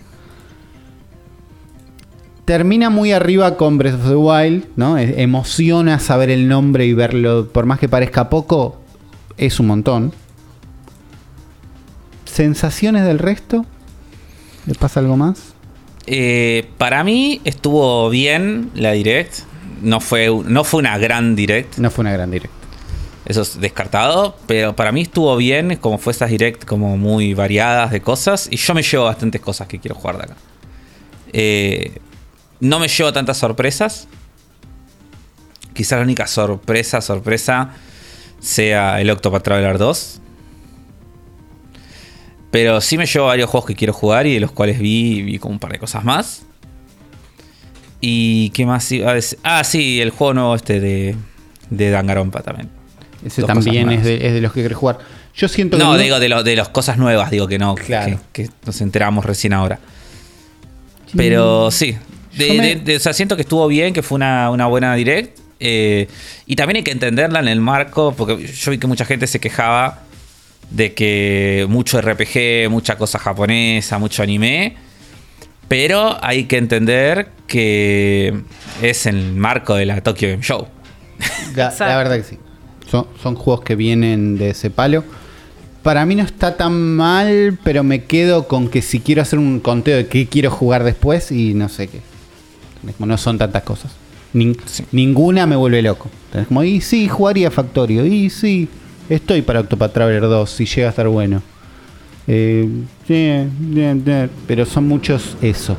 Termina 2.46 2.90
muy 2.90 3.12
arriba 3.12 3.58
con 3.58 3.78
Breath 3.78 3.96
of 3.96 4.08
the 4.10 4.16
Wild, 4.16 4.66
¿no? 4.76 4.98
E- 4.98 5.22
Emociona 5.22 6.00
saber 6.00 6.32
el 6.32 6.48
nombre 6.48 6.86
y 6.86 6.94
verlo, 6.94 7.48
por 7.50 7.66
más 7.66 7.78
que 7.80 7.88
parezca 7.88 8.30
poco, 8.30 8.82
es 9.38 9.60
un 9.60 9.68
montón. 9.68 10.14
¿Sensaciones 12.26 13.06
del 13.06 13.20
resto? 13.20 13.66
¿Le 14.66 14.74
pasa 14.74 15.00
algo 15.00 15.16
más? 15.16 15.54
Eh, 16.08 16.70
para 16.80 17.04
mí 17.04 17.40
estuvo 17.44 18.10
bien 18.10 18.72
la 18.74 18.94
direct. 18.94 19.42
No 19.84 20.00
fue, 20.00 20.30
no 20.46 20.64
fue 20.64 20.80
una 20.80 20.98
gran 20.98 21.36
direct. 21.36 21.78
No 21.78 21.92
fue 21.92 22.02
una 22.02 22.14
gran 22.14 22.32
direct. 22.32 22.54
Eso 23.30 23.44
es 23.44 23.62
descartado. 23.62 24.36
Pero 24.48 24.76
para 24.76 24.92
mí 24.92 25.04
estuvo 25.04 25.38
bien. 25.38 25.78
Como 25.78 26.00
fue 26.00 26.12
esas 26.12 26.32
direct 26.32 26.66
como 26.66 26.98
muy 26.98 27.36
variadas 27.36 27.92
de 27.92 28.02
cosas. 28.02 28.50
Y 28.52 28.58
yo 28.58 28.74
me 28.74 28.82
llevo 28.82 29.06
bastantes 29.06 29.40
cosas 29.40 29.68
que 29.68 29.80
quiero 29.80 29.96
jugar 29.96 30.18
de 30.18 30.24
acá. 30.24 30.36
Eh, 31.32 32.00
no 32.60 32.80
me 32.80 32.88
llevo 32.88 33.14
tantas 33.14 33.38
sorpresas. 33.38 34.08
Quizás 35.74 36.00
la 36.00 36.04
única 36.04 36.26
sorpresa, 36.26 37.02
sorpresa, 37.02 37.76
sea 38.40 39.00
el 39.00 39.10
Octopath 39.12 39.44
Traveler 39.44 39.78
2. 39.78 40.22
Pero 42.50 42.82
sí 42.82 42.98
me 42.98 43.06
llevo 43.06 43.28
varios 43.28 43.48
juegos 43.48 43.68
que 43.68 43.76
quiero 43.76 43.94
jugar 43.94 44.26
y 44.26 44.34
de 44.34 44.40
los 44.40 44.52
cuales 44.52 44.80
vi, 44.80 45.22
vi 45.22 45.38
como 45.38 45.54
un 45.54 45.60
par 45.60 45.72
de 45.72 45.78
cosas 45.78 46.04
más. 46.04 46.42
¿Y 48.02 48.50
qué 48.50 48.66
más 48.66 48.92
iba 48.92 49.12
a 49.12 49.14
decir? 49.14 49.38
Ah, 49.44 49.64
sí, 49.64 50.02
el 50.02 50.10
juego 50.10 50.34
nuevo 50.34 50.56
este 50.56 50.80
de, 50.80 51.16
de 51.70 51.90
Dangarompa 51.92 52.42
también. 52.42 52.79
Ese 53.26 53.42
Dos 53.42 53.48
también 53.50 53.90
es 53.92 54.04
de, 54.04 54.28
es 54.28 54.34
de 54.34 54.42
los 54.42 54.54
que 54.54 54.62
querés 54.64 54.78
jugar. 54.78 55.00
Yo 55.36 55.48
siento 55.48 55.78
que. 55.78 55.84
No, 55.84 55.98
digo 55.98 56.20
de, 56.20 56.30
lo- 56.30 56.44
de 56.44 56.56
las 56.56 56.70
cosas 56.70 56.98
nuevas, 56.98 57.32
digo 57.32 57.48
que 57.48 57.58
no, 57.60 57.76
que- 57.76 57.84
Claro. 57.84 58.20
que, 58.32 58.44
que 58.46 58.50
nos 58.66 58.80
enteramos 58.82 59.26
recién 59.26 59.54
ahora. 59.54 59.80
Pero 61.16 61.72
sí, 61.72 61.98
de- 62.38 62.54
me- 62.54 62.68
de- 62.68 62.76
de- 62.78 62.96
o 62.98 63.00
sea, 63.00 63.14
siento 63.14 63.36
que 63.36 63.42
estuvo 63.42 63.68
bien, 63.68 63.94
que 63.94 64.04
fue 64.04 64.16
una, 64.18 64.50
una 64.52 64.68
buena 64.68 64.94
direct. 64.96 65.38
eh, 65.60 66.08
y 66.46 66.56
también 66.56 66.78
hay 66.78 66.84
que 66.84 66.92
entenderla 66.92 67.40
en 67.40 67.48
el 67.50 67.60
marco, 67.60 68.14
porque 68.16 68.48
yo 68.48 68.72
vi 68.72 68.78
que 68.78 68.88
mucha 68.88 69.04
gente 69.06 69.28
se 69.28 69.40
quejaba 69.40 70.04
de 70.70 70.94
que 70.94 71.66
mucho 71.68 72.00
RPG, 72.00 72.70
mucha 72.70 72.96
cosa 72.98 73.20
japonesa, 73.20 73.98
mucho 73.98 74.24
anime. 74.24 74.76
Pero 75.68 76.18
hay 76.24 76.46
que 76.46 76.58
entender 76.58 77.30
que 77.48 78.34
es 78.82 79.06
en 79.06 79.18
el 79.18 79.34
marco 79.34 79.76
de 79.76 79.86
la 79.86 80.00
Tokyo 80.02 80.30
Game 80.30 80.42
Show. 80.44 80.68
La 81.56 81.98
verdad 81.98 82.18
que 82.18 82.24
sí. 82.24 82.38
Son, 82.90 83.06
son 83.22 83.36
juegos 83.36 83.64
que 83.64 83.76
vienen 83.76 84.38
de 84.38 84.52
ese 84.52 84.70
palo. 84.70 85.04
Para 85.84 86.06
mí 86.06 86.16
no 86.16 86.24
está 86.24 86.58
tan 86.58 86.96
mal, 86.96 87.58
pero 87.64 87.84
me 87.84 88.04
quedo 88.04 88.48
con 88.48 88.68
que 88.68 88.82
si 88.82 89.00
quiero 89.00 89.22
hacer 89.22 89.40
un 89.40 89.60
conteo 89.60 89.98
de 89.98 90.08
qué 90.08 90.28
quiero 90.28 90.52
jugar 90.52 90.84
después 90.84 91.32
y 91.32 91.54
no 91.54 91.70
sé 91.70 91.88
qué. 91.88 92.02
No 93.00 93.18
son 93.18 93.38
tantas 93.38 93.64
cosas. 93.64 93.92
Sí. 94.66 94.86
Ninguna 94.92 95.46
me 95.48 95.56
vuelve 95.56 95.82
loco. 95.82 96.10
Es 96.34 96.48
como, 96.48 96.64
y 96.64 96.82
sí, 96.82 97.08
jugaría 97.08 97.50
Factorio. 97.50 98.06
Y 98.06 98.30
sí, 98.30 98.68
estoy 99.10 99.42
para 99.42 99.62
Octopath 99.62 99.94
Traveler 99.94 100.22
2, 100.22 100.50
si 100.50 100.66
llega 100.66 100.88
a 100.88 100.90
estar 100.92 101.08
bueno. 101.08 101.42
Eh, 102.28 102.70
pero 104.48 104.66
son 104.66 104.88
muchos 104.88 105.36
eso. 105.42 105.76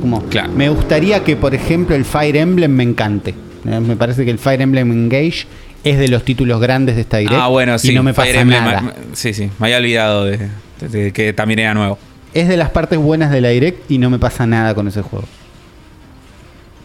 Como, 0.00 0.22
Claro. 0.24 0.52
Me 0.52 0.68
gustaría 0.70 1.22
que, 1.22 1.36
por 1.36 1.54
ejemplo, 1.54 1.94
el 1.94 2.04
Fire 2.04 2.36
Emblem 2.36 2.72
me 2.72 2.82
encante. 2.84 3.34
Eh, 3.64 3.80
Me 3.80 3.96
parece 3.96 4.24
que 4.24 4.30
el 4.30 4.38
Fire 4.38 4.60
Emblem 4.60 4.90
Engage 4.90 5.46
es 5.84 5.98
de 5.98 6.08
los 6.08 6.24
títulos 6.24 6.60
grandes 6.60 6.96
de 6.96 7.02
esta 7.02 7.18
direct. 7.18 7.38
ah, 7.40 7.48
bueno, 7.48 7.78
sí. 7.78 7.92
Y 7.92 7.94
no 7.94 8.02
me 8.02 8.12
pasa 8.14 8.30
Emblem, 8.40 8.64
nada. 8.64 8.80
ma- 8.80 8.94
Sí, 9.12 9.32
sí. 9.34 9.50
Me 9.58 9.66
había 9.66 9.78
olvidado 9.78 10.24
de, 10.24 10.38
de- 10.80 10.88
de 10.88 11.12
que 11.12 11.32
también 11.32 11.60
era 11.60 11.74
nuevo. 11.74 11.98
Es 12.34 12.48
de 12.48 12.56
las 12.56 12.70
partes 12.70 12.98
buenas 12.98 13.30
de 13.30 13.40
la 13.40 13.48
direct 13.48 13.90
y 13.90 13.98
no 13.98 14.10
me 14.10 14.18
pasa 14.18 14.46
nada 14.46 14.74
con 14.74 14.86
ese 14.88 15.02
juego. 15.02 15.26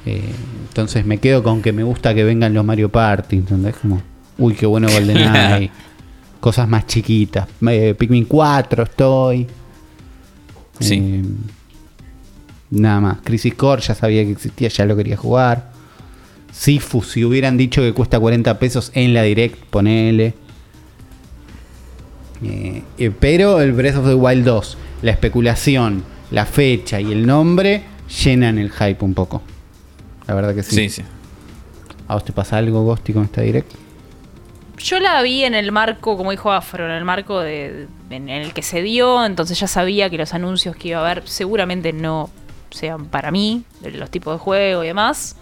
Eh, 0.06 0.22
entonces 0.68 1.06
me 1.06 1.18
quedo 1.18 1.44
con 1.44 1.62
que 1.62 1.72
me 1.72 1.84
gusta 1.84 2.14
que 2.14 2.24
vengan 2.24 2.54
los 2.54 2.66
Mario 2.66 2.90
Party. 2.90 3.38
¿Entendés? 3.38 3.76
Como, 3.76 4.02
uy, 4.38 4.54
qué 4.54 4.66
bueno 4.66 4.88
GoldenEye. 4.90 5.70
Cosas 6.40 6.68
más 6.68 6.88
chiquitas. 6.88 7.48
Eh, 7.68 7.96
Pikmin 7.98 8.26
4 8.26 8.84
estoy. 8.84 9.48
Sí. 10.80 10.96
Eh, 10.96 11.24
nada 12.72 13.00
más. 13.00 13.18
Crisis 13.24 13.54
Core 13.56 13.82
ya 13.82 13.96
sabía 13.96 14.24
que 14.24 14.32
existía, 14.32 14.68
ya 14.70 14.86
lo 14.86 14.96
quería 14.96 15.16
jugar. 15.18 15.72
Sifu, 16.54 17.02
si 17.02 17.26
hubieran 17.26 17.58
dicho 17.58 17.82
que 17.82 17.94
cuesta 17.94 18.20
40 18.20 18.60
pesos 18.60 18.92
en 18.94 19.14
la 19.14 19.24
direct, 19.24 19.58
ponele. 19.66 20.36
Eh, 22.44 22.84
eh, 23.00 23.12
pero 23.20 23.60
el 23.60 23.72
Breath 23.72 23.98
of 23.98 24.06
the 24.06 24.14
Wild 24.14 24.46
2, 24.46 24.78
la 25.02 25.12
especulación, 25.12 26.04
la 26.30 26.46
fecha 26.46 27.02
y 27.02 27.12
el 27.12 27.26
nombre 27.26 27.84
llenan 28.24 28.60
el 28.60 28.72
hype 28.72 29.04
un 29.04 29.16
poco. 29.16 29.42
La 30.28 30.36
verdad 30.36 30.54
que 30.54 30.62
sí. 30.62 30.76
Sí, 30.76 30.90
sí. 30.90 31.02
¿A 32.08 32.14
vos 32.14 32.24
te 32.24 32.34
pasa 32.34 32.58
algo, 32.58 32.84
Ghosti, 32.84 33.14
con 33.14 33.24
esta 33.24 33.42
direct? 33.42 33.72
Yo 34.78 35.00
la 35.00 35.22
vi 35.24 35.44
en 35.44 35.56
el 35.56 35.72
marco, 35.72 36.18
como 36.18 36.32
dijo 36.32 36.52
Afro, 36.52 36.86
en 36.86 36.92
el 36.92 37.06
marco 37.06 37.40
de, 37.40 37.88
en 38.10 38.30
el 38.30 38.54
que 38.54 38.62
se 38.62 38.82
dio, 38.82 39.26
entonces 39.26 39.60
ya 39.60 39.68
sabía 39.68 40.10
que 40.10 40.18
los 40.18 40.34
anuncios 40.34 40.76
que 40.76 40.90
iba 40.90 41.00
a 41.00 41.10
haber 41.10 41.28
seguramente 41.28 41.94
no 41.94 42.30
sean 42.70 43.06
para 43.06 43.32
mí, 43.32 43.64
los 43.82 44.12
tipos 44.12 44.34
de 44.34 44.40
juego 44.40 44.84
y 44.84 44.88
demás. 44.88 45.38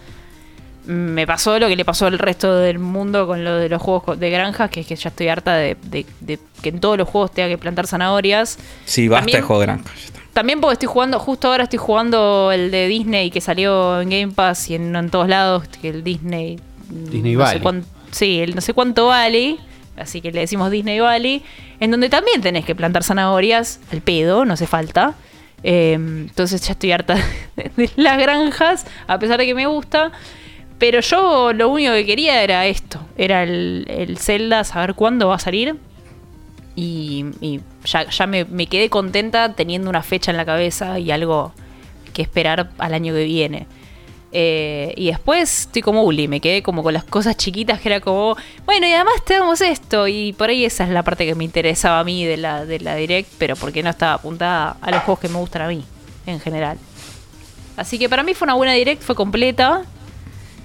Me 0.86 1.26
pasó 1.26 1.58
lo 1.60 1.68
que 1.68 1.76
le 1.76 1.84
pasó 1.84 2.06
al 2.06 2.18
resto 2.18 2.56
del 2.56 2.78
mundo 2.80 3.26
con 3.28 3.44
lo 3.44 3.56
de 3.56 3.68
los 3.68 3.80
juegos 3.80 4.18
de 4.18 4.30
granjas, 4.30 4.68
que 4.70 4.80
es 4.80 4.86
que 4.86 4.96
ya 4.96 5.10
estoy 5.10 5.28
harta 5.28 5.54
de, 5.54 5.76
de- 5.84 6.06
de 6.20 6.38
que 6.60 6.70
en 6.70 6.80
todos 6.80 6.98
los 6.98 7.08
juegos 7.08 7.30
tenga 7.32 7.48
que 7.48 7.58
plantar 7.58 7.86
zanahorias. 7.86 8.58
Sí, 8.84 9.06
basta 9.08 9.20
También- 9.20 9.40
de 9.40 9.46
juego 9.46 9.60
de 9.60 9.66
granja. 9.66 9.84
ya 9.94 10.04
está. 10.06 10.20
También 10.32 10.60
porque 10.60 10.72
estoy 10.74 10.88
jugando, 10.88 11.18
justo 11.18 11.48
ahora 11.48 11.64
estoy 11.64 11.78
jugando 11.78 12.50
el 12.52 12.70
de 12.70 12.88
Disney 12.88 13.30
que 13.30 13.40
salió 13.40 14.00
en 14.00 14.08
Game 14.10 14.28
Pass 14.32 14.70
y 14.70 14.74
en, 14.74 14.96
en 14.96 15.10
todos 15.10 15.28
lados, 15.28 15.64
que 15.80 15.90
el 15.90 16.02
Disney... 16.02 16.58
mm, 16.88 17.04
Disney 17.10 17.34
no 17.34 17.40
sé 17.40 17.44
Valley. 17.44 17.60
cuán- 17.62 17.84
sí, 18.10 18.40
el 18.40 18.54
no 18.54 18.60
sé 18.60 18.72
cuánto 18.72 19.06
vale, 19.08 19.58
así 19.96 20.20
que 20.20 20.32
le 20.32 20.40
decimos 20.40 20.70
Disney 20.70 20.98
Valley, 21.00 21.42
en 21.80 21.90
donde 21.90 22.08
también 22.08 22.40
tenés 22.40 22.64
que 22.64 22.74
plantar 22.74 23.04
zanahorias 23.04 23.78
al 23.92 24.00
pedo, 24.00 24.44
no 24.44 24.54
hace 24.54 24.66
falta. 24.66 25.14
Eh, 25.64 25.92
entonces 25.92 26.60
ya 26.66 26.72
estoy 26.72 26.90
harta 26.92 27.14
de 27.76 27.90
las 27.96 28.18
granjas, 28.18 28.84
a 29.06 29.18
pesar 29.20 29.38
de 29.38 29.46
que 29.46 29.54
me 29.54 29.66
gusta. 29.66 30.10
Pero 30.82 30.98
yo 30.98 31.52
lo 31.52 31.68
único 31.68 31.92
que 31.92 32.04
quería 32.04 32.42
era 32.42 32.66
esto, 32.66 32.98
era 33.16 33.44
el, 33.44 33.86
el 33.88 34.18
Zelda, 34.18 34.64
saber 34.64 34.94
cuándo 34.94 35.28
va 35.28 35.36
a 35.36 35.38
salir. 35.38 35.76
Y, 36.74 37.24
ya, 37.84 38.10
ya 38.10 38.26
me, 38.26 38.46
me 38.46 38.66
quedé 38.66 38.90
contenta 38.90 39.54
teniendo 39.54 39.88
una 39.88 40.02
fecha 40.02 40.32
en 40.32 40.36
la 40.36 40.44
cabeza 40.44 40.98
y 40.98 41.12
algo 41.12 41.52
que 42.12 42.22
esperar 42.22 42.70
al 42.78 42.94
año 42.94 43.14
que 43.14 43.22
viene. 43.22 43.68
Eh, 44.32 44.92
y 44.96 45.06
después 45.06 45.66
estoy 45.66 45.82
como 45.82 46.02
Uli, 46.02 46.26
me 46.26 46.40
quedé 46.40 46.64
como 46.64 46.82
con 46.82 46.94
las 46.94 47.04
cosas 47.04 47.36
chiquitas 47.36 47.80
que 47.80 47.88
era 47.88 48.00
como, 48.00 48.36
bueno, 48.66 48.84
y 48.88 48.92
además 48.92 49.24
tenemos 49.24 49.60
esto. 49.60 50.08
Y 50.08 50.32
por 50.32 50.50
ahí 50.50 50.64
esa 50.64 50.82
es 50.82 50.90
la 50.90 51.04
parte 51.04 51.24
que 51.24 51.36
me 51.36 51.44
interesaba 51.44 52.00
a 52.00 52.04
mí 52.04 52.24
de 52.24 52.38
la, 52.38 52.64
de 52.64 52.80
la 52.80 52.96
Direct, 52.96 53.30
pero 53.38 53.54
porque 53.54 53.84
no 53.84 53.90
estaba 53.90 54.14
apuntada 54.14 54.78
a 54.80 54.90
los 54.90 55.04
juegos 55.04 55.20
que 55.20 55.28
me 55.28 55.38
gustan 55.38 55.62
a 55.62 55.68
mí, 55.68 55.84
en 56.26 56.40
general. 56.40 56.76
Así 57.76 58.00
que 58.00 58.08
para 58.08 58.24
mí 58.24 58.34
fue 58.34 58.46
una 58.46 58.54
buena 58.54 58.72
Direct, 58.72 59.00
fue 59.00 59.14
completa. 59.14 59.84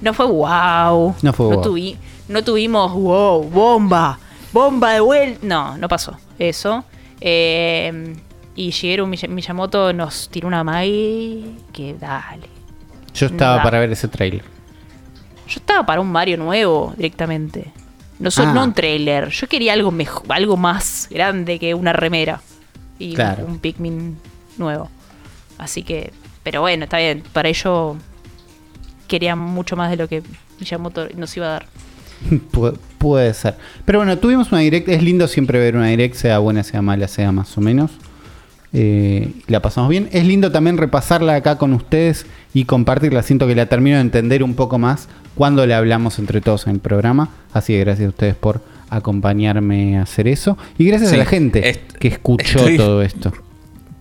No 0.01 0.13
fue 0.13 0.25
wow. 0.25 1.15
No 1.21 1.33
fue 1.33 1.45
wow. 1.55 1.63
tuvi- 1.63 1.97
no 2.27 2.43
tuvimos 2.43 2.93
wow, 2.93 3.43
bomba, 3.49 4.19
bomba 4.53 4.91
de 4.93 4.99
vuelta. 4.99 5.39
No, 5.43 5.77
no 5.77 5.87
pasó 5.87 6.17
eso. 6.37 6.83
Eh, 7.21 8.15
y 8.55 8.69
Shigeru 8.71 9.07
Miya- 9.07 9.27
Miyamoto 9.29 9.93
nos 9.93 10.29
tiró 10.29 10.47
una 10.47 10.63
Mai 10.63 11.55
que 11.73 11.95
dale. 11.95 12.47
Yo 13.13 13.27
estaba 13.27 13.63
para 13.63 13.79
ver 13.79 13.91
ese 13.91 14.07
trailer. 14.07 14.43
Yo 15.47 15.55
estaba 15.59 15.85
para 15.85 16.01
un 16.01 16.11
Mario 16.11 16.37
nuevo 16.37 16.93
directamente. 16.97 17.71
No, 18.19 18.29
so- 18.31 18.43
Ah. 18.43 18.53
no 18.53 18.63
un 18.63 18.73
trailer. 18.73 19.29
Yo 19.29 19.47
quería 19.47 19.73
algo 19.73 19.91
mejor, 19.91 20.23
algo 20.29 20.57
más 20.57 21.07
grande 21.09 21.57
que 21.59 21.73
una 21.73 21.93
remera. 21.93 22.41
Y 22.99 23.13
Claro. 23.13 23.45
un 23.45 23.59
Pikmin 23.59 24.17
nuevo. 24.57 24.89
Así 25.57 25.83
que, 25.83 26.11
pero 26.43 26.61
bueno, 26.61 26.83
está 26.85 26.97
bien. 26.97 27.23
Para 27.33 27.49
ello 27.49 27.95
quería 29.07 29.35
mucho 29.35 29.75
más 29.75 29.89
de 29.89 29.97
lo 29.97 30.07
que 30.07 30.23
Miyamoto 30.59 31.07
nos 31.15 31.35
iba 31.37 31.47
a 31.47 31.49
dar. 31.51 31.65
Pu- 32.51 32.77
puede 32.97 33.33
ser. 33.33 33.55
Pero 33.85 33.99
bueno, 33.99 34.17
tuvimos 34.17 34.51
una 34.51 34.61
direct. 34.61 34.89
Es 34.89 35.01
lindo 35.03 35.27
siempre 35.27 35.59
ver 35.59 35.75
una 35.75 35.87
direct, 35.87 36.15
sea 36.15 36.39
buena, 36.39 36.63
sea 36.63 36.81
mala, 36.81 37.07
sea 37.07 37.31
más 37.31 37.57
o 37.57 37.61
menos. 37.61 37.91
Eh, 38.73 39.31
la 39.47 39.61
pasamos 39.61 39.89
bien. 39.89 40.09
Es 40.11 40.25
lindo 40.25 40.51
también 40.51 40.77
repasarla 40.77 41.35
acá 41.35 41.57
con 41.57 41.73
ustedes 41.73 42.25
y 42.53 42.65
compartirla. 42.65 43.23
Siento 43.23 43.47
que 43.47 43.55
la 43.55 43.67
termino 43.67 43.95
de 43.95 44.01
entender 44.01 44.43
un 44.43 44.55
poco 44.55 44.77
más 44.77 45.07
cuando 45.35 45.65
le 45.65 45.73
hablamos 45.73 46.19
entre 46.19 46.41
todos 46.41 46.67
en 46.67 46.73
el 46.73 46.79
programa. 46.79 47.29
Así 47.53 47.73
que 47.73 47.79
gracias 47.79 48.07
a 48.07 48.09
ustedes 48.09 48.35
por 48.35 48.61
acompañarme 48.89 49.97
a 49.97 50.03
hacer 50.03 50.27
eso. 50.27 50.57
Y 50.77 50.85
gracias 50.85 51.09
Sí, 51.11 51.15
a 51.15 51.19
la 51.19 51.25
gente 51.25 51.69
est- 51.69 51.91
que 51.93 52.07
escuchó 52.09 52.59
estoy- 52.59 52.77
todo 52.77 53.01
esto. 53.01 53.31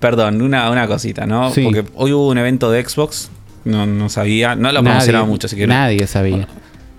Perdón, 0.00 0.42
una, 0.42 0.70
una 0.70 0.86
cosita, 0.86 1.26
¿no? 1.26 1.50
Sí. 1.50 1.62
Porque 1.64 1.84
hoy 1.94 2.12
hubo 2.12 2.28
un 2.28 2.38
evento 2.38 2.70
de 2.70 2.84
Xbox. 2.86 3.30
No, 3.66 3.84
no 3.86 4.09
sabía, 4.09 4.55
no 4.56 4.72
lo 4.72 4.82
promocionaba 4.82 5.26
mucho, 5.26 5.47
así 5.47 5.56
que 5.56 5.66
nadie 5.66 6.06
sabía. 6.06 6.47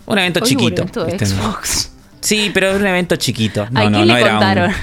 Un 0.06 0.18
evento 0.20 0.40
Hoy 0.42 0.50
chiquito. 0.50 0.82
evento 0.84 1.06
de 1.06 1.12
¿viste? 1.14 1.26
Xbox. 1.26 1.92
Sí, 2.22 2.52
pero 2.54 2.68
era 2.70 2.78
un 2.78 2.86
evento 2.88 3.16
chiquito. 3.16 3.68
No, 3.72 3.80
¿A 3.82 3.90
no, 3.90 3.98
quién 3.98 4.08
no 4.08 4.14
le 4.16 4.22
era 4.22 4.34
un- 4.34 4.38
contaron? 4.40 4.74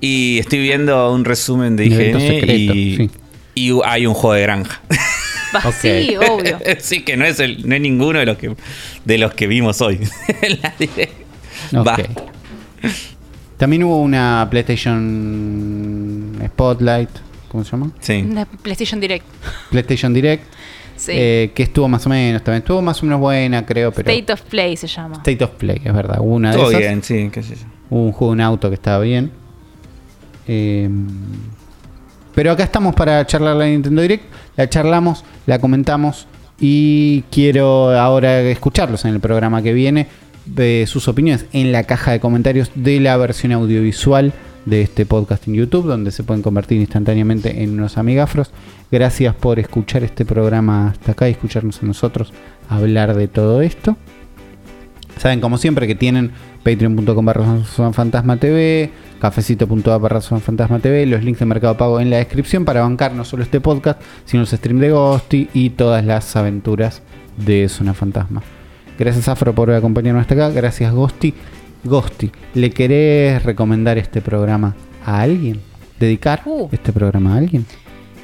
Y 0.00 0.38
estoy 0.38 0.58
viendo 0.60 1.12
un 1.12 1.24
resumen 1.24 1.76
de 1.76 1.86
IGN 1.86 2.20
secreto, 2.20 2.52
y, 2.74 2.96
sí. 2.96 3.10
y 3.54 3.72
hay 3.84 4.06
un 4.06 4.14
juego 4.14 4.34
de 4.34 4.42
granja. 4.42 4.80
Va, 5.54 5.60
Ok. 5.68 5.74
Sí, 5.80 6.16
obvio. 6.16 6.58
sí, 6.78 7.02
que 7.02 7.16
no 7.16 7.24
es, 7.24 7.40
el, 7.40 7.66
no 7.68 7.74
es 7.74 7.80
ninguno 7.80 8.18
de 8.18 8.26
los 8.26 8.36
que 8.36 8.54
de 9.04 9.18
los 9.18 9.32
que 9.34 9.46
vimos 9.46 9.80
hoy. 9.80 10.00
en 10.42 10.58
la 10.62 10.74
direct. 10.78 11.14
Va. 11.74 11.94
Ok. 11.94 12.00
También 13.56 13.84
hubo 13.84 13.96
una 14.02 14.46
PlayStation 14.50 16.38
Spotlight, 16.46 17.08
¿cómo 17.48 17.64
se 17.64 17.70
llama? 17.72 17.90
Sí. 18.00 18.24
Una 18.28 18.44
PlayStation 18.44 19.00
Direct. 19.00 19.24
PlayStation 19.70 20.12
Direct, 20.12 20.44
Sí. 20.96 21.12
eh, 21.14 21.52
que 21.54 21.62
estuvo 21.64 21.88
más 21.88 22.04
o 22.06 22.08
menos, 22.10 22.42
también 22.42 22.62
estuvo 22.62 22.80
más 22.82 23.02
o 23.02 23.06
menos 23.06 23.20
buena, 23.20 23.64
creo, 23.66 23.92
pero 23.92 24.10
State 24.10 24.32
of 24.32 24.42
Play 24.42 24.76
se 24.76 24.86
llama. 24.86 25.16
State 25.16 25.44
of 25.44 25.50
Play, 25.52 25.80
es 25.84 25.92
verdad. 25.92 26.18
Hubo 26.20 26.34
una 26.34 26.50
de 26.52 26.56
Todo 26.56 26.68
esas. 26.70 26.80
bien, 26.80 27.02
sí, 27.02 27.30
qué 27.32 27.42
sé 27.42 27.54
yo. 27.56 27.62
Hubo 27.90 28.02
un 28.04 28.12
juego 28.12 28.34
en 28.34 28.40
auto 28.40 28.68
que 28.68 28.74
estaba 28.74 29.00
bien. 29.00 29.30
Eh, 30.48 30.88
pero 32.34 32.52
acá 32.52 32.64
estamos 32.64 32.94
para 32.94 33.26
charlar 33.26 33.56
la 33.56 33.66
Nintendo 33.66 34.02
Direct. 34.02 34.24
La 34.56 34.68
charlamos, 34.68 35.24
la 35.46 35.58
comentamos 35.58 36.26
y 36.60 37.22
quiero 37.30 37.90
ahora 37.98 38.40
escucharlos 38.42 39.04
en 39.04 39.14
el 39.14 39.20
programa 39.20 39.62
que 39.62 39.72
viene. 39.72 40.06
de 40.46 40.84
sus 40.86 41.08
opiniones 41.08 41.46
en 41.52 41.72
la 41.72 41.82
caja 41.82 42.12
de 42.12 42.20
comentarios 42.20 42.70
de 42.76 43.00
la 43.00 43.16
versión 43.16 43.50
audiovisual 43.50 44.32
de 44.66 44.82
este 44.82 45.06
podcast 45.06 45.48
en 45.48 45.54
YouTube, 45.54 45.86
donde 45.86 46.10
se 46.10 46.22
pueden 46.22 46.42
convertir 46.42 46.78
instantáneamente 46.80 47.62
en 47.62 47.72
unos 47.72 47.96
amigafros. 47.96 48.50
Gracias 48.92 49.34
por 49.34 49.58
escuchar 49.58 50.04
este 50.04 50.26
programa 50.26 50.90
hasta 50.90 51.12
acá 51.12 51.28
y 51.28 51.32
escucharnos 51.32 51.82
a 51.82 51.86
nosotros 51.86 52.32
hablar 52.68 53.16
de 53.16 53.28
todo 53.28 53.62
esto. 53.62 53.96
Saben, 55.18 55.40
como 55.40 55.56
siempre, 55.56 55.86
que 55.86 55.94
tienen 55.94 56.32
patreon.com 56.62 57.24
barra 57.24 58.36
TV, 58.38 58.90
cafecito.a 59.20 59.98
barra 59.98 60.20
TV, 60.80 61.06
los 61.06 61.24
links 61.24 61.40
de 61.40 61.46
Mercado 61.46 61.76
Pago 61.76 62.00
en 62.00 62.10
la 62.10 62.18
descripción 62.18 62.64
para 62.64 62.82
bancar 62.82 63.14
no 63.14 63.24
solo 63.24 63.42
este 63.42 63.60
podcast, 63.60 64.00
sino 64.26 64.42
los 64.42 64.50
streams 64.50 64.80
de 64.80 64.90
Ghosty 64.90 65.48
y 65.54 65.70
todas 65.70 66.04
las 66.04 66.36
aventuras 66.36 67.02
de 67.38 67.68
Zona 67.68 67.94
Fantasma. 67.94 68.42
Gracias 68.98 69.28
Afro 69.28 69.54
por 69.54 69.70
acompañarnos 69.70 70.22
hasta 70.22 70.34
acá, 70.34 70.50
gracias 70.50 70.92
Ghosty. 70.92 71.34
Ghosty, 71.84 72.30
¿le 72.54 72.70
querés 72.70 73.42
recomendar 73.44 73.98
este 73.98 74.20
programa 74.20 74.74
a 75.04 75.20
alguien? 75.20 75.60
¿Dedicar 76.00 76.42
Uh. 76.44 76.68
este 76.72 76.92
programa 76.92 77.34
a 77.34 77.38
alguien? 77.38 77.64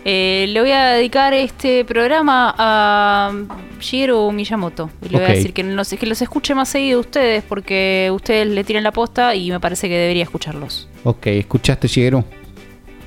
Eh, 0.04 0.46
le 0.48 0.60
voy 0.60 0.72
a 0.72 0.86
dedicar 0.94 1.32
este 1.32 1.84
programa 1.84 2.52
a 2.58 3.32
Shigeru 3.80 4.32
Miyamoto. 4.32 4.90
Y 5.00 5.10
le 5.10 5.18
voy 5.18 5.24
Ok. 5.24 5.30
a 5.30 5.32
decir 5.34 5.52
que 5.52 5.62
los, 5.62 5.88
que 5.90 6.06
los 6.06 6.20
escuche 6.20 6.56
más 6.56 6.68
seguido 6.68 6.98
ustedes, 6.98 7.44
porque 7.44 8.10
ustedes 8.12 8.48
le 8.48 8.64
tiran 8.64 8.82
la 8.82 8.90
posta 8.90 9.34
y 9.36 9.50
me 9.50 9.60
parece 9.60 9.88
que 9.88 9.96
debería 9.96 10.24
escucharlos. 10.24 10.88
Ok, 11.04 11.28
¿escuchaste 11.28 11.86
Shigeru? 11.86 12.24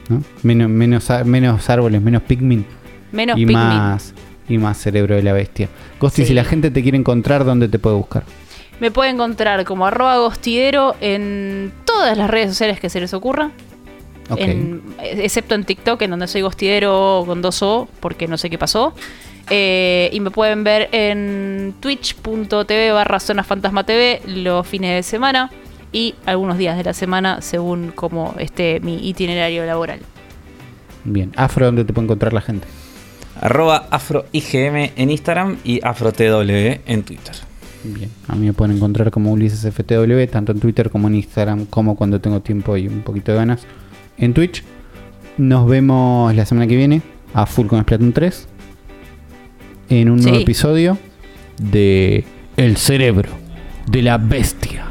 ¿No? 0.07 0.23
Menos, 0.43 0.69
menos, 0.69 1.09
menos 1.25 1.69
árboles, 1.69 2.01
menos 2.01 2.21
Pikmin 2.21 2.65
Menos 3.11 3.37
y 3.37 3.45
Pikmin. 3.45 3.57
más 3.57 4.13
y 4.47 4.57
más 4.57 4.77
cerebro 4.77 5.15
de 5.15 5.23
la 5.23 5.33
bestia. 5.33 5.67
Ghosty, 5.99 6.21
Sí. 6.21 6.27
si 6.29 6.33
la 6.33 6.43
gente 6.45 6.69
te 6.71 6.81
quiere 6.83 6.97
encontrar, 6.97 7.43
¿dónde 7.43 7.67
te 7.67 7.77
puede 7.79 7.95
buscar? 7.97 8.23
Me 8.79 8.91
puede 8.91 9.09
encontrar 9.09 9.63
como 9.65 9.85
arroba 9.87 10.17
gostidero 10.17 10.95
en 11.01 11.71
todas 11.85 12.17
las 12.17 12.29
redes 12.29 12.49
sociales 12.49 12.79
que 12.79 12.89
se 12.89 12.99
les 12.99 13.13
ocurra. 13.13 13.51
En- 14.37 14.81
excepto 14.99 15.55
en 15.55 15.63
TikTok, 15.63 16.01
en 16.01 16.09
donde 16.11 16.27
soy 16.27 16.41
gostidero 16.41 17.23
con 17.25 17.41
dos 17.41 17.61
O, 17.61 17.87
porque 17.99 18.27
no 18.27 18.37
sé 18.37 18.49
qué 18.49 18.57
pasó. 18.57 18.93
Eh, 19.51 20.09
y 20.11 20.19
me 20.19 20.31
pueden 20.31 20.63
ver 20.63 20.89
en 20.91 21.75
twitch.tv 21.79 22.91
barra 22.91 23.19
zona 23.19 23.43
fantasma 23.43 23.83
TV 23.85 24.21
los 24.25 24.65
fines 24.67 24.95
de 24.95 25.03
semana 25.03 25.51
y 25.91 26.15
algunos 26.25 26.57
días 26.57 26.75
de 26.77 26.83
la 26.83 26.93
semana 26.93 27.41
según 27.41 27.91
como 27.91 28.33
esté 28.39 28.79
mi 28.79 29.07
itinerario 29.07 29.63
laboral. 29.65 29.99
Bien. 31.03 31.31
Afro, 31.35 31.67
¿dónde 31.67 31.85
te 31.85 31.93
puede 31.93 32.05
encontrar 32.05 32.33
la 32.33 32.41
gente? 32.41 32.67
Arroba 33.39 33.87
AfroIGM 33.91 34.91
en 34.95 35.11
Instagram 35.11 35.57
y 35.63 35.79
AfroTW 35.85 36.79
en 36.87 37.03
Twitter. 37.03 37.35
Bien. 37.93 38.09
A 38.27 38.35
mí 38.35 38.45
me 38.45 38.53
pueden 38.53 38.77
encontrar 38.77 39.11
como 39.11 39.31
Ulises 39.31 39.61
FTW, 39.73 40.25
tanto 40.31 40.51
en 40.51 40.59
Twitter 40.59 40.89
como 40.89 41.07
en 41.07 41.15
Instagram, 41.15 41.65
como 41.65 41.95
cuando 41.95 42.19
tengo 42.19 42.41
tiempo 42.41 42.75
y 42.77 42.87
un 42.87 43.01
poquito 43.01 43.31
de 43.31 43.37
ganas 43.37 43.65
en 44.17 44.33
Twitch. 44.33 44.63
Nos 45.37 45.67
vemos 45.67 46.33
la 46.35 46.45
semana 46.45 46.67
que 46.67 46.75
viene 46.75 47.01
a 47.33 47.45
Full 47.45 47.67
con 47.67 47.81
Splatoon 47.81 48.13
3 48.13 48.47
en 49.89 50.09
un 50.09 50.21
nuevo 50.21 50.37
episodio 50.37 50.97
de 51.57 52.23
El 52.57 52.77
cerebro 52.77 53.29
de 53.87 54.01
la 54.01 54.17
bestia. 54.17 54.84